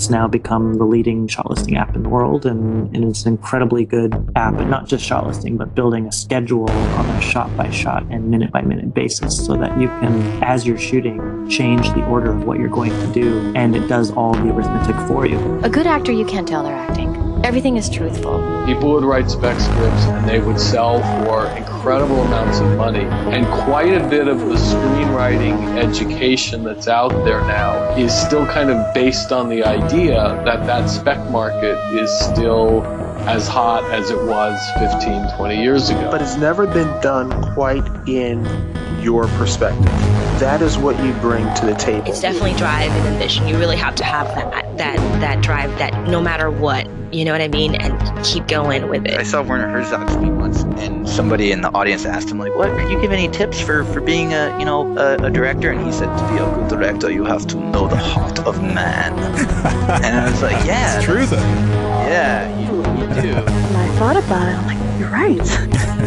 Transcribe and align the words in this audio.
It's 0.00 0.08
now 0.08 0.26
become 0.26 0.78
the 0.78 0.84
leading 0.84 1.28
shot 1.28 1.50
listing 1.50 1.76
app 1.76 1.94
in 1.94 2.02
the 2.02 2.08
world, 2.08 2.46
and, 2.46 2.96
and 2.96 3.04
it's 3.04 3.26
an 3.26 3.32
incredibly 3.32 3.84
good 3.84 4.14
app, 4.34 4.54
and 4.54 4.70
not 4.70 4.86
just 4.86 5.04
shot 5.04 5.26
listing, 5.26 5.58
but 5.58 5.74
building 5.74 6.06
a 6.06 6.10
schedule 6.10 6.70
on 6.70 7.04
a 7.04 7.20
shot 7.20 7.54
by 7.54 7.68
shot 7.68 8.04
and 8.08 8.30
minute 8.30 8.50
by 8.50 8.62
minute 8.62 8.94
basis 8.94 9.44
so 9.44 9.58
that 9.58 9.78
you 9.78 9.88
can, 9.88 10.42
as 10.42 10.66
you're 10.66 10.78
shooting, 10.78 11.46
change 11.50 11.92
the 11.92 12.02
order 12.06 12.32
of 12.32 12.44
what 12.44 12.58
you're 12.58 12.70
going 12.70 12.92
to 12.92 13.12
do, 13.12 13.52
and 13.54 13.76
it 13.76 13.88
does 13.88 14.10
all 14.12 14.32
the 14.32 14.50
arithmetic 14.50 14.96
for 15.06 15.26
you. 15.26 15.60
A 15.64 15.68
good 15.68 15.86
actor, 15.86 16.12
you 16.12 16.24
can't 16.24 16.48
tell 16.48 16.62
they're 16.62 16.74
acting. 16.74 17.29
Everything 17.50 17.76
is 17.76 17.90
truthful. 17.90 18.64
People 18.64 18.92
would 18.92 19.02
write 19.02 19.28
spec 19.28 19.58
scripts 19.58 20.04
and 20.04 20.28
they 20.28 20.38
would 20.38 20.60
sell 20.60 21.00
for 21.24 21.48
incredible 21.56 22.22
amounts 22.22 22.60
of 22.60 22.76
money. 22.76 23.02
And 23.34 23.44
quite 23.44 23.92
a 23.92 24.08
bit 24.08 24.28
of 24.28 24.38
the 24.38 24.54
screenwriting 24.54 25.76
education 25.76 26.62
that's 26.62 26.86
out 26.86 27.08
there 27.24 27.40
now 27.40 27.96
is 27.96 28.14
still 28.16 28.46
kind 28.46 28.70
of 28.70 28.94
based 28.94 29.32
on 29.32 29.48
the 29.48 29.64
idea 29.64 30.40
that 30.44 30.64
that 30.68 30.86
spec 30.86 31.28
market 31.28 31.76
is 31.92 32.08
still 32.20 32.84
as 33.26 33.48
hot 33.48 33.82
as 33.90 34.12
it 34.12 34.22
was 34.26 34.56
15, 34.78 35.36
20 35.36 35.60
years 35.60 35.90
ago. 35.90 36.08
But 36.08 36.22
it's 36.22 36.36
never 36.36 36.68
been 36.68 37.00
done 37.00 37.52
quite 37.54 37.84
in 38.06 38.44
your 39.02 39.26
perspective. 39.28 39.84
That 40.40 40.62
is 40.62 40.78
what 40.78 41.02
you 41.04 41.12
bring 41.14 41.44
to 41.54 41.66
the 41.66 41.74
table. 41.74 42.06
It's 42.06 42.20
definitely 42.20 42.54
drive 42.54 42.90
and 42.90 43.06
ambition. 43.08 43.46
You 43.46 43.58
really 43.58 43.76
have 43.76 43.94
to 43.96 44.04
have 44.04 44.26
that 44.28 44.78
that 44.78 44.96
that 45.20 45.42
drive 45.42 45.70
that 45.78 46.08
no 46.08 46.20
matter 46.20 46.50
what, 46.50 46.88
you 47.12 47.24
know 47.24 47.32
what 47.32 47.42
I 47.42 47.48
mean, 47.48 47.74
and 47.74 48.24
keep 48.24 48.46
going 48.48 48.88
with 48.88 49.06
it. 49.06 49.18
I 49.18 49.22
saw 49.22 49.42
Werner 49.42 49.68
Herzog 49.68 50.08
speak 50.08 50.32
once, 50.32 50.62
and 50.82 51.06
somebody 51.08 51.52
in 51.52 51.60
the 51.60 51.68
audience 51.74 52.06
asked 52.06 52.30
him 52.30 52.38
like, 52.38 52.54
"What? 52.56 52.70
Could 52.78 52.90
you 52.90 53.00
give 53.00 53.12
any 53.12 53.28
tips 53.28 53.60
for 53.60 53.84
for 53.84 54.00
being 54.00 54.32
a 54.32 54.56
you 54.58 54.64
know 54.64 54.96
a, 54.96 55.16
a 55.16 55.30
director?" 55.30 55.70
And 55.70 55.84
he 55.84 55.92
said, 55.92 56.08
"To 56.16 56.28
be 56.32 56.38
a 56.38 56.54
good 56.54 56.68
director, 56.68 57.10
you 57.10 57.24
have 57.24 57.46
to 57.48 57.56
know 57.56 57.86
the 57.88 57.96
heart 57.96 58.38
of 58.40 58.62
man." 58.62 59.12
and 60.02 60.16
I 60.16 60.30
was 60.30 60.40
like, 60.42 60.64
"Yeah, 60.64 60.96
it's 60.96 61.04
true 61.04 61.26
though. 61.26 61.36
Yeah, 61.36 62.48
you, 62.58 62.76
you 62.76 63.22
do." 63.22 63.36
And 63.36 63.76
I 63.76 63.88
thought 63.98 64.16
about 64.16 64.48
it. 64.48 64.56
I'm 64.56 64.66
like, 64.66 64.89
"You're 65.00 65.08
right. 65.08 65.38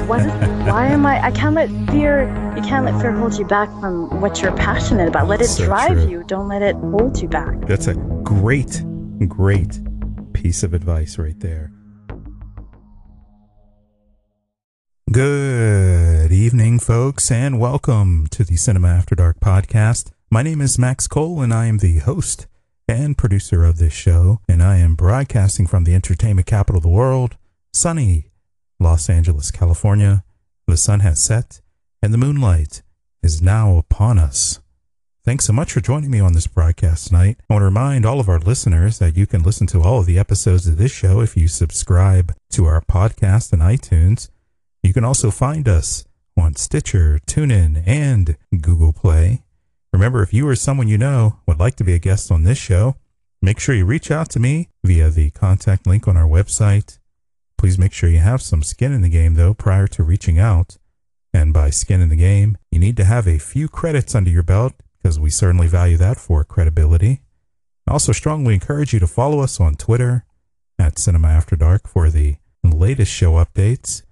what 0.08 0.20
is, 0.20 0.32
why 0.68 0.86
am 0.86 1.04
I? 1.04 1.20
I 1.26 1.32
can't 1.32 1.56
let 1.56 1.68
fear. 1.90 2.28
You 2.56 2.62
can't 2.62 2.86
let 2.86 3.02
fear 3.02 3.12
hold 3.12 3.34
you 3.40 3.44
back 3.44 3.68
from 3.80 4.22
what 4.22 4.40
you're 4.40 4.56
passionate 4.56 5.08
about. 5.08 5.28
Let 5.28 5.42
it 5.42 5.48
So 5.48 5.66
drive 5.66 5.94
true. 5.94 6.08
you. 6.08 6.24
Don't 6.28 6.48
let 6.48 6.62
it 6.62 6.76
hold 6.76 7.20
you 7.20 7.28
back." 7.28 7.66
That's 7.66 7.88
a 7.88 7.96
great, 7.96 8.84
great 9.28 9.80
piece 10.34 10.62
of 10.62 10.76
advice 10.76 11.18
right 11.18 11.40
there. 11.40 11.72
Good 15.12 16.32
evening, 16.32 16.78
folks, 16.78 17.32
and 17.32 17.60
welcome 17.60 18.28
to 18.30 18.44
the 18.44 18.58
Cinema 18.58 18.90
After 18.90 19.16
Dark 19.16 19.40
podcast. 19.40 20.12
My 20.30 20.44
name 20.44 20.62
is 20.62 20.78
Max 20.78 21.08
Cole, 21.08 21.42
and 21.42 21.52
I 21.52 21.66
am 21.66 21.80
the 21.80 21.98
host 21.98 22.46
and 22.88 23.18
producer 23.18 23.64
of 23.66 23.80
this 23.80 23.94
show, 23.94 24.40
and 24.48 24.62
I 24.62 24.78
am 24.78 24.94
broadcasting 24.94 25.66
from 25.66 25.84
the 25.84 25.96
entertainment 25.96 26.46
capital 26.46 26.78
of 26.78 26.84
the 26.84 26.90
world, 26.90 27.38
sunny 27.74 28.28
Los 28.84 29.10
Angeles, 29.10 29.50
California. 29.50 30.26
The 30.68 30.76
sun 30.76 31.00
has 31.00 31.24
set, 31.24 31.62
and 32.02 32.14
the 32.14 32.18
moonlight 32.18 32.84
is 33.24 33.42
now 33.42 33.78
upon 33.78 34.20
us. 34.20 34.60
Thanks 35.24 35.46
so 35.46 35.54
much 35.54 35.72
for 35.72 35.80
joining 35.80 36.12
me 36.12 36.20
on 36.20 36.34
this 36.34 36.48
broadcast 36.48 37.08
tonight. 37.08 37.38
I 37.50 37.54
want 37.54 37.62
to 37.62 37.66
remind 37.66 38.06
all 38.06 38.20
of 38.20 38.28
our 38.28 38.40
listeners 38.40 39.00
that 39.00 39.16
you 39.16 39.26
can 39.26 39.42
listen 39.42 39.68
to 39.68 39.82
all 39.82 40.00
of 40.00 40.06
the 40.06 40.20
episodes 40.20 40.68
of 40.68 40.76
this 40.78 40.92
show 40.92 41.22
if 41.22 41.38
you 41.38 41.48
subscribe 41.48 42.34
to 42.52 42.66
our 42.66 42.82
podcast 42.82 43.54
on 43.54 43.60
iTunes. 43.60 44.30
You 44.84 44.94
can 44.94 45.06
also 45.06 45.32
find 45.32 45.66
us 45.70 46.04
on 46.38 46.56
Stitcher, 46.56 47.22
TuneIn, 47.26 47.84
and 47.88 48.36
Google 48.60 48.92
Play. 48.92 49.44
Remember, 49.94 50.24
if 50.24 50.34
you 50.34 50.46
or 50.46 50.58
someone 50.58 50.90
you 50.90 50.98
know 50.98 51.40
would 51.48 51.60
like 51.60 51.78
to 51.78 51.86
be 51.86 51.94
a 51.94 52.00
guest 52.00 52.34
on 52.34 52.44
this 52.44 52.58
show, 52.58 52.98
make 53.42 53.60
sure 53.60 53.76
you 53.76 53.86
reach 53.86 54.12
out 54.12 54.30
to 54.32 54.42
me 54.42 54.68
via 54.84 55.10
the 55.10 55.30
contact 55.30 55.88
link 55.88 56.06
on 56.06 56.18
our 56.18 56.28
website. 56.28 57.00
Please 57.64 57.80
make 57.80 57.94
sure 57.94 58.10
you 58.10 58.20
have 58.20 58.42
some 58.42 58.62
skin 58.62 58.92
in 58.92 59.04
the 59.04 59.10
game, 59.10 59.36
though, 59.36 59.54
prior 59.54 59.88
to 59.88 60.04
reaching 60.04 60.38
out. 60.38 60.76
And 61.34 61.54
by 61.54 61.70
skin 61.70 62.02
in 62.02 62.10
the 62.10 62.18
game, 62.18 62.58
you 62.70 62.78
need 62.78 62.98
to 62.98 63.06
have 63.06 63.26
a 63.26 63.38
few 63.38 63.70
credits 63.70 64.14
under 64.14 64.30
your 64.30 64.44
belt 64.44 64.74
because 65.02 65.18
we 65.18 65.30
certainly 65.30 65.68
value 65.68 65.96
that 65.96 66.18
for 66.18 66.44
credibility. 66.44 67.22
I 67.88 67.94
also 67.94 68.12
strongly 68.12 68.54
encourage 68.54 68.92
you 68.92 69.00
to 69.00 69.08
follow 69.08 69.40
us 69.40 69.62
on 69.62 69.76
Twitter 69.76 70.26
at 70.78 71.00
Cinema 71.00 71.30
After 71.30 71.56
Dark 71.56 71.88
for 71.88 72.10
the 72.10 72.36
latest 72.66 73.14
show 73.14 73.36
updates. 73.36 74.04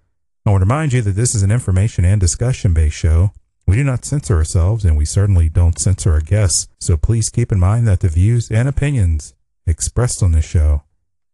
I 0.45 0.51
want 0.51 0.61
to 0.61 0.65
remind 0.65 0.93
you 0.93 1.01
that 1.01 1.17
this 1.17 1.35
is 1.35 1.43
an 1.43 1.51
information 1.51 2.05
and 2.05 2.21
discussion 2.21 2.73
based 2.73 2.95
show. 2.95 3.33
We 3.67 3.75
do 3.75 3.83
not 3.83 4.05
censor 4.05 4.37
ourselves 4.37 4.85
and 4.85 4.95
we 4.95 5.03
certainly 5.03 5.49
don't 5.49 5.77
censor 5.77 6.13
our 6.13 6.21
guests, 6.21 6.69
so 6.79 6.95
please 6.95 7.29
keep 7.29 7.51
in 7.51 7.59
mind 7.59 7.85
that 7.85 7.99
the 7.99 8.07
views 8.07 8.49
and 8.49 8.69
opinions 8.69 9.33
expressed 9.67 10.23
on 10.23 10.31
this 10.31 10.45
show 10.45 10.83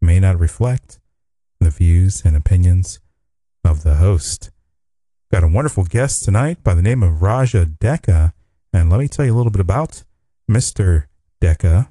may 0.00 0.18
not 0.18 0.36
reflect 0.36 0.98
the 1.60 1.70
views 1.70 2.22
and 2.24 2.36
opinions 2.36 3.00
of 3.64 3.82
the 3.82 3.96
host. 3.96 4.50
Got 5.32 5.44
a 5.44 5.48
wonderful 5.48 5.84
guest 5.84 6.24
tonight 6.24 6.64
by 6.64 6.74
the 6.74 6.82
name 6.82 7.02
of 7.02 7.20
Raja 7.20 7.66
Deka, 7.66 8.32
and 8.72 8.90
let 8.90 9.00
me 9.00 9.08
tell 9.08 9.26
you 9.26 9.34
a 9.34 9.36
little 9.36 9.52
bit 9.52 9.60
about 9.60 10.04
Mr. 10.50 11.04
Deka, 11.42 11.88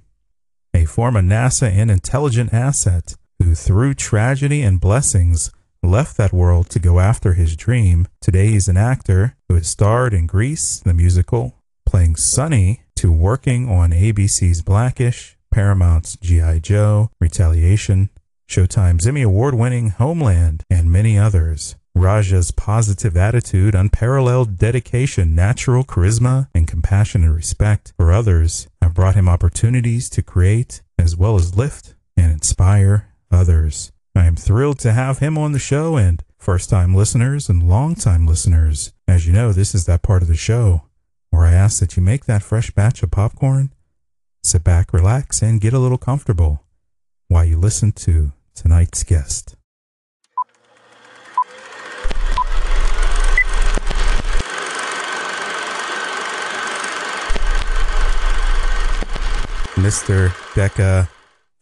a 0.74 0.86
former 0.86 1.22
NASA 1.22 1.70
and 1.70 1.92
intelligent 1.92 2.54
asset 2.54 3.16
who, 3.42 3.54
through 3.54 3.94
tragedy 3.94 4.62
and 4.62 4.82
blessings, 4.82 5.52
left 5.84 6.18
that 6.18 6.34
world 6.34 6.70
to 6.72 6.80
go 6.80 7.00
after 7.00 7.34
his 7.34 7.56
dream. 7.56 8.08
Today, 8.22 8.48
he's 8.48 8.68
an 8.68 8.78
actor 8.78 9.36
who 9.48 9.56
has 9.56 9.68
starred 9.68 10.14
in 10.14 10.28
Grease, 10.28 10.80
the 10.80 10.94
musical, 10.94 11.56
playing 11.86 12.16
Sonny, 12.16 12.82
to 12.96 13.12
working 13.12 13.70
on 13.70 13.92
ABC's 13.92 14.62
Blackish, 14.62 15.38
Paramount's 15.52 16.16
G.I. 16.18 16.60
Joe, 16.60 17.12
Retaliation, 17.22 18.10
Showtime's 18.50 19.06
Emmy 19.06 19.24
Award 19.24 19.56
winning 19.56 19.90
Homeland, 19.90 20.64
and 20.70 20.90
many 20.90 21.18
others. 21.18 21.76
Raja's 21.94 22.52
positive 22.52 23.18
attitude, 23.18 23.76
unparalleled 23.76 24.58
dedication, 24.58 25.36
natural 25.36 25.84
charisma, 25.84 26.48
and 26.56 26.68
compassion 26.68 27.24
and 27.24 27.36
respect 27.36 27.94
for 27.98 28.12
others 28.12 28.68
have 28.82 28.94
brought 28.94 29.16
him 29.16 29.28
opportunities 29.28 30.10
to 30.12 30.22
create 30.22 30.82
as 30.98 31.18
well 31.18 31.36
as 31.36 31.58
lift 31.58 31.96
and 32.16 32.32
inspire 32.32 33.10
others. 33.30 33.92
I 34.16 34.26
am 34.26 34.36
thrilled 34.36 34.80
to 34.80 34.94
have 34.94 35.20
him 35.20 35.38
on 35.38 35.52
the 35.52 35.60
show 35.60 35.98
and 35.98 36.24
first 36.38 36.70
time 36.70 36.96
listeners 36.96 37.50
and 37.50 37.68
long 37.68 37.96
time 37.96 38.26
listeners. 38.26 38.94
As 39.08 39.28
you 39.28 39.34
know, 39.34 39.52
this 39.52 39.76
is 39.76 39.86
that 39.86 40.04
part 40.04 40.22
of 40.22 40.30
the 40.30 40.36
show 40.36 40.84
where 41.32 41.46
I 41.46 41.54
ask 41.54 41.80
that 41.82 41.98
you 41.98 42.02
make 42.02 42.26
that 42.26 42.44
fresh 42.44 42.72
batch 42.72 43.04
of 43.04 43.12
popcorn, 43.12 43.74
sit 44.42 44.64
back, 44.64 44.94
relax, 44.94 45.42
and 45.42 45.60
get 45.60 45.74
a 45.74 45.80
little 45.80 45.98
comfortable 45.98 46.64
while 47.28 47.44
you 47.44 47.58
listen 47.58 47.92
to 47.92 48.32
tonight's 48.58 49.04
guest. 49.04 49.56
Mr. 59.76 60.30
Deka, 60.56 61.08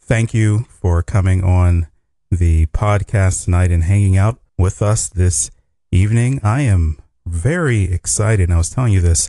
thank 0.00 0.32
you 0.32 0.64
for 0.70 1.02
coming 1.02 1.44
on 1.44 1.86
the 2.30 2.64
podcast 2.66 3.44
tonight 3.44 3.70
and 3.70 3.84
hanging 3.84 4.16
out 4.16 4.40
with 4.56 4.80
us 4.80 5.10
this 5.10 5.50
evening. 5.92 6.40
I 6.42 6.62
am 6.62 6.98
very 7.26 7.84
excited. 7.84 8.50
I 8.50 8.56
was 8.56 8.70
telling 8.70 8.94
you 8.94 9.02
this 9.02 9.28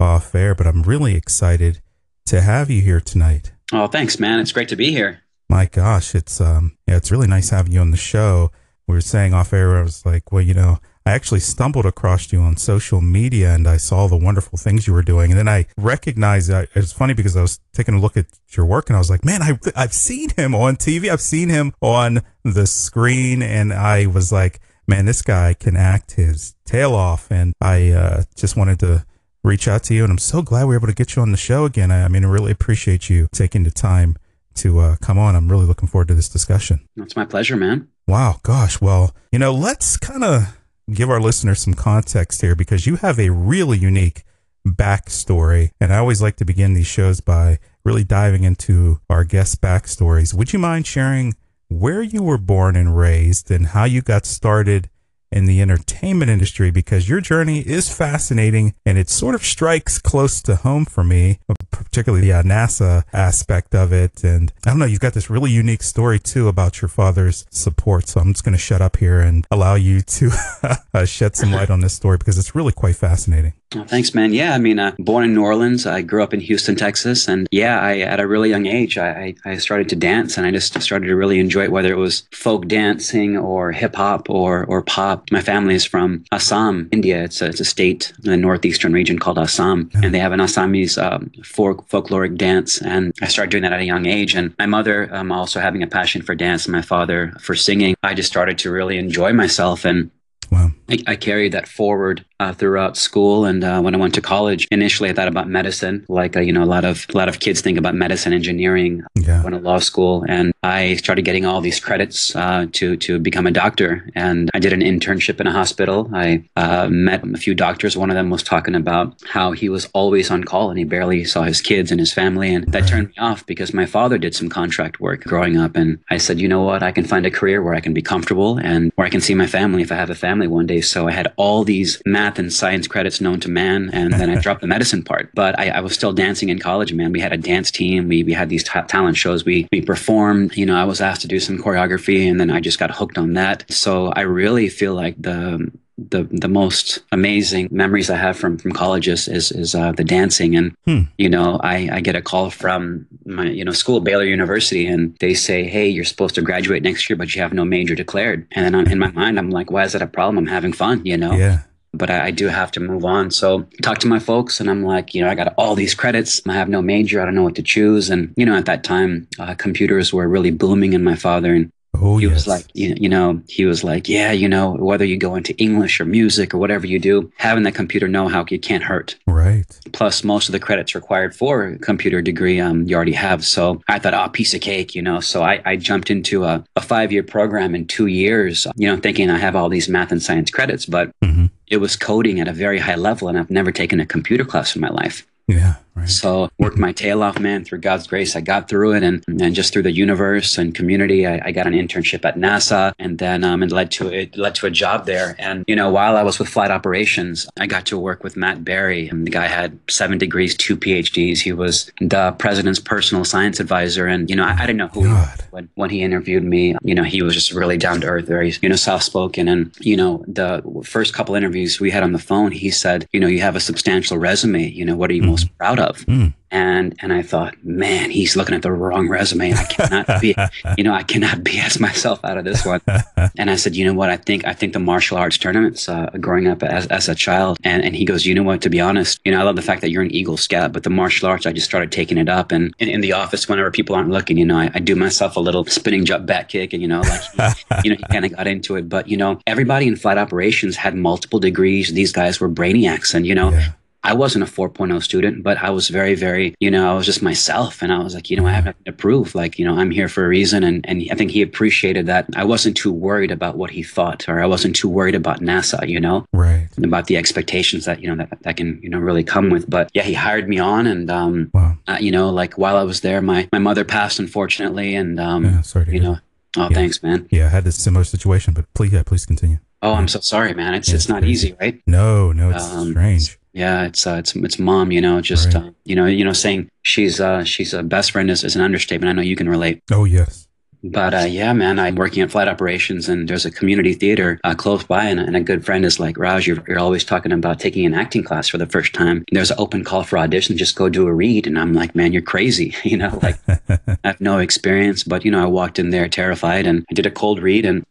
off 0.00 0.34
air, 0.34 0.54
but 0.54 0.66
I'm 0.66 0.82
really 0.82 1.14
excited 1.14 1.82
to 2.26 2.40
have 2.40 2.70
you 2.70 2.80
here 2.80 3.00
tonight. 3.00 3.52
Oh, 3.70 3.86
thanks, 3.86 4.18
man. 4.18 4.40
It's 4.40 4.52
great 4.52 4.68
to 4.70 4.76
be 4.76 4.90
here. 4.90 5.21
My 5.52 5.66
gosh, 5.66 6.14
it's 6.14 6.40
um 6.40 6.78
yeah, 6.86 6.96
it's 6.96 7.12
really 7.12 7.26
nice 7.26 7.50
having 7.50 7.72
you 7.72 7.80
on 7.80 7.90
the 7.90 7.96
show. 7.98 8.50
We 8.88 8.94
were 8.94 9.02
saying 9.02 9.34
off 9.34 9.52
air, 9.52 9.76
I 9.76 9.82
was 9.82 10.06
like, 10.06 10.32
well, 10.32 10.40
you 10.40 10.54
know, 10.54 10.78
I 11.04 11.12
actually 11.12 11.40
stumbled 11.40 11.84
across 11.84 12.32
you 12.32 12.40
on 12.40 12.56
social 12.56 13.02
media 13.02 13.52
and 13.54 13.68
I 13.68 13.76
saw 13.76 14.08
the 14.08 14.16
wonderful 14.16 14.56
things 14.56 14.86
you 14.86 14.94
were 14.94 15.02
doing. 15.02 15.30
And 15.30 15.38
then 15.38 15.50
I 15.50 15.66
recognized 15.76 16.48
that 16.48 16.70
it's 16.74 16.94
funny 16.94 17.12
because 17.12 17.36
I 17.36 17.42
was 17.42 17.60
taking 17.74 17.92
a 17.92 18.00
look 18.00 18.16
at 18.16 18.28
your 18.56 18.64
work 18.64 18.88
and 18.88 18.96
I 18.96 18.98
was 18.98 19.10
like, 19.10 19.26
man, 19.26 19.42
I, 19.42 19.58
I've 19.76 19.92
seen 19.92 20.30
him 20.30 20.54
on 20.54 20.76
TV. 20.76 21.10
I've 21.10 21.20
seen 21.20 21.50
him 21.50 21.74
on 21.82 22.22
the 22.44 22.66
screen. 22.66 23.42
And 23.42 23.74
I 23.74 24.06
was 24.06 24.32
like, 24.32 24.58
man, 24.86 25.04
this 25.04 25.20
guy 25.20 25.52
can 25.52 25.76
act 25.76 26.12
his 26.12 26.56
tail 26.64 26.94
off. 26.94 27.30
And 27.30 27.52
I 27.60 27.90
uh, 27.90 28.22
just 28.36 28.56
wanted 28.56 28.78
to 28.80 29.04
reach 29.44 29.68
out 29.68 29.82
to 29.84 29.94
you. 29.94 30.04
And 30.04 30.12
I'm 30.12 30.18
so 30.18 30.40
glad 30.40 30.62
we 30.62 30.68
were 30.68 30.76
able 30.76 30.88
to 30.88 30.94
get 30.94 31.14
you 31.14 31.20
on 31.20 31.30
the 31.30 31.36
show 31.36 31.66
again. 31.66 31.90
I, 31.90 32.04
I 32.04 32.08
mean, 32.08 32.24
I 32.24 32.28
really 32.28 32.52
appreciate 32.52 33.10
you 33.10 33.28
taking 33.32 33.64
the 33.64 33.70
time 33.70 34.16
to 34.56 34.78
uh, 34.80 34.96
come 35.00 35.18
on. 35.18 35.34
I'm 35.36 35.50
really 35.50 35.66
looking 35.66 35.88
forward 35.88 36.08
to 36.08 36.14
this 36.14 36.28
discussion. 36.28 36.88
It's 36.96 37.16
my 37.16 37.24
pleasure, 37.24 37.56
man. 37.56 37.88
Wow, 38.06 38.40
gosh. 38.42 38.80
Well, 38.80 39.14
you 39.30 39.38
know, 39.38 39.52
let's 39.52 39.96
kind 39.96 40.24
of 40.24 40.58
give 40.92 41.10
our 41.10 41.20
listeners 41.20 41.60
some 41.60 41.74
context 41.74 42.40
here 42.40 42.54
because 42.54 42.86
you 42.86 42.96
have 42.96 43.18
a 43.18 43.30
really 43.30 43.78
unique 43.78 44.24
backstory. 44.66 45.70
And 45.80 45.92
I 45.92 45.98
always 45.98 46.22
like 46.22 46.36
to 46.36 46.44
begin 46.44 46.74
these 46.74 46.86
shows 46.86 47.20
by 47.20 47.58
really 47.84 48.04
diving 48.04 48.44
into 48.44 49.00
our 49.08 49.24
guest 49.24 49.60
backstories. 49.60 50.34
Would 50.34 50.52
you 50.52 50.58
mind 50.58 50.86
sharing 50.86 51.34
where 51.68 52.02
you 52.02 52.22
were 52.22 52.38
born 52.38 52.76
and 52.76 52.96
raised 52.96 53.50
and 53.50 53.68
how 53.68 53.84
you 53.84 54.02
got 54.02 54.26
started 54.26 54.88
in 55.32 55.46
the 55.46 55.60
entertainment 55.60 56.30
industry? 56.30 56.70
Because 56.70 57.08
your 57.08 57.20
journey 57.20 57.60
is 57.60 57.92
fascinating 57.92 58.74
and 58.86 58.98
it 58.98 59.08
sort 59.08 59.34
of 59.34 59.44
strikes 59.44 59.98
close 59.98 60.40
to 60.42 60.56
home 60.56 60.84
for 60.84 61.02
me, 61.02 61.38
particularly 61.70 62.26
the 62.26 62.32
uh, 62.32 62.42
NASA 62.42 63.04
aspect 63.12 63.74
of 63.74 63.92
it. 63.92 64.22
And 64.22 64.52
I 64.66 64.70
don't 64.70 64.78
know, 64.78 64.86
you've 64.86 65.00
got 65.00 65.14
this 65.14 65.30
really 65.30 65.50
unique 65.50 65.82
story 65.82 66.18
too 66.18 66.48
about 66.48 66.80
your 66.82 66.88
father's 66.88 67.46
support. 67.50 68.08
So 68.08 68.20
I'm 68.20 68.32
just 68.32 68.44
going 68.44 68.54
to 68.54 68.60
shut 68.60 68.82
up 68.82 68.98
here 68.98 69.20
and 69.20 69.46
allow 69.50 69.74
you 69.74 70.02
to 70.02 70.30
uh, 70.94 71.04
shed 71.04 71.36
some 71.36 71.50
light 71.50 71.70
on 71.70 71.80
this 71.80 71.94
story 71.94 72.18
because 72.18 72.38
it's 72.38 72.54
really 72.54 72.72
quite 72.72 72.96
fascinating. 72.96 73.54
Oh, 73.74 73.84
thanks, 73.84 74.14
man. 74.14 74.34
Yeah, 74.34 74.54
I 74.54 74.58
mean, 74.58 74.78
uh, 74.78 74.92
born 74.98 75.24
in 75.24 75.34
New 75.34 75.42
Orleans, 75.42 75.86
I 75.86 76.02
grew 76.02 76.22
up 76.22 76.34
in 76.34 76.40
Houston, 76.40 76.76
Texas, 76.76 77.26
and 77.26 77.48
yeah, 77.50 77.80
I 77.80 78.00
at 78.00 78.20
a 78.20 78.26
really 78.26 78.50
young 78.50 78.66
age, 78.66 78.98
I, 78.98 79.34
I 79.44 79.56
started 79.56 79.88
to 79.90 79.96
dance, 79.96 80.36
and 80.36 80.46
I 80.46 80.50
just 80.50 80.78
started 80.80 81.06
to 81.06 81.16
really 81.16 81.38
enjoy 81.38 81.64
it, 81.64 81.72
whether 81.72 81.90
it 81.90 81.96
was 81.96 82.24
folk 82.32 82.68
dancing 82.68 83.36
or 83.36 83.72
hip 83.72 83.94
hop 83.94 84.28
or 84.28 84.64
or 84.66 84.82
pop. 84.82 85.21
My 85.30 85.40
family 85.40 85.74
is 85.74 85.84
from 85.84 86.24
Assam, 86.32 86.88
India. 86.92 87.22
It's 87.24 87.40
a, 87.40 87.46
it's 87.46 87.60
a 87.60 87.64
state 87.64 88.12
in 88.24 88.30
the 88.30 88.36
northeastern 88.36 88.92
region 88.92 89.18
called 89.18 89.38
Assam, 89.38 89.90
and 89.94 90.14
they 90.14 90.18
have 90.18 90.32
an 90.32 90.40
Assamese 90.40 91.02
um, 91.02 91.30
folk 91.44 91.88
folkloric 91.88 92.36
dance, 92.36 92.80
and 92.82 93.12
I 93.22 93.28
started 93.28 93.50
doing 93.50 93.62
that 93.62 93.72
at 93.72 93.80
a 93.80 93.84
young 93.84 94.06
age. 94.06 94.34
And 94.34 94.54
my 94.58 94.66
mother 94.66 95.12
um, 95.14 95.32
also 95.32 95.60
having 95.60 95.82
a 95.82 95.86
passion 95.86 96.22
for 96.22 96.34
dance, 96.34 96.66
and 96.66 96.72
my 96.72 96.82
father 96.82 97.32
for 97.40 97.54
singing. 97.54 97.94
I 98.02 98.14
just 98.14 98.28
started 98.28 98.58
to 98.58 98.70
really 98.70 98.98
enjoy 98.98 99.32
myself 99.32 99.84
and. 99.84 100.10
Wow. 100.50 100.72
I, 100.92 101.12
I 101.12 101.16
carried 101.16 101.52
that 101.52 101.66
forward 101.66 102.24
uh, 102.38 102.52
throughout 102.52 102.96
school 102.96 103.44
and 103.44 103.64
uh, 103.64 103.80
when 103.80 103.94
I 103.94 103.98
went 103.98 104.14
to 104.14 104.20
college. 104.20 104.68
Initially, 104.70 105.08
I 105.08 105.14
thought 105.14 105.28
about 105.28 105.48
medicine, 105.48 106.04
like 106.08 106.36
uh, 106.36 106.40
you 106.40 106.52
know, 106.52 106.62
a 106.62 106.66
lot 106.66 106.84
of 106.84 107.06
a 107.14 107.16
lot 107.16 107.28
of 107.28 107.40
kids 107.40 107.60
think 107.60 107.78
about 107.78 107.94
medicine, 107.94 108.32
engineering. 108.32 109.02
Yeah. 109.14 109.42
Went 109.42 109.54
to 109.54 109.60
law 109.60 109.78
school, 109.78 110.24
and 110.28 110.52
I 110.62 110.96
started 110.96 111.22
getting 111.22 111.46
all 111.46 111.60
these 111.60 111.80
credits 111.80 112.36
uh, 112.36 112.66
to 112.72 112.96
to 112.96 113.18
become 113.18 113.46
a 113.46 113.50
doctor. 113.50 114.10
And 114.14 114.50
I 114.52 114.58
did 114.58 114.72
an 114.72 114.80
internship 114.80 115.40
in 115.40 115.46
a 115.46 115.52
hospital. 115.52 116.10
I 116.12 116.44
uh, 116.56 116.88
met 116.90 117.24
a 117.24 117.38
few 117.38 117.54
doctors. 117.54 117.96
One 117.96 118.10
of 118.10 118.16
them 118.16 118.28
was 118.28 118.42
talking 118.42 118.74
about 118.74 119.14
how 119.26 119.52
he 119.52 119.68
was 119.68 119.88
always 119.94 120.30
on 120.30 120.44
call 120.44 120.68
and 120.68 120.78
he 120.78 120.84
barely 120.84 121.24
saw 121.24 121.42
his 121.42 121.60
kids 121.60 121.90
and 121.90 122.00
his 122.00 122.12
family, 122.12 122.52
and 122.54 122.70
that 122.72 122.86
turned 122.86 123.08
me 123.08 123.14
off 123.18 123.46
because 123.46 123.72
my 123.72 123.86
father 123.86 124.18
did 124.18 124.34
some 124.34 124.50
contract 124.50 125.00
work 125.00 125.24
growing 125.24 125.56
up, 125.56 125.74
and 125.76 125.98
I 126.10 126.18
said, 126.18 126.40
you 126.40 126.48
know 126.48 126.62
what, 126.62 126.82
I 126.82 126.92
can 126.92 127.04
find 127.04 127.24
a 127.24 127.30
career 127.30 127.62
where 127.62 127.74
I 127.74 127.80
can 127.80 127.94
be 127.94 128.02
comfortable 128.02 128.58
and 128.58 128.92
where 128.96 129.06
I 129.06 129.10
can 129.10 129.20
see 129.20 129.34
my 129.34 129.46
family 129.46 129.82
if 129.82 129.92
I 129.92 129.94
have 129.94 130.10
a 130.10 130.14
family 130.14 130.48
one 130.48 130.66
day. 130.66 130.81
So 130.82 131.08
I 131.08 131.12
had 131.12 131.32
all 131.36 131.64
these 131.64 132.02
math 132.04 132.38
and 132.38 132.52
science 132.52 132.86
credits 132.86 133.20
known 133.20 133.40
to 133.40 133.50
man, 133.50 133.90
and 133.92 134.12
then 134.12 134.30
I 134.30 134.36
dropped 134.40 134.60
the 134.60 134.66
medicine 134.66 135.02
part. 135.02 135.30
But 135.34 135.58
I, 135.58 135.70
I, 135.70 135.80
was 135.80 135.94
still 135.94 136.12
dancing 136.12 136.48
in 136.48 136.58
college, 136.58 136.92
man. 136.92 137.12
We 137.12 137.20
had 137.20 137.32
a 137.32 137.36
dance 137.36 137.70
team. 137.70 138.08
We, 138.08 138.22
we 138.22 138.32
had 138.32 138.48
these 138.48 138.64
ta- 138.64 138.82
talent 138.82 139.16
shows. 139.16 139.44
We, 139.44 139.68
we 139.72 139.80
performed. 139.80 140.56
You 140.56 140.66
know, 140.66 140.76
I 140.76 140.84
was 140.84 141.00
asked 141.00 141.22
to 141.22 141.28
do 141.28 141.40
some 141.40 141.58
choreography, 141.58 142.30
and 142.30 142.38
then 142.38 142.50
I 142.50 142.60
just 142.60 142.78
got 142.78 142.90
hooked 142.90 143.18
on 143.18 143.34
that. 143.34 143.64
So 143.70 144.08
I 144.08 144.22
really 144.22 144.68
feel 144.68 144.94
like 144.94 145.20
the 145.20 145.70
the 145.98 146.24
the 146.30 146.48
most 146.48 147.00
amazing 147.12 147.68
memories 147.70 148.08
I 148.10 148.16
have 148.16 148.36
from 148.38 148.56
from 148.58 148.72
colleges 148.72 149.28
is 149.28 149.52
is 149.52 149.74
uh, 149.74 149.92
the 149.92 150.04
dancing 150.04 150.56
and 150.56 150.72
Hmm. 150.86 151.02
you 151.18 151.28
know 151.28 151.60
I, 151.62 151.88
I 151.92 152.00
get 152.00 152.16
a 152.16 152.22
call 152.22 152.50
from 152.50 153.06
my 153.26 153.46
you 153.46 153.64
know 153.64 153.72
school 153.72 154.00
Baylor 154.00 154.24
University 154.24 154.86
and 154.86 155.14
they 155.20 155.34
say 155.34 155.64
hey 155.64 155.88
you're 155.88 156.04
supposed 156.04 156.34
to 156.36 156.42
graduate 156.42 156.82
next 156.82 157.08
year 157.10 157.16
but 157.16 157.34
you 157.34 157.42
have 157.42 157.52
no 157.52 157.64
major 157.64 157.94
declared 157.94 158.46
and 158.52 158.64
then 158.64 158.74
I'm, 158.74 158.86
in 158.86 158.98
my 158.98 159.10
mind 159.12 159.38
I'm 159.38 159.50
like 159.50 159.70
why 159.70 159.84
is 159.84 159.92
that 159.92 160.02
a 160.02 160.06
problem 160.06 160.38
I'm 160.38 160.46
having 160.46 160.72
fun 160.72 161.04
you 161.04 161.16
know 161.18 161.32
Yeah. 161.34 161.58
but 161.94 162.08
I, 162.10 162.26
I 162.28 162.30
do 162.30 162.48
have 162.48 162.70
to 162.72 162.80
move 162.80 163.04
on. 163.04 163.30
So 163.30 163.66
talk 163.82 163.98
to 163.98 164.08
my 164.08 164.18
folks, 164.18 164.60
and 164.60 164.70
I'm 164.70 164.82
like, 164.82 165.14
you 165.14 165.20
know, 165.22 165.28
I 165.28 165.34
got 165.34 165.52
all 165.58 165.74
these 165.76 165.94
credits. 165.94 166.40
I 166.48 166.54
have 166.54 166.70
no 166.76 166.80
major. 166.80 167.20
I 167.20 167.24
don't 167.26 167.34
know 167.34 167.42
what 167.48 167.54
to 167.56 167.62
choose. 167.74 168.08
And 168.12 168.32
you 168.40 168.46
know, 168.46 168.56
at 168.56 168.64
that 168.64 168.82
time, 168.82 169.28
uh, 169.38 169.52
computers 169.66 170.10
were 170.10 170.26
really 170.26 170.50
booming 170.50 170.94
in 170.94 171.04
my 171.04 171.16
father, 171.26 171.52
and 171.58 171.70
Oh, 171.94 172.16
he 172.16 172.24
yes. 172.26 172.34
was 172.34 172.46
like, 172.48 172.64
you 172.72 172.94
you 172.98 173.08
know, 173.08 173.42
he 173.48 173.64
was 173.66 173.84
like, 173.84 174.08
yeah, 174.08 174.32
you 174.32 174.48
know, 174.48 174.72
whether 174.72 175.04
you 175.04 175.16
go 175.18 175.34
into 175.34 175.54
English 175.58 176.00
or 176.00 176.04
music 176.06 176.54
or 176.54 176.58
whatever 176.58 176.86
you 176.86 176.98
do, 176.98 177.30
having 177.36 177.64
that 177.64 177.74
computer 177.74 178.08
know-how 178.08 178.44
you 178.48 178.58
can't 178.58 178.82
hurt. 178.82 179.16
right. 179.26 179.66
Plus, 179.92 180.24
most 180.24 180.48
of 180.48 180.52
the 180.52 180.58
credits 180.58 180.94
required 180.94 181.34
for 181.36 181.66
a 181.66 181.78
computer 181.78 182.22
degree, 182.22 182.58
um, 182.58 182.84
you 182.88 182.96
already 182.96 183.12
have. 183.12 183.44
So 183.44 183.82
I 183.88 183.98
thought, 183.98 184.14
oh, 184.14 184.28
piece 184.30 184.54
of 184.54 184.62
cake, 184.62 184.94
you 184.94 185.02
know. 185.02 185.20
So 185.20 185.42
I, 185.42 185.60
I 185.66 185.76
jumped 185.76 186.10
into 186.10 186.44
a, 186.44 186.64
a 186.76 186.80
five-year 186.80 187.24
program 187.24 187.74
in 187.74 187.86
two 187.86 188.06
years, 188.06 188.66
you 188.76 188.88
know, 188.88 188.96
thinking 188.96 189.28
I 189.30 189.38
have 189.38 189.54
all 189.54 189.68
these 189.68 189.88
math 189.88 190.10
and 190.12 190.22
science 190.22 190.50
credits, 190.50 190.86
but 190.86 191.10
Mhm. 191.22 191.50
it 191.68 191.76
was 191.76 191.94
coding 191.96 192.40
at 192.40 192.48
a 192.48 192.52
very 192.52 192.78
high 192.78 192.96
level, 192.96 193.28
and 193.28 193.38
I've 193.38 193.50
never 193.50 193.70
taken 193.70 194.00
a 194.00 194.06
computer 194.06 194.44
class 194.44 194.74
in 194.74 194.80
my 194.80 194.88
life. 194.90 195.26
Yeah. 195.46 195.74
Right. 195.94 196.08
So 196.08 196.48
worked 196.58 196.78
my 196.78 196.92
tail 196.92 197.22
off, 197.22 197.38
man. 197.38 197.64
Through 197.64 197.80
God's 197.80 198.06
grace, 198.06 198.34
I 198.34 198.40
got 198.40 198.68
through 198.68 198.94
it, 198.94 199.02
and 199.02 199.22
and 199.28 199.54
just 199.54 199.72
through 199.72 199.82
the 199.82 199.92
universe 199.92 200.56
and 200.56 200.74
community, 200.74 201.26
I, 201.26 201.40
I 201.44 201.52
got 201.52 201.66
an 201.66 201.74
internship 201.74 202.24
at 202.24 202.36
NASA, 202.36 202.94
and 202.98 203.18
then 203.18 203.44
um, 203.44 203.62
it 203.62 203.70
led 203.70 203.90
to 203.92 204.08
it 204.08 204.36
led 204.36 204.54
to 204.56 204.66
a 204.66 204.70
job 204.70 205.04
there. 205.04 205.36
And 205.38 205.64
you 205.68 205.76
know, 205.76 205.90
while 205.90 206.16
I 206.16 206.22
was 206.22 206.38
with 206.38 206.48
flight 206.48 206.70
operations, 206.70 207.46
I 207.60 207.66
got 207.66 207.84
to 207.86 207.98
work 207.98 208.24
with 208.24 208.36
Matt 208.38 208.64
Berry, 208.64 209.08
and 209.08 209.26
the 209.26 209.30
guy 209.30 209.46
had 209.46 209.78
seven 209.90 210.16
degrees, 210.16 210.56
two 210.56 210.78
PhDs. 210.78 211.40
He 211.40 211.52
was 211.52 211.90
the 212.00 212.32
president's 212.38 212.80
personal 212.80 213.26
science 213.26 213.60
advisor, 213.60 214.06
and 214.06 214.30
you 214.30 214.36
know, 214.36 214.44
I, 214.44 214.54
I 214.54 214.66
didn't 214.66 214.78
know 214.78 214.88
who 214.88 215.04
God. 215.04 215.44
when 215.50 215.68
when 215.74 215.90
he 215.90 216.02
interviewed 216.02 216.44
me. 216.44 216.74
You 216.82 216.94
know, 216.94 217.04
he 217.04 217.22
was 217.22 217.34
just 217.34 217.52
really 217.52 217.76
down 217.76 218.00
to 218.00 218.06
earth, 218.06 218.26
very 218.26 218.54
you 218.62 218.68
know 218.70 218.76
soft 218.76 219.04
spoken, 219.04 219.46
and 219.46 219.70
you 219.78 219.98
know, 219.98 220.24
the 220.26 220.62
first 220.84 221.12
couple 221.12 221.34
interviews 221.34 221.80
we 221.80 221.90
had 221.90 222.02
on 222.02 222.12
the 222.12 222.18
phone, 222.18 222.50
he 222.50 222.70
said, 222.70 223.06
you 223.12 223.20
know, 223.20 223.26
you 223.26 223.42
have 223.42 223.56
a 223.56 223.60
substantial 223.60 224.16
resume. 224.16 224.66
You 224.70 224.86
know, 224.86 224.96
what 224.96 225.10
are 225.10 225.14
you 225.14 225.22
most 225.22 225.54
proud 225.58 225.78
of? 225.78 225.81
Mm. 225.90 226.34
and 226.50 226.94
and 227.00 227.12
I 227.12 227.22
thought, 227.22 227.54
man, 227.64 228.10
he's 228.10 228.36
looking 228.36 228.54
at 228.54 228.62
the 228.62 228.72
wrong 228.72 229.08
resume. 229.08 229.52
I 229.52 229.64
cannot 229.64 230.20
be, 230.20 230.34
you 230.78 230.84
know, 230.84 230.94
I 230.94 231.02
cannot 231.02 231.38
BS 231.38 231.80
myself 231.80 232.24
out 232.24 232.38
of 232.38 232.44
this 232.44 232.64
one. 232.64 232.80
And 233.38 233.50
I 233.50 233.56
said, 233.56 233.74
you 233.74 233.84
know 233.84 233.94
what? 233.94 234.10
I 234.10 234.16
think 234.16 234.46
I 234.46 234.52
think 234.52 234.72
the 234.72 234.78
martial 234.78 235.16
arts 235.16 235.38
tournaments, 235.38 235.88
uh, 235.88 236.10
growing 236.20 236.46
up 236.48 236.62
as, 236.62 236.86
as 236.88 237.08
a 237.08 237.14
child, 237.14 237.56
and 237.64 237.82
and 237.82 237.96
he 237.96 238.04
goes, 238.04 238.26
you 238.26 238.34
know 238.34 238.42
what? 238.42 238.60
To 238.62 238.70
be 238.70 238.80
honest, 238.80 239.18
you 239.24 239.32
know, 239.32 239.40
I 239.40 239.42
love 239.42 239.56
the 239.56 239.62
fact 239.62 239.80
that 239.80 239.90
you're 239.90 240.02
an 240.02 240.10
Eagle 240.10 240.36
Scout, 240.36 240.72
but 240.72 240.82
the 240.82 240.90
martial 240.90 241.28
arts, 241.28 241.46
I 241.46 241.52
just 241.52 241.66
started 241.66 241.90
taking 241.90 242.18
it 242.18 242.28
up. 242.28 242.52
And 242.52 242.74
in, 242.78 242.88
in 242.88 243.00
the 243.00 243.12
office, 243.12 243.48
whenever 243.48 243.70
people 243.70 243.96
aren't 243.96 244.10
looking, 244.10 244.36
you 244.36 244.44
know, 244.44 244.58
I, 244.58 244.70
I 244.74 244.80
do 244.80 244.94
myself 244.94 245.36
a 245.36 245.40
little 245.40 245.64
spinning 245.64 246.04
jump 246.04 246.26
back 246.26 246.48
kick, 246.48 246.72
and 246.72 246.82
you 246.82 246.88
know, 246.88 247.00
like 247.00 247.22
he, 247.22 247.64
you 247.84 247.90
know, 247.90 247.96
he 247.96 248.04
kind 248.12 248.24
of 248.24 248.36
got 248.36 248.46
into 248.46 248.76
it. 248.76 248.88
But 248.88 249.08
you 249.08 249.16
know, 249.16 249.40
everybody 249.46 249.86
in 249.86 249.96
flight 249.96 250.18
operations 250.18 250.76
had 250.76 250.94
multiple 250.94 251.40
degrees. 251.40 251.92
These 251.92 252.12
guys 252.12 252.38
were 252.40 252.50
brainiacs, 252.50 253.14
and 253.14 253.26
you 253.26 253.34
know. 253.34 253.50
Yeah. 253.50 253.72
I 254.04 254.14
wasn't 254.14 254.42
a 254.42 254.46
4.0 254.50 255.00
student, 255.02 255.44
but 255.44 255.58
I 255.58 255.70
was 255.70 255.88
very, 255.88 256.16
very, 256.16 256.54
you 256.58 256.70
know, 256.72 256.90
I 256.90 256.94
was 256.94 257.06
just 257.06 257.22
myself. 257.22 257.82
And 257.82 257.92
I 257.92 257.98
was 258.02 258.14
like, 258.16 258.30
you 258.30 258.36
know, 258.36 258.46
I 258.46 258.50
have 258.50 258.64
nothing 258.64 258.82
to 258.86 258.92
prove. 258.92 259.34
Like, 259.36 259.60
you 259.60 259.64
know, 259.64 259.76
I'm 259.78 259.92
here 259.92 260.08
for 260.08 260.24
a 260.24 260.28
reason. 260.28 260.64
And, 260.64 260.84
and 260.88 261.06
I 261.10 261.14
think 261.14 261.30
he 261.30 261.40
appreciated 261.40 262.06
that 262.06 262.26
I 262.34 262.42
wasn't 262.42 262.76
too 262.76 262.92
worried 262.92 263.30
about 263.30 263.56
what 263.56 263.70
he 263.70 263.84
thought, 263.84 264.28
or 264.28 264.40
I 264.40 264.46
wasn't 264.46 264.74
too 264.74 264.88
worried 264.88 265.14
about 265.14 265.40
NASA, 265.40 265.88
you 265.88 266.00
know, 266.00 266.26
Right. 266.32 266.66
and 266.76 266.84
about 266.84 267.06
the 267.06 267.16
expectations 267.16 267.84
that, 267.84 268.00
you 268.02 268.08
know, 268.08 268.16
that, 268.16 268.42
that 268.42 268.56
can, 268.56 268.80
you 268.82 268.88
know, 268.90 268.98
really 268.98 269.22
come 269.22 269.50
with. 269.50 269.70
But 269.70 269.88
yeah, 269.94 270.02
he 270.02 270.14
hired 270.14 270.48
me 270.48 270.58
on. 270.58 270.86
And, 270.88 271.08
um, 271.08 271.50
Wow. 271.54 271.76
uh, 271.86 271.98
you 272.00 272.10
know, 272.10 272.28
like 272.30 272.54
while 272.58 272.76
I 272.76 272.82
was 272.82 273.02
there, 273.02 273.22
my, 273.22 273.48
my 273.52 273.60
mother 273.60 273.84
passed, 273.84 274.18
unfortunately. 274.18 274.96
And, 274.96 275.20
um, 275.20 275.44
Yeah. 275.44 275.60
Sorry 275.60 275.84
to 275.86 275.92
you 275.92 276.00
know, 276.00 276.18
oh, 276.56 276.68
Yeah. 276.70 276.74
thanks, 276.74 277.02
man. 277.04 277.28
Yeah. 277.30 277.46
I 277.46 277.50
had 277.50 277.62
this 277.62 277.76
similar 277.76 278.02
situation, 278.04 278.52
but 278.52 278.64
please, 278.74 278.92
yeah, 278.92 279.04
please 279.04 279.24
continue. 279.26 279.58
Oh, 279.80 279.94
I'm 279.94 280.08
so 280.08 280.18
sorry, 280.20 280.54
man. 280.54 280.74
It's, 280.74 280.88
Yeah, 280.88 280.94
it's 280.96 281.04
it's 281.04 281.08
not 281.08 281.22
crazy. 281.22 281.48
easy, 281.48 281.56
right? 281.60 281.80
No, 281.86 282.32
no, 282.32 282.50
it's 282.50 282.64
Um, 282.72 282.90
strange. 282.90 283.38
Yeah, 283.52 283.84
it's 283.84 284.06
uh, 284.06 284.14
it's 284.14 284.34
it's 284.34 284.58
mom. 284.58 284.92
You 284.92 285.00
know, 285.00 285.20
just 285.20 285.54
Right. 285.54 285.56
uh, 285.56 285.70
you 285.84 285.94
know, 285.94 286.06
you 286.06 286.24
know, 286.24 286.32
saying 286.32 286.68
she's 286.82 287.20
uh, 287.20 287.44
she's 287.44 287.74
a 287.74 287.82
best 287.82 288.12
friend 288.12 288.30
is, 288.30 288.44
is 288.44 288.56
an 288.56 288.62
understatement. 288.62 289.10
I 289.10 289.12
know 289.12 289.22
you 289.22 289.36
can 289.36 289.48
relate. 289.48 289.82
Oh, 289.92 290.04
yes. 290.04 290.48
But 290.84 291.14
uh, 291.14 291.18
yeah, 291.18 291.52
man, 291.52 291.78
I'm 291.78 291.94
working 291.94 292.22
at 292.24 292.32
flight 292.32 292.48
operations, 292.48 293.08
and 293.08 293.28
there's 293.28 293.46
a 293.46 293.52
community 293.52 293.94
theater 293.94 294.40
uh, 294.42 294.52
close 294.54 294.82
by, 294.82 295.04
and, 295.04 295.20
and 295.20 295.36
a 295.36 295.40
good 295.40 295.64
friend 295.64 295.84
is 295.84 296.00
like, 296.00 296.18
Raj, 296.18 296.44
you're, 296.48 296.58
you're 296.66 296.80
always 296.80 297.04
talking 297.04 297.30
about 297.30 297.60
taking 297.60 297.86
an 297.86 297.94
acting 297.94 298.24
class 298.24 298.48
for 298.48 298.58
the 298.58 298.66
first 298.66 298.92
time. 298.92 299.24
There's 299.30 299.52
an 299.52 299.58
open 299.60 299.84
call 299.84 300.02
for 300.02 300.18
audition. 300.18 300.56
Just 300.56 300.74
go 300.74 300.88
do 300.88 301.06
a 301.06 301.14
read, 301.14 301.46
and 301.46 301.56
I'm 301.56 301.72
like, 301.72 301.94
man, 301.94 302.12
you're 302.12 302.20
crazy. 302.22 302.74
You 302.84 302.96
know, 302.96 303.16
like 303.22 303.38
I 303.48 303.96
have 304.02 304.20
no 304.20 304.38
experience, 304.38 305.04
but 305.04 305.24
you 305.24 305.30
know, 305.30 305.40
I 305.40 305.46
walked 305.46 305.78
in 305.78 305.90
there 305.90 306.08
terrified, 306.08 306.66
and 306.66 306.84
I 306.90 306.94
did 306.94 307.06
a 307.06 307.12
cold 307.12 307.40
read, 307.40 307.64
and 307.64 307.84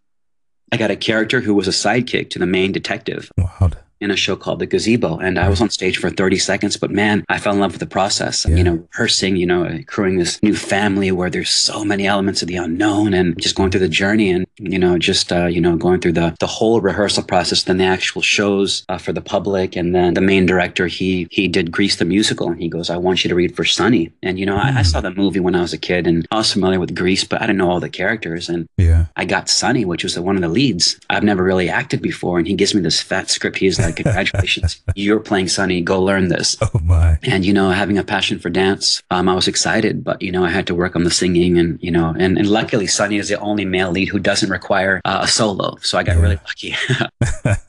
I 0.74 0.77
got 0.77 0.91
a 0.91 0.98
character 0.98 1.39
who 1.39 1.53
was 1.53 1.70
a 1.70 1.72
sidekick 1.72 2.30
to 2.32 2.39
the 2.39 2.46
main 2.46 2.74
detective 2.74 3.32
Wow. 3.38 3.72
In 4.01 4.10
a 4.10 4.15
show 4.15 4.36
called 4.36 4.58
The 4.60 4.65
Gazebo. 4.65 5.20
And 5.20 5.38
I 5.38 5.48
was 5.48 5.62
on 5.62 5.70
stage 5.70 5.98
for 5.98 6.10
30 6.10 6.39
seconds, 6.39 6.75
but 6.75 6.89
man, 6.89 7.24
I 7.29 7.38
fell 7.38 7.53
in 7.53 7.60
love 7.60 7.72
with 7.72 7.79
the 7.79 7.86
process. 7.86 8.48
Yeah. 8.48 8.55
You 8.55 8.63
know, 8.63 8.88
rehearsing, 8.93 9.36
you 9.36 9.46
know, 9.46 9.79
crewing 9.86 10.17
this 10.17 10.41
new 10.41 10.55
family 10.55 11.12
where 11.12 11.29
there's 11.29 11.51
so 11.51 11.86
many 11.86 12.08
elements 12.08 12.41
of 12.41 12.48
the 12.48 12.55
unknown 12.55 13.13
and 13.13 13.39
just 13.39 13.55
going 13.55 13.70
through 13.70 13.81
the 13.81 13.88
journey 13.88 14.31
and, 14.31 14.48
you 14.58 14.79
know, 14.79 14.98
just, 14.98 15.31
uh, 15.31 15.46
you 15.46 15.62
know, 15.62 15.75
going 15.77 16.00
through 16.01 16.13
the, 16.13 16.36
the 16.39 16.48
whole 16.48 16.81
rehearsal 16.81 17.22
process, 17.24 17.63
then 17.63 17.77
the 17.77 17.84
actual 17.86 18.24
shows 18.24 18.84
uh, 18.89 18.98
for 18.98 19.13
the 19.13 19.22
public. 19.22 19.75
And 19.75 19.93
then 19.93 20.15
the 20.15 20.22
main 20.22 20.48
director, 20.48 20.88
he, 20.88 21.27
he 21.29 21.48
did 21.48 21.72
Grease 21.72 21.98
the 21.98 22.05
musical 22.05 22.50
and 22.50 22.60
he 22.60 22.70
goes, 22.70 22.89
I 22.89 22.98
want 22.98 23.24
you 23.24 23.29
to 23.29 23.36
read 23.36 23.55
for 23.55 23.65
Sonny. 23.65 24.12
And, 24.24 24.39
you 24.39 24.48
know, 24.48 24.58
I, 24.58 24.79
I 24.79 24.81
saw 24.81 25.00
the 25.01 25.12
movie 25.12 25.39
when 25.39 25.53
I 25.55 25.62
was 25.62 25.74
a 25.74 25.77
kid 25.77 26.08
and 26.08 26.25
I 26.31 26.38
was 26.38 26.51
familiar 26.51 26.79
with 26.79 26.96
Grease, 26.96 27.24
but 27.24 27.39
I 27.39 27.46
didn't 27.46 27.60
know 27.60 27.70
all 27.70 27.79
the 27.79 27.89
characters. 27.89 28.50
And 28.50 28.67
Yeah. 28.77 29.05
I 29.15 29.25
got 29.25 29.48
Sonny, 29.48 29.86
which 29.86 30.03
was 30.03 30.20
one 30.20 30.36
of 30.36 30.41
the 30.41 30.50
leads. 30.50 31.00
I've 31.12 31.24
never 31.24 31.43
really 31.43 31.70
acted 31.70 32.01
before, 32.01 32.39
and 32.39 32.48
he 32.48 32.55
gives 32.55 32.74
me 32.74 32.81
this 32.81 33.00
fat 33.00 33.29
script. 33.29 33.58
He's 33.58 33.79
like, 33.79 33.90
like, 33.91 34.03
congratulations, 34.03 34.81
you're 34.95 35.19
playing 35.19 35.48
Sonny. 35.48 35.81
Go 35.81 36.01
learn 36.01 36.27
this. 36.29 36.57
Oh 36.62 36.69
my! 36.83 37.17
And 37.24 37.45
you 37.45 37.53
know, 37.53 37.69
having 37.71 37.98
a 37.98 38.03
passion 38.03 38.39
for 38.39 38.50
dance, 38.50 39.01
um, 39.12 39.27
I 39.29 39.33
was 39.36 39.48
excited, 39.48 40.03
but 40.03 40.21
you 40.21 40.31
know, 40.31 40.43
I 40.43 40.50
had 40.50 40.67
to 40.67 40.75
work 40.75 40.95
on 40.95 41.03
the 41.03 41.12
singing, 41.12 41.57
and 41.57 41.77
you 41.81 41.91
know, 41.91 42.15
and, 42.17 42.38
and 42.38 42.48
luckily, 42.48 42.88
Sonny 42.88 43.17
is 43.17 43.29
the 43.29 43.39
only 43.39 43.65
male 43.65 43.91
lead 43.91 44.07
who 44.10 44.19
doesn't 44.19 44.50
require 44.50 45.01
uh, 45.05 45.19
a 45.24 45.27
solo, 45.27 45.75
so 45.81 45.98
I 45.98 46.03
got 46.03 46.15
Yeah. 46.17 46.21
really 46.21 46.39
lucky. 46.50 46.75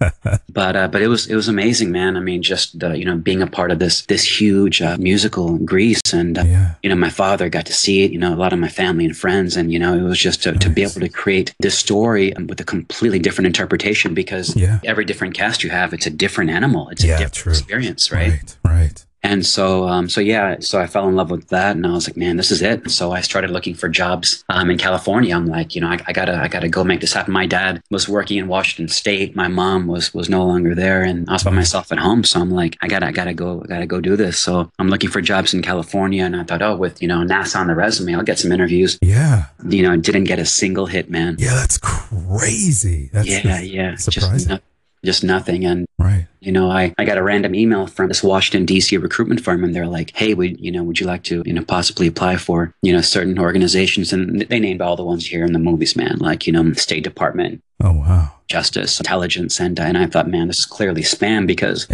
but 0.50 0.76
uh, 0.76 0.88
but 0.88 1.02
it 1.02 1.08
was 1.08 1.26
it 1.26 1.34
was 1.34 1.48
amazing, 1.48 1.90
man. 1.92 2.16
I 2.16 2.20
mean, 2.20 2.42
just 2.42 2.82
uh, 2.82 2.92
you 2.92 3.04
know, 3.04 3.16
being 3.16 3.42
a 3.42 3.46
part 3.46 3.70
of 3.70 3.78
this 3.78 4.02
this 4.06 4.24
huge 4.40 4.80
uh, 4.82 4.96
musical 4.98 5.56
in 5.56 5.64
Grease, 5.64 6.00
and 6.12 6.38
uh, 6.38 6.44
yeah, 6.44 6.74
you 6.82 6.88
know, 6.90 6.96
my 6.96 7.10
father 7.10 7.48
got 7.48 7.66
to 7.66 7.72
see 7.72 8.02
it. 8.04 8.12
You 8.12 8.18
know, 8.18 8.34
a 8.34 8.36
lot 8.36 8.52
of 8.52 8.58
my 8.58 8.68
family 8.68 9.04
and 9.04 9.16
friends, 9.16 9.56
and 9.56 9.72
you 9.72 9.78
know, 9.78 9.94
it 9.94 10.02
was 10.02 10.18
just 10.18 10.42
to, 10.44 10.52
to 10.52 10.68
be 10.68 10.82
able 10.82 11.00
to 11.00 11.08
create 11.08 11.54
this 11.60 11.78
story 11.78 12.32
with 12.48 12.60
a 12.60 12.64
completely 12.64 13.18
different 13.18 13.46
interpretation 13.46 14.14
because 14.14 14.54
Yeah. 14.56 14.78
every 14.84 15.04
different 15.04 15.34
cast 15.34 15.62
you 15.64 15.70
have, 15.70 15.92
it's 15.92 16.06
a 16.06 16.10
different 16.12 16.50
animal, 16.50 16.88
it's 16.90 17.02
Yeah, 17.04 17.14
a 17.14 17.18
different 17.18 17.34
true. 17.34 17.52
experience, 17.52 18.12
right? 18.12 18.30
right, 18.30 18.56
right. 18.64 19.06
And 19.24 19.46
so, 19.46 19.86
um, 19.86 20.08
so 20.08 20.20
yeah, 20.20 20.56
so 20.58 20.80
I 20.80 20.88
fell 20.88 21.08
in 21.08 21.14
love 21.14 21.30
with 21.30 21.46
that, 21.50 21.76
and 21.76 21.86
I 21.86 21.92
was 21.92 22.08
like, 22.08 22.16
man, 22.16 22.36
this 22.38 22.50
is 22.50 22.60
it. 22.60 22.90
So 22.90 23.12
I 23.12 23.20
started 23.20 23.52
looking 23.52 23.72
for 23.76 23.88
jobs 23.88 24.42
um, 24.48 24.68
in 24.68 24.78
California. 24.78 25.36
I'm 25.36 25.46
like, 25.46 25.76
you 25.76 25.80
know, 25.80 25.86
I, 25.86 25.98
I 26.08 26.12
gotta, 26.12 26.34
I 26.42 26.48
gotta 26.48 26.68
go 26.68 26.82
make 26.82 27.00
this 27.00 27.12
happen. 27.12 27.32
My 27.32 27.46
dad 27.46 27.80
was 27.88 28.08
working 28.08 28.38
in 28.38 28.48
Washington 28.48 28.88
State. 28.88 29.36
My 29.36 29.46
mom 29.46 29.86
was 29.86 30.12
was 30.12 30.28
no 30.28 30.44
longer 30.44 30.74
there, 30.74 31.02
and 31.04 31.28
I 31.30 31.34
was 31.34 31.44
by 31.44 31.52
myself 31.52 31.92
at 31.92 32.00
home. 32.00 32.24
So 32.24 32.40
I'm 32.40 32.50
like, 32.50 32.76
I 32.82 32.88
gotta, 32.88 33.06
I 33.06 33.12
gotta 33.12 33.32
go, 33.32 33.62
I 33.62 33.68
gotta 33.68 33.86
go 33.86 34.00
do 34.00 34.16
this. 34.16 34.40
So 34.40 34.68
I'm 34.80 34.88
looking 34.88 35.08
for 35.08 35.20
jobs 35.20 35.54
in 35.54 35.62
California, 35.62 36.24
and 36.24 36.34
I 36.34 36.42
thought, 36.42 36.60
oh, 36.60 36.74
with 36.74 37.00
you 37.00 37.06
know 37.06 37.18
NASA 37.18 37.60
on 37.60 37.68
the 37.68 37.76
resume, 37.76 38.16
I'll 38.16 38.24
get 38.24 38.40
some 38.40 38.50
interviews. 38.50 38.98
Yeah, 39.02 39.44
You 39.64 39.84
know, 39.84 39.94
didn't 39.94 40.24
get 40.24 40.40
a 40.40 40.46
single 40.46 40.86
hit, 40.86 41.10
man. 41.10 41.36
yeah. 41.38 41.54
That's 41.54 41.78
crazy. 41.78 43.08
That's 43.12 43.28
yeah, 43.28 43.60
yeah, 43.60 43.90
just, 43.96 44.12
surprising. 44.14 44.48
no, 44.48 44.58
just 45.04 45.24
nothing. 45.24 45.64
And 45.64 45.86
right. 45.98 46.26
you 46.40 46.52
know, 46.52 46.70
I, 46.70 46.94
I 46.98 47.04
got 47.04 47.18
a 47.18 47.22
random 47.22 47.54
email 47.54 47.86
from 47.86 48.08
this 48.08 48.22
Washington 48.22 48.66
D.C. 48.66 48.96
recruitment 48.96 49.40
firm, 49.40 49.64
and 49.64 49.74
they're 49.74 49.86
like, 49.86 50.12
"Hey, 50.14 50.34
would 50.34 50.60
you 50.60 50.70
know, 50.70 50.82
would 50.82 51.00
you 51.00 51.06
like 51.06 51.22
to 51.24 51.42
you 51.44 51.52
know 51.52 51.64
possibly 51.64 52.06
apply 52.06 52.36
for 52.36 52.74
you 52.82 52.92
know 52.92 53.00
certain 53.00 53.38
organizations?" 53.38 54.12
And 54.12 54.42
they 54.42 54.60
named 54.60 54.80
all 54.80 54.96
the 54.96 55.04
ones 55.04 55.26
here 55.26 55.44
in 55.44 55.52
the 55.52 55.58
movies, 55.58 55.96
man, 55.96 56.18
like 56.18 56.46
you 56.46 56.52
know, 56.52 56.72
State 56.74 57.04
Department, 57.04 57.62
Oh 57.84 57.92
wow. 57.92 58.30
Justice, 58.46 59.00
Intelligence, 59.00 59.58
and 59.58 59.78
and 59.80 59.98
I 59.98 60.06
thought, 60.06 60.28
man, 60.28 60.46
this 60.46 60.58
is 60.58 60.66
clearly 60.66 61.02
spam 61.02 61.46
because 61.46 61.88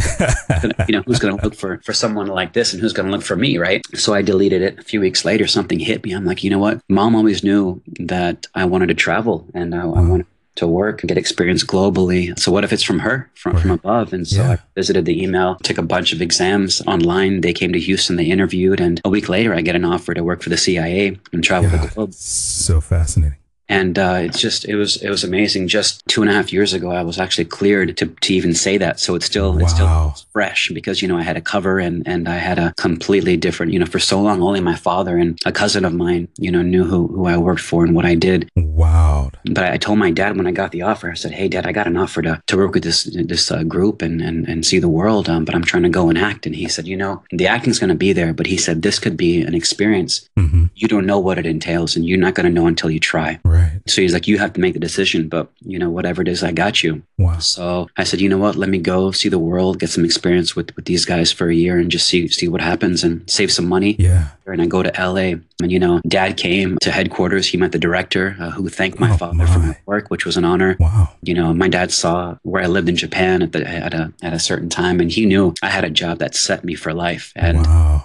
you 0.89 0.93
know 0.93 1.03
who's 1.07 1.19
going 1.19 1.37
to 1.37 1.43
look 1.43 1.55
for 1.55 1.81
for 1.85 1.93
someone 1.93 2.27
like 2.27 2.53
this, 2.53 2.73
and 2.73 2.83
who's 2.83 2.93
going 2.93 3.07
to 3.07 3.13
look 3.13 3.25
for 3.25 3.37
me, 3.37 3.59
right? 3.59 3.81
So 3.95 4.13
I 4.13 4.21
deleted 4.21 4.61
it. 4.61 4.79
A 4.79 4.83
few 4.83 5.01
weeks 5.01 5.25
later, 5.25 5.47
something 5.47 5.79
hit 5.79 6.05
me. 6.05 6.13
I'm 6.13 6.27
like, 6.27 6.45
you 6.45 6.51
know 6.51 6.59
what? 6.59 6.81
Mom 6.89 7.15
always 7.15 7.43
knew 7.43 7.81
that 8.01 8.47
I 8.55 8.65
wanted 8.67 8.89
to 8.89 8.95
travel, 8.95 9.47
and 9.55 9.75
I, 9.75 9.83
I 9.83 10.01
wanted 10.01 10.27
to 10.59 10.67
work 10.67 11.03
and 11.03 11.09
get 11.09 11.17
experience 11.19 11.65
globally. 11.65 12.39
So 12.39 12.53
what 12.53 12.65
if 12.65 12.73
it's 12.73 12.83
from 12.83 12.99
her, 13.01 13.31
from 13.35 13.57
from 13.57 13.71
above? 13.71 14.13
And 14.13 14.27
so 14.27 14.43
Yeah. 14.43 14.51
I 14.53 14.59
visited 14.75 15.05
the 15.05 15.23
email, 15.23 15.57
took 15.63 15.79
a 15.79 15.83
bunch 15.83 16.13
of 16.13 16.21
exams 16.21 16.83
online. 16.87 17.41
They 17.41 17.53
came 17.53 17.73
to 17.73 17.81
Houston, 17.81 18.17
they 18.17 18.27
interviewed, 18.27 18.81
and 18.81 19.01
a 19.05 19.09
week 19.09 19.29
later, 19.29 19.55
I 19.55 19.61
get 19.63 19.77
an 19.77 19.85
offer 19.85 20.15
to 20.15 20.23
work 20.23 20.43
for 20.43 20.51
the 20.51 20.57
CIA 20.57 21.19
and 21.33 21.43
travel 21.43 21.71
the 21.71 21.79
God, 21.79 21.95
globe 21.95 22.15
so 22.15 22.81
fascinating. 22.81 23.39
And 23.69 23.99
uh, 23.99 24.19
it's 24.23 24.41
just 24.41 24.65
it 24.65 24.77
was 24.77 24.97
it 25.03 25.11
was 25.11 25.25
amazing. 25.25 25.69
Just 25.69 26.03
two 26.09 26.23
and 26.23 26.31
a 26.31 26.35
half 26.35 26.53
years 26.53 26.73
ago, 26.73 26.91
I 26.91 27.03
was 27.03 27.19
actually 27.19 27.45
cleared 27.45 27.97
to, 27.99 28.07
to 28.07 28.35
even 28.35 28.55
say 28.55 28.79
that. 28.79 28.99
So 29.01 29.15
it's 29.15 29.27
still 29.27 29.59
it's 29.59 29.75
still 29.75 30.15
fresh 30.33 30.71
because 30.73 31.03
you 31.03 31.09
know 31.09 31.19
I 31.19 31.23
had 31.23 31.37
a 31.37 31.41
cover 31.41 31.79
and 31.79 32.07
and 32.07 32.29
I 32.29 32.37
had 32.37 32.59
a 32.59 32.73
completely 32.77 33.37
different 33.37 33.73
you 33.73 33.79
know 33.79 33.87
for 33.87 33.99
so 33.99 34.21
long 34.21 34.43
only 34.43 34.61
my 34.61 34.77
father 34.77 35.17
and 35.17 35.39
a 35.45 35.53
cousin 35.53 35.85
of 35.85 35.93
mine 35.93 36.29
you 36.39 36.51
know 36.51 36.63
knew 36.63 36.85
who 36.85 37.09
who 37.09 37.27
I 37.27 37.37
worked 37.37 37.61
for 37.61 37.85
and 37.85 37.95
what 37.95 38.07
I 38.07 38.15
did. 38.15 38.49
Wow. 38.57 39.31
But 39.45 39.65
I 39.65 39.77
told 39.77 39.99
my 39.99 40.11
dad 40.11 40.37
when 40.37 40.47
I 40.47 40.53
got 40.53 40.73
the 40.73 40.83
offer, 40.83 41.11
I 41.11 41.15
said, 41.15 41.33
"Hey, 41.33 41.49
Dad, 41.49 41.67
I 41.67 41.73
got 41.73 41.87
an 41.87 41.97
offer 41.97 42.23
to, 42.23 42.41
to 42.47 42.57
work 42.57 42.75
with 42.75 42.85
this 42.85 43.05
this 43.05 43.51
uh, 43.51 43.65
group 43.65 44.03
and, 44.03 44.23
and 44.23 44.49
and 44.49 44.65
see 44.65 44.79
the 44.79 44.89
world, 44.89 45.29
um, 45.29 45.45
but 45.45 45.55
I'm 45.55 45.65
trying 45.65 45.83
to 45.83 45.89
go 45.89 46.09
and 46.09 46.17
act." 46.17 46.47
And 46.47 46.55
he 46.55 46.69
said, 46.69 46.87
"You 46.87 46.97
know, 46.97 47.23
the 47.31 47.47
acting's 47.47 47.79
going 47.79 47.89
to 47.89 47.97
be 48.07 48.13
there, 48.13 48.33
but 48.33 48.47
he 48.47 48.57
said 48.57 48.83
this 48.83 48.99
could 48.99 49.17
be 49.17 49.43
an 49.43 49.55
experience. 49.55 50.29
hmm 50.37 50.67
You 50.75 50.89
don't 50.89 51.07
know 51.07 51.19
what 51.19 51.39
it 51.39 51.47
entails, 51.47 51.97
and 51.97 52.07
you're 52.07 52.25
not 52.27 52.35
going 52.35 52.47
to 52.47 52.53
know 52.53 52.67
until 52.67 52.91
you 52.91 53.01
try." 53.01 53.41
Right. 53.45 53.58
So 53.87 54.03
he's 54.03 54.13
like, 54.13 54.27
"You 54.29 54.39
have 54.39 54.53
to 54.55 54.61
make 54.61 54.75
the 54.75 54.81
decision, 54.81 55.29
but 55.29 55.51
you 55.61 55.79
know, 55.79 55.91
whatever 55.91 56.23
it 56.23 56.29
is, 56.29 56.43
I 56.43 56.53
got 56.53 56.83
you." 56.83 57.03
Wow. 57.19 57.39
So 57.39 57.89
I 57.97 58.05
said, 58.05 58.21
"You 58.21 58.29
know 58.29 58.39
what? 58.39 58.57
Let 58.57 58.69
me 58.69 58.79
go 58.79 59.11
see 59.13 59.29
the 59.29 59.39
world, 59.39 59.79
get 59.79 59.91
some 59.91 60.05
experience 60.05 60.55
with 60.57 60.75
with 60.77 60.85
these 60.85 61.05
guys 61.05 61.33
for 61.33 61.49
a 61.49 61.55
year, 61.55 61.79
and 61.79 61.91
just 61.91 62.07
see 62.07 62.29
see 62.29 62.49
what 62.49 62.61
happens, 62.61 63.05
and 63.05 63.29
save 63.31 63.51
some 63.53 63.69
money." 63.69 63.97
Yeah. 63.99 64.29
And 64.47 64.63
I 64.63 64.67
go 64.67 64.83
to 64.83 64.93
LA, 64.99 65.37
and 65.63 65.71
you 65.73 65.79
know, 65.79 66.01
Dad 66.09 66.37
came 66.37 66.79
to 66.79 66.91
headquarters. 66.91 67.47
He 67.47 67.59
met 67.59 67.73
the 67.73 67.79
director, 67.79 68.35
uh, 68.41 68.51
who 68.51 68.69
thanked 68.69 68.99
my 68.99 69.13
Oh, 69.13 69.17
father 69.17 69.47
for 69.47 69.59
my. 69.59 69.67
my 69.67 69.77
work, 69.87 70.11
which 70.11 70.25
was 70.25 70.37
an 70.37 70.45
honor. 70.45 70.77
Wow. 70.81 71.11
You 71.23 71.35
know, 71.35 71.53
my 71.53 71.69
dad 71.69 71.93
saw 71.93 72.37
where 72.43 72.63
I 72.63 72.67
lived 72.67 72.89
in 72.89 72.97
Japan 72.97 73.43
at 73.43 73.53
the 73.53 73.67
at 73.69 73.95
a 73.95 74.13
at 74.23 74.33
a 74.33 74.39
certain 74.39 74.69
time, 74.69 75.01
and 75.01 75.11
he 75.13 75.27
knew 75.27 75.55
I 75.63 75.69
had 75.71 75.85
a 75.85 75.91
job 75.91 76.19
that 76.19 76.35
set 76.35 76.65
me 76.65 76.75
for 76.75 76.95
life. 76.95 77.33
And 77.37 77.59
wow. 77.59 78.05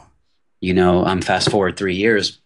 you 0.60 0.74
know, 0.74 1.04
I'm 1.04 1.20
um, 1.20 1.22
fast 1.22 1.50
forward 1.50 1.78
three 1.78 1.96
years, 1.96 2.40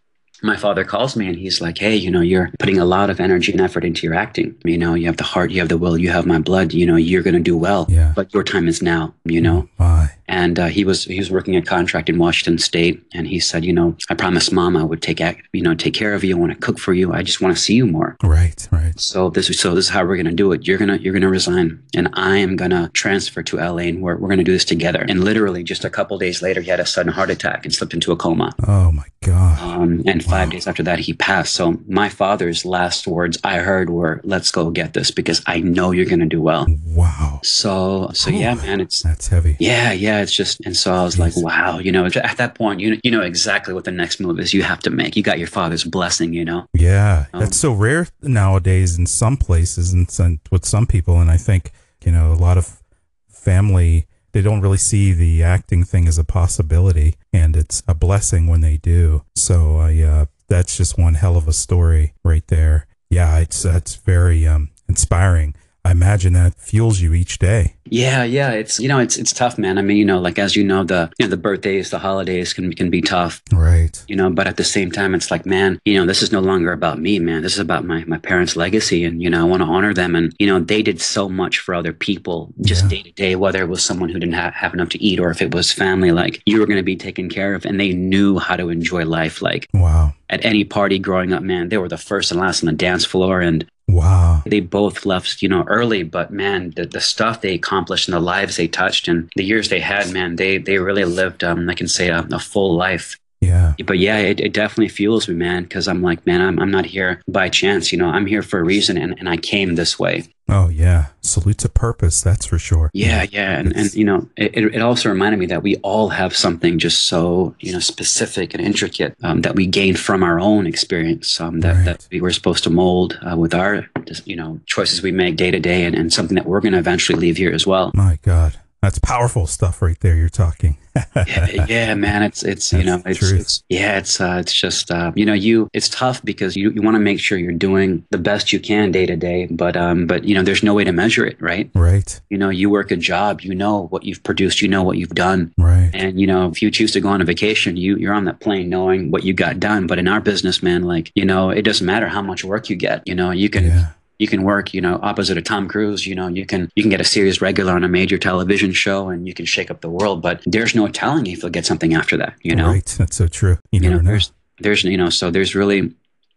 my 0.44 0.56
father 0.56 0.84
calls 0.84 1.16
me 1.16 1.28
and 1.28 1.38
he's 1.38 1.62
like, 1.62 1.78
Hey, 1.78 1.96
you 1.96 2.12
know, 2.12 2.22
you're 2.22 2.52
putting 2.60 2.80
a 2.80 2.86
lot 2.86 3.10
of 3.10 3.20
energy 3.20 3.52
and 3.52 3.62
effort 3.62 3.84
into 3.84 4.06
your 4.06 4.16
acting. 4.16 4.56
You 4.64 4.78
know, 4.78 4.94
you 4.94 5.08
have 5.08 5.18
the 5.18 5.24
heart, 5.24 5.52
you 5.52 5.60
have 5.60 5.70
the 5.70 5.78
will, 5.78 5.98
you 5.98 6.10
have 6.10 6.26
my 6.26 6.40
blood, 6.40 6.74
you 6.74 6.86
know, 6.86 6.96
you're 6.96 7.24
going 7.24 7.34
to 7.34 7.40
do 7.40 7.58
well. 7.58 7.86
Yeah. 7.90 8.14
But 8.16 8.34
your 8.34 8.44
time 8.44 8.68
is 8.68 8.82
now, 8.82 9.14
you 9.26 9.42
know? 9.42 9.68
My. 9.78 10.12
And 10.30 10.60
uh, 10.60 10.66
he 10.66 10.84
was 10.84 11.06
he 11.06 11.20
was 11.20 11.32
working 11.32 11.56
a 11.56 11.62
contract 11.62 12.10
in 12.10 12.18
Washington 12.18 12.58
State, 12.58 13.02
and 13.14 13.26
he 13.26 13.40
said, 13.40 13.64
you 13.64 13.72
know, 13.72 13.96
I 14.10 14.14
promised 14.14 14.52
Mom 14.52 14.76
I 14.76 14.84
would 14.84 15.02
take 15.02 15.22
you 15.54 15.62
know 15.62 15.74
take 15.74 15.94
care 15.94 16.14
of 16.14 16.24
you. 16.24 16.36
I 16.36 16.40
want 16.40 16.52
to 16.52 16.58
cook 16.58 16.80
for 16.80 16.94
you. 16.94 17.14
I 17.14 17.24
just 17.24 17.40
want 17.40 17.56
to 17.56 17.62
see 17.62 17.76
you 17.76 17.88
more. 17.88 18.18
Right. 18.22 18.68
Right. 18.70 19.00
So 19.00 19.30
this 19.30 19.50
is 19.50 19.58
so 19.58 19.74
this 19.74 19.86
is 19.86 19.90
how 19.90 20.04
we're 20.04 20.18
gonna 20.18 20.34
do 20.34 20.52
it. 20.52 20.68
You're 20.68 20.78
gonna 20.78 20.98
you're 20.98 21.14
gonna 21.14 21.30
resign, 21.30 21.82
and 21.96 22.10
I 22.14 22.38
am 22.38 22.58
gonna 22.58 22.90
transfer 22.94 23.42
to 23.42 23.58
LA, 23.58 23.84
and 23.84 24.02
we're 24.02 24.18
we're 24.18 24.28
gonna 24.28 24.44
do 24.44 24.52
this 24.52 24.66
together. 24.66 25.06
And 25.08 25.24
literally, 25.24 25.64
just 25.64 25.86
a 25.86 25.90
couple 25.90 26.18
days 26.18 26.42
later, 26.42 26.60
he 26.60 26.70
had 26.70 26.82
a 26.82 26.86
sudden 26.86 27.14
heart 27.14 27.30
attack 27.30 27.64
and 27.64 27.74
slipped 27.74 27.94
into 27.94 28.12
a 28.12 28.18
coma. 28.18 28.54
Oh 28.68 28.92
my 28.92 29.06
God. 29.24 29.60
Um, 29.60 30.04
and 30.06 30.27
five 30.30 30.48
Wow. 30.48 30.52
days 30.54 30.68
after 30.68 30.84
that, 30.84 31.00
he 31.00 31.14
passed. 31.14 31.54
So 31.54 31.78
my 31.88 32.10
father's 32.10 32.66
last 32.66 33.08
words 33.08 33.38
I 33.44 33.58
heard 33.58 33.90
were, 33.90 34.22
"Let's 34.24 34.52
go 34.52 34.70
get 34.70 34.94
this 34.94 35.12
because 35.12 35.42
I 35.48 35.60
know 35.60 35.92
you're 35.92 36.06
gonna 36.06 36.26
do 36.26 36.42
well." 36.42 36.68
Wow. 36.86 37.40
So 37.44 38.10
so 38.14 38.30
yeah, 38.30 38.54
man, 38.56 38.82
it's 38.82 39.02
That's 39.04 39.28
heavy. 39.28 39.56
yeah, 39.60 39.92
yeah. 39.92 40.22
It's 40.22 40.32
just, 40.32 40.60
and 40.66 40.76
so 40.76 40.94
I 40.94 41.04
was 41.04 41.18
like, 41.20 41.36
wow, 41.38 41.80
you 41.80 41.92
know, 41.92 42.06
at 42.06 42.38
that 42.38 42.56
point, 42.56 42.80
you 42.80 42.92
know, 42.92 42.98
you 43.04 43.12
know 43.12 43.22
exactly 43.22 43.74
what 43.74 43.84
the 43.86 43.92
next 43.92 44.20
move 44.20 44.40
is 44.40 44.54
you 44.54 44.64
have 44.64 44.80
to 44.82 44.90
make. 44.90 45.16
You 45.16 45.24
got 45.24 45.40
your 45.40 45.48
father's 45.48 45.84
blessing, 45.84 46.34
you 46.34 46.46
know. 46.46 46.68
Yeah, 46.74 47.26
Um, 47.34 47.40
that's 47.42 47.58
so 47.58 47.72
rare 47.72 48.08
nowadays 48.22 48.98
in 48.98 49.06
some 49.06 49.38
places 49.38 49.94
and 49.94 50.40
with 50.52 50.66
some 50.66 50.86
people. 50.88 51.20
And 51.22 51.30
I 51.32 51.38
think, 51.38 51.72
you 52.06 52.12
know, 52.12 52.32
a 52.32 52.40
lot 52.48 52.58
of 52.58 52.82
family, 53.30 54.08
they 54.38 54.44
don't 54.44 54.62
really 54.62 54.78
see 54.78 55.14
the 55.14 55.42
acting 55.42 55.84
thing 55.84 56.08
as 56.08 56.20
a 56.20 56.24
possibility. 56.24 57.16
And 57.34 57.56
it's 57.56 57.82
a 57.88 57.96
blessing 57.96 58.46
when 58.46 58.62
they 58.62 58.78
do. 58.78 59.24
So 59.36 59.78
I, 59.78 60.00
uh, 60.00 60.26
that's 60.48 60.78
just 60.78 60.96
one 60.96 61.16
hell 61.16 61.38
of 61.38 61.48
a 61.48 61.54
story 61.54 62.14
right 62.24 62.46
there. 62.46 62.86
Yeah, 63.10 63.40
it's, 63.40 63.64
that's 63.64 63.96
very 63.96 64.46
um, 64.46 64.70
inspiring. 64.88 65.56
I 65.88 65.92
imagine 65.92 66.34
that 66.34 66.54
fuels 66.60 67.00
you 67.00 67.14
each 67.14 67.40
day. 67.40 67.76
Yeah, 67.90 68.26
yeah. 68.26 68.52
It's 68.52 68.78
you 68.82 68.90
know, 68.90 69.00
it's 69.00 69.16
it's 69.16 69.32
tough, 69.32 69.58
man. 69.58 69.78
I 69.78 69.82
mean, 69.82 69.96
you 69.96 70.04
know, 70.04 70.20
like 70.20 70.38
as 70.38 70.58
you 70.58 70.64
know, 70.66 70.84
the 70.84 71.10
you 71.18 71.26
know 71.26 71.30
the 71.30 71.38
birthdays, 71.38 71.90
the 71.90 72.00
holidays 72.00 72.52
can 72.52 72.74
can 72.74 72.90
be 72.90 73.02
tough, 73.02 73.42
Right. 73.54 73.96
you 74.10 74.16
know. 74.18 74.30
But 74.30 74.46
at 74.48 74.58
the 74.58 74.66
same 74.66 74.92
time, 74.92 75.16
it's 75.16 75.32
like, 75.32 75.46
man, 75.46 75.80
you 75.86 75.96
know, 75.98 76.06
this 76.06 76.22
is 76.22 76.34
no 76.34 76.42
longer 76.42 76.74
about 76.74 77.00
me, 77.00 77.20
man. 77.20 77.42
This 77.44 77.54
is 77.54 77.60
about 77.60 77.86
my 77.86 78.04
my 78.06 78.18
parents' 78.18 78.58
legacy, 78.58 79.06
and 79.06 79.22
you 79.24 79.30
know, 79.30 79.40
I 79.40 79.46
want 79.46 79.62
to 79.62 79.68
honor 79.70 79.94
them. 79.94 80.18
And 80.18 80.36
you 80.40 80.48
know, 80.48 80.60
they 80.60 80.82
did 80.84 81.00
so 81.00 81.30
much 81.30 81.60
for 81.60 81.74
other 81.74 81.94
people, 81.94 82.54
just 82.62 82.90
day 82.90 83.02
to 83.04 83.12
day. 83.12 83.38
Whether 83.38 83.62
it 83.62 83.70
was 83.70 83.82
someone 83.86 84.10
who 84.10 84.20
didn't 84.20 84.36
have, 84.36 84.54
have 84.54 84.74
enough 84.74 84.90
to 84.90 85.02
eat, 85.02 85.22
or 85.22 85.30
if 85.32 85.42
it 85.42 85.54
was 85.56 85.72
family, 85.72 86.12
like 86.12 86.42
you 86.46 86.60
were 86.60 86.66
going 86.68 86.84
to 86.84 86.92
be 86.94 86.98
taken 86.98 87.30
care 87.30 87.56
of, 87.56 87.66
and 87.66 87.80
they 87.80 87.94
knew 87.94 88.38
how 88.38 88.58
to 88.58 88.68
enjoy 88.68 89.06
life. 89.06 89.42
Like 89.42 89.70
Wow. 89.74 90.14
at 90.30 90.44
any 90.44 90.66
party 90.66 91.00
growing 91.00 91.32
up, 91.32 91.42
man, 91.42 91.70
they 91.70 91.78
were 91.78 91.88
the 91.88 91.98
first 91.98 92.32
and 92.32 92.40
last 92.42 92.64
on 92.64 92.68
the 92.68 92.74
dance 92.74 93.06
floor, 93.06 93.40
and 93.40 93.66
Wow. 93.90 94.44
they 94.46 94.60
both 94.60 95.06
left, 95.06 95.42
you 95.42 95.50
know, 95.50 95.64
early, 95.68 96.04
but 96.04 96.32
man, 96.32 96.74
the, 96.76 96.86
the 96.86 97.00
stuff 97.00 97.42
they 97.42 97.54
accomplished 97.54 98.08
and 98.08 98.16
the 98.16 98.20
lives 98.20 98.58
they 98.58 98.68
touched 98.68 99.08
and 99.08 99.30
the 99.36 99.46
years 99.46 99.70
they 99.70 99.80
had, 99.80 100.12
man, 100.12 100.36
they 100.36 100.58
they 100.58 100.78
really 100.78 101.06
lived, 101.06 101.44
um, 101.44 101.70
I 101.70 101.74
can 101.74 101.88
say, 101.88 102.10
a, 102.10 102.28
a 102.32 102.40
full 102.40 102.76
life. 102.76 103.18
Yeah. 103.40 103.74
But 103.86 104.00
yeah, 104.00 104.18
it, 104.18 104.40
it 104.40 104.54
definitely 104.54 104.90
fuels 104.90 105.28
me, 105.28 105.36
man, 105.36 105.64
because 105.64 105.88
I'm 105.88 106.02
like, 106.02 106.26
man, 106.26 106.42
I'm, 106.42 106.60
I'm 106.60 106.72
not 106.72 106.86
here 106.86 107.22
by 107.28 107.50
chance, 107.50 107.92
you 107.92 107.98
know, 107.98 108.08
I'm 108.08 108.26
here 108.26 108.42
for 108.42 108.60
a 108.60 108.64
reason 108.64 108.98
and, 108.98 109.18
and 109.20 109.30
I 109.30 109.38
came 109.38 109.76
this 109.76 110.00
way. 110.00 110.24
Oh, 110.50 110.70
yeah. 110.70 111.08
Salute 111.22 111.58
to 111.60 111.70
purpose. 111.70 112.22
That's 112.22 112.46
for 112.46 112.58
sure. 112.58 112.90
Yeah, 112.94 113.26
yeah. 113.30 113.60
And, 113.60 113.76
and 113.76 113.94
you 113.94 114.06
know, 114.06 114.30
it, 114.38 114.56
it 114.58 114.82
also 114.82 115.10
reminded 115.10 115.40
me 115.40 115.46
that 115.48 115.62
we 115.62 115.76
all 115.78 116.08
have 116.08 116.34
something 116.36 116.80
just 116.80 117.06
so, 117.08 117.54
you 117.60 117.74
know, 117.74 117.80
specific 117.80 118.54
and 118.54 118.64
intricate 118.64 119.16
um, 119.24 119.42
that 119.42 119.56
we 119.56 119.68
gain 119.68 119.96
from 119.96 120.24
our 120.24 120.40
own 120.40 120.66
experience 120.66 121.40
um, 121.42 121.60
that, 121.60 121.76
Right. 121.76 121.86
that 121.86 122.08
we 122.12 122.22
were 122.22 122.32
supposed 122.32 122.64
to 122.64 122.70
mold 122.70 123.20
uh, 123.30 123.36
with 123.36 123.54
our, 123.54 123.88
just, 124.06 124.26
you 124.26 124.38
know, 124.38 124.60
choices 124.66 125.02
we 125.04 125.12
make 125.12 125.36
day 125.36 125.52
to 125.52 125.60
day 125.60 125.84
and, 125.84 125.94
and 125.94 126.14
something 126.14 126.36
that 126.36 126.46
we're 126.46 126.62
going 126.62 126.74
to 126.74 126.80
eventually 126.80 127.20
leave 127.20 127.36
here 127.36 127.52
as 127.52 127.68
well. 127.68 127.92
My 127.94 128.18
God. 128.22 128.58
That's 128.82 129.00
powerful 129.00 129.48
stuff 129.48 129.82
right 129.82 130.00
there. 130.02 130.16
You're 130.16 130.30
talking. 130.30 130.78
yeah, 131.16 131.66
yeah, 131.70 131.94
man. 131.96 132.22
It's 132.24 132.44
it's 132.44 132.72
you 132.72 132.84
know 132.84 133.02
it's, 133.06 133.32
it's 133.32 133.64
yeah 133.70 133.98
it's 133.98 134.22
uh, 134.22 134.38
it's 134.40 134.54
just 134.54 134.92
uh, 134.92 135.12
you 135.16 135.26
know 135.26 135.34
you 135.34 135.68
it's 135.74 135.90
tough 135.90 136.24
because 136.24 136.56
you 136.56 136.70
you 136.72 136.82
want 136.84 136.96
to 136.96 137.00
make 137.00 137.20
sure 137.20 137.38
you're 137.40 137.52
doing 137.54 138.06
the 138.12 138.18
best 138.20 138.54
you 138.54 138.60
can 138.60 138.92
day 138.92 139.06
to 139.08 139.16
day, 139.16 139.48
but 139.50 139.76
um 139.76 140.06
but 140.06 140.24
you 140.26 140.36
know 140.36 140.44
there's 140.44 140.62
no 140.64 140.74
way 140.76 140.84
to 140.84 140.92
measure 140.92 141.26
it, 141.26 141.42
right? 141.42 141.70
Right. 141.74 142.20
You 142.30 142.38
know 142.38 142.50
you 142.50 142.70
work 142.70 142.92
a 142.92 142.96
job, 142.98 143.42
you 143.42 143.54
know 143.56 143.88
what 143.88 144.04
you've 144.06 144.22
produced, 144.24 144.62
you 144.62 144.68
know 144.68 144.84
what 144.84 144.98
you've 144.98 145.10
done, 145.16 145.54
Right. 145.58 145.90
and 145.94 146.20
you 146.20 146.28
know 146.28 146.48
if 146.48 146.62
you 146.62 146.70
choose 146.72 146.92
to 146.94 147.00
go 147.02 147.10
on 147.10 147.22
a 147.22 147.26
vacation, 147.26 147.78
you 147.78 147.98
you're 147.98 148.14
on 148.14 148.26
that 148.26 148.40
plane 148.40 148.70
knowing 148.70 149.10
what 149.12 149.24
you 149.24 149.34
got 149.34 149.60
done. 149.60 149.88
But 149.88 149.98
in 150.00 150.08
our 150.08 150.22
business, 150.22 150.62
man, 150.64 150.84
like 150.84 151.12
you 151.16 151.26
know 151.26 151.50
it 151.50 151.64
doesn't 151.64 151.86
matter 151.86 152.08
how 152.08 152.22
much 152.22 152.44
work 152.44 152.70
you 152.70 152.76
get. 152.76 153.08
You 153.08 153.16
know 153.16 153.32
you 153.32 153.50
can 153.50 153.66
Yeah. 153.66 153.88
You 154.20 154.28
can 154.28 154.44
work 154.44 154.74
you 154.74 154.82
know 154.82 155.00
opposite 155.02 155.38
of 155.38 155.44
tom 155.44 155.68
cruise 155.68 156.06
you 156.08 156.16
know 156.16 156.28
you 156.28 156.46
can 156.46 156.70
you 156.76 156.84
can 156.84 156.90
get 156.90 157.02
a 157.02 157.04
series 157.06 157.42
regular 157.42 157.74
on 157.74 157.84
a 157.84 157.88
major 157.88 158.18
television 158.18 158.72
show 158.72 159.10
and 159.10 159.28
you 159.28 159.34
can 159.34 159.46
shake 159.46 159.70
up 159.70 159.82
the 159.82 159.90
world 159.90 160.22
but 160.22 160.42
there's 160.46 160.76
no 160.76 160.88
telling 160.88 161.28
if 161.28 161.42
you'll 161.42 161.52
get 161.52 161.66
something 161.66 161.94
after 161.94 162.18
that 162.18 162.34
you 162.42 162.56
know 162.56 162.68
Right. 162.68 162.96
That's 162.98 163.16
so 163.16 163.28
true. 163.28 163.58
You, 163.72 163.82
you 163.82 163.90
know 163.90 163.98
know. 163.98 164.04
there's 164.04 164.32
there's 164.60 164.84
you 164.84 164.98
know 164.98 165.10
so 165.10 165.32
there's 165.32 165.56
really 165.56 165.94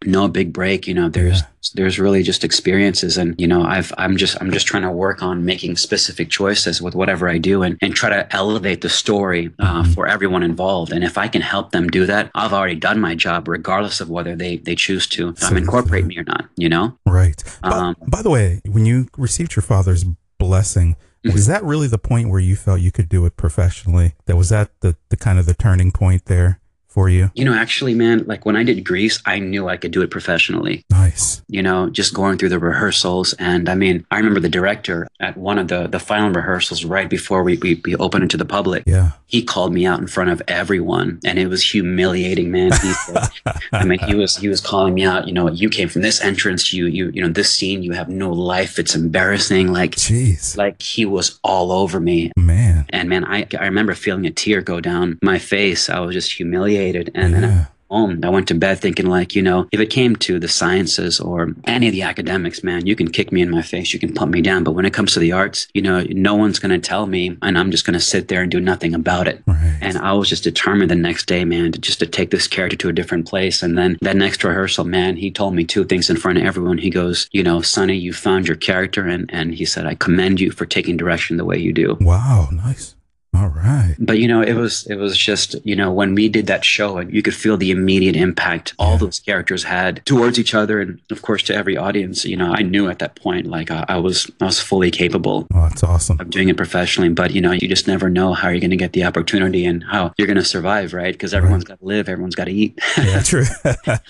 no 0.06 0.28
big 0.28 0.52
break 0.52 0.86
you 0.86 0.94
know 0.94 1.08
there's 1.10 1.42
there's 1.74 1.98
really 1.98 2.22
just 2.22 2.42
experiences 2.42 3.18
and 3.18 3.38
you 3.38 3.46
know 3.46 3.62
i've 3.64 3.92
i'm 3.98 4.16
just 4.16 4.34
i'm 4.40 4.50
just 4.50 4.66
trying 4.66 4.82
to 4.82 4.90
work 4.90 5.22
on 5.22 5.44
making 5.44 5.76
specific 5.76 6.30
choices 6.30 6.80
with 6.80 6.94
whatever 6.94 7.28
i 7.28 7.36
do 7.36 7.62
and 7.62 7.76
and 7.82 7.94
try 7.94 8.08
to 8.08 8.34
elevate 8.34 8.80
the 8.80 8.88
story 8.88 9.50
uh, 9.58 9.82
Mhm. 9.82 9.94
for 9.94 10.06
everyone 10.06 10.42
involved 10.42 10.90
and 10.90 11.04
if 11.04 11.18
i 11.18 11.28
can 11.28 11.42
help 11.42 11.72
them 11.72 11.88
do 11.88 12.06
that 12.06 12.30
i've 12.34 12.52
already 12.54 12.76
done 12.76 12.98
my 12.98 13.14
job 13.14 13.46
regardless 13.46 14.00
of 14.00 14.08
whether 14.08 14.34
they 14.34 14.56
they 14.56 14.74
choose 14.74 15.06
to 15.08 15.28
um, 15.28 15.36
So- 15.36 15.56
incorporate 15.56 16.06
me 16.06 16.16
or 16.16 16.24
not 16.24 16.48
you 16.56 16.68
know 16.70 16.96
Right. 17.06 17.42
By, 17.62 17.68
Um, 17.70 17.96
by 18.08 18.22
the 18.22 18.30
way, 18.30 18.60
when 18.64 18.86
you 18.86 19.08
received 19.18 19.54
your 19.56 19.62
father's 19.62 20.04
blessing, 20.38 20.96
Mhm. 21.26 21.32
was 21.34 21.46
that 21.46 21.62
really 21.64 21.88
the 21.88 21.98
point 21.98 22.30
where 22.30 22.40
you 22.40 22.56
felt 22.56 22.80
you 22.80 22.90
could 22.92 23.08
do 23.08 23.26
it 23.26 23.36
professionally? 23.36 24.14
That 24.26 24.36
was 24.36 24.48
that 24.50 24.70
the, 24.80 24.96
the 25.10 25.16
kind 25.16 25.38
of 25.38 25.44
the 25.46 25.52
turning 25.54 25.90
point 25.90 26.26
there 26.26 26.59
for 26.90 27.08
you? 27.08 27.30
You 27.34 27.44
know, 27.44 27.54
actually, 27.54 27.94
man, 27.94 28.24
like 28.26 28.44
when 28.44 28.56
I 28.56 28.64
did 28.64 28.84
Grease, 28.84 29.22
I 29.24 29.38
knew 29.38 29.68
I 29.68 29.76
could 29.76 29.92
do 29.92 30.02
it 30.02 30.10
professionally. 30.10 30.84
Nice. 30.90 31.40
You 31.48 31.62
know, 31.62 31.88
just 31.88 32.12
going 32.12 32.36
through 32.36 32.50
the 32.50 32.58
rehearsals. 32.58 33.32
And 33.34 33.68
I 33.68 33.74
mean, 33.74 34.04
I 34.10 34.16
remember 34.16 34.40
the 34.40 34.48
director 34.48 35.08
at 35.20 35.36
one 35.36 35.58
of 35.58 35.68
the, 35.68 35.86
the 35.86 36.00
final 36.00 36.30
rehearsals 36.30 36.84
right 36.84 37.08
before 37.08 37.42
we, 37.42 37.56
we, 37.58 37.80
we 37.84 37.94
opened 37.96 38.24
it 38.24 38.30
to 38.30 38.36
the 38.36 38.44
public. 38.44 38.82
Yeah. 38.86 39.12
He 39.26 39.42
called 39.44 39.72
me 39.72 39.86
out 39.86 40.00
in 40.00 40.08
front 40.08 40.30
of 40.30 40.42
everyone 40.48 41.20
and 41.24 41.38
it 41.38 41.46
was 41.46 41.62
humiliating, 41.62 42.50
man. 42.50 42.72
He 42.72 42.92
said, 42.92 43.28
I 43.72 43.84
mean, 43.84 44.00
he 44.00 44.16
was 44.16 44.36
he 44.36 44.48
was 44.48 44.60
calling 44.60 44.92
me 44.92 45.04
out. 45.04 45.28
You 45.28 45.32
know, 45.32 45.48
you 45.48 45.70
came 45.70 45.88
from 45.88 46.02
this 46.02 46.20
entrance. 46.20 46.72
You 46.72 46.86
you 46.86 47.10
you 47.14 47.22
know 47.22 47.28
this 47.28 47.54
scene. 47.54 47.84
You 47.84 47.92
have 47.92 48.08
no 48.08 48.30
life. 48.32 48.76
It's 48.80 48.96
embarrassing. 48.96 49.72
Like 49.72 49.92
Jeez. 49.92 50.56
like 50.56 50.82
he 50.82 51.06
was 51.06 51.38
all 51.44 51.70
over 51.70 52.00
me. 52.00 52.32
Man. 52.36 52.86
And 52.88 53.08
man, 53.08 53.24
I 53.24 53.46
I 53.58 53.66
remember 53.66 53.94
feeling 53.94 54.26
a 54.26 54.32
tear 54.32 54.62
go 54.62 54.80
down 54.80 55.16
my 55.22 55.38
face. 55.38 55.88
I 55.88 56.00
was 56.00 56.12
just 56.12 56.32
humiliated. 56.32 56.79
And 57.14 57.34
then 57.34 57.44
I 57.44 57.66
home. 57.90 58.20
I 58.22 58.28
went 58.28 58.48
to 58.48 58.54
bed 58.54 58.78
thinking 58.78 59.06
like, 59.06 59.34
you 59.34 59.42
know, 59.42 59.68
if 59.72 59.80
it 59.80 59.90
came 59.90 60.16
to 60.16 60.38
the 60.38 60.48
sciences 60.48 61.20
or 61.20 61.48
any 61.64 61.88
of 61.88 61.92
the 61.92 62.02
academics, 62.02 62.62
man, 62.62 62.86
you 62.86 62.94
can 62.94 63.10
kick 63.10 63.32
me 63.32 63.42
in 63.42 63.50
my 63.50 63.62
face, 63.62 63.92
you 63.92 63.98
can 63.98 64.14
pump 64.14 64.32
me 64.32 64.40
down. 64.40 64.64
But 64.64 64.72
when 64.72 64.86
it 64.86 64.94
comes 64.94 65.12
to 65.14 65.20
the 65.20 65.32
arts, 65.32 65.66
you 65.74 65.82
know, 65.82 66.04
no 66.10 66.34
one's 66.36 66.58
going 66.58 66.70
to 66.70 66.88
tell 66.88 67.06
me 67.06 67.36
and 67.42 67.58
I'm 67.58 67.70
just 67.70 67.84
going 67.84 67.94
to 67.94 68.00
sit 68.00 68.28
there 68.28 68.42
and 68.42 68.50
do 68.50 68.60
nothing 68.60 68.94
about 68.94 69.26
it. 69.26 69.42
Right. 69.46 69.78
And 69.80 69.98
I 69.98 70.12
was 70.12 70.28
just 70.28 70.44
determined 70.44 70.90
the 70.90 70.96
next 70.96 71.26
day, 71.26 71.44
man, 71.44 71.72
to 71.72 71.78
just 71.78 71.98
to 71.98 72.06
take 72.06 72.30
this 72.30 72.46
character 72.46 72.76
to 72.78 72.88
a 72.88 72.92
different 72.92 73.26
place. 73.26 73.62
And 73.62 73.76
then 73.76 73.98
that 74.02 74.16
next 74.16 74.44
rehearsal, 74.44 74.84
man, 74.84 75.16
he 75.16 75.30
told 75.30 75.54
me 75.54 75.64
two 75.64 75.84
things 75.84 76.08
in 76.08 76.16
front 76.16 76.38
of 76.38 76.44
everyone. 76.44 76.78
He 76.78 76.90
goes, 76.90 77.28
you 77.32 77.42
know, 77.42 77.60
Sonny, 77.60 77.96
you 77.96 78.12
found 78.12 78.46
your 78.46 78.56
character. 78.56 79.06
And, 79.06 79.28
and 79.32 79.52
he 79.52 79.64
said, 79.64 79.86
I 79.86 79.94
commend 79.94 80.40
you 80.40 80.52
for 80.52 80.64
taking 80.64 80.96
direction 80.96 81.36
the 81.36 81.44
way 81.44 81.58
you 81.58 81.72
do 81.72 81.96
wow. 82.00 82.48
Nice. 82.52 82.94
All 83.32 83.46
right. 83.48 83.94
but 84.00 84.18
you 84.18 84.26
know 84.26 84.42
it 84.42 84.54
was 84.54 84.84
it 84.88 84.96
was 84.96 85.16
just 85.16 85.54
you 85.64 85.76
know 85.76 85.92
when 85.92 86.14
we 86.16 86.28
did 86.28 86.48
that 86.48 86.64
show 86.64 86.98
and 86.98 87.12
you 87.14 87.22
could 87.22 87.34
feel 87.34 87.56
the 87.56 87.70
immediate 87.70 88.16
impact 88.16 88.74
all 88.76 88.92
Yeah. 88.92 88.98
those 88.98 89.20
characters 89.20 89.62
had 89.62 90.04
towards 90.04 90.36
each 90.38 90.52
other 90.52 90.80
and 90.80 91.00
of 91.12 91.22
course 91.22 91.44
to 91.44 91.54
every 91.54 91.76
audience 91.76 92.24
you 92.24 92.36
know 92.36 92.52
i 92.52 92.62
knew 92.62 92.88
at 92.88 92.98
that 92.98 93.14
point 93.14 93.46
like 93.46 93.70
i, 93.70 93.84
I 93.88 93.98
was 93.98 94.28
i 94.40 94.46
was 94.46 94.60
fully 94.60 94.90
capable 94.90 95.46
Oh, 95.54 95.62
that's 95.68 95.84
awesome. 95.84 96.18
of 96.20 96.28
doing 96.30 96.48
it 96.48 96.56
professionally 96.56 97.08
but 97.10 97.30
you 97.30 97.40
know 97.40 97.52
you 97.52 97.68
just 97.68 97.86
never 97.86 98.10
know 98.10 98.34
how 98.34 98.48
you're 98.48 98.58
going 98.60 98.70
to 98.72 98.76
get 98.76 98.94
the 98.94 99.04
opportunity 99.04 99.64
and 99.64 99.84
how 99.84 100.12
you're 100.18 100.26
going 100.26 100.36
to 100.36 100.44
survive 100.44 100.92
right 100.92 101.14
because 101.14 101.32
everyone's 101.32 101.64
got 101.64 101.78
to 101.78 101.84
live 101.84 102.08
everyone's 102.08 102.34
got 102.34 102.46
to 102.46 102.52
eat 102.52 102.78
Yeah, 102.98 103.20
true. 103.22 103.44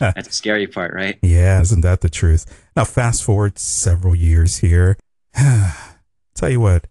that's 0.00 0.28
the 0.28 0.32
scary 0.32 0.66
part 0.66 0.94
right 0.94 1.18
yeah, 1.22 1.60
isn't 1.60 1.82
that 1.82 2.00
the 2.00 2.08
truth? 2.08 2.46
Now, 2.74 2.84
fast 2.84 3.22
forward 3.22 3.58
several 3.58 4.14
years 4.14 4.58
here. 4.58 4.96
Tell 6.34 6.48
you 6.48 6.60
what, 6.60 6.86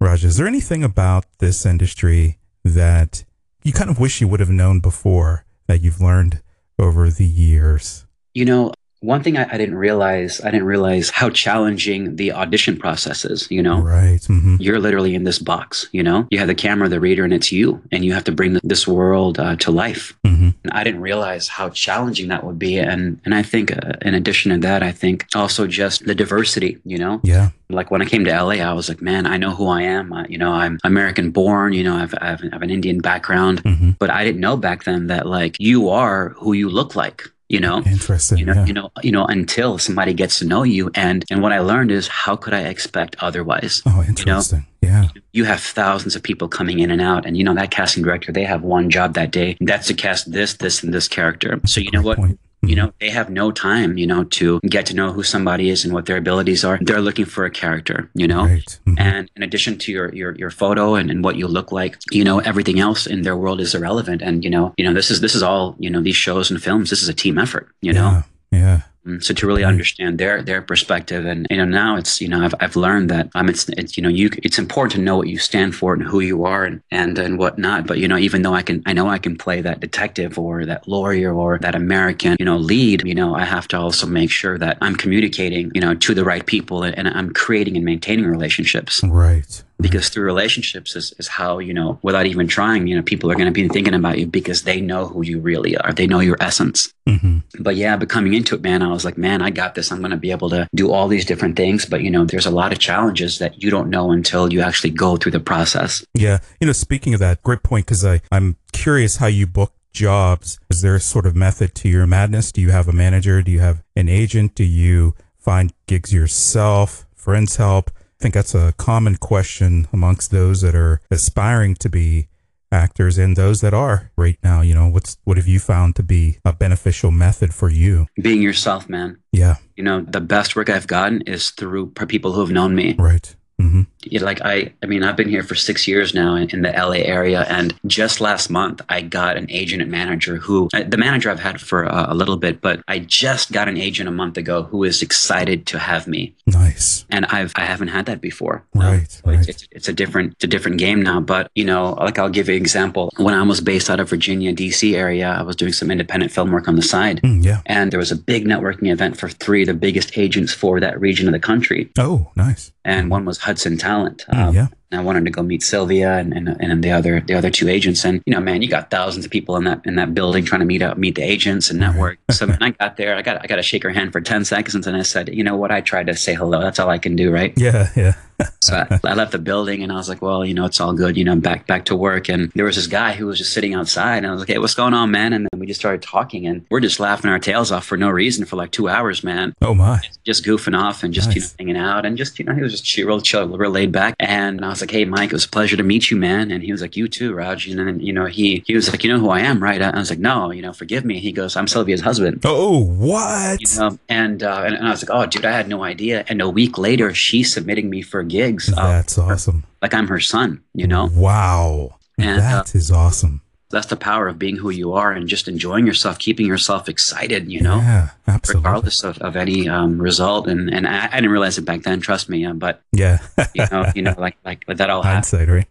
Raj, 0.00 0.24
is 0.24 0.38
there 0.38 0.46
anything 0.46 0.82
about 0.82 1.26
this 1.38 1.66
industry 1.66 2.38
that 2.64 3.24
you 3.62 3.72
kind 3.72 3.90
of 3.90 4.00
wish 4.00 4.20
you 4.20 4.28
would 4.28 4.40
have 4.40 4.50
known 4.50 4.80
before 4.80 5.44
that 5.66 5.82
you've 5.82 6.00
learned 6.00 6.40
over 6.78 7.10
the 7.10 7.26
years? 7.26 8.06
You 8.32 8.46
know, 8.46 8.72
one 9.00 9.22
thing 9.22 9.36
I, 9.36 9.46
I 9.50 9.58
didn't 9.58 9.76
realize, 9.76 10.40
I 10.40 10.50
didn't 10.50 10.66
realize 10.66 11.10
how 11.10 11.30
challenging 11.30 12.16
the 12.16 12.32
audition 12.32 12.78
process 12.78 13.24
is, 13.24 13.50
you 13.50 13.62
know? 13.62 13.80
Right. 13.80 14.24
hmm 14.24 14.56
You're 14.58 14.78
literally 14.78 15.14
in 15.14 15.24
this 15.24 15.38
box, 15.38 15.86
you 15.92 16.02
know? 16.02 16.26
You 16.30 16.38
have 16.38 16.48
the 16.48 16.54
camera, 16.54 16.88
the 16.88 17.00
reader, 17.00 17.24
and 17.24 17.32
it's 17.32 17.52
you. 17.52 17.82
And 17.92 18.04
you 18.04 18.12
have 18.14 18.24
to 18.24 18.32
bring 18.32 18.58
this 18.62 18.86
world 18.88 19.38
uh, 19.38 19.56
to 19.56 19.70
life. 19.70 20.16
Hmm 20.50 20.58
And 20.64 20.72
I 20.72 20.84
didn't 20.84 21.00
realize 21.00 21.48
how 21.48 21.70
challenging 21.70 22.28
that 22.28 22.44
would 22.44 22.58
be. 22.58 22.78
And, 22.78 23.20
and 23.24 23.34
I 23.34 23.42
think, 23.42 23.72
uh, 23.72 23.92
in 24.02 24.14
addition 24.14 24.52
to 24.52 24.58
that, 24.58 24.82
I 24.82 24.92
think 24.92 25.26
also 25.34 25.66
just 25.66 26.04
the 26.04 26.14
diversity, 26.14 26.78
you 26.84 26.98
know? 26.98 27.20
Yeah. 27.22 27.50
Like 27.68 27.90
when 27.90 28.02
I 28.02 28.04
came 28.04 28.24
to 28.24 28.30
LA, 28.30 28.56
I 28.64 28.72
was 28.72 28.88
like, 28.88 29.00
man, 29.00 29.26
I 29.26 29.36
know 29.36 29.54
who 29.54 29.68
I 29.68 29.82
am. 29.82 30.12
I, 30.12 30.26
you 30.28 30.38
know, 30.38 30.52
I'm 30.52 30.78
American 30.84 31.30
born, 31.30 31.72
you 31.72 31.84
know, 31.84 31.96
I've, 31.96 32.14
I've, 32.20 32.42
I 32.42 32.48
have 32.52 32.62
an 32.62 32.70
Indian 32.70 33.00
background. 33.00 33.60
hmm 33.60 33.90
But 33.98 34.10
I 34.10 34.24
didn't 34.24 34.40
know 34.40 34.56
back 34.56 34.84
then 34.84 35.06
that, 35.08 35.26
like, 35.26 35.56
you 35.60 35.88
are 35.88 36.30
who 36.30 36.52
you 36.52 36.68
look 36.68 36.94
like, 36.96 37.30
you 37.50 37.58
know? 37.60 37.82
Interesting. 37.82 38.38
you 38.38 38.46
know 38.46 38.54
yeah. 38.54 38.64
you 38.64 38.72
know 38.72 38.90
you 39.02 39.12
know 39.12 39.26
until 39.26 39.76
somebody 39.76 40.14
gets 40.14 40.38
to 40.38 40.46
know 40.46 40.62
you 40.62 40.90
and 40.94 41.24
and 41.30 41.42
what 41.42 41.52
i 41.52 41.58
learned 41.58 41.90
is 41.90 42.06
how 42.06 42.36
could 42.36 42.54
i 42.54 42.60
expect 42.60 43.16
otherwise 43.18 43.82
oh, 43.86 44.04
interesting. 44.06 44.64
yeah. 44.80 45.08
you 45.32 45.44
have 45.44 45.60
thousands 45.60 46.14
of 46.14 46.22
people 46.22 46.48
coming 46.48 46.78
in 46.78 46.90
and 46.90 47.02
out 47.02 47.26
and 47.26 47.36
you 47.36 47.44
know 47.44 47.54
that 47.54 47.70
casting 47.70 48.02
director 48.02 48.30
they 48.30 48.44
have 48.44 48.62
one 48.62 48.88
job 48.88 49.14
that 49.14 49.30
day 49.32 49.56
that's 49.60 49.88
to 49.88 49.94
cast 49.94 50.30
this 50.30 50.54
this 50.54 50.82
and 50.82 50.94
this 50.94 51.08
character 51.08 51.60
so 51.66 51.80
you 51.80 51.90
know 51.90 52.02
what 52.02 52.18
point. 52.18 52.38
You 52.62 52.76
know 52.76 52.92
they 53.00 53.08
have 53.10 53.30
no 53.30 53.50
time 53.50 53.96
you 53.96 54.06
know 54.06 54.24
to 54.24 54.60
get 54.68 54.84
to 54.86 54.94
know 54.94 55.12
who 55.12 55.22
somebody 55.22 55.70
is 55.70 55.84
and 55.84 55.94
what 55.94 56.04
their 56.06 56.18
abilities 56.18 56.62
are 56.64 56.78
they're 56.82 57.00
looking 57.00 57.24
for 57.24 57.44
a 57.46 57.50
character 57.50 58.10
you 58.14 58.28
know 58.28 58.44
Right. 58.44 58.78
Mhm. 58.86 59.00
and 59.00 59.30
in 59.36 59.42
addition 59.42 59.78
to 59.78 59.92
your 59.92 60.14
your, 60.14 60.34
your 60.36 60.50
photo 60.50 60.94
and, 60.94 61.10
and 61.10 61.24
what 61.24 61.36
you 61.36 61.48
look 61.48 61.72
like 61.72 61.96
you 62.10 62.22
know 62.22 62.40
everything 62.40 62.78
else 62.78 63.06
in 63.06 63.22
their 63.22 63.36
world 63.36 63.60
is 63.60 63.74
irrelevant 63.74 64.20
and 64.20 64.44
you 64.44 64.50
know 64.50 64.74
you 64.76 64.84
know 64.84 64.92
this 64.92 65.10
is 65.10 65.20
this 65.22 65.34
is 65.34 65.42
all 65.42 65.74
you 65.78 65.88
know 65.88 66.02
these 66.02 66.16
shows 66.16 66.50
and 66.50 66.62
films 66.62 66.90
this 66.90 67.02
is 67.02 67.08
a 67.08 67.14
team 67.14 67.38
effort 67.38 67.68
you 67.80 67.92
know 67.94 68.22
Yeah. 68.52 68.80
Mm, 69.06 69.22
So 69.22 69.32
to 69.32 69.46
really 69.46 69.64
understand 69.64 70.18
their 70.18 70.42
their 70.42 70.60
perspective, 70.60 71.24
and 71.24 71.46
you 71.48 71.56
know 71.56 71.64
now 71.64 71.96
it's 71.96 72.20
you 72.20 72.28
know 72.28 72.44
I've 72.44 72.54
I've 72.60 72.76
learned 72.76 73.08
that 73.08 73.30
um 73.34 73.48
it's 73.48 73.66
it's 73.70 73.96
you 73.96 74.02
know 74.02 74.10
you 74.10 74.28
it's 74.42 74.58
important 74.58 74.92
to 74.92 75.00
know 75.00 75.16
what 75.16 75.28
you 75.28 75.38
stand 75.38 75.74
for 75.74 75.94
and 75.94 76.02
who 76.02 76.20
you 76.20 76.44
are 76.44 76.64
and 76.64 76.82
and 76.90 77.18
and 77.18 77.38
whatnot. 77.38 77.86
But 77.86 77.96
you 77.98 78.06
know 78.06 78.18
even 78.18 78.42
though 78.42 78.52
I 78.52 78.60
can 78.60 78.82
I 78.84 78.92
know 78.92 79.08
I 79.08 79.16
can 79.16 79.36
play 79.38 79.62
that 79.62 79.80
detective 79.80 80.38
or 80.38 80.66
that 80.66 80.86
lawyer 80.86 81.32
or 81.32 81.58
that 81.60 81.74
American 81.74 82.36
you 82.38 82.44
know 82.44 82.58
lead, 82.58 83.02
you 83.06 83.14
know 83.14 83.34
I 83.34 83.44
have 83.46 83.66
to 83.68 83.78
also 83.78 84.06
make 84.06 84.30
sure 84.30 84.58
that 84.58 84.76
I'm 84.82 84.94
communicating 84.96 85.72
you 85.74 85.80
know 85.80 85.94
to 85.94 86.14
the 86.14 86.24
right 86.24 86.44
people 86.44 86.82
and, 86.82 86.94
and 86.98 87.08
I'm 87.08 87.32
creating 87.32 87.76
and 87.76 87.84
maintaining 87.86 88.26
relationships 88.26 89.02
Right. 89.02 89.62
Because 89.80 90.08
through 90.08 90.24
relationships 90.24 90.96
is, 90.96 91.14
is 91.18 91.28
how 91.28 91.58
you 91.58 91.74
know 91.74 91.98
without 92.02 92.26
even 92.26 92.46
trying 92.46 92.86
you 92.86 92.96
know 92.96 93.02
people 93.02 93.30
are 93.30 93.34
going 93.34 93.46
to 93.46 93.52
be 93.52 93.68
thinking 93.68 93.94
about 93.94 94.18
you 94.18 94.26
because 94.26 94.62
they 94.62 94.80
know 94.80 95.06
who 95.06 95.22
you 95.22 95.40
really 95.40 95.76
are 95.76 95.92
they 95.92 96.06
know 96.06 96.20
your 96.20 96.36
essence 96.40 96.92
hmm 97.06 97.38
but 97.58 97.76
yeah, 97.76 97.96
but 97.96 98.08
coming 98.08 98.34
into 98.34 98.54
it, 98.54 98.62
man, 98.62 98.82
I 98.82 98.90
was 98.90 99.04
like, 99.04 99.18
man, 99.18 99.42
I 99.42 99.50
got 99.50 99.74
this. 99.74 99.90
I'm 99.90 99.98
going 99.98 100.10
to 100.12 100.16
be 100.16 100.30
able 100.30 100.50
to 100.50 100.68
do 100.74 100.92
all 100.92 101.08
these 101.08 101.24
different 101.24 101.56
things. 101.56 101.84
But, 101.84 102.02
you 102.02 102.10
know, 102.10 102.24
there's 102.24 102.46
a 102.46 102.50
lot 102.50 102.72
of 102.72 102.78
challenges 102.78 103.38
that 103.38 103.62
you 103.62 103.70
don't 103.70 103.90
know 103.90 104.10
until 104.10 104.52
you 104.52 104.60
actually 104.60 104.90
go 104.90 105.16
through 105.16 105.32
the 105.32 105.40
process. 105.40 106.04
Yeah. 106.14 106.38
You 106.60 106.66
know, 106.66 106.72
speaking 106.72 107.14
of 107.14 107.20
that, 107.20 107.42
great 107.42 107.62
point 107.62 107.86
because 107.86 108.04
I 108.04 108.20
I'm 108.30 108.56
curious 108.72 109.16
how 109.16 109.26
you 109.26 109.46
book 109.46 109.74
jobs. 109.92 110.58
Is 110.70 110.82
there 110.82 110.94
a 110.94 111.00
sort 111.00 111.26
of 111.26 111.34
method 111.34 111.74
to 111.76 111.88
your 111.88 112.06
madness? 112.06 112.52
Do 112.52 112.60
you 112.60 112.70
have 112.70 112.88
a 112.88 112.92
manager? 112.92 113.42
Do 113.42 113.50
you 113.50 113.60
have 113.60 113.82
an 113.96 114.08
agent? 114.08 114.54
Do 114.54 114.64
you 114.64 115.14
find 115.38 115.72
gigs 115.86 116.12
yourself? 116.12 117.06
Friends 117.14 117.56
help? 117.56 117.90
I 118.20 118.22
think 118.22 118.34
that's 118.34 118.54
a 118.54 118.74
common 118.76 119.16
question 119.16 119.88
amongst 119.94 120.30
those 120.30 120.60
that 120.60 120.74
are 120.74 121.00
aspiring 121.10 121.74
to 121.76 121.88
be 121.88 122.28
actors 122.70 123.16
and 123.16 123.34
those 123.34 123.62
that 123.62 123.72
are 123.72 124.10
right 124.14 124.38
now. 124.44 124.60
You 124.60 124.74
know, 124.74 124.88
what's 124.88 125.16
what 125.24 125.38
have 125.38 125.48
you 125.48 125.58
found 125.58 125.96
to 125.96 126.02
be 126.02 126.36
a 126.44 126.52
beneficial 126.52 127.10
method 127.10 127.54
for 127.54 127.70
you? 127.70 128.08
Being 128.20 128.42
yourself, 128.42 128.90
man. 128.90 129.16
Yeah. 129.32 129.54
You 129.74 129.84
know, 129.84 130.02
the 130.02 130.20
best 130.20 130.54
work 130.54 130.68
I've 130.68 130.86
gotten 130.86 131.22
is 131.22 131.48
through 131.48 131.92
people 131.92 132.32
who 132.32 132.40
have 132.40 132.50
known 132.50 132.74
me. 132.74 132.94
Right. 132.98 133.34
Mm 133.58 133.70
hmm 133.70 133.80
Yeah, 133.80 133.86
like 134.20 134.40
I, 134.42 134.72
I 134.82 134.86
mean, 134.86 135.02
I've 135.02 135.16
been 135.16 135.28
here 135.28 135.42
for 135.42 135.54
six 135.54 135.86
years 135.88 136.14
now 136.14 136.34
in, 136.34 136.48
in 136.50 136.62
the 136.62 136.70
LA 136.72 137.02
area, 137.04 137.42
and 137.48 137.74
just 137.86 138.20
last 138.20 138.50
month 138.50 138.80
I 138.88 139.02
got 139.02 139.36
an 139.36 139.46
agent 139.50 139.82
and 139.82 139.90
manager 139.90 140.36
who, 140.36 140.68
uh, 140.74 140.82
the 140.86 140.96
manager 140.96 141.30
I've 141.30 141.40
had 141.40 141.60
for 141.60 141.84
uh, 141.86 142.06
a 142.08 142.14
little 142.14 142.36
bit, 142.36 142.60
but 142.60 142.82
I 142.88 143.00
just 143.00 143.52
got 143.52 143.68
an 143.68 143.76
agent 143.76 144.08
a 144.08 144.12
month 144.12 144.36
ago 144.36 144.62
who 144.64 144.84
is 144.84 145.02
excited 145.02 145.66
to 145.66 145.78
have 145.78 146.06
me, 146.06 146.34
Nice. 146.46 147.04
and 147.10 147.26
I've 147.26 147.52
I 147.56 147.62
haven't 147.64 147.88
had 147.88 148.06
that 148.06 148.20
before. 148.20 148.64
Right, 148.74 149.10
So 149.10 149.30
it's, 149.30 149.38
right. 149.38 149.48
it's, 149.48 149.68
it's 149.70 149.88
a 149.88 149.92
different, 149.92 150.32
it's 150.34 150.44
a 150.44 150.48
different 150.48 150.78
game 150.78 151.02
now. 151.02 151.20
But 151.20 151.50
you 151.54 151.64
know, 151.64 151.92
like 151.94 152.18
I'll 152.18 152.28
give 152.30 152.48
you 152.48 152.54
an 152.56 152.60
example. 152.60 153.10
When 153.18 153.34
I 153.34 153.42
was 153.42 153.60
based 153.60 153.90
out 153.90 154.00
of 154.00 154.08
Virginia, 154.08 154.52
D.C. 154.52 154.96
area, 154.96 155.28
I 155.30 155.42
was 155.42 155.56
doing 155.56 155.72
some 155.72 155.90
independent 155.90 156.32
film 156.32 156.50
work 156.52 156.68
on 156.68 156.76
the 156.76 156.82
side, 156.82 157.20
Mm, 157.22 157.44
yeah. 157.44 157.60
and 157.66 157.90
there 157.92 157.98
was 158.00 158.10
a 158.12 158.16
big 158.16 158.44
networking 158.46 158.90
event 158.90 159.16
for 159.18 159.28
three 159.28 159.62
of 159.62 159.66
the 159.66 159.74
biggest 159.74 160.16
agents 160.16 160.52
for 160.54 160.80
that 160.80 160.98
region 161.00 161.26
of 161.28 161.32
the 161.32 161.38
country 161.40 161.90
Oh, 161.98 162.30
nice. 162.36 162.72
and 162.84 163.10
one 163.10 163.24
was 163.24 163.38
Hudson 163.38 163.76
Talent. 163.90 164.24
Um, 164.28 164.54
yeah. 164.54 164.68
I 164.92 165.00
wanted 165.02 165.24
to 165.24 165.30
go 165.30 165.42
meet 165.42 165.62
Sylvia 165.62 166.16
and, 166.18 166.32
and 166.32 166.48
and 166.60 166.82
the 166.82 166.90
other 166.90 167.20
the 167.20 167.34
other 167.34 167.50
two 167.50 167.68
agents. 167.68 168.04
And 168.04 168.22
you 168.26 168.32
know, 168.32 168.40
man, 168.40 168.62
you 168.62 168.68
got 168.68 168.90
thousands 168.90 169.24
of 169.24 169.30
people 169.30 169.56
in 169.56 169.64
that 169.64 169.80
in 169.84 169.94
that 169.96 170.14
building 170.14 170.44
trying 170.44 170.60
to 170.60 170.66
meet 170.66 170.82
up 170.82 170.98
meet 170.98 171.14
the 171.14 171.22
agents 171.22 171.70
and 171.70 171.78
network. 171.78 172.18
so 172.30 172.46
when 172.46 172.62
I 172.62 172.70
got 172.70 172.96
there, 172.96 173.14
I 173.16 173.22
got 173.22 173.42
I 173.42 173.46
got 173.46 173.56
to 173.56 173.62
shake 173.62 173.82
her 173.84 173.90
hand 173.90 174.12
for 174.12 174.20
ten 174.20 174.44
seconds, 174.44 174.86
and 174.86 174.96
I 174.96 175.02
said, 175.02 175.32
you 175.34 175.44
know 175.44 175.56
what? 175.56 175.70
I 175.70 175.80
tried 175.80 176.06
to 176.08 176.16
say 176.16 176.34
hello. 176.34 176.60
That's 176.60 176.78
all 176.78 176.88
I 176.90 176.98
can 176.98 177.14
do, 177.16 177.30
right? 177.30 177.52
Yeah, 177.56 177.88
yeah. 177.96 178.14
So 178.62 178.74
I, 178.74 178.98
I 179.04 179.12
left 179.12 179.32
the 179.32 179.38
building 179.38 179.82
and 179.82 179.92
I 179.92 179.96
was 179.96 180.08
like, 180.08 180.22
well, 180.22 180.46
you 180.46 180.54
know, 180.54 180.64
it's 180.64 180.80
all 180.80 180.94
good, 180.94 181.14
you 181.18 181.24
know, 181.24 181.36
back 181.36 181.66
back 181.66 181.84
to 181.86 181.96
work. 181.96 182.30
And 182.30 182.50
there 182.54 182.64
was 182.64 182.76
this 182.76 182.86
guy 182.86 183.12
who 183.12 183.26
was 183.26 183.36
just 183.36 183.52
sitting 183.52 183.74
outside, 183.74 184.16
and 184.18 184.26
I 184.28 184.30
was 184.32 184.40
like, 184.40 184.48
hey, 184.48 184.56
what's 184.58 184.72
going 184.74 184.94
on, 184.94 185.10
man? 185.10 185.34
And 185.34 185.46
then 185.52 185.60
we 185.60 185.66
just 185.66 185.78
started 185.78 186.00
talking, 186.00 186.46
and 186.46 186.64
we're 186.70 186.80
just 186.80 186.98
laughing 186.98 187.30
our 187.30 187.38
tails 187.38 187.70
off 187.70 187.84
for 187.84 187.98
no 187.98 188.08
reason 188.08 188.46
for 188.46 188.56
like 188.56 188.70
two 188.70 188.88
hours, 188.88 189.22
man 189.22 189.54
Oh 189.60 189.74
my. 189.74 190.00
just 190.24 190.42
goofing 190.42 190.74
off 190.78 191.02
and 191.02 191.12
just 191.12 191.34
you 191.34 191.42
know 191.42 191.46
hanging 191.58 191.76
out 191.76 192.06
and 192.06 192.16
just 192.16 192.38
you 192.38 192.46
know 192.46 192.54
he 192.54 192.62
was 192.62 192.72
just 192.72 192.84
chill, 192.86 193.06
real 193.08 193.20
chill, 193.20 193.46
real 193.46 193.70
laid 193.70 193.92
back. 193.92 194.14
And 194.18 194.64
I 194.64 194.68
was 194.70 194.79
like, 194.80 194.90
"Hey, 194.90 195.04
Mike, 195.04 195.30
it 195.30 195.32
was 195.32 195.44
a 195.44 195.48
pleasure 195.48 195.76
to 195.76 195.82
meet 195.82 196.10
you, 196.10 196.16
man." 196.16 196.50
And 196.50 196.62
he 196.62 196.72
was 196.72 196.80
like, 196.80 196.96
"You 196.96 197.08
too, 197.08 197.32
Raj." 197.32 197.66
And 197.66 197.78
then 197.78 198.00
you 198.00 198.12
know 198.12 198.26
he 198.26 198.62
he 198.66 198.74
was 198.74 198.90
like, 198.90 199.02
"You 199.04 199.12
know 199.12 199.18
who 199.18 199.30
I 199.30 199.40
am, 199.40 199.62
right?" 199.62 199.80
I 199.80 199.98
was 199.98 200.10
like, 200.10 200.18
"No, 200.18 200.50
you 200.50 200.62
know, 200.62 200.72
forgive 200.72 201.04
me." 201.04 201.18
He 201.18 201.32
goes, 201.32 201.56
"I'm 201.56 201.66
Sylvia's 201.66 202.00
husband." 202.00 202.42
Oh, 202.44 202.84
what? 202.84 203.60
You 203.60 203.78
know, 203.78 203.98
and, 204.08 204.42
uh, 204.42 204.62
and 204.64 204.74
and 204.76 204.86
I 204.86 204.90
was 204.90 205.02
like, 205.02 205.10
"Oh, 205.12 205.26
dude, 205.26 205.44
I 205.44 205.52
had 205.52 205.68
no 205.68 205.82
idea." 205.84 206.24
And 206.28 206.40
a 206.40 206.48
week 206.48 206.78
later, 206.78 207.14
she's 207.14 207.52
submitting 207.52 207.90
me 207.90 208.02
for 208.02 208.22
gigs, 208.22 208.72
uh, 208.72 208.86
That's 208.86 209.18
awesome. 209.18 209.64
like 209.82 209.94
I'm 209.94 210.08
her 210.08 210.20
son. 210.20 210.62
You 210.74 210.86
know, 210.86 211.10
Wow. 211.12 211.96
And, 212.18 212.38
uh, 212.38 212.62
that 212.62 212.74
is 212.74 212.90
awesome. 212.90 213.40
That's 213.70 213.86
the 213.86 213.96
power 213.96 214.28
of 214.28 214.38
being 214.38 214.56
who 214.56 214.70
you 214.70 214.92
are 214.92 215.12
and 215.12 215.28
just 215.28 215.48
enjoying 215.48 215.86
yourself, 215.86 216.18
keeping 216.18 216.46
yourself 216.46 216.88
excited. 216.88 217.50
You 217.50 217.60
know. 217.62 217.76
Yeah, 217.76 218.10
absolutely. 218.26 218.68
Regardless 218.68 219.04
of, 219.04 219.18
of 219.18 219.36
any 219.36 219.68
um, 219.68 220.00
result, 220.00 220.48
and 220.48 220.72
and 220.72 220.86
I, 220.86 221.06
I 221.06 221.16
didn't 221.16 221.30
realize 221.30 221.58
it 221.58 221.64
back 221.64 221.82
then. 221.82 222.00
Trust 222.00 222.28
me, 222.28 222.44
uh, 222.44 222.52
but 222.54 222.82
Yeah. 222.92 223.18
you 223.54 223.64
know, 223.70 223.86
you 223.94 224.02
know, 224.02 224.14
like 224.18 224.36
like 224.44 224.64
that 224.66 224.90
all 224.90 225.02
happened. 225.02 225.26
Hindsight, 225.30 225.48
right? 225.48 225.66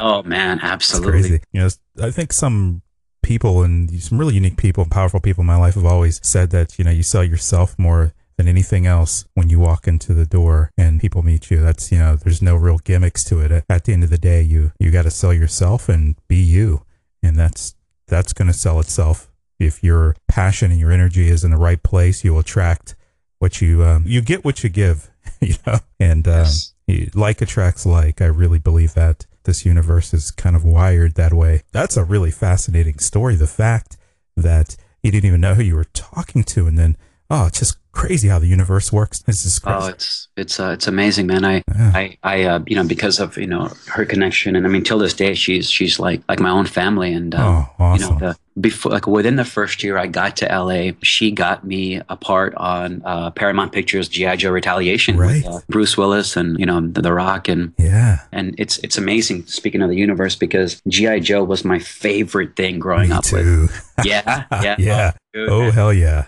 Oh 0.00 0.22
man, 0.24 0.60
absolutely. 0.60 1.12
crazy. 1.12 1.40
You 1.52 1.60
know, 1.62 1.68
I 2.02 2.10
think 2.10 2.32
some 2.32 2.82
people 3.22 3.62
and 3.62 3.90
some 4.00 4.18
really 4.18 4.34
unique 4.34 4.56
people, 4.56 4.86
powerful 4.88 5.20
people 5.20 5.42
in 5.42 5.46
my 5.46 5.56
life 5.56 5.74
have 5.74 5.84
always 5.84 6.20
said 6.22 6.50
that, 6.50 6.78
you 6.78 6.84
know, 6.84 6.92
you 6.92 7.02
sell 7.02 7.24
yourself 7.24 7.76
more 7.78 8.12
than 8.36 8.46
anything 8.46 8.86
else 8.86 9.24
when 9.34 9.48
you 9.48 9.58
walk 9.58 9.88
into 9.88 10.14
the 10.14 10.26
door 10.26 10.70
and 10.78 11.00
people 11.00 11.22
meet 11.22 11.50
you. 11.50 11.60
That's, 11.60 11.90
you 11.90 11.98
know, 11.98 12.16
there's 12.16 12.40
no 12.42 12.54
real 12.54 12.78
gimmicks 12.78 13.24
to 13.24 13.40
it. 13.40 13.64
At 13.68 13.84
the 13.84 13.92
end 13.92 14.04
of 14.04 14.10
the 14.10 14.18
day, 14.18 14.42
you 14.42 14.72
you 14.78 14.90
got 14.90 15.02
to 15.02 15.10
sell 15.10 15.32
yourself 15.32 15.88
and 15.88 16.16
be 16.28 16.36
you. 16.36 16.82
And 17.26 17.36
that's 17.38 17.74
that's 18.08 18.32
going 18.32 18.48
to 18.48 18.54
sell 18.54 18.80
itself. 18.80 19.30
If 19.58 19.82
your 19.82 20.16
passion 20.28 20.70
and 20.70 20.78
your 20.80 20.92
energy 20.92 21.28
is 21.28 21.42
in 21.44 21.50
the 21.50 21.56
right 21.56 21.82
place, 21.82 22.24
you 22.24 22.32
will 22.32 22.40
attract 22.40 22.94
what 23.38 23.60
you 23.60 23.82
um, 23.84 24.04
you 24.06 24.20
get 24.20 24.44
what 24.44 24.62
you 24.62 24.70
give, 24.70 25.10
you 25.40 25.54
know. 25.66 25.78
And 26.00 26.26
um, 26.28 26.46
Yes. 26.88 27.14
like 27.14 27.42
attracts 27.42 27.84
like. 27.84 28.20
I 28.22 28.26
really 28.26 28.58
believe 28.60 28.94
that 28.94 29.26
this 29.44 29.64
universe 29.66 30.12
is 30.14 30.30
kind 30.30 30.54
of 30.56 30.64
wired 30.64 31.14
that 31.14 31.32
way. 31.32 31.62
That's 31.72 31.96
a 31.96 32.04
really 32.04 32.30
fascinating 32.30 32.98
story. 32.98 33.34
The 33.36 33.46
fact 33.46 33.96
that 34.36 34.76
you 35.02 35.10
didn't 35.10 35.26
even 35.28 35.40
know 35.40 35.54
who 35.54 35.62
you 35.62 35.74
were 35.76 35.84
talking 35.84 36.44
to, 36.44 36.66
and 36.66 36.78
then 36.78 36.96
oh, 37.30 37.46
it's 37.46 37.58
just 37.58 37.76
crazy 37.92 38.28
how 38.28 38.38
the 38.38 38.46
universe 38.46 38.92
works. 38.92 39.24
It's 39.26 39.42
just 39.42 39.62
crazy. 39.62 39.78
Oh, 39.80 39.86
it's 39.88 40.28
it's 40.36 40.60
uh, 40.60 40.70
it's 40.70 40.86
amazing, 40.86 41.26
man. 41.26 41.44
I 41.44 41.62
Yeah. 41.74 41.92
I 41.94 42.18
I 42.22 42.42
uh, 42.44 42.60
you 42.66 42.76
know 42.76 42.84
because 42.84 43.20
of 43.20 43.36
you 43.36 43.46
know 43.46 43.70
her 43.88 44.04
connection, 44.04 44.56
and 44.56 44.66
I 44.66 44.68
mean 44.68 44.84
till 44.84 44.98
this 44.98 45.14
day 45.14 45.34
she's 45.34 45.70
she's 45.70 45.98
like 45.98 46.22
like 46.28 46.40
my 46.40 46.50
own 46.50 46.66
family, 46.66 47.12
and 47.12 47.34
uh, 47.34 47.38
oh, 47.38 47.74
awesome. 47.78 48.14
you 48.14 48.20
know 48.20 48.32
the 48.32 48.38
before 48.60 48.92
like 48.92 49.06
within 49.06 49.36
the 49.36 49.44
first 49.44 49.82
year 49.82 49.98
I 49.98 50.06
got 50.06 50.36
to 50.38 50.46
LA, 50.46 50.92
she 51.02 51.30
got 51.30 51.64
me 51.64 52.00
a 52.08 52.16
part 52.16 52.54
on 52.54 53.02
uh, 53.04 53.30
Paramount 53.30 53.72
Pictures 53.72 54.08
GI 54.08 54.36
Joe 54.38 54.50
Retaliation 54.50 55.16
Right. 55.18 55.44
with 55.44 55.46
uh, 55.46 55.60
Bruce 55.68 55.96
Willis 55.96 56.36
and 56.36 56.58
you 56.58 56.66
know 56.66 56.80
the, 56.80 57.02
the 57.02 57.12
Rock 57.12 57.48
and 57.48 57.72
yeah. 57.78 58.20
and 58.32 58.54
it's 58.58 58.78
it's 58.78 58.96
amazing. 58.98 59.46
Speaking 59.46 59.82
of 59.82 59.90
the 59.90 59.96
universe, 59.96 60.36
because 60.36 60.80
GI 60.88 61.20
Joe 61.20 61.44
was 61.44 61.64
my 61.64 61.78
favorite 61.78 62.56
thing 62.56 62.78
growing 62.78 63.10
Me 63.10 63.16
up 63.16 63.24
with. 63.32 63.42
too. 63.42 63.68
Yeah, 64.04 64.44
yeah, 64.62 64.76
yeah. 64.78 65.12
dude, 65.32 65.48
Oh 65.48 65.70
hell 65.70 65.92
yeah. 65.92 66.24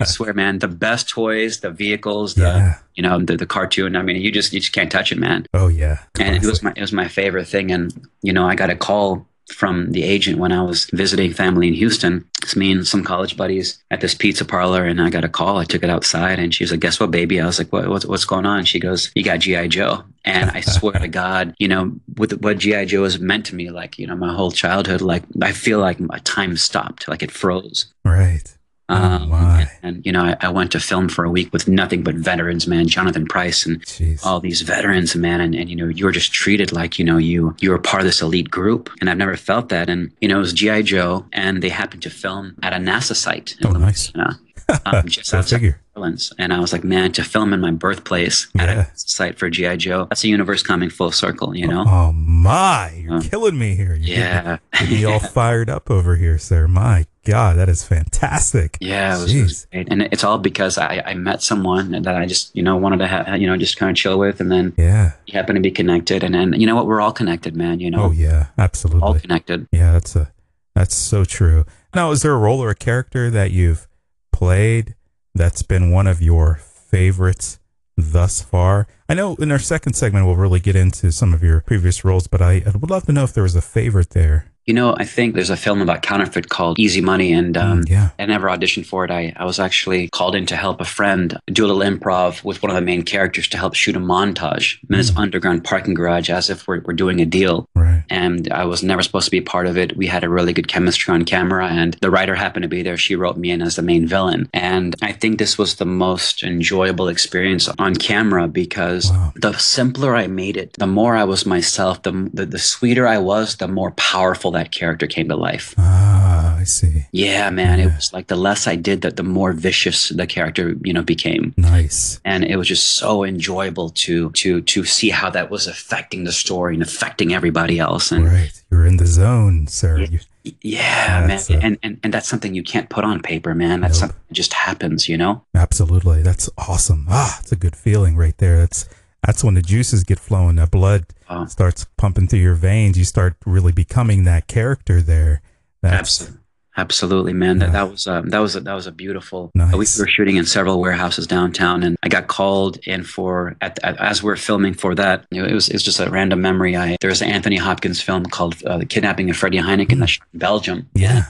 I 0.00 0.04
swear, 0.04 0.32
man, 0.32 0.58
the 0.60 0.68
best 0.68 1.08
toys, 1.08 1.60
the 1.60 1.70
vehicles, 1.70 2.34
the 2.34 2.42
yeah. 2.42 2.78
you 2.94 3.02
know, 3.02 3.18
the, 3.22 3.36
the 3.36 3.46
cartoon. 3.46 3.96
I 3.96 4.02
mean, 4.02 4.16
you 4.16 4.30
just 4.32 4.52
you 4.52 4.60
just 4.60 4.72
can't 4.72 4.90
touch 4.90 5.12
it, 5.12 5.18
man. 5.18 5.46
Oh 5.54 5.68
yeah. 5.68 5.98
And 6.18 6.36
it 6.36 6.44
was 6.44 6.62
my 6.62 6.72
it 6.76 6.80
was 6.80 6.92
my 6.92 7.08
favorite 7.08 7.46
thing. 7.48 7.70
And 7.70 8.08
you 8.22 8.32
know, 8.32 8.46
I 8.46 8.54
got 8.54 8.70
a 8.70 8.76
call 8.76 9.26
from 9.52 9.92
the 9.92 10.02
agent 10.02 10.38
when 10.38 10.52
I 10.52 10.62
was 10.62 10.86
visiting 10.92 11.32
family 11.32 11.68
in 11.68 11.74
Houston. 11.74 12.24
It's 12.42 12.56
me 12.56 12.72
and 12.72 12.86
some 12.86 13.04
college 13.04 13.36
buddies 13.36 13.82
at 13.90 14.00
this 14.00 14.14
pizza 14.14 14.44
parlor, 14.44 14.84
and 14.84 15.00
I 15.00 15.10
got 15.10 15.24
a 15.24 15.28
call. 15.28 15.58
I 15.58 15.64
took 15.64 15.82
it 15.82 15.90
outside, 15.90 16.38
and 16.38 16.54
she 16.54 16.64
was 16.64 16.70
like, 16.70 16.80
"Guess 16.80 17.00
what, 17.00 17.10
baby?" 17.10 17.40
I 17.40 17.46
was 17.46 17.58
like, 17.58 17.72
"What? 17.72 17.88
What's, 17.88 18.06
what's 18.06 18.24
going 18.24 18.46
on?" 18.46 18.64
She 18.64 18.80
goes, 18.80 19.10
"You 19.14 19.22
got 19.22 19.40
GI 19.40 19.68
Joe." 19.68 20.04
And 20.24 20.50
I 20.50 20.60
swear 20.60 20.94
to 20.94 21.08
God, 21.08 21.54
you 21.58 21.68
know, 21.68 21.92
with 22.16 22.40
what 22.42 22.58
GI 22.58 22.86
Joe 22.86 23.04
has 23.04 23.18
meant 23.18 23.46
to 23.46 23.54
me, 23.54 23.70
like 23.70 23.98
you 23.98 24.06
know, 24.06 24.16
my 24.16 24.34
whole 24.34 24.52
childhood, 24.52 25.00
like 25.00 25.24
I 25.40 25.52
feel 25.52 25.78
like 25.78 26.00
my 26.00 26.18
time 26.18 26.56
stopped, 26.56 27.08
like 27.08 27.22
it 27.22 27.30
froze. 27.30 27.92
right. 28.04 28.56
Oh, 28.92 29.32
Um, 29.32 29.66
and, 29.82 30.04
you 30.06 30.12
know, 30.12 30.22
I, 30.22 30.36
I 30.40 30.48
went 30.50 30.70
to 30.72 30.80
film 30.80 31.08
for 31.08 31.24
a 31.24 31.30
week 31.30 31.52
with 31.52 31.66
nothing 31.66 32.02
but 32.02 32.14
veterans, 32.14 32.66
man. 32.66 32.86
Jonathan 32.88 33.26
Pryce 33.26 33.66
and 33.66 33.80
Jeez. 33.84 34.24
all 34.24 34.38
these 34.40 34.60
veterans, 34.62 35.16
man, 35.16 35.40
and, 35.40 35.54
and 35.54 35.68
you 35.70 35.76
know, 35.76 35.88
you 35.88 36.04
were 36.04 36.12
just 36.12 36.32
treated 36.32 36.72
like 36.72 36.98
you 36.98 37.04
know 37.04 37.16
you 37.18 37.56
you 37.60 37.70
were 37.70 37.78
part 37.78 38.00
of 38.02 38.06
this 38.06 38.20
elite 38.22 38.50
group, 38.50 38.90
and 39.00 39.08
I've 39.10 39.16
never 39.18 39.36
felt 39.36 39.68
that. 39.70 39.88
And 39.88 40.12
you 40.20 40.28
know, 40.28 40.36
it 40.36 40.40
was 40.40 40.52
GI 40.52 40.82
Joe, 40.84 41.24
and 41.32 41.62
they 41.62 41.68
happened 41.70 42.02
to 42.02 42.10
film 42.10 42.54
at 42.62 42.72
a 42.72 42.76
NASA 42.76 43.16
site. 43.16 43.56
in 43.60 43.66
Oh, 43.66 43.70
nice. 43.72 44.12
Louisiana, 44.14 44.38
um, 44.86 45.06
just 45.08 45.32
outside 45.34 45.56
figure. 45.56 45.78
Orleans. 45.94 46.32
And 46.38 46.54
I 46.54 46.58
was 46.60 46.72
like, 46.72 46.84
man, 46.84 47.12
to 47.12 47.22
film 47.24 47.52
in 47.52 47.60
my 47.60 47.70
birthplace 47.70 48.46
at 48.58 48.68
Yeah. 48.68 48.80
a 48.86 48.86
site 48.94 49.38
for 49.38 49.50
GI 49.50 49.76
Joe, 49.76 50.06
that's 50.08 50.24
a 50.24 50.28
universe 50.28 50.62
coming 50.62 50.88
full 50.88 51.10
circle, 51.12 51.54
you 51.54 51.66
know? 51.68 51.84
Oh 51.86 52.12
my, 52.12 52.90
you're 52.96 53.16
Uh, 53.16 53.20
killing 53.20 53.58
me 53.58 53.74
here. 53.74 53.94
You 53.94 54.14
yeah, 54.14 54.56
get 54.72 54.88
me 54.88 55.04
all 55.04 55.18
fired 55.38 55.68
up 55.68 55.90
over 55.90 56.16
here, 56.16 56.38
sir. 56.38 56.66
My 56.66 57.04
God, 57.24 57.56
that 57.56 57.68
is 57.68 57.84
fantastic. 57.84 58.76
Yeah, 58.80 59.16
it 59.16 59.22
was, 59.22 59.34
it 59.34 59.42
was 59.42 59.66
and 59.72 60.02
it's 60.02 60.24
all 60.24 60.38
because 60.38 60.76
I, 60.76 61.02
I 61.06 61.14
met 61.14 61.40
someone 61.42 61.92
that 62.02 62.16
I 62.16 62.26
just 62.26 62.54
you 62.56 62.62
know 62.62 62.76
wanted 62.76 62.98
to 62.98 63.06
have 63.06 63.40
you 63.40 63.46
know 63.46 63.56
just 63.56 63.76
kind 63.76 63.90
of 63.90 63.96
chill 63.96 64.18
with, 64.18 64.40
and 64.40 64.50
then 64.50 64.72
Yeah. 64.76 65.12
you 65.26 65.34
happen 65.34 65.54
to 65.54 65.60
be 65.60 65.70
connected, 65.70 66.24
and 66.24 66.34
then 66.34 66.52
you 66.60 66.66
know 66.66 66.74
what, 66.74 66.86
we're 66.86 67.00
all 67.00 67.12
connected, 67.12 67.54
man. 67.54 67.78
You 67.80 67.90
know, 67.92 68.04
Oh 68.04 68.10
yeah, 68.10 68.46
absolutely. 68.58 69.02
all 69.02 69.14
connected. 69.18 69.68
Yeah, 69.70 69.92
that's 69.92 70.16
a 70.16 70.32
that's 70.74 70.94
so 70.94 71.24
true. 71.24 71.64
Now, 71.94 72.10
is 72.10 72.22
there 72.22 72.32
a 72.32 72.38
role 72.38 72.60
or 72.62 72.70
a 72.70 72.74
character 72.74 73.30
that 73.30 73.50
you've 73.50 73.86
played 74.32 74.94
that's 75.34 75.62
been 75.62 75.90
one 75.90 76.06
of 76.06 76.20
your 76.22 76.56
favorites 76.56 77.58
thus 77.96 78.40
far? 78.40 78.86
I 79.08 79.14
know 79.14 79.34
in 79.36 79.52
our 79.52 79.58
second 79.58 79.92
segment 79.94 80.26
we'll 80.26 80.36
really 80.36 80.60
get 80.60 80.74
into 80.74 81.12
some 81.12 81.34
of 81.34 81.42
your 81.42 81.60
previous 81.60 82.04
roles, 82.04 82.26
but 82.26 82.40
I, 82.40 82.62
I 82.66 82.70
would 82.70 82.90
love 82.90 83.04
to 83.06 83.12
know 83.12 83.24
if 83.24 83.32
there 83.34 83.42
was 83.42 83.54
a 83.54 83.60
favorite 83.60 84.10
there. 84.10 84.46
You 84.66 84.74
know, 84.74 84.94
I 84.96 85.04
think 85.04 85.34
there's 85.34 85.50
a 85.50 85.56
film 85.56 85.82
about 85.82 86.02
counterfeit 86.02 86.48
called 86.48 86.78
Easy 86.78 87.00
Money, 87.00 87.32
and 87.32 87.56
um, 87.56 87.72
Mm, 87.82 87.88
yeah. 87.88 88.10
I 88.18 88.26
never 88.26 88.46
auditioned 88.48 88.86
for 88.86 89.04
it. 89.04 89.10
I, 89.10 89.32
I 89.36 89.44
was 89.44 89.58
actually 89.58 90.08
called 90.10 90.34
in 90.36 90.46
to 90.46 90.56
help 90.56 90.80
a 90.80 90.84
friend 90.84 91.36
do 91.46 91.64
a 91.64 91.68
little 91.68 91.82
improv 91.82 92.44
with 92.44 92.62
one 92.62 92.70
of 92.70 92.76
the 92.76 92.82
main 92.82 93.02
characters 93.02 93.48
to 93.48 93.56
help 93.56 93.74
shoot 93.74 93.96
a 93.96 94.00
montage 94.00 94.78
in 94.88 94.96
this 94.96 95.10
Mm. 95.10 95.16
underground 95.18 95.64
parking 95.64 95.94
garage 95.94 96.30
as 96.30 96.48
if 96.50 96.68
we're, 96.68 96.80
we're 96.84 96.92
doing 96.94 97.20
a 97.20 97.26
deal. 97.26 97.66
Right. 97.74 98.04
and 98.10 98.52
I 98.52 98.64
was 98.64 98.82
never 98.82 99.02
supposed 99.02 99.24
to 99.26 99.30
be 99.30 99.38
a 99.38 99.42
part 99.42 99.66
of 99.66 99.76
it. 99.78 99.96
We 99.96 100.06
had 100.06 100.22
a 100.24 100.28
really 100.28 100.52
good 100.52 100.68
chemistry 100.68 101.12
on 101.14 101.24
camera, 101.24 101.68
and 101.68 101.94
the 102.00 102.10
writer 102.10 102.34
happened 102.34 102.62
to 102.64 102.68
be 102.68 102.82
there. 102.82 102.96
She 102.96 103.16
wrote 103.16 103.36
me 103.36 103.50
in 103.50 103.62
as 103.62 103.76
the 103.76 103.82
main 103.82 104.06
villain, 104.06 104.48
and 104.52 104.94
I 105.02 105.12
think 105.12 105.38
this 105.38 105.56
was 105.58 105.76
the 105.76 105.84
most 105.86 106.42
enjoyable 106.42 107.08
experience 107.08 107.68
on 107.78 107.94
camera 107.96 108.46
because 108.48 109.10
Wow. 109.10 109.32
the 109.36 109.52
simpler 109.58 110.14
I 110.16 110.26
made 110.26 110.56
it, 110.56 110.74
the 110.78 110.86
more 110.86 111.16
I 111.16 111.24
was 111.24 111.46
myself, 111.46 112.02
the, 112.02 112.12
the 112.32 112.44
the 112.46 112.58
sweeter 112.58 113.06
I 113.06 113.18
was, 113.18 113.56
the 113.56 113.68
more 113.68 113.92
powerful 113.92 114.51
that 114.52 114.70
character 114.72 115.06
came 115.06 115.28
to 115.28 115.36
life. 115.36 115.74
Ah, 115.78 116.56
I 116.58 116.64
see. 116.64 117.06
Yeah, 117.12 117.50
man, 117.50 117.80
it 117.80 117.86
was 117.86 118.12
like 118.12 118.28
the 118.28 118.36
less 118.36 118.66
I 118.66 118.76
did, 118.76 119.02
that 119.02 119.16
the 119.16 119.22
more 119.22 119.52
vicious 119.52 120.08
the 120.10 120.26
character, 120.26 120.76
you 120.82 120.92
know, 120.92 121.02
became 121.02 121.54
Nice. 121.56 122.20
and 122.24 122.44
it 122.44 122.56
was 122.56 122.68
just 122.68 122.86
so 122.96 123.24
enjoyable 123.24 123.90
to 123.90 124.30
to 124.30 124.60
to 124.62 124.84
see 124.84 125.10
how 125.10 125.30
that 125.30 125.50
was 125.50 125.66
affecting 125.66 126.24
the 126.24 126.32
story 126.32 126.74
and 126.74 126.82
affecting 126.82 127.32
everybody 127.34 127.78
else 127.78 128.12
and 128.12 128.24
Right. 128.26 128.52
You're 128.70 128.86
in 128.86 128.96
the 128.98 129.06
zone, 129.06 129.66
sir. 129.66 129.98
Yeah. 130.00 130.06
You, 130.10 130.18
yeah 130.60 131.26
That's, 131.28 131.48
man 131.50 131.58
uh, 131.58 131.66
and, 131.66 131.78
and 131.84 132.00
and 132.02 132.12
that's 132.14 132.28
something 132.28 132.52
you 132.52 132.64
can't 132.64 132.88
put 132.90 133.04
on 133.04 133.22
paper 133.22 133.54
man 133.54 133.80
that's 133.80 133.94
Nope. 134.00 134.10
something 134.10 134.20
that 134.28 134.34
just 134.34 134.52
happens 134.54 135.08
you 135.08 135.16
know 135.16 135.44
absolutely. 135.54 136.22
That's 136.22 136.50
awesome. 136.58 137.06
Ah, 137.08 137.38
it's 137.40 137.52
a 137.52 137.56
good 137.56 137.76
feeling 137.76 138.16
right 138.16 138.36
there. 138.38 138.58
That's 138.58 138.88
That's 139.26 139.44
when 139.44 139.54
the 139.54 139.62
juices 139.62 140.04
get 140.04 140.18
flowing, 140.18 140.56
the 140.56 140.66
blood 140.66 141.06
Oh. 141.28 141.46
starts 141.46 141.86
pumping 141.96 142.26
through 142.28 142.40
your 142.40 142.54
veins. 142.54 142.98
You 142.98 143.04
start 143.04 143.36
really 143.46 143.72
becoming 143.72 144.24
that 144.24 144.48
character 144.48 145.00
there. 145.00 145.40
That's 145.80 146.20
Absolutely. 146.20 146.38
Absolutely, 146.74 147.32
man. 147.34 147.60
Yeah. 147.60 147.66
That, 147.66 147.72
that 147.72 147.90
was 147.90 148.06
um, 148.06 148.28
that 148.30 148.38
was 148.38 148.56
a, 148.56 148.60
that 148.60 148.72
was 148.72 148.86
a 148.86 148.92
beautiful. 148.92 149.50
Nice. 149.54 149.72
We 149.72 150.02
were 150.02 150.08
shooting 150.08 150.36
in 150.36 150.46
several 150.46 150.80
warehouses 150.80 151.26
downtown, 151.26 151.82
and 151.82 151.98
I 152.02 152.08
got 152.08 152.28
called 152.28 152.78
in 152.86 153.04
for 153.04 153.56
at, 153.60 153.78
at, 153.84 153.98
as 154.00 154.22
we 154.22 154.32
are 154.32 154.36
filming 154.36 154.72
for 154.72 154.94
that. 154.94 155.26
It 155.30 155.52
was 155.52 155.68
it 155.68 155.74
was 155.74 155.82
just 155.82 156.00
a 156.00 156.08
random 156.08 156.40
memory. 156.40 156.74
I 156.74 156.96
there's 157.02 157.20
an 157.20 157.28
Anthony 157.30 157.56
Hopkins 157.56 158.00
film 158.00 158.24
called 158.24 158.62
uh, 158.64 158.78
"The 158.78 158.86
Kidnapping 158.86 159.28
of 159.28 159.36
Freddy 159.36 159.58
Heineken" 159.58 159.98
that's 159.98 160.18
in 160.32 160.38
Belgium. 160.38 160.88
yeah. 160.94 161.24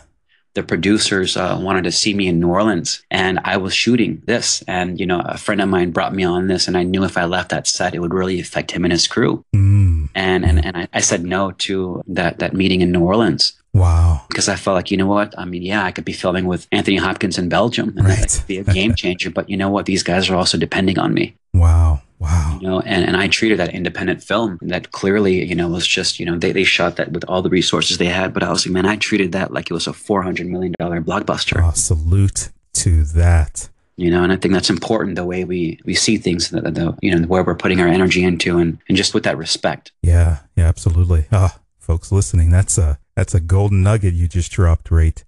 The 0.54 0.62
producers 0.62 1.36
uh, 1.36 1.58
wanted 1.60 1.84
to 1.84 1.92
see 1.92 2.14
me 2.14 2.28
in 2.28 2.40
New 2.40 2.48
Orleans, 2.48 3.02
and 3.10 3.40
I 3.44 3.56
was 3.56 3.74
shooting 3.74 4.22
this. 4.26 4.62
And 4.68 5.00
you 5.00 5.06
know, 5.06 5.20
a 5.24 5.38
friend 5.38 5.60
of 5.60 5.68
mine 5.68 5.90
brought 5.90 6.14
me 6.14 6.24
on 6.24 6.48
this, 6.48 6.68
and 6.68 6.76
I 6.76 6.82
knew 6.82 7.04
if 7.04 7.16
I 7.16 7.24
left 7.24 7.50
that 7.50 7.66
set, 7.66 7.94
it 7.94 8.00
would 8.00 8.14
really 8.14 8.40
affect 8.40 8.70
him 8.70 8.84
and 8.84 8.92
his 8.92 9.06
crew. 9.06 9.44
Mm. 9.54 10.10
And 10.14 10.44
and 10.44 10.64
and 10.64 10.76
I, 10.76 10.88
I 10.92 11.00
said 11.00 11.24
no 11.24 11.52
to 11.52 12.02
that 12.08 12.38
that 12.40 12.52
meeting 12.52 12.80
in 12.80 12.92
New 12.92 13.02
Orleans 13.02 13.54
Wow. 13.74 14.22
because 14.28 14.48
I 14.48 14.56
felt 14.56 14.74
like 14.74 14.90
you 14.90 14.96
know 14.96 15.06
what? 15.06 15.34
I 15.38 15.44
mean, 15.44 15.62
yeah, 15.62 15.82
I 15.84 15.92
could 15.92 16.04
be 16.04 16.12
filming 16.12 16.44
with 16.44 16.66
Anthony 16.72 16.96
Hopkins 16.98 17.38
in 17.38 17.48
Belgium, 17.48 17.94
and 17.96 18.06
that 18.06 18.30
could 18.30 18.46
be 18.46 18.58
a 18.58 18.64
game 18.64 18.94
changer. 18.94 19.30
but 19.30 19.48
you 19.48 19.56
know 19.56 19.70
what? 19.70 19.86
These 19.86 20.02
guys 20.02 20.28
are 20.28 20.36
also 20.36 20.58
depending 20.58 20.98
on 20.98 21.14
me. 21.14 21.34
Wow. 21.54 22.02
Wow. 22.18 22.58
You 22.60 22.68
know, 22.68 22.80
and, 22.80 23.04
and 23.04 23.16
I 23.16 23.26
treated 23.26 23.58
that 23.58 23.74
independent 23.74 24.22
film 24.22 24.58
that 24.62 24.92
clearly, 24.92 25.44
you 25.44 25.56
know, 25.56 25.68
was 25.68 25.86
just, 25.86 26.20
you 26.20 26.26
know, 26.26 26.38
they, 26.38 26.52
they 26.52 26.62
shot 26.62 26.94
that 26.96 27.10
with 27.10 27.24
all 27.24 27.42
the 27.42 27.50
resources 27.50 27.98
they 27.98 28.06
had. 28.06 28.32
But 28.32 28.44
I 28.44 28.50
was 28.50 28.64
like, 28.64 28.72
man, 28.72 28.86
I 28.86 28.94
treated 28.96 29.32
that 29.32 29.52
like 29.52 29.68
it 29.70 29.74
was 29.74 29.88
a 29.88 29.90
$400 29.92 30.46
million 30.46 30.72
blockbuster. 30.78 31.60
Oh, 31.66 31.72
salute 31.72 32.50
to 32.74 33.02
that. 33.04 33.68
you 33.96 34.10
know 34.10 34.22
and 34.24 34.32
i 34.32 34.36
think 34.36 34.54
that's 34.54 34.70
important 34.70 35.14
the 35.14 35.24
way 35.26 35.44
we 35.44 35.78
we 35.84 35.92
see 35.94 36.16
things 36.16 36.48
the, 36.48 36.62
the 36.62 36.96
you 37.02 37.14
know 37.14 37.26
where 37.26 37.42
we're 37.44 37.54
putting 37.54 37.80
our 37.80 37.86
energy 37.86 38.24
into 38.24 38.56
and 38.56 38.78
and 38.88 38.96
just 38.96 39.12
with 39.12 39.24
that 39.24 39.36
respect 39.36 39.92
Yeah. 40.02 40.38
Yeah. 40.56 40.68
Absolutely. 40.68 41.26
Ah, 41.30 41.58
folks 41.78 42.10
listening, 42.10 42.48
that's 42.50 42.78
a 42.78 42.98
that's 43.16 43.34
a 43.34 43.40
golden 43.40 43.82
nugget 43.82 44.14
you 44.14 44.28
just 44.28 44.50
dropped 44.52 44.90
right 44.90 45.22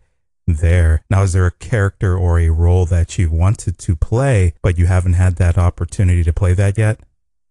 there. 0.46 1.02
Now, 1.10 1.22
is 1.22 1.32
there 1.32 1.46
a 1.46 1.50
character 1.50 2.16
or 2.16 2.38
a 2.38 2.50
role 2.50 2.84
that 2.86 3.18
you 3.18 3.30
wanted 3.30 3.78
to 3.78 3.96
play, 3.96 4.54
but 4.62 4.78
you 4.78 4.86
haven't 4.86 5.14
had 5.14 5.36
that 5.36 5.56
opportunity 5.58 6.22
to 6.24 6.32
play 6.32 6.54
that 6.54 6.76
yet? 6.78 7.00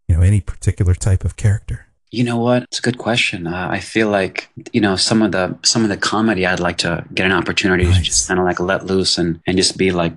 You 0.08 0.16
know, 0.18 0.22
any 0.22 0.42
particular 0.42 0.94
type 0.94 1.24
of 1.26 1.36
character? 1.36 1.88
you 2.16 2.24
know 2.24 2.38
what 2.38 2.62
it's 2.70 2.78
a 2.78 2.82
good 2.84 3.00
question 3.00 3.48
uh, 3.48 3.68
i 3.72 3.80
feel 3.80 4.08
like 4.08 4.48
you 4.72 4.80
know 4.80 4.96
some 4.96 5.24
of 5.24 5.32
the 5.32 5.58
some 5.64 5.82
of 5.82 5.90
the 5.90 5.98
comedy 5.98 6.46
i'd 6.46 6.60
like 6.60 6.78
to 6.78 7.04
get 7.16 7.26
an 7.26 7.32
opportunity 7.32 7.86
to 7.86 8.02
just 8.04 8.28
kind 8.28 8.40
of 8.40 8.46
like 8.46 8.60
let 8.60 8.86
loose 8.86 9.18
and 9.18 9.40
and 9.48 9.58
just 9.58 9.80
be 9.80 9.90
like 9.92 10.14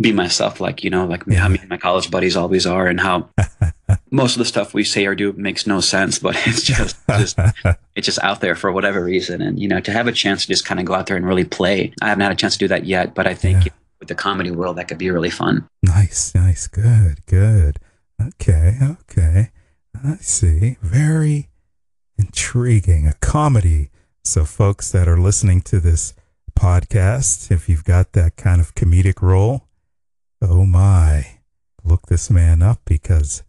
be 0.00 0.10
myself 0.10 0.60
like 0.60 0.82
you 0.82 0.90
know 0.90 1.06
like 1.06 1.22
Yeah. 1.28 1.38
how 1.38 1.48
me 1.48 1.60
and 1.60 1.68
my 1.70 1.76
college 1.76 2.10
buddies 2.10 2.36
always 2.36 2.66
are 2.66 2.88
and 2.88 2.98
how 3.00 3.28
most 4.10 4.34
of 4.34 4.38
the 4.38 4.44
stuff 4.44 4.74
we 4.74 4.84
say 4.84 5.06
or 5.06 5.14
do 5.14 5.32
makes 5.34 5.66
no 5.66 5.80
sense 5.80 6.18
but 6.18 6.34
it's 6.46 6.62
just 6.62 6.96
just 7.08 7.38
it's 7.96 8.06
just 8.06 8.18
out 8.22 8.40
there 8.40 8.54
for 8.54 8.70
whatever 8.72 9.02
reason 9.04 9.40
and 9.42 9.58
you 9.58 9.68
know 9.68 9.80
to 9.80 9.92
have 9.92 10.06
a 10.06 10.12
chance 10.12 10.42
to 10.42 10.48
just 10.48 10.64
kind 10.64 10.78
of 10.80 10.86
go 10.86 10.94
out 10.94 11.06
there 11.06 11.16
and 11.16 11.26
really 11.26 11.44
play 11.44 11.92
i 12.02 12.08
haven't 12.08 12.22
had 12.22 12.32
a 12.32 12.36
chance 12.36 12.54
to 12.54 12.58
do 12.60 12.68
that 12.68 12.84
yet 12.86 13.14
but 13.14 13.26
i 13.26 13.34
think 13.34 13.64
Yeah. 13.66 13.72
with 13.98 14.08
the 14.08 14.14
comedy 14.14 14.50
world 14.50 14.76
that 14.76 14.88
could 14.88 14.98
be 14.98 15.10
really 15.10 15.30
fun 15.30 15.68
Nice, 15.82 16.34
nice, 16.34 16.66
good, 16.68 17.24
good. 17.26 17.78
Okay, 18.22 18.78
okay. 18.82 19.50
I 20.04 20.16
see. 20.16 20.76
Very 20.82 21.48
intriguing. 22.18 23.06
A 23.06 23.14
comedy. 23.14 23.90
So, 24.24 24.44
folks 24.44 24.92
that 24.92 25.08
are 25.08 25.16
listening 25.18 25.62
to 25.62 25.80
this 25.80 26.14
podcast, 26.58 27.50
if 27.50 27.68
you've 27.68 27.84
got 27.84 28.12
that 28.12 28.36
kind 28.36 28.60
of 28.60 28.74
comedic 28.74 29.22
role, 29.22 29.66
oh 30.42 30.64
my, 30.66 31.38
look 31.82 32.06
this 32.06 32.30
man 32.30 32.62
up 32.62 32.80
because, 32.84 33.42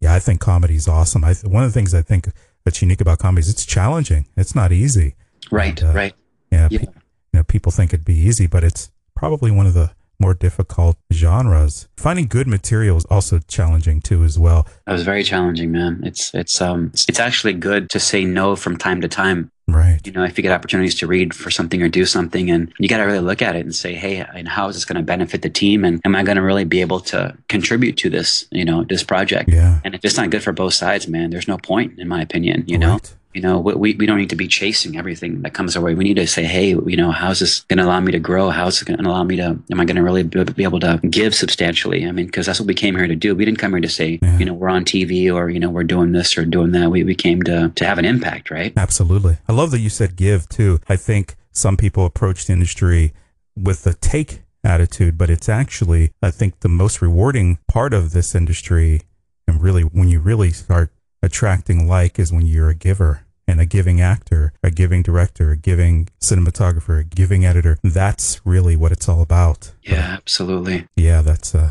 yeah, 0.00 0.14
I 0.14 0.18
think 0.20 0.40
comedy 0.40 0.74
is 0.76 0.88
awesome. 0.88 1.24
I, 1.24 1.34
one 1.44 1.64
of 1.64 1.70
the 1.70 1.74
things 1.74 1.94
I 1.94 2.02
think 2.02 2.28
that's 2.64 2.80
unique 2.82 3.00
about 3.00 3.18
comedy 3.18 3.40
is 3.40 3.48
it's 3.50 3.66
challenging. 3.66 4.26
It's 4.36 4.54
not 4.54 4.72
easy. 4.72 5.14
right 5.50 5.80
And, 5.80 5.90
uh, 5.90 5.94
right 5.94 6.14
Yeah, 6.52 6.68
Yeah. 6.70 6.78
pe- 6.78 6.84
you 6.84 6.92
know, 7.34 7.44
people 7.44 7.72
think 7.72 7.92
it'd 7.92 8.04
be 8.04 8.18
easy, 8.18 8.46
but 8.46 8.64
it's 8.64 8.90
probably 9.14 9.50
one 9.50 9.66
of 9.66 9.74
the 9.74 9.90
more 10.20 10.34
difficult 10.34 10.96
genres. 11.12 11.88
Finding 11.96 12.26
good 12.26 12.46
material 12.48 12.96
is 12.96 13.04
also 13.06 13.38
challenging 13.46 14.00
too, 14.00 14.24
as 14.24 14.38
well. 14.38 14.66
That 14.86 14.92
was 14.92 15.04
very 15.04 15.22
challenging, 15.22 15.70
man. 15.72 16.00
It's 16.04 16.34
it's 16.34 16.60
um 16.60 16.90
it's 17.08 17.20
actually 17.20 17.52
good 17.52 17.88
to 17.90 18.00
say 18.00 18.24
no 18.24 18.56
from 18.56 18.76
time 18.76 19.00
to 19.02 19.08
time. 19.08 19.50
Right. 19.68 20.00
You 20.04 20.12
know, 20.12 20.24
if 20.24 20.38
you 20.38 20.42
get 20.42 20.52
opportunities 20.52 20.94
to 20.96 21.06
read 21.06 21.34
for 21.34 21.50
something 21.50 21.82
or 21.82 21.88
do 21.88 22.06
something, 22.06 22.50
and 22.50 22.72
you 22.78 22.88
got 22.88 22.96
to 22.98 23.02
really 23.04 23.20
look 23.20 23.42
at 23.42 23.54
it 23.54 23.60
and 23.60 23.74
say, 23.74 23.94
hey, 23.94 24.24
and 24.34 24.48
how 24.48 24.68
is 24.68 24.76
this 24.76 24.86
going 24.86 24.96
to 24.96 25.02
benefit 25.02 25.42
the 25.42 25.50
team, 25.50 25.84
and 25.84 26.00
am 26.06 26.16
I 26.16 26.22
going 26.22 26.36
to 26.36 26.42
really 26.42 26.64
be 26.64 26.80
able 26.80 27.00
to 27.00 27.36
contribute 27.48 27.98
to 27.98 28.10
this, 28.10 28.46
you 28.50 28.64
know, 28.64 28.84
this 28.84 29.02
project? 29.02 29.50
Yeah. 29.50 29.80
And 29.84 29.94
if 29.94 30.04
it's 30.04 30.16
not 30.16 30.30
good 30.30 30.42
for 30.42 30.52
both 30.52 30.72
sides, 30.72 31.06
man, 31.06 31.30
there's 31.30 31.48
no 31.48 31.58
point, 31.58 31.98
in 31.98 32.08
my 32.08 32.22
opinion. 32.22 32.64
You 32.66 32.78
know, 32.78 32.92
Right. 32.92 33.14
You 33.38 33.42
know, 33.42 33.60
we- 33.60 33.94
we 33.94 34.04
don't 34.06 34.18
need 34.18 34.30
to 34.30 34.36
be 34.36 34.48
chasing 34.48 34.96
everything 34.98 35.42
that 35.42 35.54
comes 35.54 35.76
our 35.76 35.82
way. 35.82 35.94
We 35.94 36.02
need 36.02 36.16
to 36.16 36.26
say, 36.26 36.42
hey, 36.42 36.70
you 36.70 36.96
know, 36.96 37.12
how's 37.12 37.38
this 37.38 37.60
going 37.68 37.78
to 37.78 37.84
allow 37.84 38.00
me 38.00 38.10
to 38.10 38.18
grow? 38.18 38.50
How's 38.50 38.82
it 38.82 38.86
going 38.88 38.98
to 38.98 39.08
allow 39.08 39.22
me 39.22 39.36
to? 39.36 39.56
Am 39.70 39.80
I 39.80 39.84
going 39.84 39.94
to 39.96 40.02
really 40.02 40.24
be 40.24 40.42
be 40.42 40.64
able 40.64 40.80
to 40.80 40.98
give 41.08 41.34
substantially? 41.36 42.04
I 42.04 42.10
mean, 42.10 42.26
because 42.26 42.46
that's 42.46 42.58
what 42.60 42.66
we 42.66 42.74
came 42.74 42.96
here 42.96 43.06
to 43.06 43.14
do. 43.14 43.34
We 43.36 43.44
didn't 43.44 43.60
come 43.60 43.70
here 43.72 43.80
to 43.80 43.88
say, 43.88 44.18
Yeah. 44.20 44.38
you 44.38 44.44
know, 44.44 44.54
we're 44.54 44.68
on 44.78 44.84
TV 44.84 45.30
or 45.32 45.48
you 45.50 45.60
know 45.60 45.70
we're 45.70 45.84
doing 45.84 46.10
this 46.12 46.36
or 46.36 46.44
doing 46.44 46.72
that. 46.72 46.90
We 46.90 47.04
we 47.04 47.14
came 47.14 47.42
to 47.44 47.70
to 47.78 47.84
have 47.86 47.98
an 47.98 48.04
impact, 48.04 48.50
right? 48.50 48.72
Absolutely. 48.76 49.36
I 49.48 49.52
love 49.52 49.70
that 49.70 49.80
you 49.80 49.90
said 49.90 50.16
give 50.16 50.48
too. 50.48 50.80
I 50.88 50.96
think 50.96 51.36
some 51.52 51.76
people 51.76 52.04
approach 52.04 52.46
the 52.46 52.52
industry 52.52 53.12
with 53.56 53.84
the 53.84 53.94
take 53.94 54.42
attitude, 54.64 55.16
but 55.16 55.30
it's 55.30 55.48
actually, 55.48 56.10
I 56.22 56.30
think, 56.32 56.60
the 56.60 56.68
most 56.68 57.00
rewarding 57.00 57.58
part 57.68 57.94
of 57.94 58.12
this 58.12 58.34
industry. 58.34 59.02
And 59.46 59.62
really, 59.62 59.82
when 59.82 60.08
you 60.08 60.18
really 60.20 60.50
start 60.50 60.90
attracting 61.22 61.88
like 61.88 62.18
is 62.18 62.32
when 62.32 62.46
you're 62.46 62.68
a 62.68 62.74
giver 62.74 63.20
and 63.48 63.60
a 63.60 63.66
giving 63.66 64.00
actor, 64.00 64.52
a 64.62 64.70
giving 64.70 65.02
director, 65.02 65.50
a 65.50 65.56
giving 65.56 66.08
cinematographer, 66.20 67.00
a 67.00 67.04
giving 67.04 67.44
editor. 67.44 67.78
That's 67.82 68.40
really 68.44 68.76
what 68.76 68.92
it's 68.92 69.08
all 69.08 69.22
about. 69.22 69.72
Yeah, 69.82 70.14
absolutely. 70.18 70.86
Yeah, 70.94 71.22
that's 71.22 71.54
uh, 71.54 71.70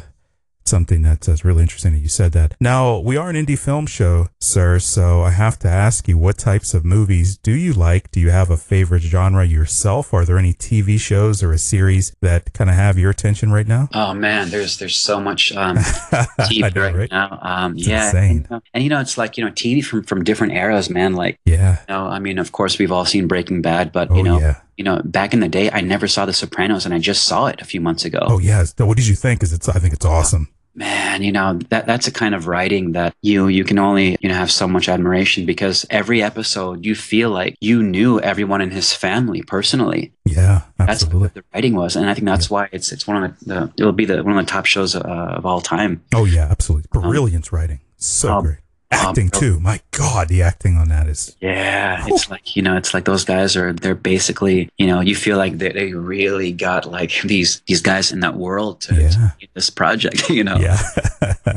something 0.67 1.01
that's, 1.01 1.27
that's 1.27 1.43
really 1.45 1.61
interesting 1.63 1.93
that 1.93 1.99
you 1.99 2.07
said 2.09 2.31
that. 2.33 2.55
Now, 2.59 2.99
we 2.99 3.17
are 3.17 3.29
an 3.29 3.35
indie 3.35 3.57
film 3.57 3.85
show, 3.87 4.27
sir, 4.39 4.79
so 4.79 5.21
I 5.21 5.31
have 5.31 5.57
to 5.59 5.67
ask 5.69 6.07
you, 6.07 6.17
what 6.17 6.37
types 6.37 6.73
of 6.73 6.83
movies 6.85 7.37
do 7.37 7.51
you 7.51 7.73
like? 7.73 8.11
Do 8.11 8.19
you 8.19 8.29
have 8.31 8.49
a 8.49 8.57
favorite 8.57 9.03
genre 9.03 9.45
yourself? 9.45 10.13
Are 10.13 10.25
there 10.25 10.37
any 10.37 10.53
TV 10.53 10.99
shows 10.99 11.41
or 11.43 11.51
a 11.53 11.57
series 11.57 12.15
that 12.21 12.53
kind 12.53 12.69
of 12.69 12.75
have 12.75 12.97
your 12.97 13.09
attention 13.11 13.51
right 13.51 13.67
now? 13.67 13.89
Oh 13.93 14.13
man, 14.13 14.49
there's 14.49 14.77
there's 14.77 14.95
so 14.97 15.19
much 15.19 15.51
um, 15.55 15.77
TV 16.47 16.73
know, 16.75 16.81
right, 16.81 16.95
right? 16.95 17.11
now. 17.11 17.39
Um, 17.41 17.73
yeah, 17.75 18.15
and, 18.15 18.47
uh, 18.51 18.59
and 18.73 18.83
you 18.83 18.89
know, 18.89 18.99
it's 18.99 19.17
like 19.17 19.37
you 19.37 19.45
know, 19.45 19.51
TV 19.51 19.83
from 19.83 20.03
from 20.03 20.23
different 20.23 20.53
eras, 20.53 20.89
man. 20.89 21.13
Like 21.13 21.39
Yeah. 21.45 21.79
you 21.87 21.93
know, 21.93 22.07
I 22.07 22.19
mean, 22.19 22.37
of 22.39 22.51
course, 22.51 22.77
we've 22.79 22.91
all 22.91 23.05
seen 23.05 23.27
Breaking 23.27 23.61
Bad, 23.61 23.91
but 23.91 24.09
Oh, 24.11 24.15
you 24.15 24.23
know, 24.23 24.39
yeah. 24.39 24.61
you 24.77 24.83
know, 24.83 25.01
back 25.05 25.33
in 25.33 25.39
the 25.39 25.49
day, 25.49 25.69
I 25.71 25.81
never 25.81 26.07
saw 26.07 26.25
The 26.25 26.33
Sopranos, 26.33 26.85
and 26.85 26.93
I 26.93 26.99
just 26.99 27.23
saw 27.23 27.47
it 27.47 27.61
a 27.61 27.65
few 27.65 27.81
months 27.81 28.05
ago. 28.05 28.19
Oh, 28.21 28.39
yeah. 28.39 28.63
What 28.77 28.97
did 28.97 29.07
you 29.07 29.15
think? 29.15 29.39
Because 29.39 29.53
it's, 29.53 29.67
I 29.69 29.79
think 29.79 29.93
it's 29.93 30.05
awesome. 30.05 30.49
Man, 30.77 31.23
you 31.23 31.31
know 31.31 31.59
that 31.69 31.87
that's 31.87 32.07
a 32.07 32.11
kind 32.11 32.35
of 32.35 32.45
writing 32.45 32.91
that 32.91 33.15
you 33.23 33.47
you 33.47 33.63
can 33.63 33.79
only 33.79 34.15
you 34.21 34.29
know 34.29 34.35
have 34.35 34.51
so 34.51 34.67
much 34.67 34.87
admiration 34.87 35.47
because 35.47 35.87
every 35.89 36.21
episode 36.21 36.85
you 36.85 36.93
feel 36.93 37.31
like 37.31 37.57
you 37.59 37.81
knew 37.81 38.19
everyone 38.19 38.61
in 38.61 38.69
his 38.69 38.93
family 38.93 39.41
personally. 39.41 40.13
Yeah, 40.23 40.61
That's 40.77 41.01
absolutely. 41.01 41.19
what 41.21 41.33
the 41.33 41.43
writing 41.51 41.73
was, 41.73 41.95
and 41.95 42.07
I 42.07 42.13
think 42.13 42.25
that's 42.25 42.47
why 42.51 42.69
it's 42.71 42.91
it's 42.91 43.07
one 43.07 43.23
of 43.23 43.39
the, 43.39 43.45
the 43.45 43.73
it'll 43.77 43.91
be 43.91 44.05
the 44.05 44.23
one 44.23 44.37
of 44.37 44.45
the 44.45 44.51
top 44.51 44.67
shows 44.67 44.95
uh, 44.95 44.99
of 44.99 45.47
all 45.47 45.61
time. 45.61 46.03
Oh, 46.13 46.25
yeah, 46.25 46.47
absolutely. 46.49 46.89
Brilliant 46.91 47.51
writing. 47.51 47.79
So 47.97 48.31
um, 48.31 48.45
great. 48.45 48.57
Um, 48.91 48.99
Acting, 49.09 49.29
oh. 49.33 49.39
too. 49.39 49.59
My 49.59 49.81
God, 49.91 50.29
the 50.29 50.41
acting 50.41 50.77
on 50.77 50.87
that 50.89 51.07
is. 51.07 51.35
Yeah, 51.41 52.05
it's 52.07 52.29
like 52.29 52.55
you 52.55 52.61
know, 52.61 52.77
it's 52.77 52.93
like 52.93 53.03
those 53.05 53.25
guys 53.25 53.57
are 53.57 53.73
they're 53.73 53.95
basically 53.95 54.69
you 54.77 54.87
know 54.87 55.01
you 55.01 55.13
feel 55.15 55.37
like 55.37 55.57
they, 55.57 55.71
they 55.73 55.93
really 55.93 56.51
got 56.53 56.85
like 56.89 57.11
these 57.23 57.61
these 57.67 57.81
guys 57.81 58.11
in 58.13 58.21
that 58.21 58.35
world 58.35 58.79
to, 58.81 58.95
Yeah. 58.95 59.09
to 59.09 59.33
get 59.39 59.49
this 59.53 59.69
project. 59.69 60.29
You 60.37 60.43
know, 60.43 60.57
Yeah. 60.57 60.77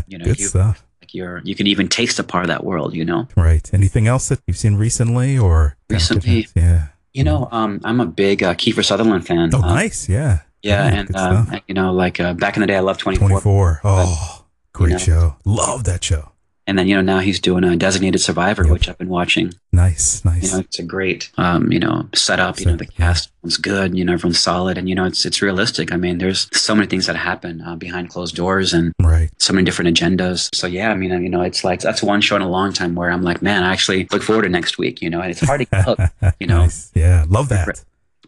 You 0.08 0.18
know, 0.18 0.24
Good 0.24 0.40
you- 0.40 0.46
stuff. 0.48 0.82
like 1.02 1.14
you're 1.14 1.40
you 1.44 1.54
can 1.54 1.66
even 1.68 1.86
taste 1.88 2.18
a 2.18 2.24
part 2.24 2.44
of 2.44 2.48
that 2.48 2.64
world. 2.64 2.94
You 2.94 3.04
know. 3.04 3.28
Right. 3.36 3.68
Anything 3.72 4.08
else 4.08 4.28
that 4.28 4.40
you've 4.46 4.58
seen 4.58 4.74
recently 4.76 5.38
or 5.38 5.76
Recently? 5.88 6.48
Yeah. 6.56 6.88
You 7.12 7.24
know, 7.24 7.48
um, 7.52 7.80
I'm 7.84 8.00
a 8.00 8.06
big 8.06 8.42
uh, 8.42 8.54
Kiefer 8.54 8.84
Sutherland 8.84 9.26
fan. 9.26 9.50
Oh, 9.54 9.62
Uh, 9.62 9.74
nice. 9.74 10.08
Yeah. 10.08 10.40
Yeah, 10.62 10.84
Yeah, 10.90 10.98
and 11.00 11.16
uh, 11.16 11.44
you 11.68 11.74
know, 11.74 11.92
like 11.92 12.20
uh, 12.20 12.34
back 12.34 12.56
in 12.56 12.60
the 12.60 12.66
day, 12.66 12.76
I 12.76 12.80
loved 12.80 13.00
24. 13.00 13.28
24. 13.28 13.80
Oh, 13.84 14.44
great 14.72 14.92
know. 14.92 14.98
show. 14.98 15.36
Love 15.44 15.84
that 15.84 16.04
show. 16.04 16.32
And 16.70 16.78
then 16.78 16.87
you 16.87 16.94
know 16.94 17.00
now 17.02 17.18
he's 17.18 17.40
doing 17.40 17.64
a 17.64 17.76
Designated 17.76 18.20
Survivor, 18.20 18.62
Yep. 18.62 18.72
which 18.72 18.88
I've 18.88 18.96
been 18.96 19.09
watching. 19.09 19.52
Nice. 19.72 20.24
Nice. 20.24 20.44
You 20.44 20.52
know, 20.52 20.59
it's 20.61 20.78
a 20.78 20.85
great, 20.85 21.28
um, 21.37 21.72
you 21.72 21.80
know, 21.80 22.09
setup. 22.14 22.61
You 22.61 22.66
know, 22.66 22.76
the 22.76 22.85
yeah. 22.85 22.90
cast 22.96 23.33
was 23.42 23.56
good. 23.56 23.98
You 23.98 24.04
know, 24.04 24.12
everyone's 24.12 24.38
solid, 24.38 24.78
and 24.78 24.88
you 24.88 24.94
know, 24.94 25.04
it's 25.04 25.24
it's 25.26 25.42
realistic. 25.42 25.92
I 25.92 25.96
mean, 25.96 26.18
there's 26.18 26.48
so 26.52 26.76
many 26.76 26.87
things 26.87 27.06
that 27.06 27.16
happen 27.16 27.61
uh, 27.62 27.74
behind 27.74 28.11
closed 28.11 28.37
doors, 28.37 28.72
and 28.72 28.92
right. 29.02 29.30
so 29.38 29.52
many 29.52 29.64
different 29.64 29.98
agendas. 29.98 30.48
So 30.54 30.68
yeah, 30.68 30.92
I 30.92 30.94
mean, 30.94 31.11
you 31.24 31.28
know, 31.28 31.42
it's 31.42 31.64
like 31.64 31.80
that's 31.80 32.04
one 32.04 32.20
show 32.20 32.37
in 32.37 32.42
a 32.42 32.48
long 32.48 32.72
time 32.72 32.94
where 32.94 33.11
I'm 33.11 33.22
like, 33.24 33.42
man, 33.42 33.64
I 33.64 33.72
actually 33.72 34.06
look 34.12 34.22
forward 34.22 34.42
to 34.42 34.48
next 34.48 34.78
week. 34.78 35.02
You 35.02 35.11
know, 35.11 35.20
and 35.20 35.33
it's 35.33 35.40
hard 35.40 35.62
to 35.62 35.64
get 35.64 35.85
hooked. 35.85 36.02
You 36.38 36.46
know, 36.46 36.59
Nice. 36.59 36.92
Yeah. 36.94 37.26
Love 37.28 37.48
that. 37.48 37.83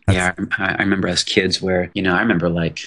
yeah, 0.09 0.35
I, 0.59 0.75
I 0.81 0.83
remember 0.83 1.07
as 1.07 1.23
kids 1.23 1.63
where 1.63 1.93
you 1.95 2.03
know 2.03 2.13
I 2.13 2.21
remember 2.21 2.49
like 2.49 2.81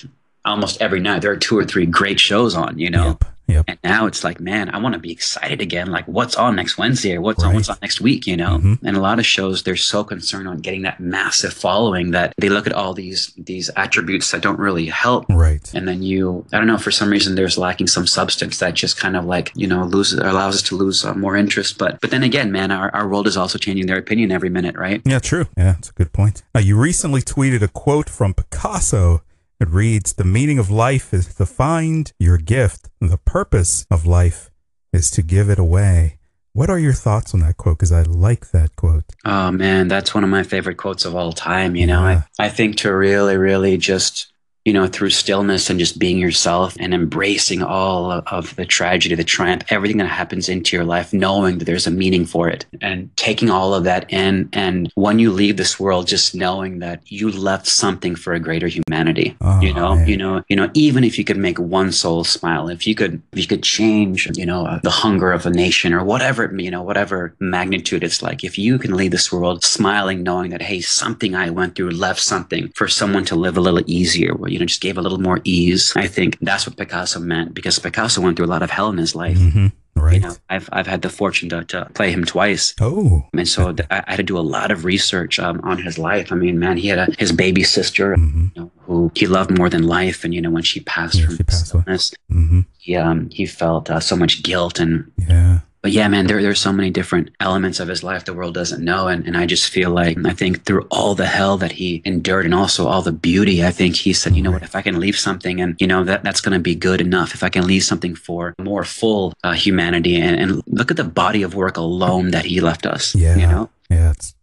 almost 0.44 0.82
every 0.82 1.00
night 1.00 1.22
there 1.22 1.32
are 1.32 1.38
two 1.38 1.58
or 1.58 1.64
three 1.64 1.86
great 1.86 2.20
shows 2.20 2.56
on. 2.56 2.78
You 2.78 2.90
know, 2.90 3.18
Yep. 3.22 3.24
Yep. 3.48 3.66
And 3.68 3.80
now 3.84 4.06
it's 4.08 4.24
like, 4.24 4.40
man, 4.40 4.70
I 4.70 4.80
want 4.80 4.94
to 4.94 5.00
be 5.00 5.12
excited 5.12 5.62
again. 5.62 5.88
Like, 5.92 6.06
what's 6.08 6.36
on 6.36 6.56
next 6.56 6.78
Wednesday 6.78 7.16
or 7.16 7.22
what's 7.22 7.44
on 7.44 7.54
what's 7.54 7.70
on 7.70 7.78
next 7.82 8.02
week? 8.02 8.26
You 8.28 8.38
know. 8.38 8.58
Mhm. 8.58 8.80
And 8.84 8.98
a 8.98 9.00
lot 9.02 9.20
of 9.20 9.26
shows, 9.26 9.64
they're 9.64 9.76
so 9.76 10.04
concerned 10.04 10.48
on 10.48 10.58
getting 10.60 10.82
that 10.84 11.00
massive 11.00 11.54
following 11.54 12.12
that 12.12 12.34
they 12.38 12.50
look 12.50 12.66
at 12.68 12.74
all 12.74 12.94
these 12.94 13.32
these 13.38 13.70
attributes 13.76 14.32
that 14.32 14.42
don't 14.42 14.60
really 14.60 14.88
help. 14.88 15.26
Right. 15.30 15.70
And 15.74 15.88
then 15.88 16.02
you, 16.04 16.46
I 16.52 16.58
don't 16.58 16.68
know, 16.68 16.78
for 16.78 16.92
some 16.92 17.10
reason, 17.10 17.36
there's 17.36 17.58
lacking 17.58 17.88
some 17.88 18.08
substance 18.08 18.60
that 18.60 18.74
just 18.74 18.98
kind 18.98 19.16
of 19.16 19.26
like 19.26 19.52
you 19.56 19.68
know 19.68 19.84
loses 19.86 20.20
allows 20.20 20.56
us 20.56 20.62
to 20.64 20.76
lose 20.76 21.06
uh, 21.06 21.14
more 21.14 21.36
interest. 21.36 21.78
But 21.78 22.00
but 22.02 22.10
then 22.12 22.24
again, 22.24 22.52
man, 22.52 22.72
our, 22.72 22.90
our 22.96 23.08
world 23.08 23.28
is 23.28 23.38
also 23.38 23.58
changing 23.58 23.86
their 23.88 23.98
opinion 23.98 24.32
every 24.32 24.50
minute, 24.50 24.76
right? 24.76 25.02
Yeah, 25.06 25.20
true. 25.20 25.46
Yeah, 25.58 25.74
that's 25.74 25.90
a 25.90 25.94
good 25.94 26.12
point. 26.14 26.44
Now, 26.54 26.62
you 26.62 26.78
recently 26.78 27.22
tweeted 27.22 27.62
a 27.62 27.68
quote 27.68 28.10
from 28.10 28.34
Picasso. 28.34 29.22
It 29.60 29.70
reads, 29.70 30.14
The 30.14 30.26
meaning 30.26 30.60
of 30.60 30.70
life 30.70 31.14
is 31.14 31.34
to 31.36 31.46
find 31.46 32.12
your 32.20 32.38
gift. 32.38 32.90
The 33.00 33.18
purpose 33.18 33.86
of 33.90 34.06
life 34.06 34.50
is 34.92 35.10
to 35.12 35.22
give 35.22 35.50
it 35.50 35.60
away. 35.60 36.18
What 36.54 36.70
are 36.70 36.80
your 36.80 36.94
thoughts 36.94 37.34
on 37.34 37.42
that 37.42 37.58
quote? 37.58 37.78
Because 37.78 37.92
I 37.92 38.04
like 38.04 38.52
that 38.52 38.76
quote. 38.76 39.04
Oh 39.26 39.52
man, 39.52 39.88
that's 39.88 40.14
one 40.14 40.24
of 40.24 40.30
my 40.30 40.44
favorite 40.44 40.78
quotes 40.78 41.04
of 41.06 41.16
all 41.16 41.34
time. 41.34 41.76
You 41.76 41.88
know, 41.88 42.02
Yeah. 42.08 42.22
I, 42.40 42.46
I 42.46 42.50
think 42.50 42.78
to 42.78 42.94
really, 42.96 43.38
really 43.38 43.78
just, 43.78 44.32
you 44.66 44.74
know, 44.74 44.88
through 44.88 45.12
stillness 45.12 45.70
and 45.70 45.80
just 45.80 46.00
being 46.00 46.18
yourself 46.18 46.76
and 46.80 46.94
embracing 46.94 47.62
all 47.62 48.12
of, 48.12 48.56
the 48.56 48.66
tragedy, 48.66 49.16
the 49.16 49.24
triumph, 49.24 49.64
everything 49.70 49.98
that 49.98 50.08
happens 50.08 50.50
into 50.50 50.76
your 50.76 50.86
life, 50.86 51.14
knowing 51.14 51.58
that 51.58 51.66
there's 51.66 51.88
a 51.88 51.92
meaning 51.92 52.26
for 52.26 52.48
it 52.48 52.66
and 52.82 53.16
taking 53.18 53.50
all 53.50 53.74
of 53.74 53.84
that 53.84 54.12
in. 54.12 54.50
And 54.54 54.92
when 54.96 55.20
you 55.20 55.32
leave 55.32 55.58
this 55.58 55.80
world, 55.80 56.08
just 56.08 56.36
knowing 56.36 56.80
that 56.80 57.02
you 57.12 57.32
left 57.32 57.68
something 57.68 58.16
for 58.16 58.34
a 58.34 58.40
greater 58.40 58.68
humanity. 58.68 59.36
Oh, 59.42 59.60
you 59.62 59.74
know, 59.74 59.96
man. 59.96 60.08
you 60.08 60.18
know, 60.18 60.44
you 60.48 60.56
know, 60.56 60.70
even 60.74 61.04
if 61.04 61.18
you 61.18 61.24
could 61.24 61.38
make 61.38 61.60
one 61.60 61.92
soul 61.92 62.24
smile, 62.24 62.70
if 62.70 62.88
you 62.88 62.96
could, 62.96 63.22
if 63.34 63.40
you 63.40 63.48
could 63.48 63.64
change, 63.64 64.30
you 64.38 64.46
know, 64.46 64.80
the 64.84 64.90
hunger 64.90 65.32
of 65.32 65.46
a 65.46 65.50
nation 65.50 65.94
or 65.94 66.04
whatever, 66.04 66.52
you 66.56 66.72
know, 66.72 66.82
whatever 66.82 67.36
magnitude 67.40 68.04
it's 68.04 68.22
like, 68.22 68.44
if 68.44 68.58
you 68.58 68.78
can 68.80 68.96
leave 68.96 69.12
this 69.12 69.32
world 69.32 69.64
smiling, 69.64 70.24
knowing 70.24 70.52
that, 70.52 70.62
hey, 70.62 70.82
something 70.82 71.36
I 71.36 71.50
went 71.50 71.76
through 71.76 71.92
left 71.92 72.22
something 72.22 72.72
for 72.76 72.88
someone 72.88 73.26
to 73.26 73.36
live 73.36 73.58
a 73.58 73.62
little 73.62 73.84
easier, 73.86 74.34
you 74.56 74.60
know, 74.60 74.66
just 74.66 74.82
gave 74.82 74.98
a 74.98 75.02
little 75.02 75.20
more 75.20 75.40
ease. 75.44 75.92
I 75.96 76.08
think 76.08 76.38
that's 76.42 76.66
what 76.66 76.78
Picasso 76.78 77.20
meant 77.20 77.54
because 77.54 77.78
Picasso 77.80 78.22
went 78.22 78.36
through 78.38 78.48
a 78.48 78.54
lot 78.56 78.64
of 78.64 78.72
hell 78.72 78.90
in 78.90 78.98
his 78.98 79.14
life. 79.16 79.38
hmm 79.38 79.68
Right. 79.98 80.16
You 80.16 80.20
know, 80.28 80.36
I've, 80.50 80.68
I've 80.74 80.88
had 80.88 81.02
the 81.04 81.10
fortune 81.10 81.48
to, 81.54 81.64
to 81.72 81.86
play 81.94 82.12
him 82.12 82.26
twice. 82.26 82.74
oh. 82.82 83.24
And 83.34 83.48
so 83.48 83.72
th- 83.72 83.88
I 83.90 84.04
had 84.08 84.18
to 84.18 84.24
do 84.24 84.38
a 84.38 84.44
lot 84.56 84.70
of 84.70 84.84
research 84.84 85.40
um, 85.40 85.62
on 85.64 85.78
his 85.82 85.98
life. 85.98 86.34
I 86.34 86.36
mean, 86.36 86.60
man, 86.60 86.76
he 86.76 86.90
had 86.90 87.00
a, 87.00 87.08
his 87.18 87.32
baby 87.32 87.64
sister 87.64 88.16
hmm 88.16 88.48
you 88.56 88.62
know, 88.62 88.72
who 88.86 89.10
he 89.16 89.26
loved 89.26 89.52
more 89.58 89.70
than 89.70 89.84
life. 89.84 90.26
And, 90.26 90.34
you 90.36 90.42
know, 90.42 90.52
when 90.52 90.64
she 90.64 90.82
passed 90.82 91.16
Yeah, 91.16 91.26
from 91.28 91.38
she 91.38 91.44
passed 91.44 91.74
away. 91.74 91.84
illness, 91.88 92.14
hmm 92.30 92.62
he, 92.78 92.98
um, 92.98 93.30
he 93.32 93.46
felt 93.46 93.90
uh, 93.90 94.02
so 94.02 94.16
much 94.18 94.44
guilt. 94.44 94.80
And, 94.84 95.10
Yeah. 95.18 95.60
But 95.86 95.92
yeah, 95.92 96.08
man, 96.08 96.26
there, 96.26 96.42
there's 96.42 96.60
so 96.60 96.74
many 96.74 96.90
different 96.90 97.30
elements 97.40 97.80
of 97.80 97.88
his 97.88 98.02
life 98.04 98.26
the 98.26 98.34
world 98.34 98.56
doesn't 98.56 98.84
know. 98.84 99.08
And, 99.08 99.24
and 99.28 99.38
I 99.38 99.46
just 99.46 99.70
feel 99.70 99.92
like, 99.92 100.18
I 100.26 100.34
think 100.34 100.64
through 100.66 100.88
all 100.90 101.14
the 101.14 101.28
hell 101.28 101.58
that 101.58 101.74
he 101.74 102.02
endured 102.06 102.46
and 102.46 102.56
also 102.56 102.88
all 102.88 103.04
the 103.04 103.12
beauty, 103.12 103.64
I 103.64 103.70
think 103.70 103.96
he 103.96 104.12
said, 104.12 104.36
you 104.36 104.42
know 104.42 104.50
what, 104.50 104.64
if 104.64 104.76
I 104.76 104.82
can 104.82 105.00
leave 105.00 105.16
something 105.16 105.62
and, 105.62 105.76
you 105.80 105.86
know, 105.86 106.04
that, 106.04 106.24
that's 106.24 106.42
going 106.42 106.54
to 106.54 106.60
be 106.60 106.74
good 106.74 107.02
enough. 107.02 107.36
If 107.36 107.44
I 107.44 107.50
can 107.50 107.68
leave 107.68 107.84
something 107.84 108.16
for 108.16 108.56
more 108.58 108.84
full 108.84 109.34
uh, 109.44 109.54
humanity 109.54 110.16
and, 110.16 110.40
and 110.40 110.64
look 110.66 110.90
at 110.90 110.98
the 110.98 111.04
body 111.04 111.44
of 111.44 111.54
work 111.54 111.78
alone 111.78 112.32
that 112.32 112.46
he 112.46 112.62
left 112.62 112.88
us, 112.88 113.14
Yeah. 113.14 113.36
you 113.36 113.46
know? 113.46 113.70
Yeah. 113.92 114.10
It's 114.10 114.34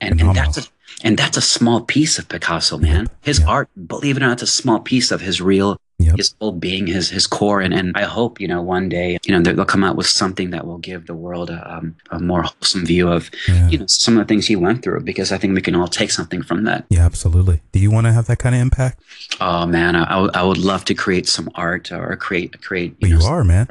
and, 0.00 0.20
and 0.20 0.36
that's 0.36 0.58
a 0.58 0.62
and 1.02 1.18
that's 1.18 1.36
a 1.36 1.42
small 1.42 1.80
piece 1.80 2.16
of 2.20 2.28
Picasso, 2.28 2.78
man. 2.78 3.08
His 3.22 3.40
Yeah. 3.40 3.46
art, 3.48 3.68
believe 3.88 4.16
it 4.16 4.22
or 4.22 4.26
not, 4.26 4.34
it's 4.34 4.42
a 4.42 4.46
small 4.62 4.78
piece 4.78 5.10
of 5.10 5.20
his 5.20 5.40
real, 5.40 5.76
Yep. 6.04 6.16
his 6.16 6.34
whole 6.40 6.52
being, 6.52 6.86
his 6.86 7.10
his 7.10 7.26
core. 7.26 7.60
And 7.60 7.74
and 7.74 7.96
I 7.96 8.04
hope 8.04 8.40
you 8.40 8.48
know 8.48 8.62
one 8.62 8.88
day 8.88 9.18
you 9.24 9.32
know 9.34 9.40
they'll 9.42 9.64
come 9.64 9.84
out 9.84 9.96
with 9.96 10.06
something 10.06 10.50
that 10.50 10.66
will 10.66 10.78
give 10.78 11.06
the 11.06 11.14
world 11.14 11.50
a, 11.50 11.76
um, 11.76 11.96
a 12.10 12.18
more 12.18 12.42
wholesome 12.42 12.86
view 12.86 13.08
of 13.08 13.30
yeah. 13.48 13.68
you 13.68 13.78
know 13.78 13.86
some 13.86 14.16
of 14.16 14.26
the 14.26 14.28
things 14.28 14.46
he 14.46 14.56
went 14.56 14.82
through 14.82 15.00
because 15.00 15.32
I 15.32 15.38
think 15.38 15.54
we 15.54 15.60
can 15.60 15.74
all 15.74 15.88
take 15.88 16.10
something 16.10 16.42
from 16.42 16.64
that. 16.64 16.86
Yeah, 16.88 17.04
absolutely. 17.04 17.60
Do 17.72 17.78
you 17.78 17.90
want 17.90 18.06
to 18.06 18.12
have 18.12 18.26
that 18.26 18.38
kind 18.38 18.54
of 18.54 18.60
impact? 18.60 19.00
Oh 19.40 19.66
man, 19.66 19.96
I, 19.96 20.04
I 20.34 20.42
would- 20.42 20.62
love 20.62 20.84
to 20.86 20.94
create 20.94 21.28
some 21.28 21.50
art 21.54 21.90
or 21.92 22.16
create 22.16 22.62
create. 22.62 22.96
Well, 23.00 23.10
You, 23.10 23.18
you 23.18 23.24
are, 23.24 23.44
man. 23.44 23.68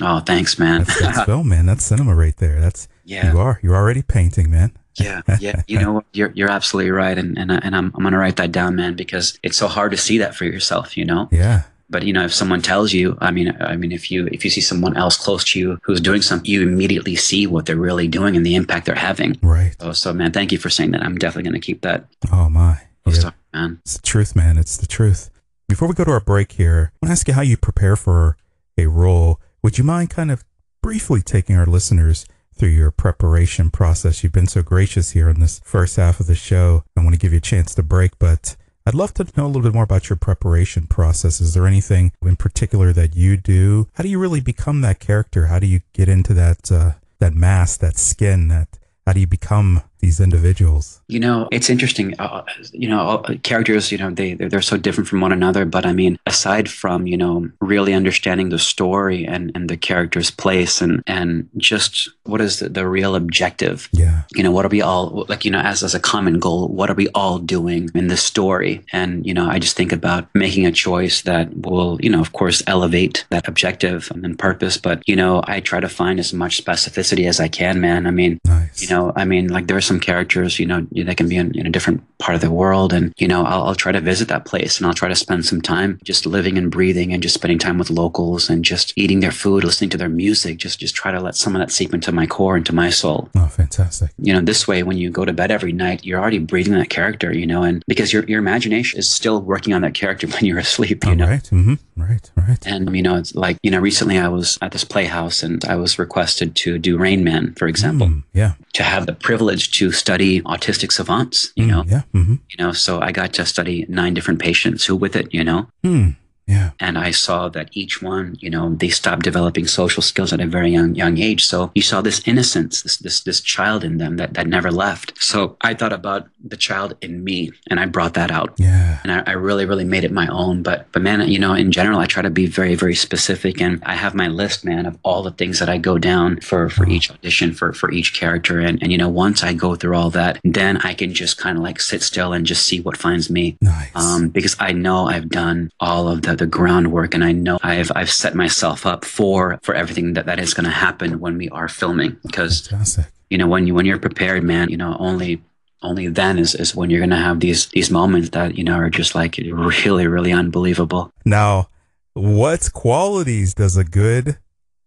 Oh, 0.00 0.20
thanks, 0.20 0.58
man. 0.58 0.84
That's, 0.84 1.00
that's 1.00 1.24
film, 1.26 1.48
man. 1.48 1.66
That's 1.66 1.84
cinema 1.84 2.14
right 2.14 2.36
there. 2.36 2.60
That's 2.60 2.88
yeah. 3.04 3.32
you 3.32 3.38
are. 3.38 3.58
You're 3.62 3.74
already 3.74 4.02
painting, 4.02 4.50
man. 4.50 4.72
Yeah, 5.00 5.22
yeah. 5.40 5.62
You 5.68 5.78
know? 5.80 6.02
You're 6.12 6.32
you're 6.34 6.50
absolutely 6.50 6.90
right, 6.90 7.16
and 7.18 7.36
and 7.38 7.52
I- 7.52 7.58
and 7.62 7.74
I'm 7.76 7.92
I'm 7.94 8.02
gonna 8.02 8.18
write 8.18 8.36
that 8.36 8.52
down, 8.52 8.76
man, 8.76 8.94
because 8.94 9.38
it's 9.42 9.56
so 9.56 9.68
hard 9.68 9.90
to 9.92 9.96
see 9.96 10.18
that 10.18 10.34
for 10.34 10.44
yourself. 10.44 10.96
You 10.96 11.04
know. 11.04 11.28
Yeah. 11.30 11.62
But 11.88 12.02
you 12.02 12.12
know, 12.12 12.24
if 12.24 12.34
someone 12.34 12.62
tells 12.62 12.92
you, 12.92 13.16
I 13.20 13.30
mean, 13.30 13.56
I 13.60 13.76
mean, 13.76 13.92
if 13.92 14.10
you 14.10 14.26
if 14.32 14.44
you 14.44 14.50
see 14.50 14.60
someone 14.60 14.96
else 14.96 15.16
close 15.16 15.44
to 15.52 15.58
you 15.60 15.78
who's 15.82 16.00
doing 16.00 16.20
something, 16.22 16.50
you 16.50 16.62
immediately 16.62 17.14
see 17.14 17.46
what 17.46 17.66
they're 17.66 17.76
really 17.76 18.08
doing 18.08 18.34
and 18.36 18.44
the 18.44 18.56
impact 18.56 18.86
they're 18.86 18.94
having. 18.96 19.38
Right. 19.40 19.74
So, 19.80 19.92
so 19.92 20.12
man, 20.12 20.32
thank 20.32 20.50
you 20.50 20.58
for 20.58 20.68
saying 20.68 20.90
that. 20.92 21.02
I'm 21.02 21.16
definitely 21.16 21.48
gonna 21.48 21.60
keep 21.60 21.82
that. 21.82 22.06
Oh 22.32 22.48
my. 22.48 22.80
Yeah. 23.06 23.30
man. 23.54 23.78
It's 23.82 23.96
the 23.98 24.02
truth, 24.02 24.34
man. 24.34 24.58
It's 24.58 24.76
the 24.76 24.88
truth. 24.88 25.30
Before 25.68 25.86
we 25.86 25.94
go 25.94 26.02
to 26.04 26.10
our 26.10 26.20
break 26.20 26.52
here, 26.52 26.90
I 26.94 27.06
want 27.06 27.10
to 27.10 27.12
ask 27.12 27.28
you 27.28 27.34
how 27.34 27.42
you 27.42 27.56
prepare 27.56 27.94
for 27.94 28.36
a 28.76 28.86
role. 28.86 29.40
Would 29.62 29.78
you 29.78 29.84
mind 29.84 30.10
kind 30.10 30.32
of 30.32 30.44
briefly 30.82 31.22
taking 31.22 31.56
our 31.56 31.66
listeners 31.66 32.26
through 32.56 32.70
your 32.70 32.90
preparation 32.90 33.70
process? 33.70 34.22
You've 34.22 34.32
been 34.32 34.46
so 34.46 34.62
gracious 34.62 35.10
here 35.12 35.28
in 35.28 35.40
this 35.40 35.60
first 35.64 35.96
half 35.96 36.20
of 36.20 36.26
the 36.26 36.34
show. 36.34 36.84
I 36.96 37.02
want 37.02 37.14
to 37.14 37.18
give 37.18 37.32
you 37.32 37.38
a 37.38 37.42
chance 37.42 37.74
to 37.74 37.82
break, 37.82 38.18
but 38.18 38.56
I'd 38.86 38.94
love 38.94 39.14
to 39.14 39.26
know 39.36 39.46
a 39.46 39.48
little 39.48 39.62
bit 39.62 39.74
more 39.74 39.82
about 39.82 40.08
your 40.08 40.16
preparation 40.16 40.86
process. 40.86 41.40
Is 41.40 41.54
there 41.54 41.66
anything 41.66 42.12
in 42.22 42.36
particular 42.36 42.92
that 42.92 43.16
you 43.16 43.36
do? 43.36 43.88
How 43.94 44.02
do 44.02 44.08
you 44.08 44.18
really 44.18 44.40
become 44.40 44.80
that 44.82 45.00
character? 45.00 45.46
How 45.46 45.58
do 45.58 45.66
you 45.66 45.80
get 45.92 46.08
into 46.08 46.32
that 46.34 46.70
uh, 46.70 46.92
that 47.18 47.34
mask, 47.34 47.80
that 47.80 47.98
skin? 47.98 48.48
That 48.48 48.68
how 49.04 49.12
do 49.12 49.20
you 49.20 49.26
become 49.26 49.82
these 50.06 50.20
individuals? 50.28 50.84
You 51.14 51.20
know, 51.24 51.48
it's 51.56 51.68
interesting. 51.74 52.08
Uh, 52.18 52.42
you 52.72 52.88
know, 52.88 53.00
all- 53.08 53.24
characters. 53.42 53.90
You 53.92 53.98
know, 53.98 54.10
they 54.10 54.34
they're, 54.36 54.48
they're 54.50 54.70
so 54.72 54.76
different 54.86 55.08
from 55.10 55.20
one 55.26 55.32
another. 55.40 55.64
But 55.76 55.84
I 55.90 55.92
mean, 55.92 56.12
aside 56.26 56.66
from 56.80 56.98
you 57.12 57.18
know 57.22 57.34
really 57.60 57.92
understanding 58.00 58.48
the 58.50 58.58
story 58.72 59.20
and 59.34 59.44
and 59.56 59.64
the 59.72 59.76
character's 59.90 60.30
place 60.44 60.74
and 60.84 61.02
and 61.06 61.48
just 61.70 61.92
what 62.30 62.40
is 62.40 62.58
the, 62.60 62.68
the 62.78 62.86
real 62.98 63.12
objective 63.22 63.88
Yeah. 63.92 64.22
you 64.36 64.42
know 64.44 64.50
what 64.56 64.64
are 64.66 64.74
we 64.76 64.82
all 64.82 65.04
like 65.28 65.42
you 65.46 65.50
know 65.54 65.60
as 65.72 65.82
as 65.88 65.94
a 65.94 66.00
common 66.12 66.36
goal 66.46 66.68
what 66.78 66.88
are 66.90 66.98
we 67.02 67.08
all 67.20 67.38
doing 67.38 67.82
in 67.94 68.06
this 68.12 68.22
story 68.32 68.74
and 68.92 69.10
you 69.28 69.34
know 69.36 69.46
i 69.54 69.58
just 69.66 69.76
think 69.76 69.92
about 69.92 70.22
making 70.34 70.64
a 70.66 70.72
choice 70.86 71.16
that 71.22 71.46
will 71.66 71.98
you 72.04 72.10
know 72.12 72.20
of 72.26 72.30
course 72.38 72.58
elevate 72.66 73.16
that 73.30 73.46
objective 73.52 74.10
and 74.14 74.38
purpose 74.38 74.76
but 74.86 74.96
you 75.10 75.16
know 75.20 75.32
i 75.54 75.56
try 75.70 75.80
to 75.86 75.88
find 76.00 76.16
as 76.24 76.32
much 76.42 76.54
specificity 76.64 77.24
as 77.32 77.38
i 77.46 77.48
can 77.48 77.80
man 77.80 78.06
i 78.06 78.12
mean 78.20 78.32
Nice. 78.44 78.82
you 78.82 78.88
know 78.92 79.12
i 79.20 79.24
mean 79.24 79.44
like 79.56 79.66
there 79.68 79.76
are 79.76 79.88
some 79.92 79.95
characters 80.00 80.58
you 80.58 80.66
know 80.66 80.86
they 80.92 81.14
can 81.14 81.28
be 81.28 81.36
in, 81.36 81.56
in 81.58 81.66
a 81.66 81.70
different 81.70 82.02
part 82.18 82.34
of 82.34 82.40
the 82.40 82.50
world 82.50 82.92
and 82.92 83.12
you 83.18 83.28
know 83.28 83.44
I'll, 83.44 83.62
I'll 83.64 83.74
try 83.74 83.92
to 83.92 84.00
visit 84.00 84.28
that 84.28 84.44
place 84.44 84.78
and 84.78 84.86
i'll 84.86 84.94
try 84.94 85.08
to 85.08 85.14
spend 85.14 85.44
some 85.44 85.60
time 85.60 85.98
just 86.04 86.26
living 86.26 86.56
and 86.58 86.70
breathing 86.70 87.12
and 87.12 87.22
just 87.22 87.34
spending 87.34 87.58
time 87.58 87.78
with 87.78 87.90
locals 87.90 88.48
and 88.50 88.64
just 88.64 88.92
eating 88.96 89.20
their 89.20 89.30
food 89.32 89.64
listening 89.64 89.90
to 89.90 89.96
their 89.98 90.08
music 90.08 90.58
just 90.58 90.78
just 90.80 90.94
try 90.94 91.10
to 91.10 91.20
let 91.20 91.34
some 91.36 91.54
of 91.54 91.60
that 91.60 91.70
seep 91.70 91.92
into 91.94 92.12
my 92.12 92.26
core 92.26 92.56
into 92.56 92.74
my 92.74 92.90
soul 92.90 93.28
Oh, 93.34 93.46
fantastic. 93.48 94.10
you 94.18 94.32
know 94.32 94.40
this 94.40 94.66
way 94.66 94.82
when 94.82 94.96
you 94.96 95.10
go 95.10 95.24
to 95.24 95.32
bed 95.32 95.50
every 95.50 95.72
night 95.72 96.04
you're 96.04 96.20
already 96.20 96.38
breathing 96.38 96.74
that 96.74 96.90
character 96.90 97.32
you 97.34 97.46
know 97.46 97.62
and 97.62 97.82
because 97.86 98.12
your 98.12 98.24
your 98.24 98.38
imagination 98.38 98.98
is 98.98 99.08
still 99.10 99.40
working 99.40 99.72
on 99.74 99.82
that 99.82 99.94
character 99.94 100.26
when 100.34 100.44
you're 100.44 100.58
asleep 100.58 101.04
you 101.04 101.10
All 101.10 101.16
know 101.16 101.26
right. 101.28 101.42
Mm-hmm. 101.52 101.74
Right. 101.98 102.30
Right. 102.36 102.66
and 102.66 102.94
you 102.94 103.02
know 103.02 103.16
it's 103.16 103.34
like 103.34 103.56
you 103.62 103.70
know 103.70 103.78
recently 103.80 104.18
i 104.18 104.28
was 104.28 104.58
at 104.62 104.72
this 104.72 104.84
playhouse 104.84 105.42
and 105.42 105.64
i 105.64 105.74
was 105.76 105.98
requested 105.98 106.54
to 106.56 106.78
do 106.78 106.96
rain 106.98 107.24
man 107.24 107.54
for 107.54 107.66
example 107.66 108.06
Mm, 108.06 108.22
yeah. 108.34 108.52
to 108.74 108.82
have 108.82 109.06
the 109.06 109.14
privilege 109.14 109.70
to 109.78 109.85
study 109.92 110.40
autistic 110.42 110.92
savants 110.92 111.52
you 111.56 111.64
Mm, 111.66 111.68
know 111.70 111.84
Yeah. 111.86 112.02
Mm-hmm. 112.14 112.34
you 112.50 112.56
know 112.64 112.72
so 112.72 113.00
i 113.00 113.12
got 113.12 113.32
to 113.34 113.44
study 113.46 113.84
nine 113.88 114.14
different 114.14 114.40
patients 114.40 114.84
who 114.86 114.96
with 114.96 115.16
it 115.16 115.26
you 115.32 115.44
know 115.44 115.66
Hmm. 115.84 116.10
Yeah. 116.46 116.70
and 116.78 116.96
I 116.96 117.10
saw 117.10 117.48
that 117.48 117.70
each 117.72 118.00
one, 118.02 118.36
you 118.40 118.50
know, 118.50 118.74
they 118.74 118.88
stopped 118.88 119.22
developing 119.24 119.66
social 119.66 120.02
skills 120.02 120.32
at 120.32 120.40
a 120.40 120.46
very 120.46 120.70
young 120.70 120.94
young 120.94 121.18
age. 121.18 121.44
So 121.44 121.70
you 121.74 121.82
saw 121.82 122.00
this 122.02 122.22
innocence, 122.26 122.82
this 122.82 122.96
this 122.98 123.20
this 123.22 123.40
child 123.40 123.82
in 123.84 123.98
them 123.98 124.16
that 124.16 124.34
that 124.34 124.46
never 124.46 124.70
left. 124.70 125.12
So 125.22 125.56
I 125.62 125.74
thought 125.74 125.92
about 125.92 126.28
the 126.44 126.56
child 126.56 126.94
in 127.00 127.24
me, 127.24 127.50
and 127.68 127.80
I 127.80 127.86
brought 127.86 128.14
that 128.14 128.30
out. 128.30 128.54
Yeah. 128.58 128.98
And 129.02 129.10
I, 129.12 129.22
I 129.26 129.32
really, 129.32 129.66
really 129.66 129.84
made 129.84 130.04
it 130.04 130.12
my 130.12 130.26
own. 130.28 130.62
But, 130.62 130.86
but 130.92 131.02
man, 131.02 131.26
you 131.28 131.38
know, 131.38 131.54
in 131.54 131.72
general, 131.72 131.98
I 131.98 132.06
try 132.06 132.22
to 132.22 132.30
be 132.30 132.46
very, 132.46 132.74
very 132.76 132.94
specific, 132.94 133.60
and 133.60 133.82
I 133.84 133.94
have 133.94 134.14
my 134.14 134.28
list, 134.28 134.64
man, 134.64 134.86
of 134.86 134.96
all 135.02 135.22
the 135.22 135.32
things 135.32 135.58
that 135.58 135.68
I 135.68 135.78
go 135.78 135.98
down 135.98 136.40
for 136.40 136.68
for 136.68 136.88
each 136.88 137.10
audition, 137.10 137.52
for 137.52 137.72
for 137.72 137.90
each 137.90 138.14
character, 138.14 138.60
and 138.60 138.80
and 138.82 138.92
you 138.92 138.98
know, 138.98 139.08
once 139.08 139.42
I 139.42 139.52
go 139.54 139.74
through 139.74 139.96
all 139.96 140.10
that, 140.10 140.38
then 140.44 140.76
I 140.78 140.94
can 140.94 141.12
just 141.12 141.38
kind 141.38 141.56
of 141.58 141.64
like 141.64 141.80
sit 141.80 142.02
still 142.02 142.32
and 142.32 142.46
just 142.46 142.64
see 142.66 142.80
what 142.80 142.96
finds 142.96 143.28
me 143.30 143.56
Nice. 143.60 143.90
um, 143.96 144.28
because 144.28 144.54
I 144.60 144.72
know 144.72 145.06
I've 145.08 145.28
done 145.28 145.70
all 145.80 146.08
of 146.08 146.22
the, 146.22 146.35
the 146.38 146.46
groundwork 146.46 147.14
and 147.14 147.24
I 147.24 147.32
know 147.32 147.58
I've 147.62 147.90
I've 147.94 148.10
set 148.10 148.34
myself 148.34 148.86
up 148.86 149.04
for 149.04 149.58
for 149.62 149.74
everything 149.74 150.14
that, 150.14 150.26
that 150.26 150.38
is 150.38 150.54
going 150.54 150.64
to 150.64 150.70
happen 150.70 151.20
when 151.20 151.36
we 151.38 151.48
are 151.50 151.68
filming 151.68 152.16
because 152.22 152.66
fantastic. 152.68 153.06
you 153.30 153.38
know 153.38 153.46
when 153.46 153.66
you 153.66 153.74
when 153.74 153.86
you're 153.86 153.98
prepared 153.98 154.42
man 154.42 154.68
you 154.68 154.76
know 154.76 154.96
only 154.98 155.42
only 155.82 156.08
then 156.08 156.38
is, 156.38 156.54
is 156.54 156.74
when 156.74 156.90
you're 156.90 157.00
going 157.00 157.10
to 157.10 157.16
have 157.16 157.40
these 157.40 157.66
these 157.68 157.90
moments 157.90 158.30
that 158.30 158.56
you 158.56 158.64
know 158.64 158.74
are 158.74 158.90
just 158.90 159.14
like 159.14 159.38
really 159.38 160.06
really 160.06 160.32
unbelievable 160.32 161.10
Now, 161.24 161.68
what 162.14 162.72
qualities 162.72 163.54
does 163.54 163.76
a 163.76 163.84
good 163.84 164.38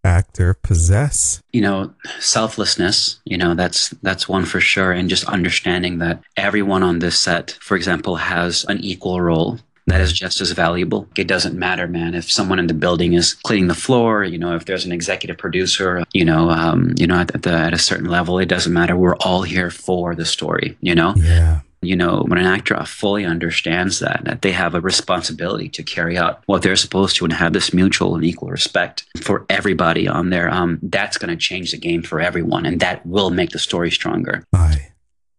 actor 0.04 0.54
possess? 0.54 1.42
You 1.52 1.62
know, 1.62 1.94
selflessness, 2.20 3.20
you 3.26 3.38
know, 3.38 3.54
that's 3.54 3.90
that's 4.02 4.28
one 4.28 4.46
for 4.46 4.60
sure 4.60 4.92
and 4.92 5.10
just 5.10 5.26
understanding 5.26 6.00
that 6.00 6.22
everyone 6.38 6.84
on 6.84 7.00
this 7.00 7.20
set, 7.20 7.52
for 7.62 7.76
example, 7.76 8.16
has 8.16 8.66
an 8.66 8.80
equal 8.80 9.22
role 9.22 9.60
that 9.90 10.02
is 10.02 10.14
just 10.14 10.42
as 10.42 10.52
valuable. 10.52 11.08
It 11.18 11.28
doesn't 11.28 11.58
matter, 11.58 11.88
man. 11.88 12.16
If 12.16 12.32
someone 12.32 12.60
in 12.60 12.68
the 12.68 12.74
building 12.74 13.14
is 13.14 13.34
cleaning 13.34 13.68
the 13.68 13.76
floor, 13.76 14.24
you 14.24 14.38
know, 14.38 14.56
if 14.56 14.66
there's 14.66 14.86
an 14.86 14.92
executive 14.92 15.38
producer, 15.38 16.04
you 16.14 16.26
know, 16.26 16.50
um, 16.50 16.94
you 16.98 17.08
know, 17.08 17.20
at, 17.20 17.44
the, 17.44 17.52
at 17.52 17.74
a 17.74 17.78
certain 17.78 18.08
level, 18.10 18.40
it 18.40 18.48
doesn't 18.48 18.74
matter. 18.74 18.96
We're 18.96 19.16
all 19.18 19.44
here 19.44 19.70
for 19.70 20.16
the 20.16 20.26
story, 20.26 20.78
you 20.82 20.96
know. 20.96 21.14
Yeah. 21.16 21.62
You 21.82 21.96
know, 21.96 22.26
when 22.28 22.38
an 22.38 22.46
actor 22.46 22.76
fully 22.84 23.24
understands 23.24 24.00
that, 24.00 24.24
that 24.26 24.42
they 24.42 24.52
have 24.52 24.76
a 24.76 24.82
responsibility 24.82 25.70
to 25.70 25.82
carry 25.82 26.18
out 26.18 26.44
what 26.46 26.62
they're 26.62 26.76
supposed 26.76 27.16
to 27.16 27.24
and 27.24 27.32
have 27.32 27.54
this 27.54 27.74
mutual 27.74 28.16
and 28.16 28.26
equal 28.26 28.50
respect 28.50 29.06
for 29.22 29.46
everybody 29.50 30.06
on 30.06 30.30
there, 30.30 30.54
um, 30.54 30.80
that's 30.84 31.18
going 31.18 31.30
to 31.30 31.38
change 31.38 31.72
the 31.72 31.78
game 31.78 32.04
for 32.04 32.20
everyone. 32.20 32.66
And 32.66 32.82
that 32.82 33.06
will 33.06 33.30
make 33.30 33.52
the 33.52 33.60
story 33.60 33.92
stronger. 33.92 34.44
I 34.54 34.90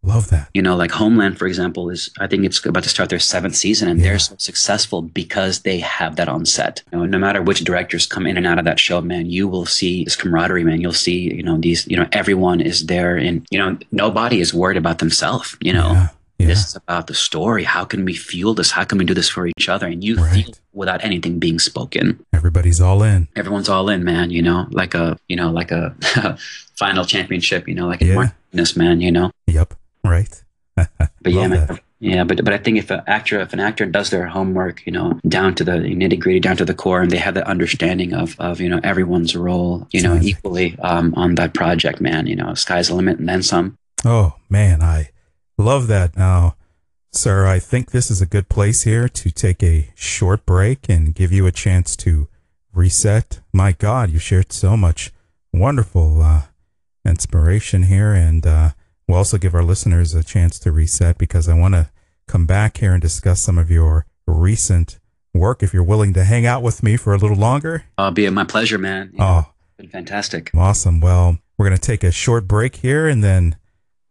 love 0.02 0.28
that. 0.30 0.48
You 0.54 0.62
know, 0.62 0.76
like 0.76 0.90
Homeland, 0.90 1.38
for 1.38 1.46
example, 1.46 1.90
is 1.90 2.10
I 2.20 2.26
think 2.26 2.44
it's 2.44 2.64
about 2.64 2.82
to 2.84 2.88
start 2.88 3.08
their 3.10 3.18
seventh 3.18 3.54
season, 3.56 3.88
and 3.88 3.98
Yeah. 4.00 4.04
they're 4.10 4.18
so 4.18 4.34
successful 4.38 5.02
because 5.02 5.60
they 5.60 5.78
have 5.80 6.16
that 6.16 6.28
on 6.28 6.46
set. 6.46 6.82
You 6.92 6.98
know, 6.98 7.06
no 7.06 7.18
matter 7.18 7.42
which 7.42 7.60
directors 7.64 8.06
come 8.06 8.26
in 8.26 8.36
and 8.36 8.46
out 8.46 8.58
of 8.58 8.64
that 8.64 8.80
show, 8.80 9.00
man, 9.00 9.26
you 9.30 9.46
will 9.48 9.66
see 9.66 10.04
this 10.04 10.16
camaraderie, 10.16 10.64
man. 10.64 10.80
You'll 10.80 10.92
see, 10.92 11.34
you 11.34 11.42
know, 11.42 11.58
these, 11.58 11.86
you 11.86 11.96
know, 11.96 12.06
everyone 12.12 12.60
is 12.60 12.86
there, 12.86 13.16
and 13.16 13.46
you 13.50 13.58
know, 13.58 13.76
nobody 13.92 14.40
is 14.40 14.54
worried 14.54 14.78
about 14.78 14.98
themselves. 14.98 15.56
You 15.60 15.72
know, 15.74 15.92
Yeah. 15.92 16.08
Yeah. 16.38 16.46
this 16.46 16.66
is 16.68 16.76
about 16.76 17.06
the 17.06 17.14
story. 17.14 17.64
How 17.64 17.84
can 17.84 18.06
we 18.06 18.14
fuel 18.14 18.54
this? 18.54 18.70
How 18.70 18.84
can 18.84 18.96
we 18.96 19.04
do 19.04 19.12
this 19.12 19.28
for 19.28 19.46
each 19.46 19.68
other? 19.68 19.86
And 19.86 20.02
you 20.02 20.16
Right. 20.16 20.46
feel 20.46 20.54
without 20.72 21.04
anything 21.04 21.38
being 21.38 21.58
spoken. 21.58 22.18
Everybody's 22.32 22.80
all 22.80 23.02
in. 23.02 23.28
Everyone's 23.36 23.68
all 23.68 23.90
in, 23.90 24.02
man. 24.04 24.30
You 24.30 24.40
know, 24.40 24.66
like 24.70 24.94
a, 24.94 25.18
you 25.28 25.36
know, 25.36 25.50
like 25.50 25.70
a 25.70 25.94
final 26.78 27.04
championship. 27.04 27.68
You 27.68 27.74
know, 27.74 27.86
like 27.88 28.00
Yeah. 28.00 28.12
a 28.12 28.14
Martinez, 28.54 28.76
man. 28.76 29.02
You 29.02 29.12
know. 29.12 29.30
Yep. 29.48 29.74
Right. 30.10 30.44
But 31.22 31.32
yeah, 31.34 31.48
man, 31.48 31.78
yeah, 32.00 32.24
but 32.24 32.42
but 32.42 32.54
I 32.54 32.56
think 32.56 32.78
if 32.78 32.90
an 32.90 33.02
actor 33.06 33.40
if 33.40 33.52
an 33.52 33.60
actor 33.60 33.84
does 33.84 34.08
their 34.08 34.26
homework, 34.26 34.84
you 34.86 34.92
know, 34.92 35.20
down 35.28 35.54
to 35.56 35.64
the 35.64 35.72
nitty 35.72 36.18
gritty, 36.18 36.40
down 36.40 36.56
to 36.56 36.64
the 36.64 36.72
core, 36.72 37.02
and 37.02 37.10
they 37.10 37.18
have 37.18 37.34
that 37.34 37.46
understanding 37.46 38.14
of 38.14 38.40
of 38.40 38.58
you 38.58 38.70
know 38.70 38.80
everyone's 38.82 39.36
role, 39.36 39.86
you 39.92 40.00
know, 40.00 40.18
equally 40.22 40.78
um, 40.78 41.12
on 41.14 41.34
that 41.34 41.52
project, 41.52 42.00
man, 42.00 42.26
you 42.26 42.34
know, 42.34 42.54
sky's 42.54 42.88
the 42.88 42.94
limit 42.94 43.18
and 43.18 43.28
then 43.28 43.42
some. 43.42 43.76
Oh 44.02 44.36
man, 44.48 44.80
I 44.80 45.10
love 45.58 45.88
that. 45.88 46.16
Now, 46.16 46.56
sir, 47.12 47.46
I 47.46 47.58
think 47.58 47.90
this 47.90 48.10
is 48.10 48.22
a 48.22 48.26
good 48.26 48.48
place 48.48 48.82
here 48.84 49.06
to 49.06 49.30
take 49.30 49.62
a 49.62 49.90
short 49.94 50.46
break 50.46 50.88
and 50.88 51.14
give 51.14 51.32
you 51.32 51.44
a 51.44 51.52
chance 51.52 51.96
to 51.96 52.28
reset. 52.72 53.40
My 53.52 53.72
God, 53.72 54.08
you 54.08 54.18
shared 54.18 54.54
so 54.54 54.74
much 54.74 55.12
wonderful 55.52 56.22
uh, 56.22 56.42
inspiration 57.04 57.82
here, 57.84 58.14
and 58.14 58.46
uh, 58.46 58.70
we'll 59.10 59.18
also 59.18 59.38
give 59.38 59.54
our 59.54 59.62
listeners 59.64 60.14
a 60.14 60.22
chance 60.24 60.58
to 60.60 60.72
reset 60.72 61.18
because 61.18 61.48
I 61.48 61.54
want 61.54 61.74
to 61.74 61.90
come 62.28 62.46
back 62.46 62.78
here 62.78 62.92
and 62.92 63.02
discuss 63.02 63.40
some 63.40 63.58
of 63.58 63.70
your 63.70 64.06
recent 64.26 64.98
work. 65.34 65.62
If 65.62 65.74
you're 65.74 65.82
willing 65.82 66.12
to 66.14 66.24
hang 66.24 66.46
out 66.46 66.62
with 66.62 66.82
me 66.82 66.96
for 66.96 67.12
a 67.12 67.18
little 67.18 67.36
longer, 67.36 67.84
Uh, 67.98 68.10
be 68.10 68.28
my 68.30 68.44
pleasure, 68.44 68.78
man. 68.78 69.12
Oh, 69.18 69.50
been 69.76 69.88
fantastic. 69.88 70.50
Awesome. 70.54 71.00
Well, 71.00 71.38
we're 71.58 71.66
going 71.66 71.78
to 71.78 71.86
take 71.86 72.04
a 72.04 72.12
short 72.12 72.46
break 72.46 72.76
here 72.76 73.08
and 73.08 73.22
then 73.22 73.56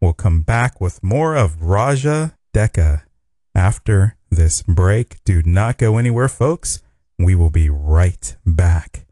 we'll 0.01 0.13
come 0.13 0.41
back 0.41 0.81
with 0.81 1.01
more 1.03 1.35
of 1.35 1.61
Raja 1.61 2.35
Deka 2.53 3.03
after 3.55 4.15
this 4.29 4.61
break. 4.63 5.23
Do 5.23 5.41
not 5.43 5.77
go 5.77 5.97
anywhere, 5.97 6.27
folks. 6.27 6.81
We 7.17 7.35
will 7.35 7.49
be 7.51 7.69
right 7.69 8.35
back. 8.45 9.05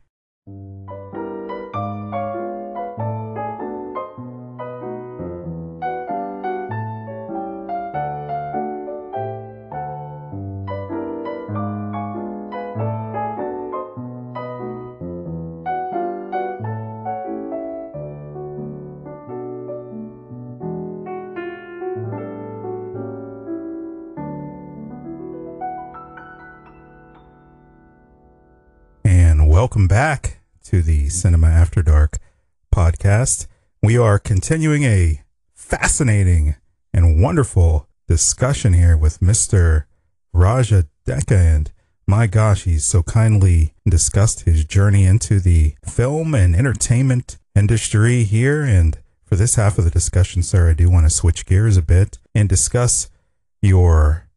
Welcome 29.58 29.88
back 29.88 30.38
to 30.66 30.84
the 30.84 31.10
Cinema 31.10 31.48
After 31.48 31.82
Dark 31.82 32.20
podcast. 32.72 33.48
We 33.82 33.98
are 33.98 34.20
continuing 34.20 34.84
a 34.84 35.24
fascinating 35.56 36.58
and 36.94 37.20
wonderful 37.24 37.90
discussion 38.08 38.74
here 38.74 38.96
with 38.96 39.20
Mr. 39.20 39.86
Raja 40.32 40.86
Deka. 41.08 41.32
And 41.32 41.72
my 42.06 42.28
gosh, 42.28 42.66
he's 42.66 42.86
so 42.86 43.02
kindly 43.02 43.74
discussed 43.90 44.42
his 44.42 44.64
journey 44.64 45.06
into 45.06 45.40
the 45.40 45.74
film 45.84 46.36
and 46.36 46.56
entertainment 46.56 47.40
industry 47.56 48.26
here. 48.26 48.62
And 48.62 49.00
for 49.24 49.38
this 49.38 49.56
half 49.56 49.80
of 49.80 49.86
the 49.86 49.90
discussion, 49.90 50.44
sir, 50.44 50.70
I 50.70 50.74
do 50.74 50.88
want 50.88 51.08
to 51.08 51.10
switch 51.10 51.48
gears 51.48 51.78
a 51.78 51.82
bit 51.82 52.20
and 52.36 52.48
discuss 52.48 53.10
your 53.64 54.30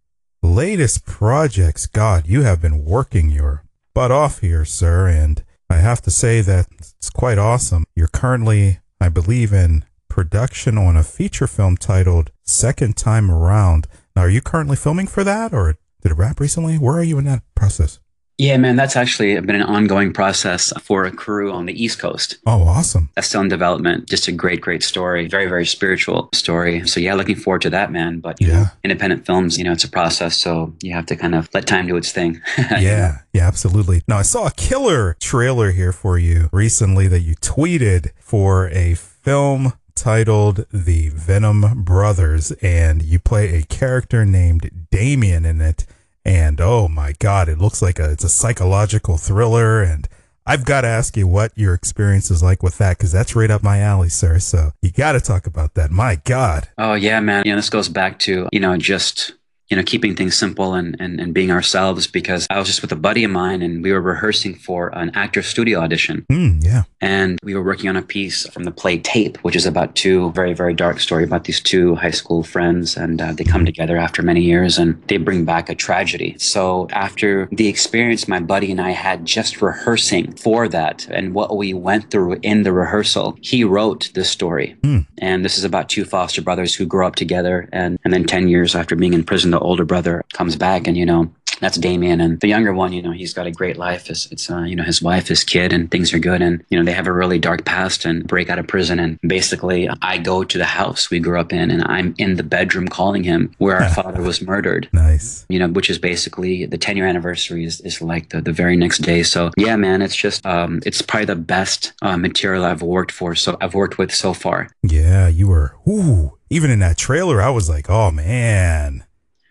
latest 0.43 1.05
projects. 1.05 1.87
God, 1.87 2.27
you 2.27 2.41
have 2.41 2.63
been 2.63 2.87
working 2.87 3.29
your 3.29 3.65
butt 3.95 4.11
off 4.11 4.41
here, 4.41 4.65
sir, 4.65 5.09
and 5.09 5.43
I 5.69 5.77
have 5.77 6.01
to 6.03 6.11
say 6.11 6.41
that 6.41 6.67
it's 6.79 7.11
quite 7.11 7.39
awesome. 7.39 7.85
You're 7.95 8.09
currently, 8.09 8.81
I 9.01 9.09
believe, 9.09 9.53
in 9.53 9.85
production 10.09 10.77
on 10.77 10.97
a 10.97 11.05
feature 11.05 11.47
film 11.47 11.77
titled 11.77 12.31
Second 12.45 12.97
Time 12.97 13.31
Around. 13.31 13.87
Now, 14.17 14.23
are 14.23 14.31
you 14.31 14.41
currently 14.41 14.77
filming 14.77 15.07
for 15.07 15.25
that, 15.25 15.53
or 15.53 15.77
did 16.03 16.13
it 16.13 16.19
wrap 16.19 16.41
recently? 16.41 16.77
Where 16.77 16.97
are 16.97 17.05
you 17.05 17.19
in 17.19 17.25
that 17.25 17.43
process? 17.55 18.01
Yeah, 18.41 18.57
man, 18.57 18.77
that's 18.77 18.97
actually 18.97 19.39
been 19.41 19.57
an 19.57 19.63
ongoing 19.63 20.15
process 20.15 20.73
for 20.81 21.05
a 21.05 21.11
crew 21.11 21.53
on 21.53 21.67
the 21.67 21.75
East 21.85 21.99
Coast. 21.99 22.39
Oh, 22.47 22.63
awesome. 22.63 23.11
That's 23.15 23.29
still 23.29 23.43
in 23.43 23.49
development. 23.49 24.09
Just 24.09 24.29
a 24.29 24.33
great, 24.33 24.63
great 24.63 24.83
story. 24.83 25.29
Very, 25.29 25.47
very 25.47 25.67
spiritual 25.67 26.31
story. 26.33 26.87
So 26.89 27.01
yeah, 27.01 27.13
looking 27.13 27.37
forward 27.37 27.61
to 27.63 27.71
that, 27.71 27.93
man. 27.93 28.21
But 28.21 28.41
you 28.41 28.47
know, 28.47 28.53
Yeah. 28.55 28.67
independent 28.83 29.27
films, 29.27 29.59
you 29.59 29.65
know, 29.65 29.73
it's 29.73 29.85
a 29.85 29.91
process. 29.91 30.39
So 30.39 30.73
you 30.83 30.95
have 30.95 31.05
to 31.07 31.17
kind 31.17 31.35
of 31.35 31.51
let 31.53 31.67
time 31.67 31.87
do 31.87 31.97
its 31.97 32.13
thing. 32.13 32.41
Yeah, 32.81 33.19
yeah, 33.35 33.47
absolutely. 33.47 34.01
Now, 34.09 34.17
I 34.17 34.23
saw 34.23 34.47
a 34.47 34.53
killer 34.53 35.17
trailer 35.21 35.71
here 35.73 35.93
for 35.93 36.17
you 36.19 36.49
recently 36.51 37.09
that 37.09 37.21
you 37.21 37.35
tweeted 37.37 38.09
for 38.21 38.69
a 38.71 38.95
film 38.95 39.75
titled 39.95 40.65
The 40.73 41.11
Venom 41.11 41.83
Brothers, 41.85 42.53
and 42.63 43.03
you 43.03 43.19
play 43.19 43.55
a 43.59 43.63
character 43.65 44.25
named 44.25 44.89
Damien 44.91 45.45
in 45.45 45.61
it. 45.61 45.85
And 46.25 46.61
oh 46.61 46.87
my 46.89 47.15
God, 47.19 47.49
it 47.49 47.59
looks 47.59 47.81
like 47.81 47.99
a, 47.99 48.11
it's 48.11 48.25
a 48.25 48.29
psychological 48.29 49.17
thriller. 49.17 49.83
And 49.83 50.09
I've 50.47 50.65
got 50.65 50.83
to 50.83 50.89
ask 50.89 51.17
you 51.17 51.27
what 51.27 51.53
your 51.57 51.75
experience 51.75 52.31
is 52.31 52.43
like 52.43 52.63
with 52.63 52.79
that, 52.79 52.99
because 52.99 53.13
that's 53.13 53.37
right 53.37 53.51
up 53.51 53.63
my 53.63 53.79
alley, 53.79 54.09
sir. 54.09 54.39
So 54.39 54.73
you 54.83 54.91
got 54.91 55.13
to 55.13 55.21
talk 55.21 55.47
about 55.47 55.75
that. 55.75 55.91
My 55.91 56.17
God. 56.17 56.69
Oh 56.77 56.95
yeah, 56.95 57.21
man. 57.21 57.45
You 57.47 57.53
know, 57.53 57.57
this 57.57 57.71
goes 57.71 57.89
back 57.89 58.19
to, 58.21 58.49
you 58.53 58.61
know, 58.61 58.77
just 58.77 59.33
you 59.71 59.77
know, 59.77 59.85
keeping 59.85 60.17
things 60.17 60.37
simple 60.37 60.75
and, 60.75 60.97
and, 60.99 61.21
and 61.21 61.33
being 61.33 61.53
ourselves 61.53 62.09
because 62.09 62.47
I 62.51 62.59
was 62.59 62.67
just 62.67 62.83
with 62.83 62.91
a 62.91 62.97
buddy 62.97 63.23
of 63.23 63.31
mine 63.31 63.63
and 63.63 63.85
we 63.85 63.93
were 63.93 64.01
rehearsing 64.01 64.57
for 64.57 64.89
an 64.99 65.13
actor 65.15 65.43
studio 65.43 65.79
audition. 65.79 66.27
Hmm, 66.29 66.59
yeah. 66.61 66.83
And 67.01 67.39
we 67.45 67.55
were 67.55 67.63
working 67.63 67.89
on 67.89 67.97
a 67.97 68.03
piece 68.03 68.49
from 68.49 68.65
the 68.65 68.73
play 68.73 68.99
Tape, 68.99 69.39
which 69.39 69.55
is 69.55 69.67
about 69.67 69.95
two 69.95 70.33
very, 70.33 70.55
very 70.55 70.75
dark 70.75 70.99
story 70.99 71.23
about 71.23 71.45
these 71.45 71.61
two 71.61 71.95
high 71.95 72.11
school 72.11 72.43
friends. 72.43 72.97
And 72.97 73.23
uh, 73.23 73.33
they 73.33 73.45
come 73.45 73.65
together 73.65 73.97
after 73.97 74.23
many 74.23 74.43
years 74.43 74.77
and 74.77 75.01
they 75.07 75.19
bring 75.19 75.45
back 75.45 75.69
a 75.69 75.75
tragedy. 75.77 76.37
So 76.39 76.89
after 76.91 77.49
the 77.53 77.69
experience 77.69 78.27
my 78.27 78.41
buddy 78.41 78.73
and 78.73 78.81
I 78.81 78.91
had 78.91 79.25
just 79.25 79.63
rehearsing 79.63 80.35
for 80.35 80.67
that 80.69 81.07
and 81.11 81.33
what 81.33 81.57
we 81.57 81.75
went 81.75 82.11
through 82.11 82.41
in 82.43 82.65
the 82.65 82.73
rehearsal, 82.73 83.39
he 83.41 83.63
wrote 83.63 84.11
this 84.15 84.29
story. 84.29 84.77
Hmm. 84.83 85.01
And 85.19 85.45
this 85.45 85.57
is 85.57 85.65
about 85.65 85.89
two 85.89 86.05
foster 86.05 86.43
brothers 86.43 86.75
who 86.75 86.87
grow 86.87 87.07
up 87.07 87.15
together. 87.15 87.69
And, 87.73 88.01
and 88.05 88.13
then 88.13 88.25
10 88.25 88.49
years 88.49 88.75
after 88.75 88.97
being 88.97 89.15
in 89.15 89.23
prison, 89.23 89.53
the 89.53 89.60
older 89.61 89.85
brother 89.85 90.25
comes 90.33 90.57
back 90.57 90.87
and, 90.87 90.97
you 90.97 91.07
know, 91.07 91.31
that's 91.61 91.77
Damien. 91.77 92.21
And 92.21 92.41
the 92.41 92.49
younger 92.49 92.73
one, 92.73 92.93
you 92.93 93.03
know, 93.03 93.13
he's 93.13 93.35
got 93.35 93.47
a 93.47 93.51
great 93.51 93.77
life. 93.77 94.11
It's, 94.11 94.31
it's 94.33 94.51
uh, 94.51 94.63
you 94.63 94.75
know, 94.75 94.83
his 94.83 95.01
wife, 95.03 95.29
his 95.29 95.45
kid, 95.45 95.73
and 95.73 95.91
things 95.91 96.13
are 96.13 96.19
good. 96.19 96.43
And, 96.43 96.65
you 96.71 96.79
know, 96.79 96.85
they 96.85 96.93
have 96.93 97.07
a 97.07 97.13
really 97.13 97.39
dark 97.39 97.65
past 97.65 98.05
and 98.05 98.27
break 98.27 98.51
out 98.51 98.59
of 98.59 98.67
prison. 98.67 98.99
And 98.99 99.21
basically, 99.21 99.89
I 100.03 100.19
go 100.19 100.43
to 100.43 100.59
the 100.59 100.65
house 100.65 101.11
we 101.11 101.21
grew 101.21 101.39
up 101.39 101.53
in 101.53 101.71
and 101.71 101.85
I'm 101.85 102.15
in 102.19 102.37
the 102.37 102.43
bedroom 102.43 102.89
calling 102.89 103.23
him 103.23 103.55
where 103.59 103.77
our 103.77 103.89
father 103.95 104.23
was 104.23 104.43
murdered. 104.43 104.89
Nice. 104.93 105.45
You 105.49 105.59
know, 105.59 105.69
which 105.69 105.91
is 105.91 105.99
basically 105.99 106.67
the 106.67 106.79
10 106.79 106.97
year 106.97 107.07
anniversary 107.07 107.65
is, 107.65 107.81
is 107.83 108.01
like 108.01 108.31
the, 108.31 108.41
the 108.41 108.53
very 108.53 108.77
next 108.77 108.99
day. 108.99 109.23
So, 109.23 109.51
yeah, 109.57 109.77
man, 109.77 110.03
it's 110.03 110.17
just, 110.17 110.45
um, 110.47 110.81
it's 110.87 111.03
probably 111.03 111.27
the 111.27 111.37
best 111.37 111.93
uh, 112.03 112.17
material 112.17 112.65
I've 112.65 112.83
worked 112.83 113.13
for. 113.13 113.35
So, 113.35 113.57
I've 113.61 113.75
worked 113.75 113.99
with 113.99 114.15
so 114.15 114.33
far. 114.33 114.69
Yeah, 114.83 115.29
you 115.29 115.49
were. 115.49 115.77
Ooh, 115.87 116.39
even 116.49 116.71
in 116.71 116.79
that 116.79 116.97
trailer, 116.97 117.41
I 117.41 117.51
was 117.51 117.69
like, 117.69 117.91
oh 117.91 118.11
man, 118.11 119.05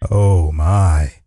oh 0.09 0.51
my. 0.51 1.18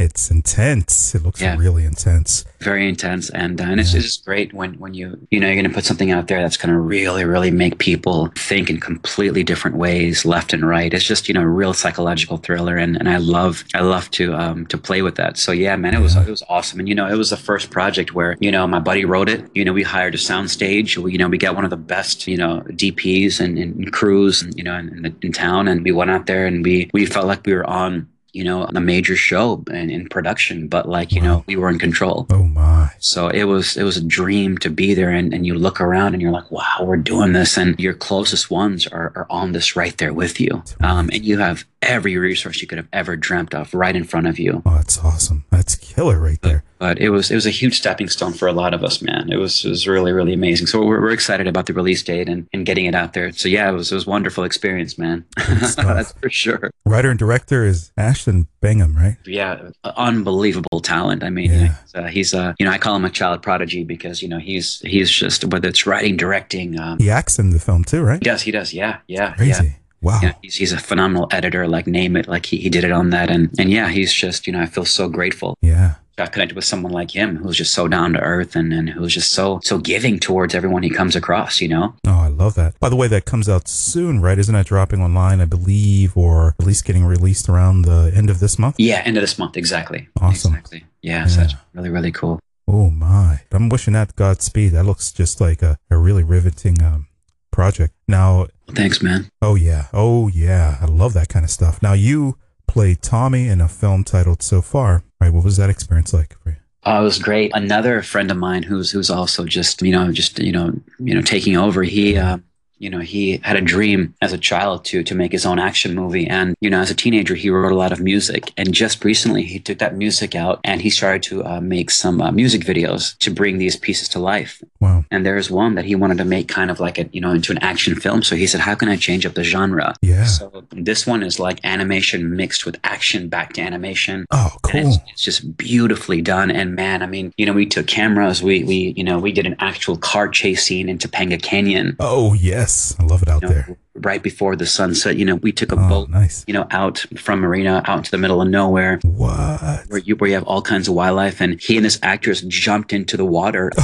It's 0.00 0.30
intense. 0.30 1.14
It 1.14 1.22
looks 1.22 1.40
Yeah. 1.42 1.56
really 1.58 1.84
intense. 1.84 2.44
very 2.62 2.86
intense. 2.86 3.30
And, 3.30 3.58
uh, 3.58 3.64
and 3.64 3.80
it's, 3.80 3.92
Yeah. 3.92 3.98
it's 4.00 4.06
just 4.06 4.24
great 4.26 4.52
when, 4.52 4.74
when 4.74 4.92
you 4.92 5.06
you 5.30 5.40
know 5.40 5.46
you're 5.46 5.56
going 5.56 5.64
to 5.68 5.72
put 5.74 5.84
something 5.86 6.10
out 6.10 6.28
there 6.28 6.42
that's 6.42 6.58
going 6.58 6.72
to 6.74 6.78
really 6.78 7.24
really 7.24 7.50
make 7.50 7.78
people 7.78 8.30
think 8.36 8.68
in 8.68 8.78
completely 8.78 9.42
different 9.42 9.76
ways 9.78 10.26
left 10.26 10.52
and 10.52 10.62
right. 10.68 10.92
It's 10.92 11.04
just 11.04 11.26
you 11.28 11.32
know 11.34 11.40
a 11.40 11.46
real 11.62 11.72
psychological 11.72 12.36
thriller. 12.36 12.76
And, 12.76 12.96
and 12.98 13.08
i 13.08 13.16
love 13.16 13.64
i 13.74 13.80
love 13.80 14.10
to 14.18 14.34
um 14.34 14.66
to 14.66 14.76
play 14.76 15.00
with 15.00 15.14
that. 15.16 15.38
So 15.38 15.52
yeah 15.52 15.74
man 15.76 15.94
it 15.94 16.00
was 16.00 16.16
it 16.16 16.28
was 16.28 16.42
awesome. 16.50 16.80
And 16.80 16.88
you 16.88 16.94
know 16.94 17.06
it 17.06 17.16
was 17.16 17.30
the 17.30 17.36
first 17.48 17.70
project 17.70 18.14
where 18.14 18.36
you 18.40 18.50
know 18.50 18.66
my 18.66 18.78
buddy 18.80 19.04
wrote 19.06 19.28
it. 19.34 19.40
You 19.54 19.64
know 19.64 19.72
we 19.72 19.82
hired 19.82 20.14
a 20.14 20.18
soundstage. 20.18 20.96
We, 20.98 21.12
you 21.12 21.18
know 21.18 21.28
we 21.28 21.38
got 21.38 21.54
one 21.54 21.64
of 21.64 21.70
the 21.70 21.82
best 21.94 22.26
you 22.26 22.36
know 22.36 22.62
dps 22.82 23.40
and, 23.40 23.56
and 23.58 23.90
crews 23.92 24.44
you 24.54 24.64
know 24.64 24.76
in, 24.76 24.88
in, 24.96 25.02
the, 25.04 25.12
in 25.22 25.32
town. 25.32 25.66
And 25.68 25.82
we 25.82 25.92
went 25.92 26.10
out 26.10 26.26
there 26.26 26.44
and 26.46 26.62
we 26.62 26.90
we 26.92 27.06
felt 27.06 27.26
like 27.26 27.46
we 27.46 27.54
were 27.54 27.68
on 27.84 28.06
you 28.32 28.44
know 28.44 28.64
a 28.64 28.80
major 28.80 29.16
show 29.16 29.62
in, 29.70 29.90
in 29.90 30.08
production 30.08 30.68
but 30.68 30.88
like 30.88 31.12
you 31.12 31.20
Wow. 31.20 31.26
know 31.26 31.44
we 31.46 31.56
were 31.56 31.68
in 31.68 31.78
control 31.78 32.26
Oh 32.30 32.44
my. 32.44 32.90
so 32.98 33.28
it 33.28 33.44
was 33.44 33.76
it 33.76 33.82
was 33.82 33.96
a 33.96 34.04
dream 34.04 34.56
to 34.58 34.70
be 34.70 34.94
there 34.94 35.10
and, 35.10 35.34
and 35.34 35.46
you 35.46 35.54
look 35.54 35.80
around 35.80 36.14
and 36.14 36.22
you're 36.22 36.30
like, 36.32 36.50
wow, 36.50 36.78
we're 36.82 36.96
doing 36.96 37.32
this 37.32 37.56
and 37.58 37.78
your 37.80 37.94
closest 37.94 38.50
ones 38.50 38.86
are, 38.86 39.12
are 39.16 39.26
on 39.30 39.52
this 39.52 39.76
right 39.76 39.96
there 39.98 40.12
with 40.12 40.40
you. 40.40 40.62
Um, 40.80 41.10
and 41.12 41.24
you 41.24 41.38
have 41.38 41.64
every 41.82 42.16
resource 42.16 42.60
you 42.60 42.66
could 42.68 42.78
have 42.78 42.88
ever 42.92 43.16
dreamt 43.16 43.54
of 43.54 43.72
right 43.72 43.96
in 43.96 44.04
front 44.04 44.26
of 44.26 44.38
you. 44.38 44.62
Oh, 44.66 44.74
that's 44.74 44.98
awesome. 44.98 45.44
That's 45.50 45.74
killer 45.76 46.18
right 46.20 46.40
there. 46.42 46.62
But 46.78 46.98
it 46.98 47.10
was 47.10 47.30
it 47.30 47.34
was 47.34 47.46
a 47.46 47.50
huge 47.50 47.76
stepping 47.76 48.08
stone 48.08 48.32
for 48.32 48.48
a 48.48 48.52
lot 48.52 48.72
of 48.74 48.82
us, 48.82 49.02
man. 49.02 49.30
It 49.30 49.36
was 49.36 49.64
it 49.64 49.68
was 49.68 49.86
really, 49.86 50.12
really 50.12 50.32
amazing. 50.32 50.66
So 50.66 50.82
we're, 50.84 51.00
we're 51.00 51.10
excited 51.10 51.46
about 51.46 51.66
the 51.66 51.72
release 51.74 52.02
date 52.02 52.28
and, 52.28 52.48
and 52.54 52.64
getting 52.64 52.86
it 52.86 52.94
out 52.94 53.12
there. 53.12 53.32
So 53.32 53.48
yeah, 53.48 53.68
it 53.68 53.72
was 53.72 53.92
it 53.92 53.94
was 53.96 54.06
a 54.06 54.10
wonderful 54.10 54.44
experience, 54.44 54.96
man. 54.98 55.24
That's 55.36 56.12
for 56.12 56.30
sure. 56.30 56.70
Writer 56.86 57.10
and 57.10 57.18
director 57.18 57.64
is 57.64 57.92
Ashton 57.98 58.48
Bingham, 58.62 58.96
right? 58.96 59.16
yeah, 59.26 59.68
unbelievable 59.84 60.80
talent. 60.80 61.22
I 61.22 61.30
mean, 61.30 61.50
Yeah. 61.50 61.74
he's, 61.82 61.94
uh, 61.94 62.04
he's 62.06 62.34
uh, 62.34 62.54
you 62.58 62.66
know, 62.66 62.72
I 62.72 62.78
call 62.78 62.96
him 62.96 63.04
a 63.04 63.10
child 63.10 63.42
prodigy 63.42 63.84
because 63.84 64.22
you 64.22 64.28
know 64.28 64.38
he's 64.38 64.80
he's 64.80 65.10
just 65.10 65.44
whether 65.44 65.68
it's 65.68 65.86
writing, 65.86 66.16
directing, 66.16 66.78
um, 66.80 66.98
He 66.98 67.10
acts 67.10 67.38
in 67.38 67.50
the 67.50 67.58
film 67.58 67.84
too, 67.84 68.02
right? 68.02 68.18
he 68.18 68.24
does, 68.24 68.42
he 68.42 68.50
does, 68.50 68.72
yeah, 68.72 68.98
yeah, 69.06 69.34
Crazy. 69.34 69.64
yeah. 69.64 69.70
Wow. 70.02 70.20
Yeah, 70.22 70.34
he's, 70.42 70.54
he's 70.56 70.72
a 70.72 70.78
phenomenal 70.78 71.28
editor. 71.30 71.66
Like 71.68 71.86
name 71.86 72.16
it, 72.16 72.26
like 72.28 72.46
he, 72.46 72.56
he 72.58 72.68
did 72.70 72.84
it 72.84 72.92
on 72.92 73.10
that, 73.10 73.30
and 73.30 73.50
and 73.58 73.70
yeah, 73.70 73.88
he's 73.88 74.12
just 74.12 74.46
you 74.46 74.52
know 74.52 74.60
I 74.60 74.66
feel 74.66 74.84
so 74.84 75.08
grateful. 75.08 75.56
Yeah. 75.62 75.94
Got 76.16 76.32
connected 76.32 76.54
with 76.54 76.66
someone 76.66 76.92
like 76.92 77.10
him 77.12 77.36
who's 77.36 77.56
just 77.56 77.72
so 77.72 77.88
down 77.88 78.12
to 78.12 78.20
earth 78.20 78.54
and 78.54 78.72
and 78.74 78.90
who's 78.90 79.14
just 79.14 79.32
so 79.32 79.58
so 79.62 79.78
giving 79.78 80.18
towards 80.18 80.54
everyone 80.54 80.82
he 80.82 80.90
comes 80.90 81.16
across. 81.16 81.60
You 81.62 81.68
know, 81.68 81.94
Oh, 82.06 82.18
I 82.18 82.28
love 82.28 82.54
that. 82.56 82.78
By 82.78 82.90
the 82.90 82.96
way, 82.96 83.08
that 83.08 83.24
comes 83.24 83.48
out 83.48 83.68
soon, 83.68 84.20
right? 84.20 84.38
Isn't 84.38 84.54
that 84.54 84.66
dropping 84.66 85.00
online, 85.00 85.40
I 85.40 85.46
believe, 85.46 86.14
or 86.16 86.54
at 86.60 86.66
least 86.66 86.84
getting 86.84 87.04
released 87.06 87.48
around 87.48 87.82
the 87.82 88.12
end 88.14 88.28
of 88.28 88.38
this 88.40 88.58
month? 88.58 88.74
yeah, 88.78 89.00
end 89.06 89.16
of 89.16 89.22
this 89.22 89.38
month, 89.38 89.56
exactly. 89.56 90.08
Awesome. 90.20 90.52
Exactly. 90.54 90.84
Yeah, 91.00 91.26
so 91.26 91.40
that's 91.40 91.54
really 91.72 91.88
really 91.90 92.12
cool. 92.12 92.38
Oh 92.68 92.90
my. 92.90 93.40
I'm 93.50 93.68
wishing 93.70 93.94
that 93.94 94.14
Godspeed. 94.14 94.72
That 94.72 94.84
looks 94.84 95.10
just 95.12 95.40
like 95.40 95.62
a, 95.62 95.76
a 95.90 95.96
really 95.96 96.22
riveting 96.22 96.82
um, 96.82 97.06
project. 97.50 97.94
Now, 98.08 98.46
Thanks, 98.74 99.02
man. 99.02 99.30
oh 99.42 99.54
yeah. 99.54 99.86
Oh 99.92 100.28
yeah. 100.28 100.78
I 100.80 100.86
love 100.86 101.12
that 101.14 101.28
kind 101.28 101.44
of 101.44 101.50
stuff. 101.50 101.82
Now, 101.82 101.92
you 101.92 102.38
played 102.66 103.02
Tommy 103.02 103.48
in 103.48 103.60
a 103.60 103.68
film 103.68 104.04
titled 104.04 104.42
So 104.42 104.62
Far, 104.62 105.02
right? 105.20 105.32
What 105.32 105.44
was 105.44 105.56
that 105.56 105.70
experience 105.70 106.12
like 106.14 106.38
for 106.42 106.50
you? 106.50 106.56
Oh, 106.84 107.00
it 107.00 107.04
was 107.04 107.18
great. 107.18 107.50
Another 107.54 108.00
friend 108.02 108.30
of 108.30 108.36
mine 108.38 108.62
who's 108.62 108.90
who's 108.90 109.10
also 109.10 109.44
just 109.44 109.82
you 109.82 109.92
know 109.92 110.10
just 110.12 110.38
you 110.38 110.52
know 110.52 110.72
you 110.98 111.14
know 111.14 111.20
taking 111.22 111.56
over. 111.56 111.82
He 111.82 112.16
uh, 112.16 112.38
you 112.80 112.90
know 112.90 112.98
he 112.98 113.40
had 113.44 113.56
a 113.56 113.60
dream 113.60 114.14
as 114.20 114.32
a 114.32 114.38
child 114.38 114.84
to 114.86 115.02
to 115.04 115.14
make 115.14 115.32
his 115.32 115.46
own 115.46 115.58
action 115.58 115.94
movie, 115.94 116.26
and 116.26 116.56
you 116.60 116.70
know 116.70 116.80
as 116.80 116.90
a 116.90 116.94
teenager 116.94 117.34
he 117.34 117.50
wrote 117.50 117.72
a 117.72 117.76
lot 117.76 117.92
of 117.92 118.00
music. 118.00 118.52
And 118.56 118.72
just 118.74 119.04
recently 119.04 119.42
he 119.44 119.58
took 119.60 119.78
that 119.78 119.94
music 119.96 120.34
out 120.34 120.60
and 120.64 120.80
he 120.82 120.90
started 120.90 121.22
to 121.24 121.44
uh, 121.44 121.60
make 121.60 121.90
some 121.90 122.20
uh, 122.20 122.32
music 122.32 122.62
videos 122.62 123.16
to 123.18 123.30
bring 123.30 123.58
these 123.58 123.76
pieces 123.76 124.08
to 124.10 124.18
life. 124.18 124.62
Wow. 124.80 125.04
And 125.10 125.24
there's 125.24 125.50
one 125.50 125.74
that 125.76 125.84
he 125.84 125.94
wanted 125.94 126.18
to 126.18 126.24
make 126.24 126.48
kind 126.48 126.70
of 126.70 126.80
like 126.80 126.98
a 126.98 127.08
you 127.12 127.20
know 127.20 127.32
into 127.32 127.52
an 127.52 127.58
action 127.58 127.94
film. 127.94 128.22
So 128.22 128.34
he 128.36 128.46
said, 128.46 128.60
how 128.60 128.74
can 128.74 128.88
I 128.88 128.96
change 128.96 129.26
up 129.26 129.34
the 129.34 129.44
genre? 129.44 129.94
Yeah. 130.02 130.24
So 130.24 130.64
this 130.72 131.06
one 131.06 131.22
is 131.22 131.38
like 131.38 131.60
animation 131.64 132.34
mixed 132.36 132.64
with 132.66 132.76
action 132.84 133.28
back 133.28 133.52
to 133.54 133.60
animation. 133.60 134.26
Oh, 134.30 134.50
And 134.72 134.84
cool. 134.84 134.94
it's, 134.94 134.98
it's 135.12 135.22
just 135.22 135.56
beautifully 135.56 136.22
done. 136.22 136.50
And 136.50 136.74
man, 136.74 137.02
I 137.02 137.06
mean, 137.06 137.32
you 137.36 137.46
know, 137.46 137.52
we 137.52 137.66
took 137.66 137.86
cameras, 137.86 138.42
we 138.42 138.64
we 138.64 138.94
you 138.96 139.04
know, 139.04 139.18
we 139.18 139.32
did 139.32 139.46
an 139.46 139.56
actual 139.58 139.96
car 139.96 140.28
chase 140.28 140.64
scene 140.64 140.88
in 140.88 140.98
Topanga 140.98 141.40
Canyon. 141.42 141.96
Oh, 142.00 142.32
yes. 142.34 142.69
I 142.98 143.04
love 143.04 143.22
it 143.22 143.28
out 143.28 143.42
you 143.42 143.48
know, 143.48 143.54
there. 143.54 143.76
Right 143.94 144.22
before 144.22 144.56
the 144.56 144.66
sunset, 144.66 145.16
you 145.16 145.24
know, 145.24 145.34
we 145.36 145.52
took 145.52 145.72
a 145.72 145.76
Oh, 145.78 145.88
boat, 145.88 146.08
nice. 146.10 146.44
you 146.46 146.54
know, 146.54 146.66
out 146.70 146.98
from 147.18 147.40
Marina 147.40 147.82
out 147.86 147.98
into 147.98 148.10
the 148.10 148.18
middle 148.18 148.40
of 148.40 148.48
nowhere 148.48 148.98
What? 149.02 149.84
where 149.88 149.98
you 149.98 150.16
where 150.16 150.28
you 150.28 150.34
have 150.34 150.44
all 150.44 150.62
kinds 150.62 150.88
of 150.88 150.94
wildlife 150.94 151.40
and 151.40 151.60
he 151.60 151.76
and 151.76 151.84
this 151.84 151.98
actress 152.02 152.40
jumped 152.42 152.92
into 152.92 153.16
the 153.16 153.24
water 153.26 153.70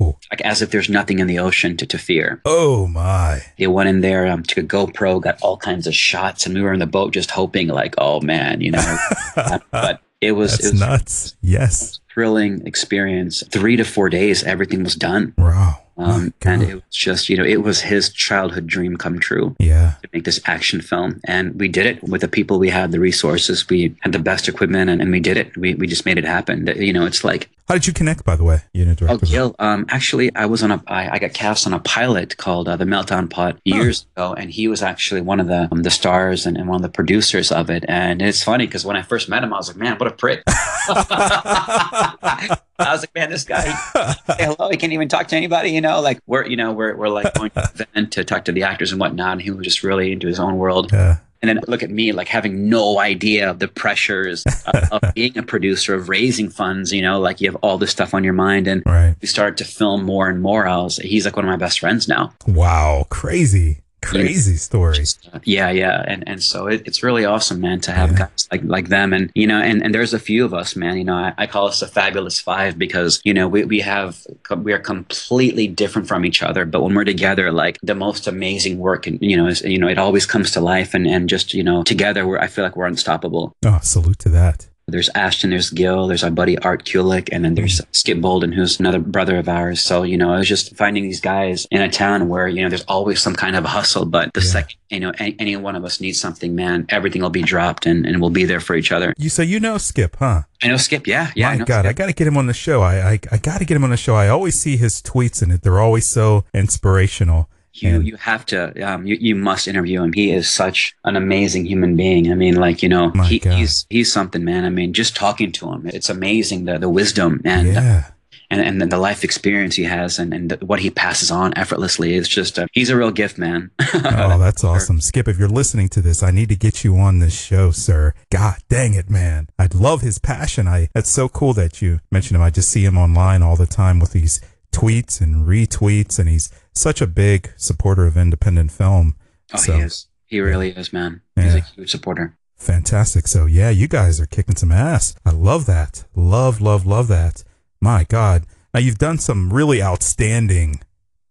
Oh, 0.00 0.16
like 0.30 0.40
as 0.42 0.62
if 0.62 0.70
there's 0.70 0.88
nothing 0.88 1.18
in 1.18 1.26
the 1.26 1.38
ocean 1.38 1.76
to, 1.78 1.86
to 1.86 1.98
fear. 1.98 2.40
oh 2.44 2.86
my. 2.86 3.40
They 3.58 3.66
went 3.66 3.88
in 3.88 4.00
there, 4.00 4.26
um, 4.26 4.42
took 4.42 4.58
a 4.64 4.66
GoPro, 4.66 5.20
got 5.20 5.38
all 5.42 5.56
kinds 5.56 5.86
of 5.86 5.94
shots, 5.94 6.46
and 6.46 6.54
we 6.54 6.62
were 6.62 6.72
in 6.72 6.78
the 6.80 6.86
boat 6.86 7.12
just 7.12 7.30
hoping, 7.30 7.68
like, 7.68 7.94
oh 7.98 8.20
man, 8.20 8.60
you 8.60 8.70
know. 8.72 8.98
But 9.70 10.00
it 10.20 10.32
was 10.32 10.52
That's 10.52 10.66
it 10.66 10.72
was 10.72 10.80
nuts. 10.80 11.36
Yes. 11.42 12.00
thrilling 12.12 12.66
experience. 12.66 13.42
Three 13.50 13.76
to 13.76 13.84
four 13.84 14.08
days, 14.08 14.42
everything 14.44 14.82
was 14.82 14.94
done. 14.96 15.32
Wow. 15.38 15.80
Um, 15.98 16.32
My 16.44 16.52
and 16.52 16.62
it 16.62 16.74
was 16.74 16.82
just, 16.90 17.28
you 17.28 17.36
know, 17.36 17.44
it 17.44 17.62
was 17.62 17.80
his 17.80 18.10
childhood 18.10 18.66
dream 18.66 18.96
come 18.96 19.18
true 19.18 19.56
Yeah. 19.58 19.94
to 20.02 20.08
make 20.12 20.24
this 20.24 20.40
action 20.46 20.80
film. 20.80 21.20
And 21.24 21.58
we 21.58 21.68
did 21.68 21.86
it 21.86 22.02
with 22.04 22.20
the 22.20 22.28
people 22.28 22.58
we 22.58 22.70
had, 22.70 22.92
the 22.92 23.00
resources, 23.00 23.68
we 23.68 23.94
had 24.00 24.12
the 24.12 24.18
best 24.18 24.48
equipment, 24.48 24.90
and, 24.90 25.02
and 25.02 25.10
we 25.10 25.20
did 25.20 25.36
it. 25.36 25.56
We, 25.56 25.74
we 25.74 25.86
just 25.86 26.06
made 26.06 26.18
it 26.18 26.24
happen. 26.24 26.66
You 26.76 26.92
know, 26.92 27.04
it's 27.04 27.24
like, 27.24 27.50
How 27.66 27.74
did 27.74 27.86
you 27.86 27.92
connect, 27.92 28.24
by 28.24 28.36
the 28.36 28.44
way? 28.44 28.60
You 28.72 28.88
a 28.88 28.96
oh. 29.08 29.18
Gil, 29.18 29.54
um, 29.58 29.86
actually, 29.88 30.34
I 30.34 30.46
was 30.46 30.62
on 30.62 30.70
a, 30.70 30.82
I, 30.86 31.14
I 31.14 31.18
got 31.18 31.34
cast 31.34 31.66
on 31.66 31.74
a 31.74 31.80
pilot 31.80 32.36
called 32.36 32.68
uh, 32.68 32.76
The 32.76 32.84
Meltdown 32.84 33.28
Pot 33.28 33.58
years 33.64 34.06
ago, 34.14 34.34
and 34.34 34.50
he 34.50 34.68
was 34.68 34.82
actually 34.82 35.20
one 35.20 35.40
of 35.40 35.48
the 35.48 35.68
um, 35.70 35.82
the 35.82 35.90
stars 35.90 36.46
and, 36.46 36.56
and 36.56 36.68
one 36.68 36.76
of 36.76 36.82
the 36.82 36.88
producers 36.88 37.50
of 37.50 37.70
it. 37.70 37.84
And 37.88 38.22
it's 38.22 38.44
funny 38.44 38.66
because 38.66 38.84
when 38.84 38.96
I 38.96 39.02
first 39.02 39.28
met 39.28 39.42
him, 39.42 39.52
I 39.52 39.56
was 39.56 39.68
like, 39.68 39.76
man, 39.76 39.98
what 39.98 40.06
a 40.06 40.12
prick. 40.12 40.42
I 42.78 42.92
was 42.92 43.02
like, 43.02 43.14
man, 43.14 43.30
this 43.30 43.44
guy, 43.44 43.64
say 44.26 44.44
hello, 44.44 44.70
he 44.70 44.76
can't 44.76 44.92
even 44.92 45.08
talk 45.08 45.28
to 45.28 45.36
anybody, 45.36 45.70
you 45.70 45.80
know, 45.80 46.00
like 46.00 46.20
we're, 46.26 46.46
you 46.46 46.56
know, 46.56 46.72
we're, 46.72 46.94
we're 46.96 47.08
like 47.08 47.34
going 47.34 47.50
to 47.50 47.70
the 47.74 47.86
event 47.90 48.12
to 48.12 48.24
talk 48.24 48.44
to 48.46 48.52
the 48.52 48.62
actors 48.62 48.92
and 48.92 49.00
whatnot. 49.00 49.32
And 49.32 49.42
he 49.42 49.50
was 49.50 49.64
just 49.64 49.82
really 49.82 50.12
into 50.12 50.26
his 50.26 50.38
own 50.38 50.58
world. 50.58 50.92
Yeah. 50.92 51.16
And 51.40 51.48
then 51.48 51.60
look 51.68 51.82
at 51.84 51.90
me, 51.90 52.10
like 52.12 52.26
having 52.28 52.68
no 52.68 52.98
idea 52.98 53.48
of 53.48 53.60
the 53.60 53.68
pressures 53.68 54.44
of, 54.66 55.02
of 55.02 55.14
being 55.14 55.38
a 55.38 55.42
producer, 55.44 55.94
of 55.94 56.08
raising 56.08 56.50
funds, 56.50 56.92
you 56.92 57.00
know, 57.02 57.20
like 57.20 57.40
you 57.40 57.48
have 57.48 57.56
all 57.62 57.78
this 57.78 57.90
stuff 57.92 58.12
on 58.14 58.24
your 58.24 58.32
mind. 58.32 58.66
And 58.66 58.82
Right. 58.84 59.14
we 59.22 59.28
started 59.28 59.56
to 59.58 59.64
film 59.64 60.02
more 60.04 60.28
and 60.28 60.42
more. 60.42 60.66
I 60.66 60.76
was, 60.78 60.96
he's 60.96 61.24
like 61.24 61.36
one 61.36 61.44
of 61.44 61.50
my 61.50 61.56
best 61.56 61.78
friends 61.80 62.08
now. 62.08 62.32
Wow. 62.46 63.06
Crazy. 63.10 63.82
Crazy 64.00 64.56
story. 64.56 64.98
Uh, 65.32 65.40
yeah, 65.44 65.70
yeah, 65.70 66.04
and 66.06 66.22
and 66.28 66.42
so 66.42 66.66
it, 66.68 66.82
it's 66.86 67.02
really 67.02 67.24
awesome, 67.24 67.60
man, 67.60 67.80
to 67.80 67.92
have 67.92 68.12
Yeah. 68.12 68.18
guys 68.18 68.48
like 68.50 68.62
like 68.64 68.88
them, 68.88 69.12
and 69.12 69.30
you 69.34 69.46
know, 69.46 69.60
and 69.60 69.82
and 69.82 69.92
there's 69.94 70.14
a 70.14 70.18
few 70.20 70.44
of 70.44 70.54
us, 70.54 70.76
man. 70.76 70.96
You 70.96 71.04
know, 71.04 71.14
I, 71.16 71.34
I 71.36 71.46
call 71.46 71.66
us 71.66 71.80
the 71.80 71.88
fabulous 71.88 72.38
five 72.38 72.78
because 72.78 73.20
you 73.24 73.34
know 73.34 73.48
we 73.48 73.64
we 73.64 73.80
have 73.80 74.24
we 74.56 74.72
are 74.72 74.78
completely 74.78 75.66
different 75.66 76.06
from 76.06 76.24
each 76.24 76.42
other, 76.42 76.64
but 76.64 76.82
when 76.82 76.94
we're 76.94 77.04
together, 77.04 77.50
like 77.50 77.76
the 77.82 77.94
most 77.96 78.26
amazing 78.28 78.78
work, 78.78 79.06
and 79.08 79.18
you 79.20 79.36
know, 79.36 79.48
is, 79.48 79.62
you 79.62 79.78
know, 79.78 79.88
it 79.88 79.98
always 79.98 80.26
comes 80.26 80.52
to 80.52 80.60
life, 80.60 80.94
and 80.94 81.06
and 81.06 81.28
just 81.28 81.52
you 81.52 81.64
know, 81.64 81.82
together, 81.82 82.26
we're 82.26 82.38
I 82.38 82.46
feel 82.46 82.64
like 82.64 82.76
we're 82.76 82.86
unstoppable. 82.86 83.56
Oh, 83.64 83.80
salute 83.82 84.20
to 84.20 84.28
that. 84.30 84.67
There's 84.88 85.08
Ashton, 85.14 85.50
there's 85.50 85.70
Gil, 85.70 86.06
there's 86.06 86.24
our 86.24 86.30
buddy 86.30 86.58
Art 86.58 86.84
Kulik, 86.84 87.28
and 87.30 87.44
then 87.44 87.54
there's 87.54 87.80
mm-hmm. 87.80 87.90
Skip 87.92 88.20
Bolden, 88.20 88.52
who's 88.52 88.80
another 88.80 88.98
brother 88.98 89.36
of 89.36 89.48
ours. 89.48 89.80
So, 89.80 90.02
you 90.02 90.16
know, 90.16 90.32
I 90.32 90.38
was 90.38 90.48
just 90.48 90.74
finding 90.76 91.02
these 91.04 91.20
guys 91.20 91.66
in 91.70 91.82
a 91.82 91.90
town 91.90 92.28
where, 92.28 92.48
you 92.48 92.62
know, 92.62 92.68
there's 92.68 92.84
always 92.84 93.20
some 93.20 93.34
kind 93.34 93.54
of 93.54 93.64
hustle, 93.64 94.04
but 94.06 94.32
the 94.32 94.40
Yeah. 94.40 94.46
second, 94.46 94.76
you 94.90 95.00
know, 95.00 95.12
any, 95.18 95.36
any 95.38 95.56
one 95.56 95.76
of 95.76 95.84
us 95.84 96.00
needs 96.00 96.18
something, 96.18 96.54
man, 96.54 96.86
everything 96.88 97.20
will 97.22 97.30
be 97.30 97.42
dropped 97.42 97.84
and, 97.86 98.06
and 98.06 98.20
we'll 98.20 98.30
be 98.30 98.44
there 98.46 98.60
for 98.60 98.74
each 98.74 98.90
other. 98.90 99.12
You 99.18 99.28
so 99.28 99.42
you 99.42 99.60
know 99.60 99.76
Skip, 99.78 100.16
huh? 100.16 100.42
I 100.62 100.68
know 100.68 100.76
Skip, 100.78 101.06
yeah, 101.06 101.30
yeah. 101.36 101.48
I 101.48 101.52
My 101.52 101.58
know 101.58 101.64
God, 101.66 101.86
I 101.86 101.92
got 101.92 102.06
to 102.06 102.12
get 102.12 102.26
him 102.26 102.36
on 102.36 102.46
the 102.46 102.54
show. 102.54 102.80
I, 102.82 103.12
I 103.12 103.20
I 103.30 103.36
got 103.36 103.58
to 103.58 103.64
get 103.64 103.76
him 103.76 103.84
on 103.84 103.90
the 103.90 103.96
show. 103.96 104.14
I 104.14 104.28
always 104.28 104.58
see 104.58 104.76
his 104.76 105.00
tweets 105.02 105.42
and 105.42 105.52
they're 105.52 105.78
always 105.78 106.06
so 106.06 106.44
inspirational. 106.54 107.48
You 107.82 107.96
and- 107.96 108.06
you 108.06 108.16
have 108.16 108.44
to 108.46 108.80
um 108.80 109.06
you, 109.06 109.16
you 109.20 109.34
must 109.34 109.68
interview 109.68 110.02
him 110.02 110.12
he 110.12 110.32
is 110.32 110.50
such 110.50 110.94
an 111.04 111.16
amazing 111.16 111.64
human 111.64 111.96
being 111.96 112.30
i 112.30 112.34
mean 112.34 112.56
like 112.56 112.82
you 112.82 112.88
know 112.88 113.10
he, 113.24 113.38
he's 113.38 113.86
he's 113.90 114.12
something 114.12 114.44
man 114.44 114.64
i 114.64 114.70
mean 114.70 114.92
just 114.92 115.16
talking 115.16 115.52
to 115.52 115.70
him 115.70 115.86
it's 115.86 116.08
amazing 116.08 116.64
the 116.64 116.78
the 116.78 116.88
wisdom 116.88 117.40
and 117.44 117.68
yeah. 117.68 118.10
and, 118.50 118.60
and 118.60 118.92
the 118.92 118.98
life 118.98 119.24
experience 119.24 119.76
he 119.76 119.84
has 119.84 120.18
and, 120.18 120.32
and 120.32 120.52
what 120.62 120.80
he 120.80 120.90
passes 120.90 121.30
on 121.30 121.52
effortlessly 121.56 122.14
is 122.14 122.28
just 122.28 122.58
a, 122.58 122.66
he's 122.72 122.90
a 122.90 122.96
real 122.96 123.10
gift 123.10 123.38
man 123.38 123.70
Oh, 123.94 124.38
that's 124.38 124.64
awesome. 124.64 125.00
Skip, 125.00 125.28
if 125.28 125.38
you're 125.38 125.48
listening 125.48 125.88
to 125.90 126.00
this, 126.00 126.22
I 126.22 126.30
need 126.30 126.48
to 126.50 126.56
get 126.56 126.84
you 126.84 126.96
on 126.96 127.18
this 127.18 127.38
show, 127.38 127.70
sir. 127.70 128.14
God 128.30 128.56
dang 128.68 128.94
it, 128.94 129.08
man. 129.10 129.48
I'd 129.58 129.74
love 129.74 130.02
his 130.02 130.18
passion. 130.18 130.68
I 130.68 130.88
that's 130.92 131.10
so 131.10 131.28
cool 131.28 131.52
that 131.54 131.80
you 131.82 132.00
mentioned 132.10 132.36
him. 132.36 132.42
I 132.42 132.50
just 132.50 132.70
see 132.70 132.84
him 132.84 132.98
online 132.98 133.42
all 133.42 133.56
the 133.56 133.66
time 133.66 133.98
with 133.98 134.12
these 134.12 134.40
tweets 134.72 135.20
and 135.20 135.46
retweets 135.46 136.18
and 136.18 136.28
he's 136.28 136.50
such 136.74 137.00
a 137.00 137.06
big 137.06 137.52
supporter 137.56 138.06
of 138.06 138.16
independent 138.16 138.70
film. 138.72 139.16
oh 139.54 139.58
So- 139.58 139.76
he 139.76 139.82
is 139.82 140.06
he 140.26 140.40
really 140.40 140.70
is 140.70 140.92
man 140.92 141.22
he's 141.36 141.54
a 141.54 141.60
huge 141.60 141.90
supporter 141.90 142.36
Fantastic. 142.58 143.28
So 143.28 143.46
yeah, 143.46 143.70
you 143.70 143.86
guys 143.86 144.20
are 144.20 144.26
kicking 144.26 144.56
some 144.56 144.72
ass. 144.72 145.14
I 145.24 145.30
love 145.30 145.66
that. 145.66 146.04
Love, 146.16 146.60
love, 146.60 146.84
love 146.84 147.06
that. 147.06 147.44
My 147.80 148.02
God. 148.02 148.46
Now 148.74 148.80
you've 148.80 148.98
done 148.98 149.18
some 149.18 149.52
really 149.52 149.80
outstanding 149.80 150.80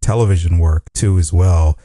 television 0.02 0.58
work 0.58 0.86
too 0.94 1.20
as 1.20 1.34
well. 1.34 1.78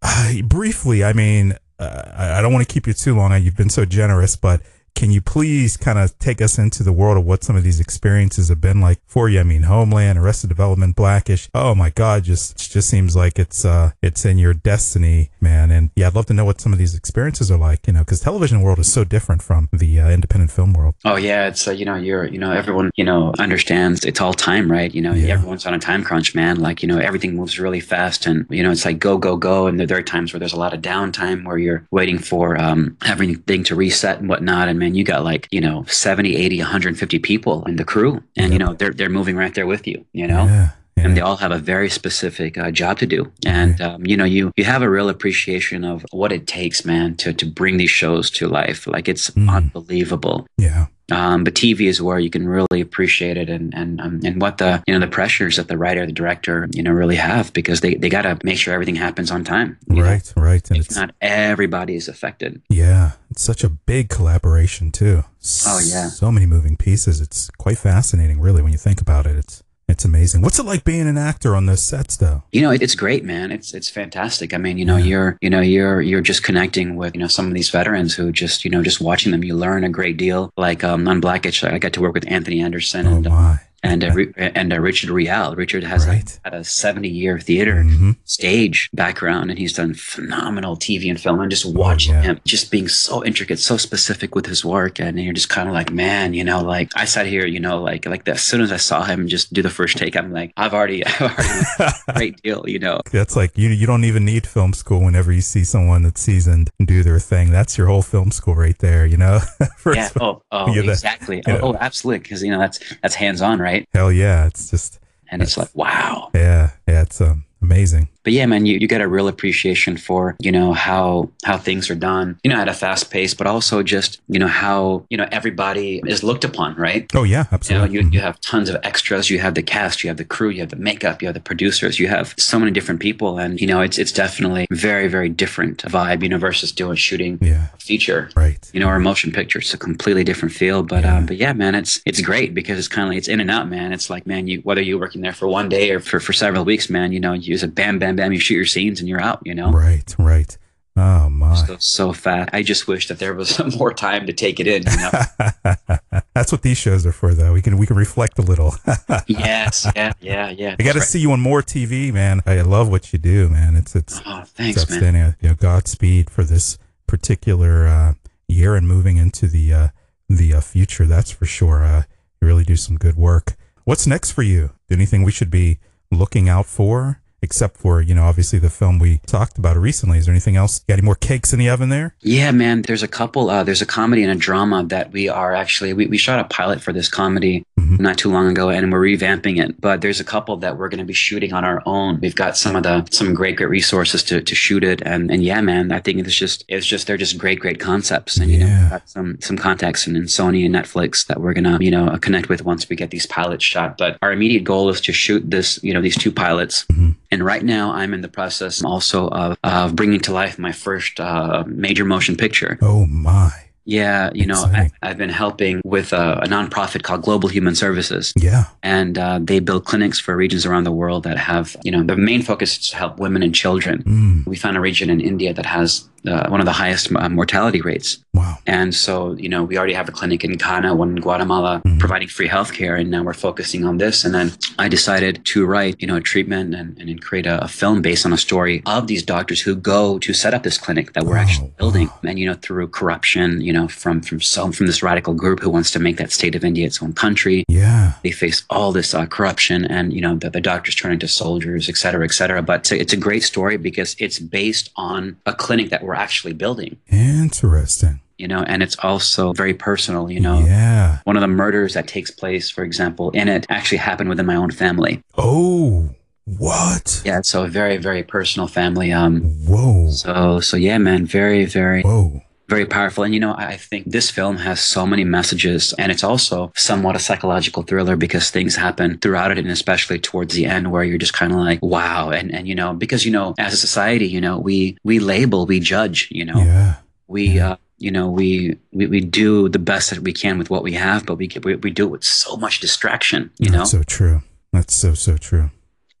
Uh, 0.00 0.42
briefly, 0.44 1.02
I 1.02 1.12
mean, 1.12 1.54
uh, 1.78 2.12
I 2.16 2.40
don't 2.40 2.52
want 2.52 2.66
to 2.66 2.72
keep 2.72 2.86
you 2.86 2.92
too 2.92 3.16
long. 3.16 3.36
You've 3.42 3.56
been 3.56 3.68
so 3.68 3.84
generous, 3.84 4.36
but 4.36 4.62
can 4.94 5.10
you 5.10 5.20
please 5.20 5.76
kind 5.76 5.98
of 5.98 6.16
take 6.18 6.40
us 6.40 6.58
into 6.58 6.82
the 6.82 6.92
world 6.92 7.16
of 7.18 7.24
what 7.24 7.42
some 7.44 7.56
of 7.56 7.62
these 7.64 7.80
experiences 7.80 8.48
have 8.48 8.60
been 8.60 8.80
like 8.80 9.00
for 9.06 9.28
you? 9.28 9.40
I 9.40 9.42
mean, 9.42 9.62
Homeland, 9.62 10.18
Arrested 10.18 10.48
Development, 10.48 10.94
Blackish. 10.94 11.48
Oh 11.54 11.74
my 11.74 11.90
God, 11.90 12.24
just 12.24 12.52
it 12.52 12.70
just 12.70 12.88
seems 12.88 13.16
like 13.16 13.38
it's 13.38 13.64
uh 13.64 13.90
it's 14.02 14.24
in 14.24 14.38
your 14.38 14.54
destiny, 14.54 15.30
man. 15.40 15.70
And 15.70 15.90
yeah, 15.96 16.06
I'd 16.06 16.14
love 16.14 16.26
to 16.26 16.34
know 16.34 16.44
what 16.44 16.60
some 16.60 16.72
of 16.72 16.78
these 16.78 16.94
experiences 16.94 17.50
are 17.50 17.58
like. 17.58 17.86
You 17.86 17.92
know, 17.92 18.00
because 18.00 18.20
television 18.20 18.60
world 18.62 18.78
is 18.78 18.92
so 18.92 19.04
different 19.04 19.42
from 19.42 19.68
the 19.72 20.00
uh, 20.00 20.10
independent 20.10 20.50
film 20.50 20.72
world. 20.72 20.94
Oh 21.04 21.16
yeah, 21.16 21.48
it's 21.48 21.66
uh, 21.66 21.72
you 21.72 21.84
know 21.84 21.96
you're 21.96 22.26
you 22.26 22.38
know 22.38 22.52
everyone 22.52 22.90
you 22.96 23.04
know 23.04 23.34
understands 23.38 24.04
it's 24.04 24.20
all 24.20 24.32
time, 24.34 24.70
right? 24.70 24.94
You 24.94 25.02
know 25.02 25.12
Yeah. 25.12 25.34
everyone's 25.34 25.66
on 25.66 25.74
a 25.74 25.78
time 25.78 26.04
crunch, 26.04 26.34
man. 26.34 26.60
Like 26.60 26.82
you 26.82 26.88
know 26.88 26.98
everything 26.98 27.34
moves 27.36 27.58
really 27.58 27.80
fast, 27.80 28.26
and 28.26 28.46
you 28.48 28.62
know 28.62 28.70
it's 28.70 28.84
like 28.84 28.98
go 29.00 29.18
go 29.18 29.36
go, 29.36 29.66
and 29.66 29.78
there, 29.78 29.86
there 29.86 29.98
are 29.98 30.02
times 30.02 30.32
where 30.32 30.40
there's 30.40 30.52
a 30.52 30.58
lot 30.58 30.72
of 30.72 30.80
downtime 30.82 31.44
where 31.44 31.58
you're 31.58 31.86
waiting 31.90 32.18
for 32.18 32.56
um, 32.60 32.96
everything 33.04 33.64
to 33.64 33.74
reset 33.74 34.20
and 34.20 34.28
whatnot. 34.28 34.68
And 34.68 34.83
man, 34.84 34.94
you 34.94 35.04
got 35.04 35.24
like 35.24 35.48
you 35.50 35.60
know 35.60 35.84
70, 35.84 36.36
80, 36.36 36.58
150 36.58 37.18
people 37.18 37.64
in 37.64 37.76
the 37.76 37.84
crew, 37.84 38.22
and 38.36 38.52
you 38.52 38.58
know 38.58 38.74
they're 38.74 38.92
they're 38.92 39.08
moving 39.08 39.36
right 39.36 39.54
there 39.54 39.66
with 39.66 39.86
you, 39.86 40.04
you 40.12 40.26
know. 40.26 40.44
Yeah. 40.44 40.70
And 40.96 41.16
they 41.16 41.20
all 41.20 41.36
have 41.36 41.52
a 41.52 41.58
very 41.58 41.90
specific 41.90 42.56
uh, 42.56 42.70
job 42.70 42.98
to 43.00 43.06
do, 43.06 43.30
and 43.44 43.78
um, 43.80 44.06
you 44.06 44.16
know, 44.16 44.24
you 44.24 44.52
you 44.56 44.64
have 44.64 44.80
a 44.80 44.88
real 44.88 45.08
appreciation 45.10 45.84
of 45.84 46.06
what 46.12 46.32
it 46.32 46.46
takes, 46.46 46.84
man, 46.84 47.14
to 47.16 47.32
to 47.34 47.44
bring 47.44 47.76
these 47.76 47.90
shows 47.90 48.30
to 48.30 48.48
life. 48.48 48.86
Like 48.86 49.06
it's 49.08 49.30
unbelievable. 49.36 50.46
Yeah. 50.56 50.86
Um, 51.12 51.44
but 51.44 51.52
TV 51.54 51.82
is 51.88 52.00
where 52.00 52.18
you 52.18 52.30
can 52.30 52.48
really 52.48 52.80
appreciate 52.80 53.36
it 53.36 53.50
and 53.50 53.74
and 53.74 54.00
um, 54.00 54.20
and 54.24 54.40
what 54.40 54.56
the 54.58 54.82
you 54.86 54.94
know 54.94 55.00
the 55.00 55.06
pressures 55.10 55.56
that 55.56 55.68
the 55.68 55.76
writer, 55.76 56.06
the 56.06 56.12
director, 56.12 56.66
you 56.72 56.82
know, 56.82 56.92
really 56.92 57.16
have 57.16 57.52
because 57.52 57.80
they 57.82 57.94
they 57.96 58.08
got 58.08 58.22
to 58.22 58.38
make 58.42 58.56
sure 58.56 58.72
everything 58.72 58.96
happens 58.96 59.30
on 59.30 59.44
time. 59.44 59.76
Right. 59.88 60.32
Right. 60.36 60.66
And 60.70 60.78
If 60.78 60.86
it's 60.86 60.96
not, 60.96 61.14
everybody 61.20 61.96
is 61.96 62.08
affected. 62.08 62.62
yeah, 62.70 63.12
it's 63.30 63.42
such 63.42 63.64
a 63.64 63.68
big 63.68 64.08
collaboration 64.08 64.90
too. 64.90 65.24
Oh, 65.66 65.80
yeah. 65.84 66.08
So 66.08 66.30
many 66.32 66.46
moving 66.46 66.76
pieces. 66.76 67.20
It's 67.20 67.50
quite 67.58 67.76
fascinating, 67.76 68.40
really, 68.40 68.62
when 68.62 68.72
you 68.72 68.78
think 68.78 69.00
about 69.02 69.26
it. 69.26 69.36
It's 69.36 69.62
it's 69.86 70.04
amazing. 70.04 70.40
What's 70.40 70.58
it 70.58 70.64
like 70.64 70.84
being 70.84 71.06
an 71.06 71.18
actor 71.18 71.54
on 71.54 71.66
those 71.66 71.82
sets, 71.82 72.16
though? 72.16 72.42
You 72.52 72.62
know, 72.62 72.70
it, 72.70 72.82
it's 72.82 72.94
great, 72.94 73.24
man. 73.24 73.52
It's 73.52 73.74
it's 73.74 73.90
fantastic. 73.90 74.54
I 74.54 74.58
mean, 74.58 74.78
you 74.78 74.84
know, 74.84 74.96
you're 74.96 75.36
you 75.40 75.50
know 75.50 75.60
you're 75.60 76.00
you're 76.00 76.22
just 76.22 76.42
connecting 76.42 76.96
with 76.96 77.14
you 77.14 77.20
know 77.20 77.26
some 77.26 77.46
of 77.46 77.54
these 77.54 77.70
veterans 77.70 78.14
who 78.14 78.32
just 78.32 78.64
you 78.64 78.70
know 78.70 78.82
just 78.82 79.00
watching 79.00 79.32
them, 79.32 79.44
you 79.44 79.54
learn 79.54 79.84
a 79.84 79.90
great 79.90 80.16
deal. 80.16 80.52
Like 80.56 80.82
um, 80.84 81.06
on 81.06 81.20
Blackish, 81.20 81.62
I 81.64 81.78
got 81.78 81.92
to 81.94 82.00
work 82.00 82.14
with 82.14 82.30
Anthony 82.30 82.60
Anderson 82.60 83.06
and 83.06 83.26
uh, 83.26 83.56
and 83.84 84.02
Ri- 84.14 84.32
and 84.36 84.72
uh, 84.72 84.80
Richard 84.80 85.10
Riehle. 85.10 85.56
Richard 85.56 85.84
has 85.84 86.06
a, 86.06 86.10
had 86.44 86.54
a 86.54 86.64
70 86.64 87.08
year 87.08 87.38
theater 87.38 87.84
stage 88.24 88.90
background, 88.92 89.50
and 89.50 89.58
he's 89.58 89.72
done 89.74 89.94
phenomenal 89.94 90.76
TV 90.76 91.08
and 91.10 91.20
film. 91.20 91.40
And 91.40 91.50
just 91.50 91.64
watching 91.66 92.14
him, 92.22 92.40
just 92.44 92.70
being 92.70 92.88
so 92.88 93.24
intricate, 93.24 93.58
so 93.58 93.76
specific 93.76 94.34
with 94.34 94.46
his 94.46 94.64
work, 94.64 94.98
and 95.00 95.18
you're 95.20 95.32
just 95.34 95.48
kind 95.50 95.68
of 95.68 95.74
like, 95.74 95.92
man, 95.92 96.34
you 96.34 96.44
know, 96.44 96.62
like 96.62 96.90
I 96.96 97.04
sat 97.04 97.26
here, 97.26 97.46
you 97.46 97.60
know, 97.60 97.80
like 97.82 98.06
like 98.06 98.26
as 98.28 98.42
soon 98.42 98.60
as 98.60 98.72
I 98.72 98.76
saw 98.78 99.04
him 99.04 99.28
just 99.28 99.52
do 99.52 99.62
the 99.62 99.70
first 99.70 99.96
take, 99.96 100.16
I'm 100.16 100.32
like, 100.32 100.52
I've 100.56 100.74
already, 100.74 101.04
I've 101.06 101.20
already 101.20 101.92
great 102.14 102.42
deal, 102.42 102.64
you 102.66 102.78
know. 102.78 103.00
That's 103.12 103.36
like 103.36 103.56
you. 103.56 103.68
You 103.70 103.86
don't 103.86 104.04
even 104.04 104.24
need 104.24 104.46
film 104.46 104.72
school 104.72 105.02
whenever 105.02 105.32
you 105.32 105.40
see 105.40 105.64
someone 105.64 106.02
that's 106.02 106.20
seasoned 106.20 106.70
and 106.78 106.88
do 106.88 107.02
their 107.02 107.18
thing. 107.18 107.50
That's 107.50 107.76
your 107.76 107.88
whole 107.88 108.02
film 108.02 108.30
school 108.30 108.54
right 108.54 108.78
there. 108.78 109.04
You 109.06 109.16
know. 109.18 109.40
Yeah. 109.94 110.08
Oh, 110.18 110.40
oh, 110.50 110.72
you're 110.72 110.82
the- 110.84 110.92
exactly. 110.92 111.42
Oh, 111.46 111.58
oh, 111.62 111.76
absolutely. 111.78 112.20
Because 112.20 112.42
you 112.42 112.50
know 112.50 112.58
that's 112.58 112.78
that's 113.02 113.14
hands 113.14 113.42
on, 113.42 113.58
right? 113.58 113.73
Hell 113.92 114.12
yeah! 114.12 114.46
It's 114.46 114.70
just 114.70 115.00
And 115.30 115.42
it's 115.42 115.56
like, 115.56 115.74
wow. 115.74 116.30
yeah, 116.34 116.70
yeah. 116.86 117.02
It's 117.02 117.20
um, 117.20 117.44
amazing. 117.62 118.08
But 118.24 118.32
yeah, 118.32 118.46
man, 118.46 118.66
you, 118.66 118.78
you 118.78 118.88
get 118.88 119.00
a 119.00 119.08
real 119.08 119.28
appreciation 119.28 119.96
for, 119.96 120.36
you 120.40 120.50
know, 120.50 120.72
how 120.72 121.30
how 121.44 121.58
things 121.58 121.90
are 121.90 121.94
done, 121.94 122.38
you 122.42 122.50
know, 122.50 122.58
at 122.58 122.68
a 122.68 122.72
fast 122.72 123.10
pace, 123.10 123.34
but 123.34 123.46
also 123.46 123.82
just, 123.82 124.20
you 124.28 124.38
know, 124.38 124.48
how, 124.48 125.04
you 125.10 125.16
know, 125.16 125.28
everybody 125.30 126.02
is 126.06 126.22
looked 126.22 126.44
upon, 126.44 126.74
right? 126.76 127.10
Oh 127.14 127.22
yeah, 127.22 127.40
You 127.40 127.42
know, 127.42 127.48
absolutely. 127.52 127.94
you, 127.94 128.08
you 128.10 128.20
have 128.20 128.40
tons 128.40 128.68
of 128.70 128.76
extras, 128.82 129.30
you 129.30 129.38
have 129.38 129.54
the 129.54 129.62
cast, 129.62 130.02
you 130.02 130.08
have 130.08 130.16
the 130.16 130.24
crew, 130.24 130.48
you 130.48 130.60
have 130.60 130.70
the 130.70 130.76
makeup, 130.76 131.22
you 131.22 131.28
have 131.28 131.34
the 131.34 131.40
producers, 131.40 131.98
you 132.00 132.08
have 132.08 132.34
so 132.38 132.58
many 132.58 132.70
different 132.70 133.00
people. 133.00 133.38
And, 133.38 133.60
you 133.60 133.66
know, 133.66 133.80
it's 133.80 133.98
it's 133.98 134.12
definitely 134.12 134.66
very, 134.70 135.08
very 135.08 135.28
different 135.28 135.82
vibe, 135.82 136.22
you 136.22 136.28
know, 136.28 136.38
versus 136.38 136.72
doing 136.72 136.96
shooting 136.96 137.38
yeah. 137.40 137.66
a 137.74 137.78
feature. 137.78 138.30
Right. 138.34 138.70
You 138.72 138.80
know, 138.80 138.88
or 138.88 138.96
a 138.96 139.00
motion 139.00 139.32
picture. 139.32 139.58
It's 139.58 139.74
a 139.74 139.78
completely 139.78 140.24
different 140.24 140.54
feel. 140.54 140.82
But 140.82 141.04
um, 141.04 141.26
but 141.26 141.36
yeah, 141.36 141.52
man, 141.52 141.74
it's 141.74 142.00
it's 142.06 142.20
great 142.20 142.54
because 142.54 142.78
it's 142.78 142.88
kind 142.88 143.06
of 143.06 143.10
like 143.10 143.18
it's 143.18 143.28
in 143.28 143.40
and 143.40 143.50
out, 143.50 143.68
man. 143.68 143.92
It's 143.92 144.08
like, 144.08 144.26
man, 144.26 144.46
you 144.46 144.60
whether 144.60 144.82
you're 144.82 144.98
working 144.98 145.20
there 145.20 145.32
for 145.32 145.46
one 145.46 145.68
day 145.68 145.90
or 145.90 146.00
for, 146.00 146.20
for 146.20 146.32
several 146.32 146.64
weeks, 146.64 146.88
man, 146.88 147.12
you 147.12 147.20
know, 147.20 147.32
you 147.32 147.52
use 147.52 147.62
a 147.62 147.68
bam, 147.68 147.98
bam, 147.98 148.13
bam, 148.16 148.32
you 148.32 148.38
shoot 148.40 148.54
your 148.54 148.64
scenes 148.66 149.00
and 149.00 149.08
you're 149.08 149.20
out, 149.20 149.40
you 149.44 149.54
know? 149.54 149.70
Right. 149.70 150.14
Right. 150.18 150.56
Oh 150.96 151.28
my. 151.28 151.54
So, 151.56 151.76
so 151.80 152.12
fast. 152.12 152.50
I 152.52 152.62
just 152.62 152.86
wish 152.86 153.08
that 153.08 153.18
there 153.18 153.34
was 153.34 153.48
some 153.48 153.70
more 153.78 153.92
time 153.92 154.26
to 154.26 154.32
take 154.32 154.60
it 154.60 154.66
in, 154.68 154.84
you 154.84 154.96
know? 154.96 156.18
That's 156.34 156.52
what 156.52 156.62
these 156.62 156.78
shows 156.78 157.04
are 157.04 157.12
for, 157.12 157.34
though. 157.34 157.52
We 157.52 157.62
can 157.62 157.78
we 157.78 157.86
can 157.86 157.96
reflect 157.96 158.38
a 158.38 158.42
little. 158.42 158.74
yes, 159.26 159.90
yeah, 159.96 160.12
yeah, 160.20 160.50
yeah. 160.50 160.76
I 160.78 160.82
got 160.84 160.92
to 160.92 160.98
That's 161.00 161.10
see 161.10 161.18
you 161.18 161.32
on 161.32 161.40
more 161.40 161.62
TV, 161.62 162.12
man. 162.12 162.42
I 162.46 162.60
love 162.60 162.88
what 162.88 163.12
you 163.12 163.18
do, 163.18 163.48
man. 163.48 163.74
It's 163.74 163.96
it's, 163.96 164.20
Oh, 164.24 164.40
it's 164.42 164.50
thanks, 164.52 164.76
man. 164.88 164.96
outstanding. 164.98 165.34
You 165.40 165.48
know, 165.48 165.54
Godspeed 165.56 166.30
for 166.30 166.44
this 166.44 166.78
particular 167.08 167.86
uh, 167.88 168.14
year 168.46 168.76
and 168.76 168.86
moving 168.86 169.16
into 169.16 169.48
the 169.48 169.72
uh, 169.72 169.88
the 170.28 170.54
uh, 170.54 170.60
future. 170.60 171.06
That's 171.06 171.30
for 171.32 171.46
sure. 171.46 171.84
Uh, 171.84 172.02
you 172.40 172.46
really 172.46 172.64
do 172.64 172.76
some 172.76 172.96
good 172.96 173.16
work. 173.16 173.56
What's 173.84 174.06
next 174.06 174.30
for 174.30 174.42
you? 174.42 174.70
Anything 174.90 175.24
we 175.24 175.32
should 175.32 175.50
be 175.50 175.78
looking 176.12 176.48
out 176.48 176.66
for? 176.66 177.20
Except 177.44 177.76
for 177.76 178.00
you 178.00 178.14
know, 178.14 178.24
obviously 178.24 178.58
the 178.58 178.70
film 178.70 178.98
we 178.98 179.18
talked 179.26 179.58
about 179.58 179.76
recently. 179.76 180.18
Is 180.18 180.24
there 180.24 180.32
anything 180.32 180.56
else? 180.56 180.80
Got 180.80 180.94
any 180.94 181.02
more 181.02 181.14
cakes 181.14 181.52
in 181.52 181.58
the 181.58 181.68
oven 181.68 181.90
there? 181.90 182.16
Yeah, 182.20 182.50
man. 182.52 182.82
There's 182.82 183.02
a 183.02 183.08
couple. 183.08 183.50
Uh, 183.50 183.62
there's 183.62 183.82
a 183.82 183.86
comedy 183.86 184.22
and 184.22 184.32
a 184.32 184.34
drama 184.34 184.82
that 184.84 185.12
we 185.12 185.28
are 185.28 185.54
actually 185.54 185.92
we, 185.92 186.06
we 186.06 186.16
shot 186.16 186.40
a 186.40 186.44
pilot 186.44 186.80
for 186.80 186.92
this 186.92 187.08
comedy 187.08 187.64
not 187.98 188.18
too 188.18 188.30
long 188.30 188.48
ago, 188.48 188.68
and 188.68 188.92
we're 188.92 189.00
revamping 189.00 189.62
it. 189.62 189.80
But 189.80 190.00
there's 190.00 190.20
a 190.20 190.24
couple 190.24 190.56
that 190.58 190.78
we're 190.78 190.88
going 190.88 190.98
to 190.98 191.04
be 191.04 191.14
shooting 191.14 191.52
on 191.52 191.64
our 191.64 191.82
own. 191.86 192.20
We've 192.20 192.34
got 192.34 192.56
some 192.56 192.76
of 192.76 192.82
the 192.82 193.06
some 193.10 193.34
great 193.34 193.56
great 193.56 193.68
resources 193.68 194.22
to, 194.24 194.40
to 194.40 194.54
shoot 194.54 194.84
it, 194.84 195.02
and 195.02 195.30
and 195.30 195.42
yeah, 195.42 195.60
man. 195.60 195.92
I 195.92 196.00
think 196.00 196.18
it's 196.18 196.34
just 196.34 196.64
it's 196.68 196.86
just 196.86 197.06
they're 197.06 197.16
just 197.16 197.38
great 197.38 197.60
great 197.60 197.80
concepts, 197.80 198.36
and 198.36 198.50
you 198.50 198.60
know 198.60 198.66
we've 198.66 198.90
got 198.90 199.08
some 199.08 199.40
some 199.40 199.56
contacts 199.56 200.06
in, 200.06 200.16
in 200.16 200.24
Sony 200.24 200.64
and 200.64 200.74
Netflix 200.74 201.26
that 201.26 201.40
we're 201.40 201.52
gonna 201.52 201.78
you 201.80 201.90
know 201.90 202.16
connect 202.20 202.48
with 202.48 202.64
once 202.64 202.88
we 202.88 202.96
get 202.96 203.10
these 203.10 203.26
pilots 203.26 203.64
shot. 203.64 203.98
But 203.98 204.18
our 204.22 204.32
immediate 204.32 204.64
goal 204.64 204.88
is 204.88 205.00
to 205.02 205.12
shoot 205.12 205.48
this 205.50 205.82
you 205.82 205.92
know 205.94 206.02
these 206.02 206.16
two 206.16 206.32
pilots. 206.32 206.86
And 207.30 207.44
right 207.44 207.64
now, 207.64 207.90
I'm 207.90 208.14
in 208.14 208.20
the 208.20 208.28
process 208.28 208.84
also 208.84 209.28
of, 209.28 209.58
of 209.64 209.96
bringing 209.96 210.20
to 210.20 210.32
life 210.32 210.56
my 210.56 210.70
first 210.70 211.18
uh, 211.18 211.64
major 211.66 212.04
motion 212.04 212.36
picture. 212.36 212.78
Oh 212.80 213.06
my! 213.06 213.50
Yeah, 213.86 214.30
you 214.34 214.46
know, 214.46 214.62
I, 214.64 214.90
I've 215.02 215.18
been 215.18 215.30
helping 215.30 215.82
with 215.84 216.12
a, 216.12 216.38
a 216.42 216.46
nonprofit 216.46 217.02
called 217.02 217.22
Global 217.22 217.48
Human 217.50 217.74
Services. 217.74 218.32
Yeah. 218.34 218.64
And 218.82 219.18
uh, 219.18 219.40
they 219.42 219.60
build 219.60 219.84
clinics 219.84 220.18
for 220.18 220.34
regions 220.34 220.64
around 220.64 220.84
the 220.84 220.92
world 220.92 221.24
that 221.24 221.36
have, 221.36 221.76
you 221.84 221.92
know, 221.92 222.02
the 222.02 222.16
main 222.16 222.42
focus 222.42 222.78
is 222.78 222.88
to 222.90 222.96
help 222.96 223.18
women 223.18 223.42
and 223.42 223.54
children. 223.54 224.02
Mm. 224.02 224.46
We 224.46 224.56
found 224.56 224.76
a 224.76 224.80
region 224.80 225.10
in 225.10 225.20
India 225.20 225.52
that 225.52 225.66
has 225.66 226.08
uh, 226.26 226.48
one 226.48 226.60
of 226.60 226.66
the 226.66 226.72
highest 226.72 227.14
uh, 227.14 227.28
mortality 227.28 227.80
rates. 227.80 228.18
Wow. 228.32 228.58
And 228.66 228.94
so, 228.94 229.32
you 229.34 229.48
know, 229.48 229.62
we 229.62 229.78
already 229.78 229.92
have 229.94 230.08
a 230.08 230.12
clinic 230.12 230.44
in 230.44 230.52
Ghana, 230.52 230.94
one 230.94 231.10
in 231.10 231.20
Guatemala, 231.20 231.82
providing 231.98 232.28
free 232.28 232.48
healthcare, 232.48 232.98
and 232.98 233.10
now 233.10 233.22
we're 233.22 233.32
focusing 233.32 233.84
on 233.84 233.98
this. 233.98 234.24
And 234.24 234.34
then 234.34 234.52
I 234.78 234.88
decided 234.88 235.44
to 235.46 235.66
write, 235.66 235.96
you 236.00 236.06
know, 236.06 236.16
a 236.16 236.20
treatment 236.20 236.74
and, 236.74 236.98
and 236.98 237.22
create 237.22 237.46
a, 237.46 237.62
a 237.62 237.68
film 237.68 238.02
based 238.02 238.26
on 238.26 238.32
a 238.32 238.36
story 238.36 238.82
of 238.86 239.06
these 239.06 239.22
doctors 239.22 239.60
who 239.60 239.76
go 239.76 240.18
to 240.18 240.32
set 240.32 240.54
up 240.54 240.62
this 240.62 240.78
clinic 240.78 241.12
that 241.12 241.24
we're 241.24 241.36
actually 241.36 241.72
building. 241.78 242.10
And 242.24 242.38
you 242.38 242.46
know, 242.46 242.54
through 242.54 242.88
corruption, 242.88 243.60
you 243.60 243.72
know, 243.72 243.86
from 243.88 244.20
from 244.20 244.40
some 244.40 244.72
from 244.72 244.86
this 244.86 245.02
radical 245.02 245.34
group 245.34 245.60
who 245.60 245.70
wants 245.70 245.90
to 245.92 245.98
make 245.98 246.16
that 246.16 246.32
state 246.32 246.54
of 246.54 246.64
India 246.64 246.86
its 246.86 247.02
own 247.02 247.12
country. 247.12 247.64
Yeah. 247.68 248.14
They 248.22 248.32
face 248.32 248.64
all 248.70 248.92
this 248.92 249.14
uh, 249.14 249.26
corruption, 249.26 249.84
and 249.84 250.12
you 250.12 250.20
know, 250.20 250.34
the, 250.36 250.50
the 250.50 250.60
doctors 250.60 250.94
turn 250.94 251.12
into 251.12 251.28
soldiers, 251.28 251.88
et 251.88 251.96
cetera, 251.96 252.24
et 252.24 252.32
cetera. 252.32 252.62
But 252.62 252.80
it's 252.80 252.92
a, 252.92 253.00
it's 253.00 253.12
a 253.12 253.16
great 253.16 253.42
story 253.42 253.76
because 253.76 254.16
it's 254.18 254.38
based 254.38 254.90
on 254.96 255.36
a 255.46 255.52
clinic 255.52 255.90
that 255.90 256.02
we're 256.02 256.13
actually 256.14 256.52
building 256.52 256.96
Interesting. 257.08 258.20
you 258.38 258.48
know 258.48 258.62
and 258.64 258.82
it's 258.82 258.96
also 259.02 259.52
very 259.52 259.74
personal 259.74 260.30
you 260.30 260.40
know 260.40 260.58
Yeah. 260.60 261.18
one 261.24 261.36
of 261.36 261.40
the 261.42 261.48
murders 261.48 261.94
that 261.94 262.06
takes 262.08 262.30
place 262.30 262.70
for 262.70 262.82
example 262.84 263.30
in 263.30 263.48
it 263.48 263.66
actually 263.68 263.98
happened 263.98 264.28
within 264.28 264.46
my 264.46 264.56
own 264.56 264.70
family 264.70 265.22
Oh, 265.36 266.10
what? 266.46 267.22
yeah 267.24 267.40
so 267.42 267.64
a 267.64 267.68
very 267.68 267.96
very 267.96 268.22
personal 268.22 268.68
family 268.68 269.12
um 269.12 269.42
whoa 269.66 270.10
so 270.10 270.60
so 270.60 270.76
yeah 270.76 270.98
man 270.98 271.24
very 271.26 271.64
very 271.64 272.02
whoa 272.02 272.42
very 272.68 272.86
powerful 272.86 273.24
and 273.24 273.34
you 273.34 273.40
know 273.40 273.54
I 273.56 273.76
think 273.76 274.10
this 274.10 274.30
film 274.30 274.56
has 274.56 274.80
so 274.80 275.06
many 275.06 275.24
messages 275.24 275.92
and 275.98 276.10
it's 276.10 276.24
also 276.24 276.72
somewhat 276.74 277.14
a 277.16 277.18
psychological 277.18 277.82
thriller 277.82 278.16
because 278.16 278.50
things 278.50 278.74
happen 278.76 279.18
throughout 279.18 279.50
it 279.50 279.58
and 279.58 279.68
especially 279.68 280.18
towards 280.18 280.54
the 280.54 280.66
end 280.66 280.90
where 280.90 281.04
you're 281.04 281.18
just 281.18 281.34
kind 281.34 281.52
of 281.52 281.58
like 281.58 281.80
wow 281.82 282.30
and 282.30 282.54
and 282.54 282.66
you 282.66 282.74
know 282.74 282.94
because 282.94 283.24
you 283.26 283.30
know 283.32 283.54
as 283.58 283.72
a 283.74 283.76
society 283.76 284.26
you 284.26 284.40
know 284.40 284.58
we 284.58 284.96
we 285.04 285.18
label 285.18 285.66
we 285.66 285.78
judge 285.80 286.28
you 286.30 286.44
know 286.44 286.56
Yeah. 286.56 286.94
we 287.26 287.60
uh 287.60 287.76
you 287.98 288.10
know 288.10 288.28
we, 288.30 288.76
we 288.92 289.06
we 289.06 289.20
do 289.20 289.68
the 289.68 289.78
best 289.78 290.10
that 290.10 290.20
we 290.20 290.32
can 290.32 290.58
with 290.58 290.70
what 290.70 290.82
we 290.82 290.92
have 290.94 291.24
but 291.26 291.36
we 291.36 291.48
we, 291.62 291.76
we 291.76 291.90
do 291.90 292.04
it 292.06 292.10
with 292.10 292.24
so 292.24 292.56
much 292.56 292.80
distraction 292.80 293.50
you 293.58 293.70
That's 293.70 293.92
know 293.92 294.00
so 294.00 294.02
true. 294.04 294.42
That's 294.72 294.94
so 294.94 295.14
so 295.14 295.36
true. 295.36 295.70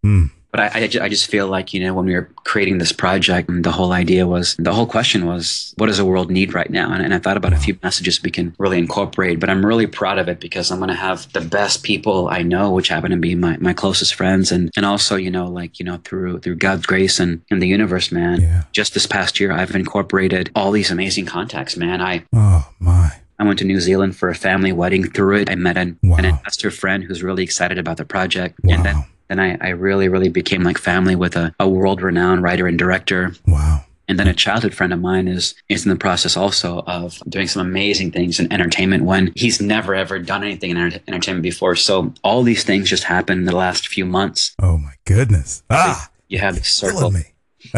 Mm. 0.04 0.30
But 0.54 0.60
I, 0.60 0.82
I, 0.82 1.04
I 1.06 1.08
just 1.08 1.26
feel 1.28 1.48
like 1.48 1.74
you 1.74 1.80
know 1.80 1.92
when 1.94 2.06
we 2.06 2.14
were 2.14 2.28
creating 2.44 2.78
this 2.78 2.92
project 2.92 3.50
the 3.62 3.72
whole 3.72 3.90
idea 3.92 4.24
was 4.26 4.54
the 4.58 4.72
whole 4.72 4.86
question 4.86 5.26
was 5.26 5.74
what 5.78 5.86
does 5.86 5.96
the 5.98 6.04
world 6.04 6.30
need 6.30 6.54
right 6.54 6.70
now 6.70 6.92
and, 6.92 7.02
and 7.02 7.12
i 7.12 7.18
thought 7.18 7.36
about 7.36 7.52
a 7.52 7.56
few 7.56 7.76
messages 7.82 8.22
we 8.22 8.30
can 8.30 8.54
really 8.58 8.78
incorporate 8.78 9.40
but 9.40 9.50
i'm 9.50 9.66
really 9.66 9.88
proud 9.88 10.16
of 10.18 10.28
it 10.28 10.38
because 10.38 10.70
i'm 10.70 10.78
going 10.78 10.88
to 10.88 10.94
have 10.94 11.26
the 11.32 11.40
best 11.40 11.82
people 11.82 12.28
i 12.28 12.40
know 12.42 12.70
which 12.70 12.86
happen 12.88 13.10
to 13.10 13.16
be 13.16 13.34
my, 13.34 13.56
my 13.56 13.72
closest 13.72 14.14
friends 14.14 14.52
and 14.52 14.70
and 14.76 14.86
also 14.86 15.16
you 15.16 15.30
know 15.30 15.46
like 15.48 15.80
you 15.80 15.84
know 15.84 15.96
through 16.04 16.38
through 16.38 16.54
god's 16.54 16.86
grace 16.86 17.18
and, 17.18 17.42
and 17.50 17.60
the 17.60 17.66
universe 17.66 18.12
man 18.12 18.40
Yeah. 18.40 18.62
just 18.70 18.94
this 18.94 19.06
past 19.08 19.40
year 19.40 19.50
i've 19.50 19.74
incorporated 19.74 20.50
all 20.54 20.70
these 20.70 20.90
amazing 20.92 21.26
contacts 21.26 21.76
man 21.76 22.00
i 22.00 22.22
Oh 22.32 22.70
my. 22.78 23.10
I 23.36 23.42
went 23.42 23.58
to 23.58 23.64
New 23.64 23.80
Zealand 23.80 24.16
for 24.16 24.28
a 24.28 24.34
family 24.34 24.70
wedding. 24.72 25.02
Through 25.10 25.38
it, 25.38 25.50
I 25.50 25.56
met 25.56 25.76
an, 25.76 25.98
Wow. 26.04 26.18
an 26.18 26.24
investor 26.24 26.70
friend 26.70 27.02
who's 27.02 27.20
really 27.20 27.42
excited 27.42 27.78
about 27.78 27.96
the 27.96 28.04
project. 28.04 28.60
Wow. 28.62 28.74
And 28.74 28.84
then, 28.86 29.04
then 29.28 29.40
I, 29.40 29.56
I 29.60 29.68
really, 29.70 30.08
really 30.08 30.28
became 30.28 30.62
like 30.62 30.78
family 30.78 31.16
with 31.16 31.36
a, 31.36 31.54
a 31.58 31.68
world 31.68 32.02
renowned 32.02 32.42
writer 32.42 32.66
and 32.66 32.78
director. 32.78 33.32
Wow. 33.46 33.84
And 34.06 34.18
then 34.18 34.28
a 34.28 34.34
childhood 34.34 34.74
friend 34.74 34.92
of 34.92 35.00
mine 35.00 35.28
is 35.28 35.54
is 35.70 35.86
in 35.86 35.90
the 35.90 35.96
process 35.96 36.36
also 36.36 36.80
of 36.80 37.18
doing 37.26 37.48
some 37.48 37.66
amazing 37.66 38.10
things 38.12 38.38
in 38.38 38.52
entertainment 38.52 39.04
when 39.04 39.32
he's 39.34 39.62
never 39.62 39.94
ever 39.94 40.18
done 40.18 40.44
anything 40.44 40.70
in 40.72 40.76
enter- 40.76 41.00
entertainment 41.08 41.42
before. 41.42 41.74
So 41.74 42.12
all 42.22 42.42
these 42.42 42.64
things 42.64 42.90
just 42.90 43.04
happened 43.04 43.38
in 43.40 43.44
the 43.46 43.56
last 43.56 43.88
few 43.88 44.04
months. 44.04 44.54
Oh 44.60 44.76
my 44.76 44.92
goodness. 45.06 45.62
Ah, 45.70 46.10
You 46.28 46.38
have 46.38 46.54
this 46.54 46.68
circle 46.68 47.10
me. 47.10 47.32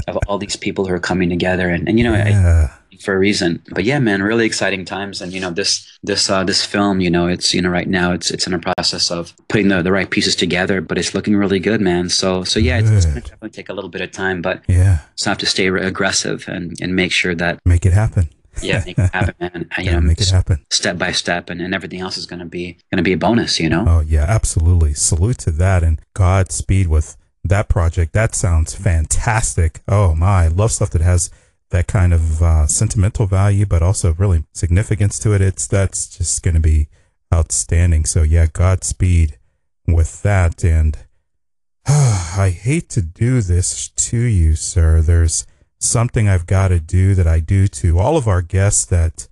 of 0.08 0.18
all 0.26 0.38
these 0.38 0.56
people 0.56 0.84
who 0.84 0.92
are 0.94 0.98
coming 0.98 1.28
together, 1.28 1.68
and, 1.68 1.88
and 1.88 1.96
you 1.96 2.02
know, 2.04 2.14
I, 2.14 2.28
Yeah. 2.30 2.74
For 3.06 3.14
a 3.14 3.18
reason. 3.18 3.62
But 3.76 3.84
yeah, 3.84 3.98
man, 3.98 4.22
really 4.22 4.44
exciting 4.44 4.84
times. 4.84 5.22
And 5.22 5.32
you 5.32 5.40
know, 5.40 5.50
this 5.50 5.70
this 6.02 6.28
uh, 6.28 6.44
this 6.44 6.64
film, 6.66 7.00
you 7.00 7.10
know, 7.10 7.26
it's 7.28 7.54
you 7.54 7.62
know 7.62 7.70
right 7.70 7.88
now 7.88 8.12
it's 8.12 8.30
it's 8.30 8.46
in 8.46 8.52
a 8.52 8.58
process 8.58 9.10
of 9.10 9.32
putting 9.48 9.68
the, 9.68 9.80
the 9.82 9.92
right 9.92 10.10
pieces 10.10 10.36
together, 10.36 10.80
but 10.82 10.98
it's 10.98 11.14
looking 11.14 11.36
really 11.36 11.60
good, 11.60 11.80
man. 11.80 12.10
So 12.10 12.44
so 12.44 12.58
yeah, 12.60 12.78
it's, 12.80 12.90
it's 12.90 13.06
gonna 13.06 13.20
definitely 13.22 13.50
take 13.50 13.68
a 13.70 13.72
little 13.72 13.90
bit 13.90 14.02
of 14.02 14.10
time, 14.10 14.42
but 14.42 14.60
Yeah. 14.68 14.98
just 15.16 15.24
have 15.24 15.38
to 15.38 15.46
stay 15.46 15.70
re- 15.70 15.86
aggressive 15.86 16.44
and 16.48 16.74
and 16.82 16.94
make 16.94 17.12
sure 17.12 17.34
that 17.36 17.58
Make 17.64 17.86
it 17.86 17.92
happen. 17.94 18.28
yeah, 18.62 18.82
make 18.86 18.98
it 18.98 19.10
happen, 19.14 19.34
man. 19.40 19.68
You 19.78 19.84
Yeah, 19.84 19.92
know, 19.92 20.00
make 20.00 20.20
it 20.20 20.30
happen. 20.30 20.58
step 20.70 20.96
by 20.98 21.12
step, 21.12 21.50
and, 21.50 21.60
and 21.64 21.74
everything 21.74 22.00
else 22.00 22.16
is 22.18 22.26
gonna 22.26 22.46
be 22.58 22.76
gonna 22.90 23.02
be 23.10 23.12
a 23.12 23.18
bonus, 23.26 23.60
you 23.60 23.68
know. 23.68 23.84
Oh 23.86 24.00
yeah, 24.00 24.24
absolutely. 24.38 24.92
Salute 24.94 25.38
to 25.46 25.50
that 25.62 25.82
and 25.86 26.00
Godspeed 26.14 26.88
with 26.88 27.16
that 27.44 27.68
project. 27.68 28.12
That 28.12 28.34
sounds 28.34 28.74
fantastic. 28.74 29.80
Oh 29.86 30.14
my, 30.14 30.44
I 30.44 30.48
love 30.48 30.72
stuff 30.72 30.90
that 30.90 31.02
has 31.02 31.30
that 31.70 31.86
kind 31.86 32.12
of 32.14 32.42
uh, 32.42 32.66
sentimental 32.66 33.26
value, 33.26 33.66
but 33.66 33.82
also 33.82 34.14
really 34.14 34.44
significance 34.52 35.18
to 35.20 35.32
it. 35.34 35.40
It's 35.40 35.66
that's 35.66 36.06
just 36.16 36.42
going 36.42 36.54
to 36.54 36.60
be 36.60 36.88
outstanding. 37.34 38.04
So 38.04 38.22
yeah, 38.22 38.46
Godspeed 38.46 39.38
with 39.86 40.22
that. 40.22 40.64
And 40.64 40.96
I 41.86 42.50
hate 42.50 42.88
to 42.90 43.02
do 43.02 43.40
this 43.40 43.88
to 43.88 44.18
you, 44.18 44.54
sir. 44.54 45.00
There's 45.00 45.46
something 45.78 46.28
I've 46.28 46.46
got 46.46 46.68
to 46.68 46.80
do 46.80 47.14
that 47.14 47.26
I 47.26 47.40
do 47.40 47.68
to 47.68 47.98
all 47.98 48.16
of 48.16 48.26
our 48.26 48.42
guests 48.42 48.84
that 48.86 49.28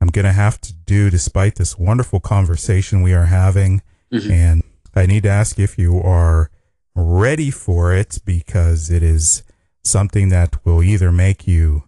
I'm 0.00 0.08
going 0.08 0.24
to 0.24 0.32
have 0.32 0.60
to 0.62 0.72
do 0.72 1.10
despite 1.10 1.56
this 1.56 1.78
wonderful 1.78 2.20
conversation 2.20 3.02
we 3.02 3.12
are 3.12 3.26
having. 3.26 3.82
Mhm. 4.12 4.30
And 4.30 4.62
I 4.94 5.06
need 5.06 5.24
to 5.24 5.28
ask 5.28 5.58
if 5.58 5.78
you 5.78 6.00
are 6.00 6.50
ready 6.94 7.50
for 7.50 7.92
it 7.94 8.18
because 8.24 8.90
it 8.90 9.02
is 9.02 9.42
something 9.82 10.28
that 10.28 10.64
will 10.64 10.82
either 10.82 11.10
make 11.12 11.46
you 11.46 11.84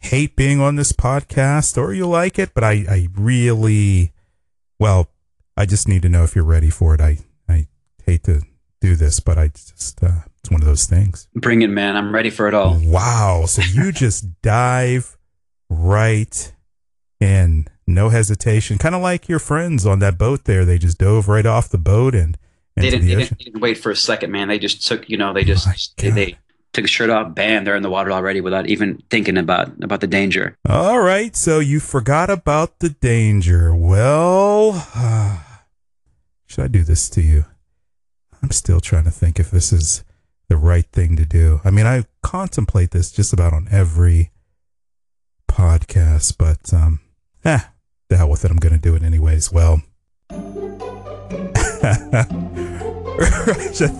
hate 0.00 0.36
being 0.36 0.60
on 0.60 0.76
this 0.76 0.92
podcast 0.92 1.76
or 1.76 1.92
you 1.92 2.06
like 2.06 2.38
it. 2.38 2.54
But 2.54 2.64
I, 2.64 2.72
I 2.88 3.08
really, 3.14 4.12
well, 4.78 5.08
I 5.56 5.66
just 5.66 5.88
need 5.88 6.02
to 6.02 6.08
know 6.08 6.24
if 6.24 6.34
you're 6.34 6.44
ready 6.44 6.70
for 6.70 6.94
it. 6.94 7.00
I, 7.00 7.18
I 7.48 7.66
hate 8.04 8.24
to 8.24 8.42
do 8.80 8.96
this, 8.96 9.20
but 9.20 9.38
I 9.38 9.48
just, 9.48 10.02
uh, 10.02 10.22
it's 10.40 10.50
one 10.50 10.60
of 10.60 10.66
those 10.66 10.86
things. 10.86 11.28
Bring 11.34 11.62
it, 11.62 11.68
man. 11.68 11.96
I'm 11.96 12.14
ready 12.14 12.30
for 12.30 12.48
it 12.48 12.54
all. 12.54 12.78
Wow. 12.82 13.44
So 13.46 13.62
you 13.62 13.92
just 13.92 14.40
dive 14.42 15.16
right 15.68 16.52
in, 17.20 17.66
no 17.86 18.10
hesitation, 18.10 18.78
kind 18.78 18.94
of 18.94 19.02
like 19.02 19.28
your 19.28 19.38
friends 19.38 19.86
on 19.86 19.98
that 20.00 20.18
boat 20.18 20.44
there. 20.44 20.64
They 20.64 20.78
just 20.78 20.98
dove 20.98 21.26
right 21.26 21.46
off 21.46 21.70
the 21.70 21.78
boat 21.78 22.14
and 22.14 22.36
They 22.76 22.90
didn't, 22.90 23.06
the 23.06 23.14
they 23.14 23.20
didn't, 23.22 23.38
they 23.38 23.44
didn't 23.44 23.60
wait 23.60 23.78
for 23.78 23.90
a 23.90 23.96
second, 23.96 24.30
man. 24.30 24.48
They 24.48 24.58
just 24.58 24.86
took, 24.86 25.08
you 25.08 25.16
know, 25.16 25.32
they 25.32 25.42
just 25.42 25.96
they, 25.96 26.10
they 26.10 26.38
took 26.72 26.84
a 26.84 26.88
shirt 26.88 27.10
off, 27.10 27.34
bam, 27.34 27.64
they're 27.64 27.76
in 27.76 27.82
the 27.82 27.90
water 27.90 28.12
already 28.12 28.40
without 28.40 28.66
even 28.66 29.02
thinking 29.10 29.36
about 29.36 29.72
about 29.82 30.00
the 30.00 30.06
danger. 30.06 30.56
All 30.68 31.00
right. 31.00 31.34
So 31.34 31.58
you 31.60 31.80
forgot 31.80 32.30
about 32.30 32.78
the 32.80 32.90
danger. 32.90 33.74
Well, 33.74 34.72
should 36.46 36.64
I 36.64 36.68
do 36.68 36.82
this 36.82 37.08
to 37.10 37.22
you? 37.22 37.44
I'm 38.42 38.50
still 38.50 38.80
trying 38.80 39.04
to 39.04 39.10
think 39.10 39.40
if 39.40 39.50
this 39.50 39.72
is 39.72 40.04
the 40.48 40.56
right 40.56 40.86
thing 40.86 41.16
to 41.16 41.24
do. 41.24 41.60
I 41.64 41.70
mean, 41.70 41.86
I 41.86 42.04
contemplate 42.22 42.92
this 42.92 43.10
just 43.10 43.32
about 43.32 43.52
on 43.52 43.68
every 43.70 44.30
podcast, 45.48 46.36
but 46.38 46.72
um, 46.72 47.00
eh, 47.44 47.60
the 48.08 48.16
hell 48.16 48.30
with 48.30 48.44
it. 48.44 48.50
I'm 48.50 48.58
going 48.58 48.74
to 48.74 48.80
do 48.80 48.94
it 48.94 49.02
anyways. 49.02 49.50
Well, 49.50 49.82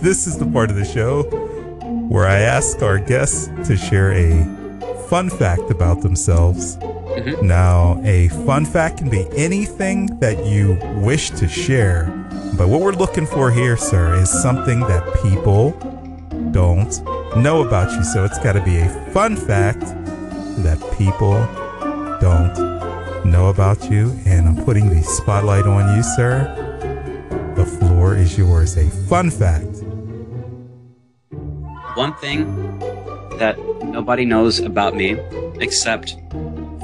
this 0.01 0.27
is 0.27 0.37
the 0.37 0.49
part 0.51 0.69
of 0.69 0.75
the 0.77 0.85
show 0.85 1.58
where 2.09 2.27
I 2.27 2.39
ask 2.39 2.81
our 2.81 2.97
guests 2.97 3.49
to 3.67 3.77
share 3.77 4.11
a 4.11 4.45
fun 5.09 5.29
fact 5.29 5.69
about 5.69 6.01
themselves. 6.01 6.77
Mhm. 6.77 7.43
Now, 7.43 8.01
a 8.03 8.27
fun 8.45 8.65
fact 8.65 8.97
can 8.97 9.09
be 9.09 9.27
anything 9.37 10.17
that 10.19 10.45
you 10.45 10.77
wish 10.97 11.29
to 11.31 11.47
share, 11.47 12.11
but 12.57 12.67
what 12.67 12.81
we're 12.81 12.93
looking 12.93 13.25
for 13.25 13.51
here, 13.51 13.77
sir, 13.77 14.15
is 14.15 14.29
something 14.29 14.79
that 14.81 15.03
people 15.21 15.73
don't 16.51 16.99
know 17.37 17.61
about 17.61 17.91
you. 17.91 18.03
So 18.03 18.23
it's 18.23 18.39
got 18.39 18.53
to 18.53 18.61
be 18.61 18.79
a 18.79 18.89
fun 19.13 19.35
fact 19.35 19.81
that 20.63 20.79
people 20.97 21.37
don't 22.19 22.57
know 23.23 23.47
about 23.47 23.89
you. 23.91 24.11
And 24.25 24.47
I'm 24.47 24.57
putting 24.65 24.89
the 24.89 25.03
spotlight 25.03 25.65
on 25.65 25.95
you, 25.95 26.03
sir. 26.03 26.49
The 27.55 27.65
floor 27.65 28.15
is 28.15 28.37
yours. 28.37 28.77
A 28.77 28.89
fun 29.07 29.29
fact. 29.29 29.78
One 31.95 32.13
thing 32.15 32.79
that 33.39 33.57
nobody 33.83 34.25
knows 34.25 34.59
about 34.59 34.95
me, 34.95 35.17
except 35.59 36.15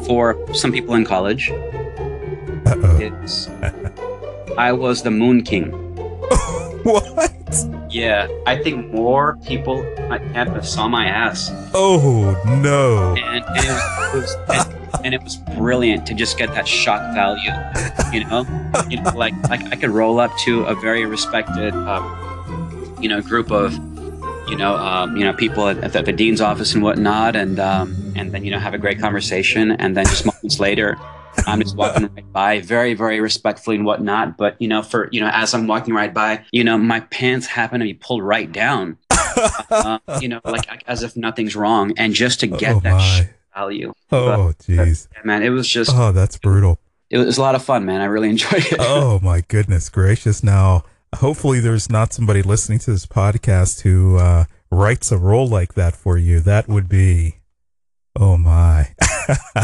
for 0.06 0.36
some 0.54 0.72
people 0.72 0.96
in 0.96 1.06
college, 1.06 1.50
Uh 1.52 2.76
oh. 2.76 2.98
is 3.00 3.50
I 4.58 4.72
was 4.72 5.04
the 5.04 5.12
Moon 5.12 5.44
King. 5.44 5.72
what? 6.84 7.32
Yeah, 7.90 8.28
I 8.46 8.58
think 8.62 8.92
more 8.94 9.38
people 9.46 9.86
on 10.12 10.20
campus 10.34 10.74
saw 10.74 10.88
my 10.88 11.06
ass, 11.08 11.50
Oh 11.74 12.36
no. 12.60 13.16
and, 13.16 13.46
and 13.46 13.66
it 13.66 13.70
was, 14.14 14.36
it 14.36 14.48
was 14.50 14.66
and, 14.66 15.06
and 15.06 15.14
it 15.14 15.24
was 15.24 15.38
brilliant 15.56 16.06
to 16.08 16.14
just 16.14 16.38
get 16.38 16.54
that 16.56 16.68
shock 16.68 17.00
value. 17.14 17.52
You 18.12 18.26
know, 18.26 18.46
you 18.90 19.02
know, 19.02 19.12
like 19.16 19.34
like 19.50 19.62
I 19.72 19.76
could 19.78 19.92
roll 19.92 20.20
up 20.20 20.36
to 20.40 20.64
a 20.66 20.76
very 20.76 21.06
respected, 21.06 21.74
um, 21.74 22.98
you 23.02 23.08
know, 23.08 23.22
group 23.22 23.52
of, 23.52 23.72
you 24.48 24.56
know, 24.56 24.76
um, 24.76 25.16
you 25.18 25.24
know, 25.24 25.34
people 25.34 25.68
at, 25.68 25.96
at 25.96 26.06
the 26.06 26.12
dean's 26.14 26.42
office 26.42 26.74
and 26.74 26.84
whatnot, 26.84 27.36
and 27.36 27.60
um, 27.60 28.14
and 28.16 28.32
then 28.32 28.44
you 28.46 28.52
know 28.52 28.60
have 28.60 28.74
a 28.74 28.78
great 28.78 29.00
conversation, 29.00 29.72
and 29.72 29.96
then 29.98 30.06
just 30.06 30.26
moments 30.26 30.60
later. 30.60 30.98
I'm 31.48 31.60
just 31.62 31.76
walking 31.76 32.10
right 32.16 32.32
by, 32.32 32.62
very, 32.62 32.94
very 32.94 33.20
respectfully 33.20 33.76
and 33.76 33.86
whatnot. 33.86 34.38
But 34.38 34.56
you 34.62 34.70
know, 34.70 34.82
for 34.82 35.10
you 35.12 35.20
know, 35.20 35.30
as 35.34 35.54
I'm 35.54 35.68
walking 35.68 35.94
right 35.94 36.14
by, 36.14 36.46
you 36.52 36.64
know, 36.64 36.78
my 36.78 37.02
pants 37.02 37.46
happen 37.46 37.82
to 37.82 37.84
be 37.86 37.94
pulled 37.94 38.24
right 38.24 38.50
down, 38.50 38.98
uh, 39.70 40.00
you 40.22 40.30
know, 40.30 40.40
like 40.46 40.84
as 40.88 41.04
if 41.04 41.18
nothing's 41.18 41.54
wrong, 41.56 41.92
and 41.98 42.14
just 42.14 42.40
to 42.40 42.48
get 42.48 42.76
oh 42.76 42.80
that 42.80 43.00
sh- 43.00 43.28
value, 43.54 43.94
Oh 44.14 44.54
jeez. 44.60 45.08
yeah, 45.14 45.22
man, 45.26 45.44
it 45.44 45.50
was 45.50 45.68
just, 45.68 45.92
Oh, 45.94 46.14
that's 46.14 46.38
brutal. 46.38 46.80
it 47.10 47.18
was 47.18 47.38
a 47.38 47.42
lot 47.42 47.54
of 47.54 47.62
fun, 47.64 47.86
man. 47.86 48.00
I 48.00 48.06
really 48.06 48.30
enjoyed 48.36 48.66
it. 48.72 48.78
Oh 48.80 49.20
my 49.22 49.42
goodness 49.42 49.90
gracious. 49.90 50.42
Now, 50.42 50.86
hopefully 51.16 51.60
there's 51.60 51.90
not 51.90 52.14
somebody 52.14 52.42
listening 52.42 52.80
to 52.80 52.92
this 52.92 53.06
podcast 53.06 53.82
who 53.82 54.18
uh, 54.18 54.46
writes 54.72 55.12
a 55.12 55.18
role 55.18 55.48
like 55.48 55.74
that 55.76 55.96
for 55.96 56.18
you. 56.18 56.40
That 56.40 56.68
would 56.68 56.88
be 56.90 57.38
Oh 58.18 58.38
my. 58.38 58.94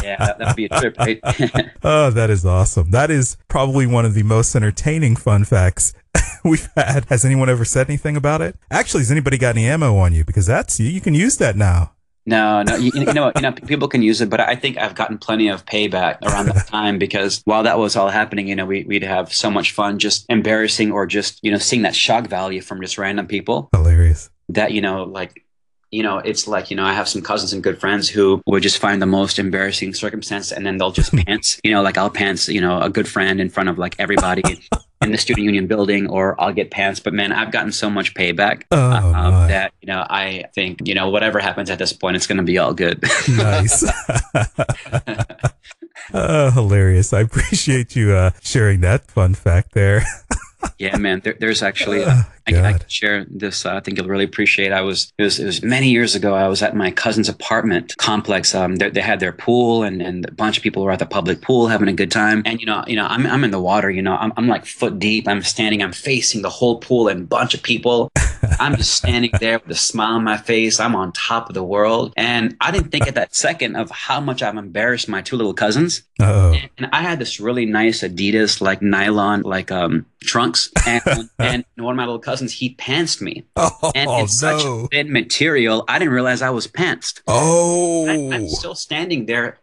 yeah, 0.03 0.17
that, 0.17 0.37
that'd 0.39 0.55
be 0.55 0.65
a 0.65 0.69
trip, 0.69 0.97
right? 0.99 1.21
Oh, 1.83 2.09
that 2.09 2.29
is 2.29 2.45
awesome. 2.45 2.91
That 2.91 3.09
is 3.09 3.37
probably 3.47 3.87
one 3.87 4.05
of 4.05 4.13
the 4.13 4.23
most 4.23 4.53
entertaining 4.55 5.15
fun 5.15 5.45
facts 5.45 5.93
we've 6.43 6.67
had. 6.75 7.05
Has 7.05 7.23
anyone 7.23 7.49
ever 7.49 7.63
said 7.63 7.87
anything 7.89 8.17
about 8.17 8.41
it? 8.41 8.57
Actually, 8.69 9.01
has 9.01 9.11
anybody 9.11 9.37
got 9.37 9.55
any 9.55 9.65
ammo 9.67 9.95
on 9.97 10.13
you? 10.13 10.25
Because 10.25 10.45
that's 10.45 10.79
you, 10.79 10.89
you 10.89 10.99
can 10.99 11.13
use 11.13 11.37
that 11.37 11.55
now. 11.55 11.93
No, 12.25 12.61
no, 12.61 12.75
you, 12.75 12.91
you 12.93 13.13
know, 13.13 13.31
you 13.35 13.41
know, 13.41 13.51
people 13.51 13.87
can 13.87 14.01
use 14.01 14.21
it, 14.21 14.29
but 14.29 14.39
I 14.39 14.55
think 14.55 14.77
I've 14.77 14.93
gotten 14.95 15.17
plenty 15.17 15.47
of 15.47 15.65
payback 15.65 16.21
around 16.21 16.47
that 16.47 16.67
time 16.67 16.99
because 16.99 17.41
while 17.45 17.63
that 17.63 17.79
was 17.79 17.95
all 17.95 18.09
happening, 18.09 18.47
you 18.47 18.55
know, 18.55 18.65
we, 18.65 18.83
we'd 18.83 19.03
have 19.03 19.33
so 19.33 19.49
much 19.49 19.71
fun 19.71 19.97
just 19.97 20.25
embarrassing 20.29 20.91
or 20.91 21.07
just, 21.07 21.39
you 21.41 21.51
know, 21.51 21.57
seeing 21.57 21.81
that 21.81 21.95
shock 21.95 22.27
value 22.27 22.61
from 22.61 22.79
just 22.81 22.97
random 22.97 23.27
people. 23.27 23.69
Hilarious. 23.73 24.29
that, 24.49 24.71
you 24.71 24.81
know, 24.81 25.03
like 25.03 25.43
you 25.91 26.03
know, 26.03 26.19
it's 26.19 26.47
like, 26.47 26.71
you 26.71 26.77
know, 26.77 26.85
I 26.85 26.93
have 26.93 27.09
some 27.09 27.21
cousins 27.21 27.51
and 27.51 27.61
good 27.61 27.77
friends 27.79 28.07
who 28.07 28.41
would 28.47 28.63
just 28.63 28.77
find 28.77 29.01
the 29.01 29.05
most 29.05 29.37
embarrassing 29.37 29.93
circumstance 29.93 30.51
and 30.53 30.65
then 30.65 30.77
they'll 30.77 30.93
just 30.93 31.13
pants, 31.25 31.59
you 31.65 31.71
know, 31.71 31.81
like 31.81 31.97
I'll 31.97 32.09
pants, 32.09 32.47
you 32.47 32.61
know, 32.61 32.81
a 32.81 32.89
good 32.89 33.07
friend 33.07 33.41
in 33.41 33.49
front 33.49 33.67
of 33.67 33.77
like 33.77 33.95
everybody 33.99 34.41
in 35.01 35.11
the 35.11 35.17
student 35.17 35.45
union 35.45 35.67
building 35.67 36.07
or 36.09 36.39
I'll 36.39 36.53
get 36.53 36.71
pants. 36.71 36.99
But 36.99 37.13
man, 37.13 37.31
I've 37.31 37.51
gotten 37.51 37.71
so 37.71 37.89
much 37.89 38.13
payback 38.13 38.63
Oh, 38.71 39.13
um, 39.13 39.47
that, 39.47 39.73
you 39.81 39.87
know, 39.87 40.05
I 40.09 40.45
think, 40.53 40.87
you 40.87 40.93
know, 40.93 41.09
whatever 41.09 41.39
happens 41.39 41.69
at 41.69 41.79
this 41.79 41.93
point, 41.93 42.15
it's 42.15 42.27
going 42.27 42.37
to 42.37 42.43
be 42.43 42.57
all 42.57 42.73
good. 42.73 43.03
nice. 43.29 43.83
oh, 46.13 46.51
hilarious. 46.51 47.13
I 47.13 47.21
appreciate 47.21 47.95
you 47.95 48.11
uh, 48.13 48.31
sharing 48.41 48.81
that 48.81 49.09
fun 49.09 49.33
fact 49.33 49.73
there. 49.73 50.03
yeah, 50.77 50.97
man, 50.97 51.21
there, 51.23 51.35
there's 51.39 51.61
actually, 51.61 52.03
Oh, 52.03 52.23
I, 52.47 52.59
I 52.59 52.73
can 52.73 52.87
share 52.87 53.25
this. 53.29 53.65
Uh, 53.65 53.75
I 53.75 53.79
think 53.79 53.97
you'll 53.97 54.07
really 54.07 54.23
appreciate. 54.23 54.71
I 54.71 54.81
was 54.81 55.13
it 55.17 55.23
was 55.23 55.39
it 55.39 55.45
was 55.45 55.61
many 55.61 55.89
years 55.89 56.15
ago. 56.15 56.33
I 56.33 56.47
was 56.47 56.61
at 56.61 56.75
my 56.75 56.91
cousin's 56.91 57.29
apartment 57.29 57.95
complex. 57.97 58.55
Um, 58.55 58.77
they, 58.77 58.89
they 58.89 59.01
had 59.01 59.19
their 59.19 59.31
pool, 59.31 59.83
and, 59.83 60.01
and 60.01 60.25
a 60.27 60.31
bunch 60.31 60.57
of 60.57 60.63
people 60.63 60.83
were 60.83 60.91
at 60.91 60.99
the 60.99 61.05
public 61.05 61.41
pool 61.41 61.67
having 61.67 61.87
a 61.87 61.93
good 61.93 62.11
time. 62.11 62.41
And 62.45 62.59
you 62.59 62.65
know, 62.65 62.83
you 62.87 62.95
know, 62.95 63.05
I'm 63.05 63.27
I'm 63.27 63.43
in 63.43 63.51
the 63.51 63.59
water. 63.61 63.91
You 63.91 64.01
know, 64.01 64.15
I'm 64.15 64.33
I'm 64.37 64.47
like 64.47 64.65
foot 64.65 64.97
deep. 64.99 65.27
I'm 65.27 65.43
standing. 65.43 65.83
I'm 65.83 65.93
facing 65.93 66.41
the 66.41 66.49
whole 66.49 66.79
pool 66.79 67.07
and 67.07 67.21
a 67.21 67.25
bunch 67.25 67.53
of 67.53 67.61
people. 67.61 68.09
I'm 68.59 68.75
just 68.75 68.93
standing 68.93 69.31
there 69.39 69.59
with 69.59 69.71
a 69.71 69.75
smile 69.75 70.15
on 70.15 70.23
my 70.23 70.37
face. 70.37 70.79
I'm 70.79 70.95
on 70.95 71.11
top 71.11 71.49
of 71.49 71.53
the 71.53 71.63
world, 71.63 72.13
and 72.17 72.55
I 72.61 72.71
didn't 72.71 72.91
think 72.91 73.07
at 73.07 73.15
that 73.15 73.35
second 73.35 73.75
of 73.75 73.89
how 73.91 74.19
much 74.19 74.41
I've 74.41 74.57
embarrassed 74.57 75.07
my 75.07 75.21
two 75.21 75.35
little 75.35 75.53
cousins. 75.53 76.03
Oh, 76.19 76.53
And, 76.53 76.69
and 76.77 76.89
I 76.91 77.01
had 77.01 77.19
this 77.19 77.39
really 77.39 77.65
nice 77.65 78.01
Adidas 78.01 78.61
like 78.61 78.81
nylon 78.81 79.41
like 79.41 79.71
um 79.71 80.05
trunks, 80.21 80.71
and 80.85 81.01
and 81.39 81.65
one 81.75 81.93
of 81.93 81.97
my 81.97 82.05
little 82.05 82.19
cousins 82.19 82.53
he 82.53 82.75
pantsed 82.75 83.21
me, 83.21 83.45
oh, 83.55 83.91
and 83.95 84.09
it's 84.11 84.39
such 84.39 84.63
no. 84.63 84.85
a 84.85 84.87
thin 84.87 85.11
material. 85.11 85.83
I 85.87 85.99
didn't 85.99 86.13
realize 86.13 86.41
I 86.41 86.49
was 86.49 86.67
pantsed. 86.67 87.21
Oh, 87.27 88.07
I, 88.07 88.35
I'm 88.35 88.47
still 88.49 88.75
standing 88.75 89.25
there. 89.25 89.57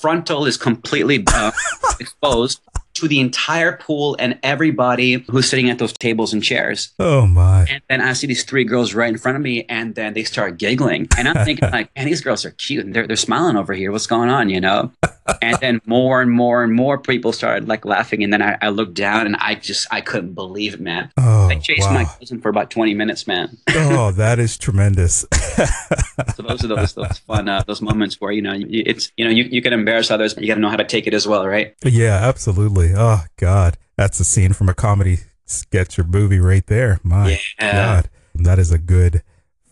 Frontal 0.00 0.44
is 0.44 0.58
completely 0.58 1.24
uh, 1.32 1.50
exposed 2.00 2.60
to 2.94 3.08
the 3.08 3.20
entire 3.20 3.76
pool 3.76 4.16
and 4.18 4.38
everybody 4.42 5.24
who's 5.30 5.48
sitting 5.48 5.68
at 5.70 5.78
those 5.78 5.92
tables 5.92 6.32
and 6.32 6.42
chairs. 6.42 6.92
oh 6.98 7.26
my. 7.26 7.66
And 7.68 7.82
then 7.88 8.00
I 8.00 8.12
see 8.12 8.26
these 8.26 8.44
three 8.44 8.64
girls 8.64 8.94
right 8.94 9.08
in 9.08 9.18
front 9.18 9.36
of 9.36 9.42
me, 9.42 9.64
and 9.68 9.94
then 9.94 10.14
they 10.14 10.24
start 10.24 10.58
giggling. 10.58 11.08
And 11.18 11.28
I'm 11.28 11.44
thinking, 11.44 11.68
like, 11.72 11.94
man, 11.96 12.06
these 12.06 12.20
girls 12.20 12.44
are 12.44 12.50
cute, 12.52 12.84
and 12.84 12.94
they're 12.94 13.06
they're 13.06 13.16
smiling 13.16 13.56
over 13.56 13.72
here. 13.72 13.92
What's 13.92 14.06
going 14.06 14.30
on, 14.30 14.48
you 14.48 14.60
know? 14.60 14.92
And 15.40 15.56
then 15.60 15.80
more 15.86 16.20
and 16.20 16.30
more 16.30 16.62
and 16.62 16.72
more 16.74 16.98
people 16.98 17.32
started 17.32 17.66
like 17.68 17.84
laughing, 17.84 18.22
and 18.22 18.32
then 18.32 18.42
I, 18.42 18.58
I 18.60 18.68
looked 18.68 18.94
down, 18.94 19.26
and 19.26 19.36
I 19.36 19.54
just 19.54 19.86
I 19.90 20.00
couldn't 20.00 20.34
believe 20.34 20.74
it, 20.74 20.80
man. 20.80 21.10
Oh, 21.16 21.48
I 21.48 21.58
chased 21.58 21.88
wow. 21.88 21.94
my 21.94 22.04
cousin 22.04 22.40
for 22.40 22.48
about 22.48 22.70
20 22.70 22.94
minutes, 22.94 23.26
man. 23.26 23.56
oh, 23.70 24.12
that 24.12 24.38
is 24.38 24.58
tremendous. 24.58 25.24
So 26.36 26.42
those 26.42 26.64
are 26.64 26.68
those 26.68 26.94
those 26.94 27.18
fun 27.18 27.48
uh, 27.48 27.62
those 27.66 27.82
moments 27.82 28.20
where 28.20 28.32
you 28.32 28.42
know 28.42 28.52
you, 28.52 28.82
it's 28.86 29.12
you 29.16 29.24
know 29.24 29.30
you, 29.30 29.44
you 29.44 29.62
can 29.62 29.72
embarrass 29.72 30.10
others, 30.10 30.34
but 30.34 30.42
you 30.42 30.48
got 30.48 30.54
to 30.54 30.60
know 30.60 30.70
how 30.70 30.76
to 30.76 30.84
take 30.84 31.06
it 31.06 31.14
as 31.14 31.26
well, 31.26 31.46
right? 31.46 31.74
yeah, 31.84 32.20
absolutely. 32.22 32.83
Oh 32.94 33.24
God, 33.36 33.78
that's 33.96 34.20
a 34.20 34.24
scene 34.24 34.52
from 34.52 34.68
a 34.68 34.74
comedy 34.74 35.18
sketch 35.44 35.98
or 35.98 36.04
movie 36.04 36.40
right 36.40 36.66
there. 36.66 37.00
My 37.02 37.38
Yeah. 37.58 37.72
God, 38.02 38.10
that 38.34 38.58
is 38.58 38.72
a 38.72 38.78
good 38.78 39.22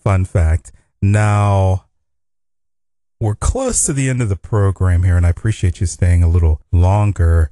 fun 0.02 0.24
fact. 0.24 0.72
Now 1.00 1.86
we're 3.20 3.34
close 3.34 3.84
to 3.86 3.92
the 3.92 4.08
end 4.08 4.20
of 4.22 4.28
the 4.28 4.36
program 4.36 5.02
here, 5.04 5.16
and 5.16 5.24
I 5.26 5.30
appreciate 5.30 5.80
you 5.80 5.86
staying 5.86 6.22
a 6.22 6.28
little 6.28 6.60
longer. 6.72 7.50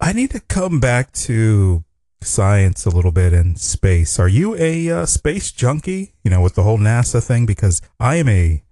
I 0.00 0.12
need 0.12 0.30
to 0.32 0.40
come 0.40 0.80
back 0.80 1.12
to 1.12 1.84
science 2.22 2.86
a 2.86 2.90
little 2.90 3.10
bit 3.12 3.32
and 3.32 3.58
space. 3.58 4.18
Are 4.20 4.28
you 4.28 4.54
a 4.56 4.90
uh, 4.90 5.06
space 5.06 5.50
junkie? 5.52 6.14
You 6.22 6.30
know, 6.30 6.40
with 6.40 6.54
the 6.54 6.62
whole 6.62 6.78
NASA 6.78 7.22
thing, 7.22 7.46
because 7.46 7.80
I 7.98 8.16
am 8.16 8.28
a 8.28 8.62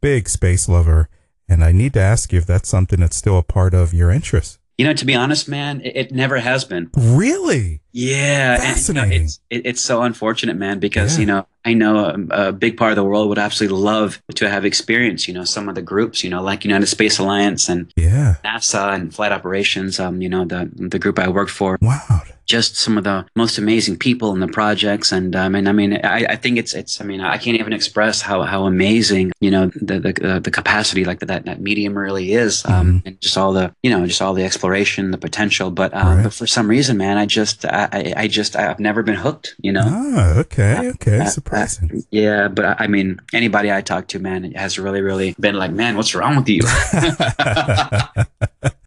big 0.00 0.28
space 0.28 0.68
lover, 0.68 1.08
and 1.48 1.64
I 1.64 1.72
need 1.72 1.94
to 1.94 2.00
ask 2.00 2.32
you 2.32 2.38
if 2.38 2.46
that's 2.46 2.68
something 2.68 3.00
that's 3.00 3.16
still 3.16 3.38
a 3.38 3.42
part 3.42 3.74
of 3.74 3.92
your 3.94 4.10
interest. 4.10 4.58
You 4.82 4.88
know, 4.88 4.94
to 4.94 5.04
be 5.04 5.14
honest, 5.14 5.48
man, 5.48 5.80
it, 5.82 5.96
it 5.96 6.12
never 6.12 6.38
has 6.38 6.64
been. 6.64 6.90
Really? 6.96 7.81
Yeah, 7.92 8.58
and, 8.62 8.88
you 8.88 8.94
know, 8.94 9.04
it's 9.04 9.40
it, 9.50 9.66
it's 9.66 9.80
so 9.82 10.02
unfortunate, 10.02 10.56
man, 10.56 10.78
because 10.78 11.14
Yeah. 11.16 11.20
you 11.20 11.26
know 11.26 11.46
I 11.64 11.74
know 11.74 12.06
a, 12.30 12.48
a 12.48 12.52
big 12.52 12.76
part 12.76 12.90
of 12.90 12.96
the 12.96 13.04
world 13.04 13.28
would 13.28 13.38
absolutely 13.38 13.78
love 13.78 14.20
to 14.34 14.50
have 14.50 14.64
experienced, 14.64 15.28
you 15.28 15.34
know, 15.34 15.44
some 15.44 15.68
of 15.68 15.76
the 15.76 15.82
groups, 15.82 16.24
you 16.24 16.30
know, 16.30 16.42
like 16.42 16.64
United 16.64 16.86
Space 16.86 17.18
Alliance 17.20 17.68
and 17.68 17.92
Yeah. 17.96 18.36
NASA 18.44 18.94
and 18.94 19.14
Flight 19.14 19.30
Operations. 19.30 20.00
Um, 20.00 20.20
you 20.22 20.28
know, 20.28 20.44
the 20.44 20.70
the 20.74 20.98
group 20.98 21.18
I 21.18 21.28
worked 21.28 21.52
for, 21.52 21.78
Wow. 21.80 22.22
just 22.46 22.76
some 22.76 22.98
of 22.98 23.04
the 23.04 23.24
most 23.36 23.58
amazing 23.58 23.96
people 23.98 24.32
in 24.32 24.40
the 24.40 24.48
projects, 24.48 25.12
and 25.12 25.36
um, 25.36 25.54
and 25.54 25.68
I 25.68 25.72
mean, 25.72 26.00
I, 26.04 26.26
I 26.30 26.36
think 26.36 26.58
it's 26.58 26.74
it's. 26.74 27.00
I 27.00 27.04
mean, 27.04 27.20
I 27.20 27.36
can't 27.38 27.56
even 27.60 27.72
express 27.72 28.20
how 28.22 28.42
how 28.42 28.64
amazing, 28.66 29.30
you 29.40 29.50
know, 29.50 29.70
the 29.76 30.00
the 30.00 30.12
uh, 30.28 30.38
the 30.40 30.50
capacity 30.50 31.04
like 31.04 31.20
that 31.20 31.44
that 31.44 31.60
medium 31.60 31.96
really 31.96 32.32
is, 32.32 32.64
um, 32.66 33.02
and 33.06 33.20
just 33.20 33.36
all 33.38 33.52
the 33.52 33.72
you 33.84 33.90
know, 33.90 34.04
just 34.06 34.20
all 34.20 34.34
the 34.34 34.44
exploration, 34.44 35.12
the 35.12 35.18
potential. 35.18 35.70
But 35.70 35.94
um, 35.94 36.16
Right. 36.16 36.24
but 36.24 36.32
for 36.34 36.46
some 36.48 36.66
reason, 36.68 36.96
man, 36.96 37.18
I 37.18 37.26
just 37.26 37.64
I 37.64 37.81
I, 37.92 38.12
I 38.16 38.28
just 38.28 38.56
I've 38.56 38.80
never 38.80 39.02
been 39.02 39.14
hooked, 39.14 39.54
you 39.62 39.72
know. 39.72 39.82
Ah, 39.84 40.34
okay, 40.38 40.90
okay. 40.94 41.20
Uh, 41.20 41.26
Surprising. 41.26 42.02
Yeah, 42.10 42.48
but 42.48 42.64
I- 42.64 42.76
I 42.80 42.86
mean, 42.86 43.20
anybody 43.32 43.72
I 43.72 43.80
talk 43.80 44.08
to, 44.08 44.18
man, 44.18 44.52
has 44.52 44.78
really, 44.78 45.00
really 45.00 45.34
been 45.40 45.54
like, 45.56 45.72
man, 45.72 45.96
what's 45.96 46.14
wrong 46.14 46.36
with 46.36 46.48
you? 46.48 46.60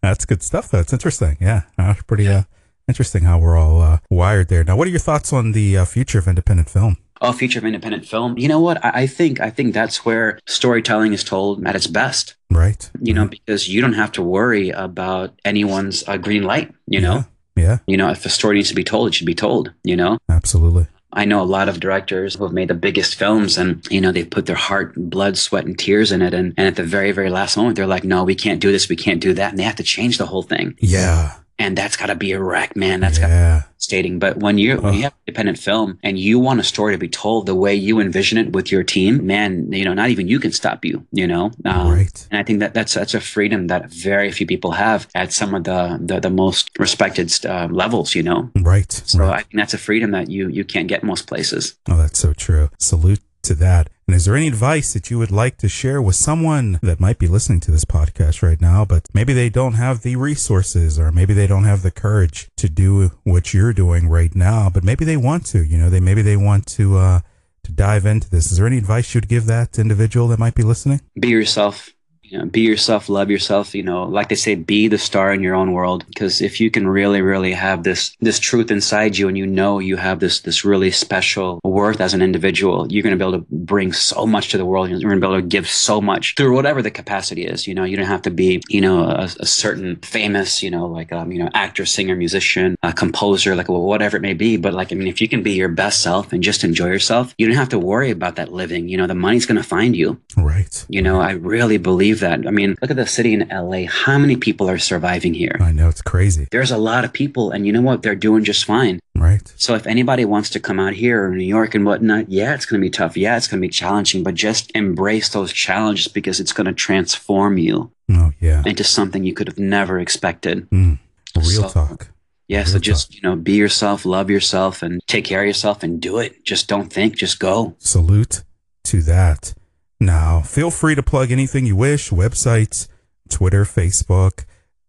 That's 0.02 0.26
good 0.26 0.44
stuff, 0.44 0.70
though. 0.70 0.80
It's 0.80 0.94
interesting. 0.94 1.38
Yeah. 1.40 1.64
Uh, 1.78 1.96
pretty 2.08 2.28
uh, 2.28 2.44
interesting 2.88 3.24
how 3.24 3.40
we're 3.40 3.58
all 3.58 3.82
uh, 3.82 3.98
wired 4.10 4.50
there. 4.50 4.64
Now, 4.64 4.76
what 4.78 4.88
are 4.88 4.92
your 4.92 5.00
thoughts 5.00 5.34
on 5.34 5.52
the 5.54 5.78
uh, 5.78 5.86
future 5.86 6.20
of 6.20 6.28
independent 6.28 6.70
film? 6.70 6.98
oh, 7.22 7.32
future 7.32 7.58
of 7.60 7.66
independent 7.66 8.06
film. 8.06 8.38
You 8.38 8.48
know 8.50 8.60
what? 8.60 8.84
I, 8.86 9.04
I 9.04 9.08
think 9.08 9.40
I 9.40 9.50
think 9.50 9.74
that's 9.74 10.06
where 10.06 10.38
storytelling 10.46 11.14
is 11.14 11.24
told 11.24 11.66
at 11.66 11.74
its 11.76 11.88
best. 11.88 12.36
Right. 12.52 12.90
You 13.02 13.14
know, 13.14 13.26
because 13.26 13.68
you 13.70 13.82
don't 13.82 13.94
have 13.94 14.12
to 14.14 14.22
worry 14.22 14.70
about 14.70 15.34
anyone's 15.46 16.08
uh, 16.08 16.18
green 16.18 16.44
light. 16.44 16.74
You 16.88 17.02
know, 17.02 17.26
Yeah, 17.56 17.80
you 17.88 17.98
know, 17.98 18.10
if 18.10 18.26
a 18.26 18.30
story 18.30 18.56
needs 18.56 18.70
to 18.70 18.76
be 18.76 18.84
told, 18.84 19.08
it 19.08 19.16
should 19.16 19.28
be 19.28 19.36
told. 19.36 19.72
You 19.84 19.96
know. 19.96 20.18
absolutely. 20.30 20.88
I 21.16 21.24
know 21.24 21.42
a 21.42 21.44
lot 21.44 21.70
of 21.70 21.80
directors 21.80 22.36
who 22.36 22.44
have 22.44 22.52
made 22.52 22.68
the 22.68 22.74
biggest 22.74 23.16
films 23.16 23.58
and, 23.58 23.88
you 23.90 24.02
know, 24.02 24.12
they 24.12 24.26
put 24.26 24.48
their 24.48 24.56
heart, 24.56 24.94
blood, 24.98 25.38
sweat, 25.38 25.66
and 25.66 25.80
tears 25.80 26.12
in 26.12 26.22
it. 26.22 26.34
And, 26.34 26.54
and 26.58 26.68
at 26.68 26.76
the 26.76 26.84
very, 26.84 27.14
very 27.14 27.30
last 27.30 27.56
moment, 27.56 27.78
they're 27.78 27.88
like, 27.88 28.04
no, 28.04 28.26
we 28.26 28.36
can't 28.36 28.60
do 28.60 28.70
this. 28.70 28.90
We 28.90 28.98
can't 28.98 29.22
do 29.22 29.34
that. 29.34 29.52
And 29.52 29.58
they 29.58 29.64
have 29.64 29.78
to 29.78 29.84
change 29.84 30.18
the 30.18 30.26
whole 30.26 30.44
thing. 30.44 30.76
Yeah. 30.80 31.36
And 31.58 31.78
that's 31.78 31.96
got 31.96 32.08
to 32.08 32.16
be 32.16 32.34
a 32.34 32.42
wreck, 32.42 32.76
man. 32.76 33.00
That's 33.00 33.18
got 33.18 33.64
stating. 33.78 34.20
But 34.20 34.38
when 34.38 34.58
you 34.58 34.78
when 34.78 34.94
you 34.94 35.04
have 35.04 35.14
independent 35.26 35.58
film 35.58 36.00
and 36.04 36.20
you 36.20 36.38
want 36.40 36.60
a 36.60 36.64
story 36.64 36.94
to 36.94 36.98
be 36.98 37.08
told 37.08 37.46
the 37.46 37.56
way 37.56 37.74
you 37.74 38.00
envision 38.00 38.38
it 38.38 38.52
with 38.54 38.72
your 38.72 38.84
team, 38.84 39.26
man, 39.26 39.72
you 39.72 39.86
know, 39.86 39.94
not 39.94 40.10
even 40.10 40.28
you 40.28 40.40
can 40.40 40.52
stop 40.52 40.84
you. 40.84 41.06
You 41.12 41.28
know, 41.28 41.52
um, 41.64 41.92
Right. 41.92 42.28
And 42.32 42.40
I 42.40 42.44
think 42.44 42.60
that 42.60 42.74
that's 42.74 42.94
that's 42.94 43.14
a 43.14 43.22
freedom 43.22 43.68
that 43.68 43.90
very 43.90 44.32
few 44.32 44.48
people 44.48 44.72
have 44.72 45.08
at 45.16 45.32
some 45.32 45.56
of 45.56 45.64
the 45.64 45.98
the, 46.02 46.20
the 46.20 46.30
most 46.30 46.72
respected 46.78 47.34
uh, 47.46 47.68
levels. 47.72 48.16
You 48.16 48.24
know, 48.24 48.50
Right. 48.56 48.92
so 48.92 49.20
right. 49.20 49.40
I 49.40 49.42
think 49.44 49.56
that's 49.56 49.74
a 49.74 49.78
freedom 49.78 50.12
that 50.12 50.30
you 50.30 50.50
you 50.50 50.66
can't 50.66 50.88
get 50.88 51.04
most 51.04 51.28
places. 51.28 51.76
Oh, 51.88 51.98
that's 51.98 52.20
so 52.20 52.34
true. 52.34 52.70
Salute 52.80 53.20
to 53.46 53.56
that. 53.56 53.90
And 54.08 54.16
is 54.16 54.26
there 54.26 54.36
any 54.36 54.48
advice 54.48 54.94
that 54.94 55.10
you 55.10 55.18
would 55.18 55.32
like 55.32 55.58
to 55.58 55.68
share 55.68 56.02
with 56.02 56.16
someone 56.16 56.80
that 56.84 57.00
might 57.00 57.18
be 57.18 57.28
listening 57.28 57.60
to 57.62 57.72
this 57.72 57.86
podcast 57.86 58.44
right 58.44 58.62
now, 58.62 58.86
but 58.86 59.08
maybe 59.14 59.34
they 59.34 59.50
don't 59.50 59.74
have 59.74 60.02
the 60.02 60.16
resources 60.16 61.00
or 61.00 61.12
maybe 61.12 61.34
they 61.34 61.48
don't 61.48 61.64
have 61.64 61.82
the 61.82 61.92
courage 61.92 62.50
to 62.58 62.70
do 62.70 63.12
what 63.24 63.54
you're 63.54 63.74
doing 63.74 64.08
right 64.08 64.36
now, 64.36 64.70
but 64.70 64.84
maybe 64.84 65.06
they 65.06 65.18
want 65.18 65.46
to, 65.48 65.64
you 65.64 65.78
know, 65.78 65.90
they 65.90 66.00
maybe 66.00 66.22
they 66.22 66.38
want 66.38 66.68
to 66.68 66.98
uh 66.98 67.22
to 67.64 67.72
dive 67.72 68.06
into 68.06 68.30
this. 68.30 68.52
Is 68.52 68.58
there 68.58 68.68
any 68.68 68.78
advice 68.78 69.16
you'd 69.16 69.28
give 69.28 69.48
that 69.48 69.80
individual 69.80 70.28
that 70.28 70.40
might 70.40 70.54
be 70.54 70.62
listening? 70.62 71.02
Be 71.20 71.30
yourself. 71.30 71.95
You 72.30 72.40
know, 72.40 72.46
be 72.46 72.62
yourself, 72.62 73.08
love 73.10 73.30
yourself, 73.30 73.76
you 73.76 73.84
know, 73.84 74.04
like 74.04 74.30
they 74.30 74.36
say, 74.36 74.56
be 74.56 74.88
the 74.88 74.98
star 74.98 75.34
in 75.34 75.42
your 75.42 75.56
own 75.56 75.74
world. 75.74 76.06
Because 76.08 76.42
if 76.42 76.60
you 76.60 76.72
can 76.72 76.88
really, 76.88 77.22
really 77.22 77.54
have 77.54 77.84
this 77.84 78.16
this 78.20 78.40
truth 78.40 78.72
inside 78.72 79.18
you 79.18 79.28
and 79.28 79.38
you 79.38 79.46
know 79.46 79.80
you 79.80 79.96
have 79.98 80.20
this 80.20 80.42
this 80.42 80.66
really 80.66 80.92
special 80.92 81.60
worth 81.64 82.02
as 82.02 82.14
an 82.14 82.22
individual, 82.22 82.92
you're 82.92 83.04
gonna 83.04 83.16
be 83.16 83.24
able 83.24 83.40
to 83.40 83.46
bring 83.50 83.94
so 83.94 84.26
much 84.26 84.50
to 84.50 84.58
the 84.58 84.66
world. 84.66 84.90
You're 84.90 85.10
gonna 85.10 85.22
be 85.22 85.28
able 85.28 85.42
to 85.42 85.48
give 85.48 85.70
so 85.70 86.02
much 86.02 86.36
through 86.36 86.56
whatever 86.56 86.82
the 86.82 86.92
capacity 86.92 87.46
is. 87.46 87.68
You 87.68 87.76
know, 87.76 87.84
you 87.84 87.96
don't 87.96 88.08
have 88.08 88.24
to 88.24 88.32
be, 88.32 88.62
you 88.70 88.82
know, 88.82 89.04
a, 89.04 89.30
a 89.40 89.46
certain 89.46 89.98
famous, 89.98 90.64
you 90.64 90.72
know, 90.72 90.88
like 90.88 91.12
um, 91.12 91.32
you 91.32 91.40
know, 91.40 91.50
actor, 91.54 91.86
singer, 91.86 92.16
musician, 92.16 92.76
a 92.82 92.92
composer, 92.92 93.56
like 93.56 93.70
whatever 93.70 94.18
it 94.18 94.22
may 94.22 94.34
be. 94.34 94.58
But 94.58 94.74
like 94.74 94.92
I 94.92 94.96
mean, 94.96 95.08
if 95.08 95.22
you 95.22 95.28
can 95.28 95.44
be 95.44 95.54
your 95.54 95.70
best 95.70 96.02
self 96.02 96.34
and 96.34 96.42
just 96.42 96.64
enjoy 96.64 96.88
yourself, 96.88 97.34
you 97.38 97.48
don't 97.48 97.56
have 97.56 97.70
to 97.70 97.80
worry 97.80 98.10
about 98.10 98.36
that 98.38 98.52
living. 98.52 98.90
You 98.90 98.98
know, 98.98 99.08
the 99.08 99.16
money's 99.16 99.46
gonna 99.46 99.64
find 99.64 99.96
you. 99.96 100.20
Right. 100.36 100.86
You 100.90 101.02
know, 101.02 101.20
I 101.22 101.32
really 101.32 101.78
believe 101.78 102.15
that. 102.20 102.48
I 102.48 102.52
mean, 102.52 102.76
look 102.82 102.92
at 102.92 102.98
the 102.98 103.06
city 103.08 103.34
in 103.34 103.48
LA. 103.50 103.86
How 103.88 104.18
many 104.18 104.36
people 104.36 104.70
are 104.70 104.78
surviving 104.78 105.34
here? 105.34 105.56
I 105.60 105.72
know 105.72 105.90
it's 105.90 106.02
crazy. 106.02 106.48
There's 106.52 106.72
a 106.72 106.78
lot 106.78 107.04
of 107.06 107.14
people, 107.14 107.52
and 107.52 107.66
you 107.66 107.74
know 107.74 107.82
what? 107.82 108.02
They're 108.02 108.16
doing 108.16 108.44
just 108.44 108.66
fine. 108.66 109.00
Right. 109.16 109.54
So 109.58 109.76
if 109.76 109.88
anybody 109.88 110.26
wants 110.26 110.50
to 110.52 110.60
come 110.60 110.80
out 110.80 110.94
here 110.94 111.26
or 111.26 111.36
New 111.36 111.46
York 111.46 111.76
and 111.76 111.86
whatnot, 111.86 112.30
yeah, 112.30 112.54
it's 112.54 112.66
going 112.66 112.82
to 112.82 112.86
be 112.86 112.90
tough. 112.90 113.16
Yeah, 113.16 113.38
it's 113.38 113.48
going 113.48 113.62
to 113.62 113.68
be 113.68 113.72
challenging, 113.72 114.24
but 114.24 114.36
just 114.36 114.72
embrace 114.76 115.30
those 115.30 115.54
challenges 115.54 116.08
because 116.08 116.40
it's 116.40 116.54
going 116.54 116.66
to 116.68 116.74
transform 116.74 117.58
you 117.58 117.92
Oh 118.12 118.32
yeah. 118.40 118.62
into 118.66 118.84
something 118.84 119.24
you 119.24 119.34
could 119.34 119.48
have 119.48 119.58
never 119.60 120.00
expected. 120.00 120.70
Mm. 120.70 121.00
Real 121.36 121.46
So- 121.46 121.70
talk. 121.70 122.10
Yeah, 122.48 122.64
so 122.64 122.74
Real 122.74 122.82
just, 122.82 123.16
you 123.16 123.22
know, 123.24 123.36
be 123.36 123.54
yourself, 123.54 124.06
love 124.06 124.30
yourself, 124.30 124.84
and 124.84 125.02
take 125.08 125.26
care 125.26 125.42
of 125.42 125.48
yourself 125.48 125.82
and 125.82 126.00
do 126.00 126.20
it. 126.20 126.46
Just 126.46 126.68
don't 126.68 126.94
think, 126.94 127.16
just 127.16 127.40
go. 127.40 127.76
Salute 127.80 128.44
to 128.84 129.02
that. 129.02 129.56
Now, 130.00 130.42
feel 130.42 130.72
free 130.72 130.96
to 130.96 131.04
plug 131.04 131.32
anything 131.32 131.66
you 131.66 131.76
wish, 131.76 132.10
websites, 132.10 132.88
Twitter, 133.30 133.64
Facebook. 133.64 134.46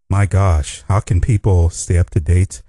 My 0.09 0.25
gosh, 0.25 0.83
how 0.87 0.99
can 0.99 1.21
people 1.21 1.69
stay 1.69 1.97
up 1.97 2.09
to 2.11 2.19
date 2.19 2.61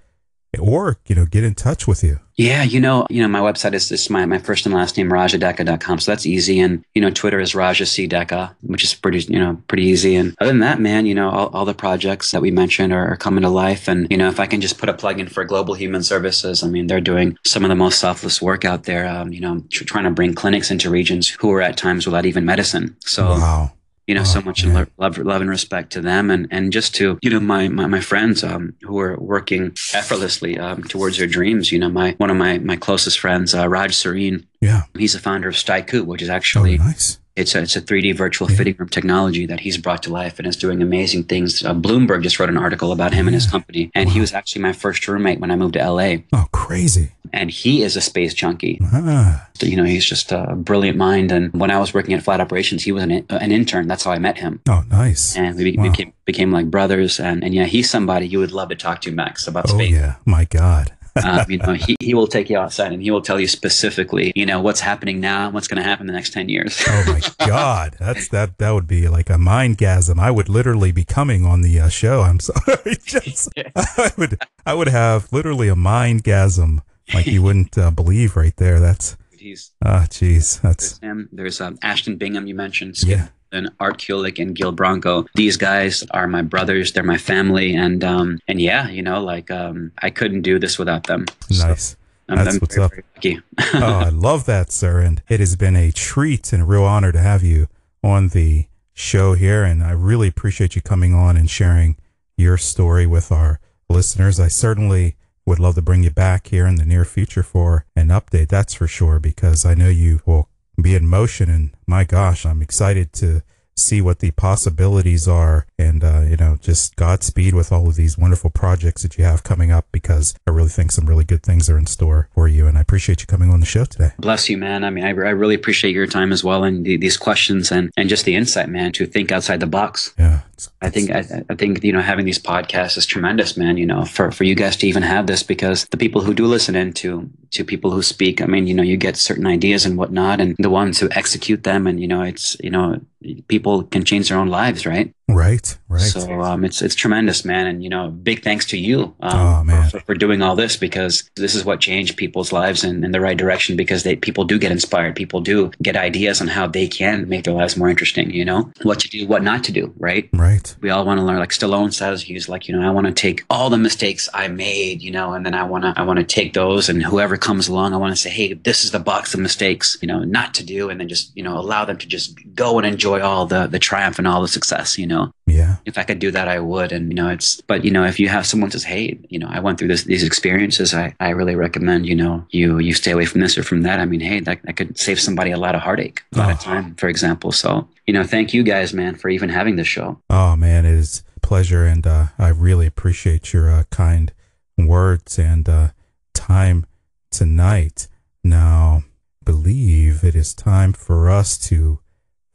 or, 0.57 0.97
you 1.05 1.15
know, 1.15 1.25
get 1.25 1.43
in 1.43 1.53
touch 1.53 1.87
with 1.87 2.03
you? 2.03 2.19
Yeah, 2.35 2.63
you 2.63 2.79
know, 2.79 3.05
you 3.09 3.21
know, 3.21 3.27
my 3.27 3.41
website 3.41 3.73
is 3.73 3.89
just 3.89 4.09
my, 4.09 4.25
my 4.25 4.37
first 4.37 4.65
and 4.65 4.73
last 4.73 4.95
name, 4.95 5.09
rajadeka.com. 5.09 5.99
So 5.99 6.11
that's 6.11 6.25
easy. 6.25 6.59
And, 6.61 6.85
you 6.95 7.01
know, 7.01 7.09
Twitter 7.09 7.39
is 7.39 7.53
Raja 7.53 7.85
C 7.85 8.07
Deka, 8.07 8.55
which 8.61 8.83
is 8.83 8.93
pretty, 8.93 9.19
you 9.31 9.39
know, 9.39 9.61
pretty 9.67 9.83
easy. 9.83 10.15
And 10.15 10.33
other 10.39 10.51
than 10.51 10.59
that, 10.59 10.79
man, 10.79 11.05
you 11.05 11.13
know, 11.13 11.29
all, 11.29 11.47
all 11.47 11.65
the 11.65 11.73
projects 11.73 12.31
that 12.31 12.41
we 12.41 12.49
mentioned 12.49 12.93
are, 12.93 13.11
are 13.11 13.17
coming 13.17 13.41
to 13.41 13.49
life. 13.49 13.89
And, 13.89 14.07
you 14.09 14.15
know, 14.15 14.29
if 14.29 14.39
I 14.39 14.47
can 14.47 14.61
just 14.61 14.77
put 14.77 14.87
a 14.87 14.93
plug 14.93 15.19
in 15.19 15.27
for 15.27 15.43
Global 15.43 15.73
Human 15.73 16.01
Services, 16.01 16.63
I 16.63 16.67
mean, 16.67 16.87
they're 16.87 17.01
doing 17.01 17.37
some 17.45 17.65
of 17.65 17.69
the 17.69 17.75
most 17.75 17.99
selfless 17.99 18.41
work 18.41 18.63
out 18.63 18.85
there, 18.85 19.05
um, 19.05 19.33
you 19.33 19.41
know, 19.41 19.61
tr- 19.69 19.83
trying 19.83 20.05
to 20.05 20.11
bring 20.11 20.33
clinics 20.33 20.71
into 20.71 20.89
regions 20.89 21.27
who 21.27 21.51
are 21.51 21.61
at 21.61 21.75
times 21.75 22.07
without 22.07 22.25
even 22.25 22.45
medicine. 22.45 22.95
So, 23.01 23.25
wow 23.25 23.71
you 24.09 24.15
know, 24.15 24.21
oh, 24.21 24.23
so 24.23 24.41
much 24.41 24.65
love, 24.65 25.19
love 25.19 25.39
and 25.39 25.49
respect 25.51 25.91
to 25.93 26.01
them, 26.01 26.31
and 26.31 26.47
and 26.49 26.73
just 26.73 26.95
to 26.95 27.19
you 27.21 27.29
know 27.29 27.39
my 27.39 27.67
my, 27.67 27.85
my 27.85 28.01
friends 28.01 28.43
um, 28.43 28.73
who 28.81 28.97
are 28.97 29.15
working 29.19 29.75
effortlessly 29.93 30.57
um, 30.57 30.81
towards 30.81 31.19
their 31.19 31.27
dreams. 31.27 31.71
You 31.71 31.77
know, 31.77 31.89
my 31.89 32.15
one 32.17 32.31
of 32.31 32.35
my 32.35 32.57
my 32.57 32.75
closest 32.75 33.19
friends, 33.19 33.53
uh, 33.53 33.69
Raj 33.69 33.91
Sareen. 33.91 34.47
Yeah, 34.61 34.81
he's 34.97 35.13
the 35.13 35.19
founder 35.19 35.47
of 35.47 35.53
Styku, 35.53 36.07
which 36.07 36.23
is 36.23 36.29
actually 36.29 36.79
oh, 36.79 36.85
nice. 36.85 37.18
It's 37.39 37.55
a, 37.55 37.61
it's 37.61 37.75
a 37.77 37.81
3D 37.81 38.17
virtual 38.17 38.49
fitting 38.49 38.75
room 38.77 38.89
technology 38.89 39.45
that 39.45 39.61
he's 39.61 39.77
brought 39.77 40.03
to 40.03 40.11
life 40.11 40.39
and 40.39 40.47
is 40.47 40.57
doing 40.57 40.81
amazing 40.81 41.23
things. 41.23 41.63
Uh, 41.63 41.73
Bloomberg 41.73 42.21
just 42.21 42.37
wrote 42.37 42.49
an 42.49 42.57
article 42.57 42.91
about 42.91 43.13
him 43.13 43.27
and 43.27 43.33
his 43.33 43.47
company, 43.47 43.89
and 43.95 44.07
wow. 44.07 44.13
he 44.13 44.19
was 44.19 44.33
actually 44.33 44.61
my 44.61 44.73
first 44.73 45.07
roommate 45.07 45.39
when 45.39 45.49
I 45.49 45.55
moved 45.55 45.75
to 45.75 45.89
LA. 45.89 46.17
Oh, 46.33 46.47
crazy! 46.51 47.11
And 47.31 47.49
he 47.49 47.83
is 47.83 47.95
a 47.95 48.01
space 48.01 48.33
junkie. 48.33 48.79
Ah. 48.83 49.47
So, 49.53 49.67
you 49.67 49.77
know, 49.77 49.85
he's 49.85 50.03
just 50.03 50.33
a 50.33 50.55
brilliant 50.55 50.97
mind. 50.97 51.31
And 51.31 51.53
when 51.53 51.71
I 51.71 51.79
was 51.79 51.93
working 51.93 52.13
at 52.13 52.23
Flight 52.23 52.41
Operations, 52.41 52.83
he 52.83 52.91
was 52.91 53.03
an, 53.03 53.11
an 53.29 53.51
intern. 53.51 53.87
That's 53.87 54.03
how 54.03 54.11
I 54.11 54.19
met 54.19 54.37
him. 54.37 54.61
Oh, 54.67 54.83
nice! 54.89 55.37
And 55.37 55.55
we 55.57 55.77
wow. 55.77 55.83
became 55.83 56.11
became 56.25 56.51
like 56.51 56.69
brothers. 56.69 57.21
And 57.21 57.41
and 57.41 57.55
yeah, 57.55 57.65
he's 57.65 57.89
somebody 57.89 58.27
you 58.27 58.39
would 58.39 58.51
love 58.51 58.67
to 58.69 58.75
talk 58.75 58.99
to, 59.01 59.11
Max, 59.11 59.47
about 59.47 59.69
oh, 59.69 59.75
space. 59.75 59.91
yeah, 59.91 60.15
my 60.25 60.43
God 60.43 60.91
um, 61.23 61.45
you 61.49 61.57
know, 61.57 61.73
he, 61.73 61.95
he 61.99 62.13
will 62.13 62.27
take 62.27 62.49
you 62.49 62.57
outside 62.57 62.91
and 62.91 63.01
he 63.01 63.11
will 63.11 63.21
tell 63.21 63.39
you 63.39 63.47
specifically, 63.47 64.31
you 64.35 64.45
know, 64.45 64.61
what's 64.61 64.79
happening 64.79 65.19
now 65.19 65.45
and 65.45 65.53
what's 65.53 65.67
going 65.67 65.81
to 65.81 65.83
happen 65.83 66.03
in 66.03 66.07
the 66.07 66.13
next 66.13 66.33
10 66.33 66.49
years. 66.49 66.81
oh 66.87 67.03
my 67.07 67.47
God. 67.47 67.95
That's 67.99 68.29
that, 68.29 68.57
that 68.57 68.71
would 68.71 68.87
be 68.87 69.07
like 69.07 69.29
a 69.29 69.37
mind 69.37 69.77
gasm. 69.77 70.19
I 70.19 70.31
would 70.31 70.49
literally 70.49 70.91
be 70.91 71.03
coming 71.03 71.45
on 71.45 71.61
the 71.61 71.79
uh, 71.79 71.89
show. 71.89 72.21
I'm 72.21 72.39
sorry. 72.39 72.97
Just, 73.05 73.49
I 73.75 74.11
would, 74.17 74.37
I 74.65 74.73
would 74.73 74.87
have 74.87 75.31
literally 75.31 75.67
a 75.67 75.75
mind 75.75 76.23
gasm 76.23 76.81
like 77.13 77.25
you 77.25 77.41
wouldn't 77.41 77.77
uh, 77.77 77.91
believe 77.91 78.35
right 78.35 78.55
there. 78.57 78.79
That's, 78.79 79.17
He's, 79.31 79.71
ah, 79.83 80.05
jeez. 80.09 80.59
That's 80.61 80.99
there's 80.99 81.11
him. 81.11 81.29
There's 81.31 81.61
um, 81.61 81.79
Ashton 81.81 82.17
Bingham. 82.17 82.45
You 82.45 82.55
mentioned. 82.55 82.97
Skip. 82.97 83.09
Yeah 83.09 83.27
and 83.51 83.69
Art 83.79 83.97
Kulik 83.97 84.41
and 84.41 84.55
Gil 84.55 84.71
Bronco. 84.71 85.25
These 85.35 85.57
guys 85.57 86.03
are 86.11 86.27
my 86.27 86.41
brothers. 86.41 86.93
They're 86.93 87.03
my 87.03 87.17
family, 87.17 87.75
and 87.75 88.03
um, 88.03 88.39
and 88.47 88.61
yeah, 88.61 88.89
you 88.89 89.01
know, 89.01 89.23
like 89.23 89.51
um, 89.51 89.91
I 90.01 90.09
couldn't 90.09 90.41
do 90.41 90.59
this 90.59 90.77
without 90.77 91.07
them. 91.07 91.25
Nice. 91.49 91.89
So 91.91 91.97
I'm, 92.29 92.37
That's 92.37 92.55
I'm 92.55 92.59
what's 92.59 92.75
very, 92.75 92.85
up. 92.85 92.91
Very 93.21 93.41
oh, 93.73 93.99
I 94.05 94.09
love 94.09 94.45
that, 94.45 94.71
sir. 94.71 94.99
And 95.01 95.21
it 95.27 95.39
has 95.39 95.55
been 95.55 95.75
a 95.75 95.91
treat 95.91 96.53
and 96.53 96.61
a 96.61 96.65
real 96.65 96.83
honor 96.83 97.11
to 97.11 97.19
have 97.19 97.43
you 97.43 97.67
on 98.03 98.29
the 98.29 98.67
show 98.93 99.33
here. 99.33 99.63
And 99.63 99.83
I 99.83 99.91
really 99.91 100.27
appreciate 100.27 100.75
you 100.75 100.81
coming 100.81 101.13
on 101.13 101.35
and 101.35 101.49
sharing 101.49 101.97
your 102.37 102.57
story 102.57 103.07
with 103.07 103.31
our 103.31 103.59
listeners. 103.89 104.39
I 104.39 104.47
certainly 104.47 105.15
would 105.45 105.59
love 105.59 105.75
to 105.75 105.81
bring 105.81 106.03
you 106.03 106.11
back 106.11 106.47
here 106.47 106.67
in 106.67 106.75
the 106.75 106.85
near 106.85 107.03
future 107.03 107.43
for 107.43 107.85
an 107.95 108.09
update. 108.09 108.49
That's 108.49 108.75
for 108.75 108.87
sure, 108.87 109.19
because 109.19 109.65
I 109.65 109.73
know 109.73 109.89
you 109.89 110.21
will 110.25 110.49
be 110.81 110.95
in 110.95 111.07
motion. 111.07 111.49
And 111.49 111.71
my 111.87 112.03
gosh, 112.03 112.45
I'm 112.45 112.61
excited 112.61 113.13
to 113.13 113.43
see 113.75 114.01
what 114.01 114.19
the 114.19 114.31
possibilities 114.31 115.27
are. 115.27 115.65
And 115.77 116.03
uh, 116.03 116.21
you 116.29 116.37
know 116.37 116.57
just 116.61 116.95
godspeed 116.95 117.53
with 117.53 117.71
all 117.71 117.87
of 117.87 117.95
these 117.95 118.17
wonderful 118.17 118.49
projects 118.49 119.01
that 119.01 119.17
you 119.17 119.23
have 119.23 119.43
coming 119.43 119.71
up 119.71 119.87
because 119.91 120.35
i 120.47 120.51
really 120.51 120.69
think 120.69 120.91
some 120.91 121.05
really 121.05 121.23
good 121.23 121.41
things 121.41 121.69
are 121.69 121.77
in 121.77 121.85
store 121.85 122.29
for 122.33 122.47
you 122.47 122.67
and 122.67 122.77
i 122.77 122.81
appreciate 122.81 123.21
you 123.21 123.27
coming 123.27 123.49
on 123.49 123.59
the 123.59 123.65
show 123.65 123.85
today. 123.85 124.11
Bless 124.19 124.49
you 124.49 124.57
man. 124.57 124.83
I 124.83 124.89
mean 124.89 125.03
i, 125.03 125.09
I 125.09 125.11
really 125.11 125.55
appreciate 125.55 125.93
your 125.93 126.07
time 126.07 126.31
as 126.31 126.43
well 126.43 126.63
and 126.63 126.85
the, 126.85 126.97
these 126.97 127.17
questions 127.17 127.71
and 127.71 127.91
and 127.97 128.09
just 128.09 128.25
the 128.25 128.35
insight 128.35 128.69
man 128.69 128.91
to 128.93 129.05
think 129.05 129.31
outside 129.31 129.59
the 129.59 129.67
box. 129.67 130.13
Yeah 130.19 130.41
I 130.81 130.89
think 130.89 131.11
I, 131.11 131.43
I, 131.49 131.55
think 131.55 131.83
you 131.83 131.93
know 131.93 132.01
having 132.01 132.25
these 132.25 132.39
podcasts 132.39 132.97
is 132.97 133.05
tremendous, 133.05 133.55
man. 133.57 133.77
You 133.77 133.85
know, 133.85 134.05
for 134.05 134.31
for 134.31 134.43
you 134.43 134.55
guys 134.55 134.75
to 134.77 134.87
even 134.87 135.03
have 135.03 135.27
this 135.27 135.43
because 135.43 135.85
the 135.85 135.97
people 135.97 136.21
who 136.21 136.33
do 136.33 136.45
listen 136.45 136.75
in 136.75 136.93
to 136.93 137.29
to 137.51 137.63
people 137.63 137.91
who 137.91 138.01
speak, 138.01 138.41
I 138.41 138.45
mean, 138.45 138.67
you 138.67 138.73
know, 138.73 138.83
you 138.83 138.97
get 138.97 139.17
certain 139.17 139.47
ideas 139.47 139.85
and 139.85 139.97
whatnot, 139.97 140.39
and 140.39 140.55
the 140.59 140.69
ones 140.69 140.99
who 140.99 141.09
execute 141.11 141.63
them, 141.63 141.87
and 141.87 141.99
you 141.99 142.07
know, 142.07 142.21
it's 142.21 142.57
you 142.61 142.69
know, 142.69 142.99
people 143.47 143.83
can 143.83 144.05
change 144.05 144.29
their 144.29 144.37
own 144.37 144.47
lives, 144.47 144.85
right? 144.85 145.13
Right, 145.27 145.77
right. 145.89 146.01
So 146.01 146.41
um, 146.41 146.63
it's 146.63 146.81
it's 146.81 146.95
tremendous, 146.95 147.45
man, 147.45 147.67
and 147.67 147.83
you 147.83 147.89
know, 147.89 148.09
big 148.09 148.43
thanks 148.43 148.65
to 148.67 148.77
you 148.77 149.15
um, 149.21 149.69
oh. 149.69 149.83
For, 149.89 149.99
for, 150.01 150.15
doing 150.15 150.41
all 150.41 150.55
this 150.55 150.75
because 150.75 151.29
this 151.35 151.55
is 151.55 151.65
what 151.65 151.79
changed 151.79 152.17
people's 152.17 152.51
lives 152.51 152.83
in, 152.83 153.03
in 153.03 153.11
the 153.11 153.21
right 153.21 153.37
direction. 153.37 153.75
Because 153.75 154.03
they 154.03 154.15
people 154.15 154.43
do 154.43 154.57
get 154.57 154.71
inspired, 154.71 155.15
people 155.15 155.41
do 155.41 155.71
get 155.81 155.95
ideas 155.95 156.41
on 156.41 156.47
how 156.47 156.67
they 156.67 156.87
can 156.87 157.27
make 157.29 157.43
their 157.43 157.53
lives 157.53 157.77
more 157.77 157.89
interesting. 157.89 158.31
You 158.31 158.45
know, 158.45 158.71
what 158.83 158.99
to 159.01 159.09
do, 159.09 159.27
what 159.27 159.43
not 159.43 159.63
to 159.65 159.71
do, 159.71 159.93
right? 159.97 160.29
Right. 160.33 160.48
We 160.81 160.89
all 160.89 161.05
want 161.05 161.19
to 161.19 161.25
learn. 161.25 161.39
Like 161.39 161.49
Stallone 161.49 161.93
says, 161.93 162.21
he's 162.23 162.49
like, 162.49 162.67
you 162.67 162.75
know, 162.75 162.85
I 162.85 162.91
want 162.91 163.07
to 163.07 163.13
take 163.13 163.45
all 163.49 163.69
the 163.69 163.77
mistakes 163.77 164.27
I 164.33 164.47
made, 164.47 165.01
you 165.01 165.11
know, 165.11 165.33
and 165.33 165.45
then 165.45 165.53
I 165.53 165.63
want 165.63 165.83
to 165.83 165.93
I 165.95 166.03
want 166.03 166.19
to 166.19 166.25
take 166.25 166.53
those, 166.53 166.89
and 166.89 167.03
whoever 167.03 167.37
comes 167.37 167.67
along, 167.67 167.93
I 167.93 167.97
want 167.97 168.11
to 168.13 168.21
say, 168.21 168.29
hey, 168.29 168.53
this 168.53 168.83
is 168.83 168.91
the 168.91 168.99
box 168.99 169.33
of 169.33 169.39
mistakes, 169.39 169.97
you 170.01 170.07
know, 170.07 170.23
not 170.23 170.53
to 170.55 170.63
do, 170.63 170.89
and 170.89 170.99
then 170.99 171.07
just 171.07 171.35
you 171.35 171.43
know 171.43 171.57
allow 171.57 171.85
them 171.85 171.97
to 171.97 172.07
just 172.07 172.37
go 172.55 172.77
and 172.77 172.87
enjoy 172.87 173.21
all 173.21 173.45
the 173.45 173.67
the 173.67 173.79
triumph 173.79 174.17
and 174.17 174.27
all 174.27 174.41
the 174.41 174.47
success, 174.47 174.97
you 174.97 175.07
know. 175.07 175.31
Yeah. 175.49 175.77
If 175.85 175.97
I 175.97 176.03
could 176.03 176.19
do 176.19 176.31
that, 176.31 176.47
I 176.47 176.59
would. 176.59 176.91
And, 176.91 177.09
you 177.09 177.15
know, 177.15 177.29
it's, 177.29 177.61
but, 177.61 177.83
you 177.83 177.91
know, 177.91 178.05
if 178.05 178.19
you 178.19 178.29
have 178.29 178.45
someone 178.45 178.71
says, 178.71 178.83
hey, 178.83 179.19
you 179.29 179.39
know, 179.39 179.47
I 179.49 179.59
went 179.59 179.79
through 179.79 179.89
this, 179.89 180.03
these 180.03 180.23
experiences, 180.23 180.93
I, 180.93 181.15
I 181.19 181.29
really 181.29 181.55
recommend, 181.55 182.05
you 182.05 182.15
know, 182.15 182.45
you, 182.51 182.79
you 182.79 182.93
stay 182.93 183.11
away 183.11 183.25
from 183.25 183.41
this 183.41 183.57
or 183.57 183.63
from 183.63 183.81
that. 183.83 183.99
I 183.99 184.05
mean, 184.05 184.19
hey, 184.19 184.39
that, 184.41 184.61
that 184.63 184.75
could 184.75 184.97
save 184.97 185.19
somebody 185.19 185.51
a 185.51 185.57
lot 185.57 185.75
of 185.75 185.81
heartache, 185.81 186.21
a 186.33 186.37
lot 186.37 186.49
oh. 186.49 186.53
of 186.53 186.59
time, 186.59 186.95
for 186.95 187.07
example. 187.07 187.51
So, 187.51 187.87
you 188.07 188.13
know, 188.13 188.23
thank 188.23 188.53
you 188.53 188.63
guys, 188.63 188.93
man, 188.93 189.15
for 189.15 189.29
even 189.29 189.49
having 189.49 189.75
this 189.75 189.87
show. 189.87 190.21
Oh, 190.29 190.55
man, 190.55 190.85
it 190.85 190.93
is 190.93 191.23
a 191.35 191.39
pleasure. 191.39 191.85
And 191.85 192.05
uh, 192.05 192.27
I 192.37 192.49
really 192.49 192.87
appreciate 192.87 193.53
your 193.53 193.69
uh, 193.69 193.83
kind 193.89 194.31
words 194.77 195.37
and 195.37 195.67
uh, 195.67 195.89
time 196.33 196.85
tonight. 197.31 198.07
Now, 198.43 199.03
I 199.03 199.51
believe 199.51 200.23
it 200.23 200.35
is 200.35 200.53
time 200.53 200.93
for 200.93 201.29
us 201.29 201.57
to 201.69 201.99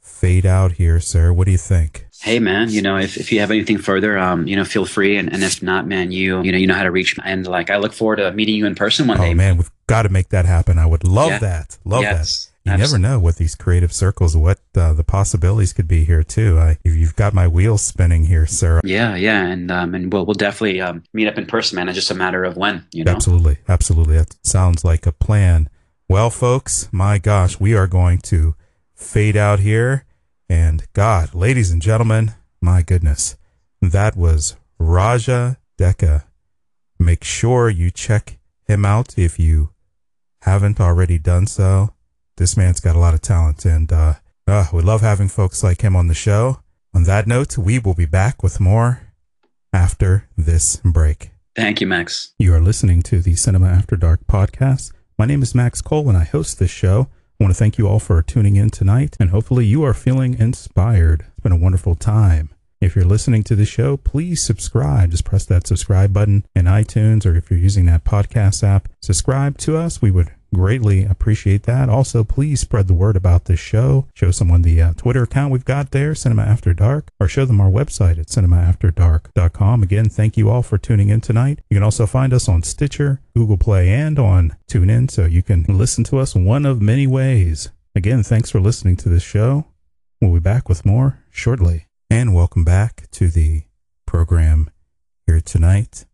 fade 0.01 0.47
out 0.47 0.73
here, 0.73 1.01
sir. 1.01 1.33
What 1.33 1.45
do 1.45 1.51
you 1.53 1.59
think? 1.59 2.04
Hey 2.25 2.39
man, 2.39 2.71
you 2.71 2.81
know, 2.81 2.97
if, 2.97 3.19
if 3.19 3.31
you 3.31 3.41
have 3.41 3.51
anything 3.51 3.77
further, 3.77 4.17
um, 4.17 4.47
you 4.47 4.57
know, 4.57 4.65
feel 4.65 4.87
free. 4.87 5.19
And, 5.19 5.31
and 5.31 5.45
if 5.45 5.63
not, 5.63 5.87
man, 5.87 6.11
you, 6.11 6.41
you 6.41 6.53
know, 6.53 6.57
you 6.57 6.67
know 6.67 6.73
how 6.73 6.85
to 6.85 6.91
reach 6.91 7.19
me. 7.19 7.23
And 7.27 7.47
like, 7.47 7.69
I 7.69 7.77
look 7.77 7.93
forward 7.93 8.17
to 8.17 8.33
meeting 8.33 8.55
you 8.55 8.65
in 8.65 8.75
person 8.75 9.07
one 9.07 9.19
oh, 9.19 9.23
day. 9.23 9.33
Oh 9.33 9.35
man, 9.35 9.59
we've 9.59 9.71
got 9.87 10.05
to 10.05 10.09
make 10.09 10.31
that 10.31 10.47
happen. 10.47 10.79
I 10.79 10.87
would 10.87 11.05
love 11.05 11.33
yeah. 11.33 11.39
that. 11.41 11.77
Love 11.85 12.01
yes. 12.01 12.47
that. 12.47 12.51
You 12.65 12.73
Absolutely. 12.73 13.03
never 13.03 13.17
know 13.17 13.21
with 13.21 13.37
these 13.37 13.55
creative 13.55 13.93
circles 13.93 14.35
what 14.35 14.59
uh, 14.75 14.95
the 14.95 15.05
possibilities 15.05 15.75
could 15.75 15.87
be 15.87 16.07
here 16.07 16.23
too. 16.23 16.59
I, 16.59 16.79
you've 16.83 17.15
got 17.15 17.35
my 17.35 17.47
wheels 17.47 17.83
spinning 17.83 18.25
here, 18.25 18.47
sir. 18.47 18.81
Yeah, 18.85 19.17
yeah, 19.17 19.45
and 19.45 19.71
um, 19.71 19.95
and 19.95 20.11
we'll 20.11 20.25
we'll 20.25 20.33
definitely 20.33 20.81
um, 20.81 21.05
meet 21.13 21.29
up 21.29 21.37
in 21.37 21.45
person, 21.45 21.77
man. 21.77 21.91
It's 21.91 21.97
just 21.97 22.11
a 22.11 22.15
matter 22.15 22.43
of 22.43 22.57
when, 22.57 22.87
you 22.91 23.05
know. 23.05 23.13
Absolutely, 23.13 23.59
absolutely. 23.69 24.17
That 24.17 24.35
sounds 24.43 24.83
like 24.83 25.07
a 25.07 25.13
plan. 25.13 25.69
Well, 26.09 26.31
folks, 26.31 26.89
my 26.91 27.19
gosh, 27.19 27.61
we 27.61 27.75
are 27.75 27.87
going 27.87 28.21
to 28.21 28.55
fade 28.95 29.37
out 29.37 29.61
here, 29.61 30.07
and 30.55 30.85
God, 30.93 31.35
ladies 31.35 31.73
and 31.73 31.83
gentlemen, 31.83 32.33
my 32.61 32.81
goodness, 32.81 33.37
that 33.83 34.17
was 34.17 34.55
Raja 34.79 35.59
Deka. 35.77 36.23
Make 36.97 37.25
sure 37.25 37.69
you 37.69 37.91
check 37.91 38.39
him 38.69 38.85
out 38.85 39.19
if 39.19 39.37
you 39.37 39.71
haven't 40.43 40.81
already 40.81 41.19
done 41.19 41.49
so. 41.49 41.93
This 42.37 42.57
man's 42.57 42.79
got 42.79 42.95
a 42.95 43.01
lot 43.01 43.15
of 43.15 43.21
talent, 43.21 43.65
and 43.65 43.93
uh, 43.93 44.15
uh, 44.47 44.67
we 44.73 44.81
love 44.81 45.01
having 45.01 45.27
folks 45.27 45.65
like 45.65 45.81
him 45.81 45.97
on 45.97 46.07
the 46.07 46.15
show. 46.15 46.61
On 46.95 47.03
that 47.03 47.27
note, 47.27 47.59
we 47.59 47.81
will 47.81 47.95
be 47.95 48.07
back 48.07 48.45
with 48.45 48.61
more 48.61 49.01
after 49.73 50.29
this 50.37 50.77
break. 50.85 51.31
Thank 51.57 51.81
you, 51.81 51.89
Max. 51.89 52.33
You 52.39 52.55
are 52.55 52.61
listening 52.61 53.03
to 53.05 53.21
the 53.21 53.35
Cinema 53.35 53.67
After 53.67 53.97
Dark 53.97 54.21
podcast. 54.29 54.93
My 55.19 55.27
name 55.27 55.43
is 55.43 55.53
Max 55.53 55.83
Cole, 55.83 56.09
and 56.09 56.17
I 56.17 56.23
host 56.23 56.61
this 56.61 56.71
show. 56.71 57.09
I 57.41 57.45
want 57.45 57.53
to 57.53 57.59
thank 57.59 57.79
you 57.79 57.89
all 57.89 57.99
for 57.99 58.23
tuning 58.23 58.55
in 58.55 58.71
tonight, 58.71 59.17
and 59.19 59.31
hopefully, 59.31 59.67
you 59.67 59.83
are 59.83 59.93
feeling 59.93 60.39
inspired. 60.39 61.23
It's 61.33 61.41
been 61.41 61.51
a 61.51 61.57
wonderful 61.57 61.97
time. 61.97 62.51
If 62.81 62.95
you're 62.95 63.05
listening 63.05 63.43
to 63.45 63.57
the 63.57 63.65
show, 63.65 63.97
please 63.97 64.41
subscribe. 64.41 65.11
Just 65.11 65.25
press 65.25 65.45
that 65.47 65.67
subscribe 65.67 66.13
button 66.13 66.47
in 66.55 66.67
iTunes, 66.67 67.27
or 67.27 67.35
if 67.35 67.51
you're 67.51 67.59
using 67.59 67.87
that 67.87 68.05
podcast 68.05 68.63
app, 68.63 68.89
subscribe 69.03 69.59
to 69.59 69.77
us. 69.77 70.01
We 70.01 70.13
would 70.13 70.31
greatly 70.55 71.05
appreciate 71.05 71.65
that. 71.65 71.89
Also, 71.89 72.25
please 72.25 72.61
spread 72.61 72.89
the 72.89 72.95
word 72.95 73.17
about 73.17 73.45
this 73.45 73.61
show. 73.61 74.07
Show 74.15 74.31
someone 74.31 74.63
the 74.63 74.81
uh, 74.81 74.93
Twitter 74.95 75.25
account 75.25 75.53
we've 75.53 75.65
got 75.65 75.91
there, 75.91 76.15
Cinema 76.15 76.43
After 76.43 76.73
Dark, 76.73 77.09
or 77.21 77.29
show 77.29 77.45
them 77.45 77.61
our 77.61 77.71
website 77.71 78.19
at 78.19 78.29
cinemaafterdark.com. 78.29 79.83
Again, 79.83 80.09
thank 80.09 80.37
you 80.37 80.49
all 80.49 80.63
for 80.63 80.79
tuning 80.79 81.11
in 81.11 81.21
tonight. 81.21 81.61
You 81.69 81.77
can 81.77 81.85
also 81.85 82.07
find 82.07 82.33
us 82.33 82.49
on 82.49 82.63
Stitcher, 82.63 83.21
Google 83.37 83.59
Play, 83.59 83.91
and 83.91 84.19
on 84.19 84.57
TuneIn, 84.71 85.11
so 85.11 85.27
you 85.27 85.43
can 85.43 85.65
listen 85.69 86.05
to 86.05 86.19
us 86.19 86.35
one 86.35 86.65
of 86.65 86.81
many 86.81 87.07
ways. 87.07 87.71
Again, 87.95 88.23
thanks 88.23 88.51
for 88.51 88.61
listening 88.61 88.97
to 88.97 89.09
this 89.09 89.23
show. 89.23 89.67
We'll 90.21 90.35
be 90.35 90.41
back 90.41 90.69
with 90.69 90.87
more 90.87 91.19
shortly. 91.31 91.87
And 92.11 92.35
welcome 92.35 92.65
back 92.65 93.11
to 93.13 93.29
the 93.29 93.65
program 94.07 94.71
here 95.27 95.41
tonight. 95.41 96.07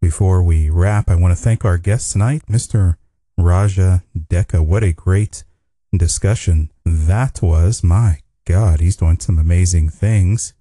Before 0.00 0.42
we 0.42 0.70
wrap, 0.70 1.08
I 1.08 1.14
want 1.14 1.36
to 1.36 1.42
thank 1.42 1.64
our 1.64 1.78
guest 1.78 2.12
tonight, 2.12 2.42
Mr. 2.50 2.96
Raja 3.42 4.04
Deka. 4.16 4.64
What 4.64 4.84
a 4.84 4.92
great 4.92 5.44
discussion 5.94 6.70
that 6.84 7.42
was. 7.42 7.82
My 7.82 8.20
God, 8.46 8.80
he's 8.80 8.96
doing 8.96 9.18
some 9.18 9.38
amazing 9.38 9.90
things. 9.90 10.54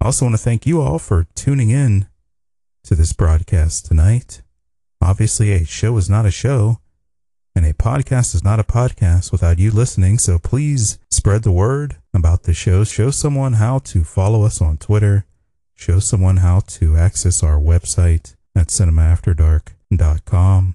I 0.00 0.06
also 0.06 0.26
want 0.26 0.34
to 0.34 0.42
thank 0.42 0.66
you 0.66 0.80
all 0.80 0.98
for 0.98 1.26
tuning 1.34 1.70
in 1.70 2.08
to 2.84 2.94
this 2.94 3.12
broadcast 3.12 3.86
tonight. 3.86 4.42
Obviously, 5.00 5.52
a 5.52 5.64
show 5.64 5.96
is 5.96 6.10
not 6.10 6.26
a 6.26 6.30
show, 6.30 6.80
and 7.54 7.64
a 7.64 7.72
podcast 7.72 8.34
is 8.34 8.42
not 8.42 8.58
a 8.58 8.64
podcast 8.64 9.30
without 9.30 9.58
you 9.58 9.70
listening. 9.70 10.18
So 10.18 10.38
please 10.38 10.98
spread 11.10 11.42
the 11.42 11.52
word 11.52 11.96
about 12.12 12.44
the 12.44 12.54
show. 12.54 12.84
Show 12.84 13.10
someone 13.10 13.54
how 13.54 13.78
to 13.80 14.04
follow 14.04 14.42
us 14.42 14.60
on 14.60 14.78
Twitter. 14.78 15.26
Show 15.74 15.98
someone 15.98 16.38
how 16.38 16.60
to 16.60 16.96
access 16.96 17.42
our 17.42 17.58
website 17.58 18.34
at 18.56 18.68
cinemaafterdark.com. 18.68 20.72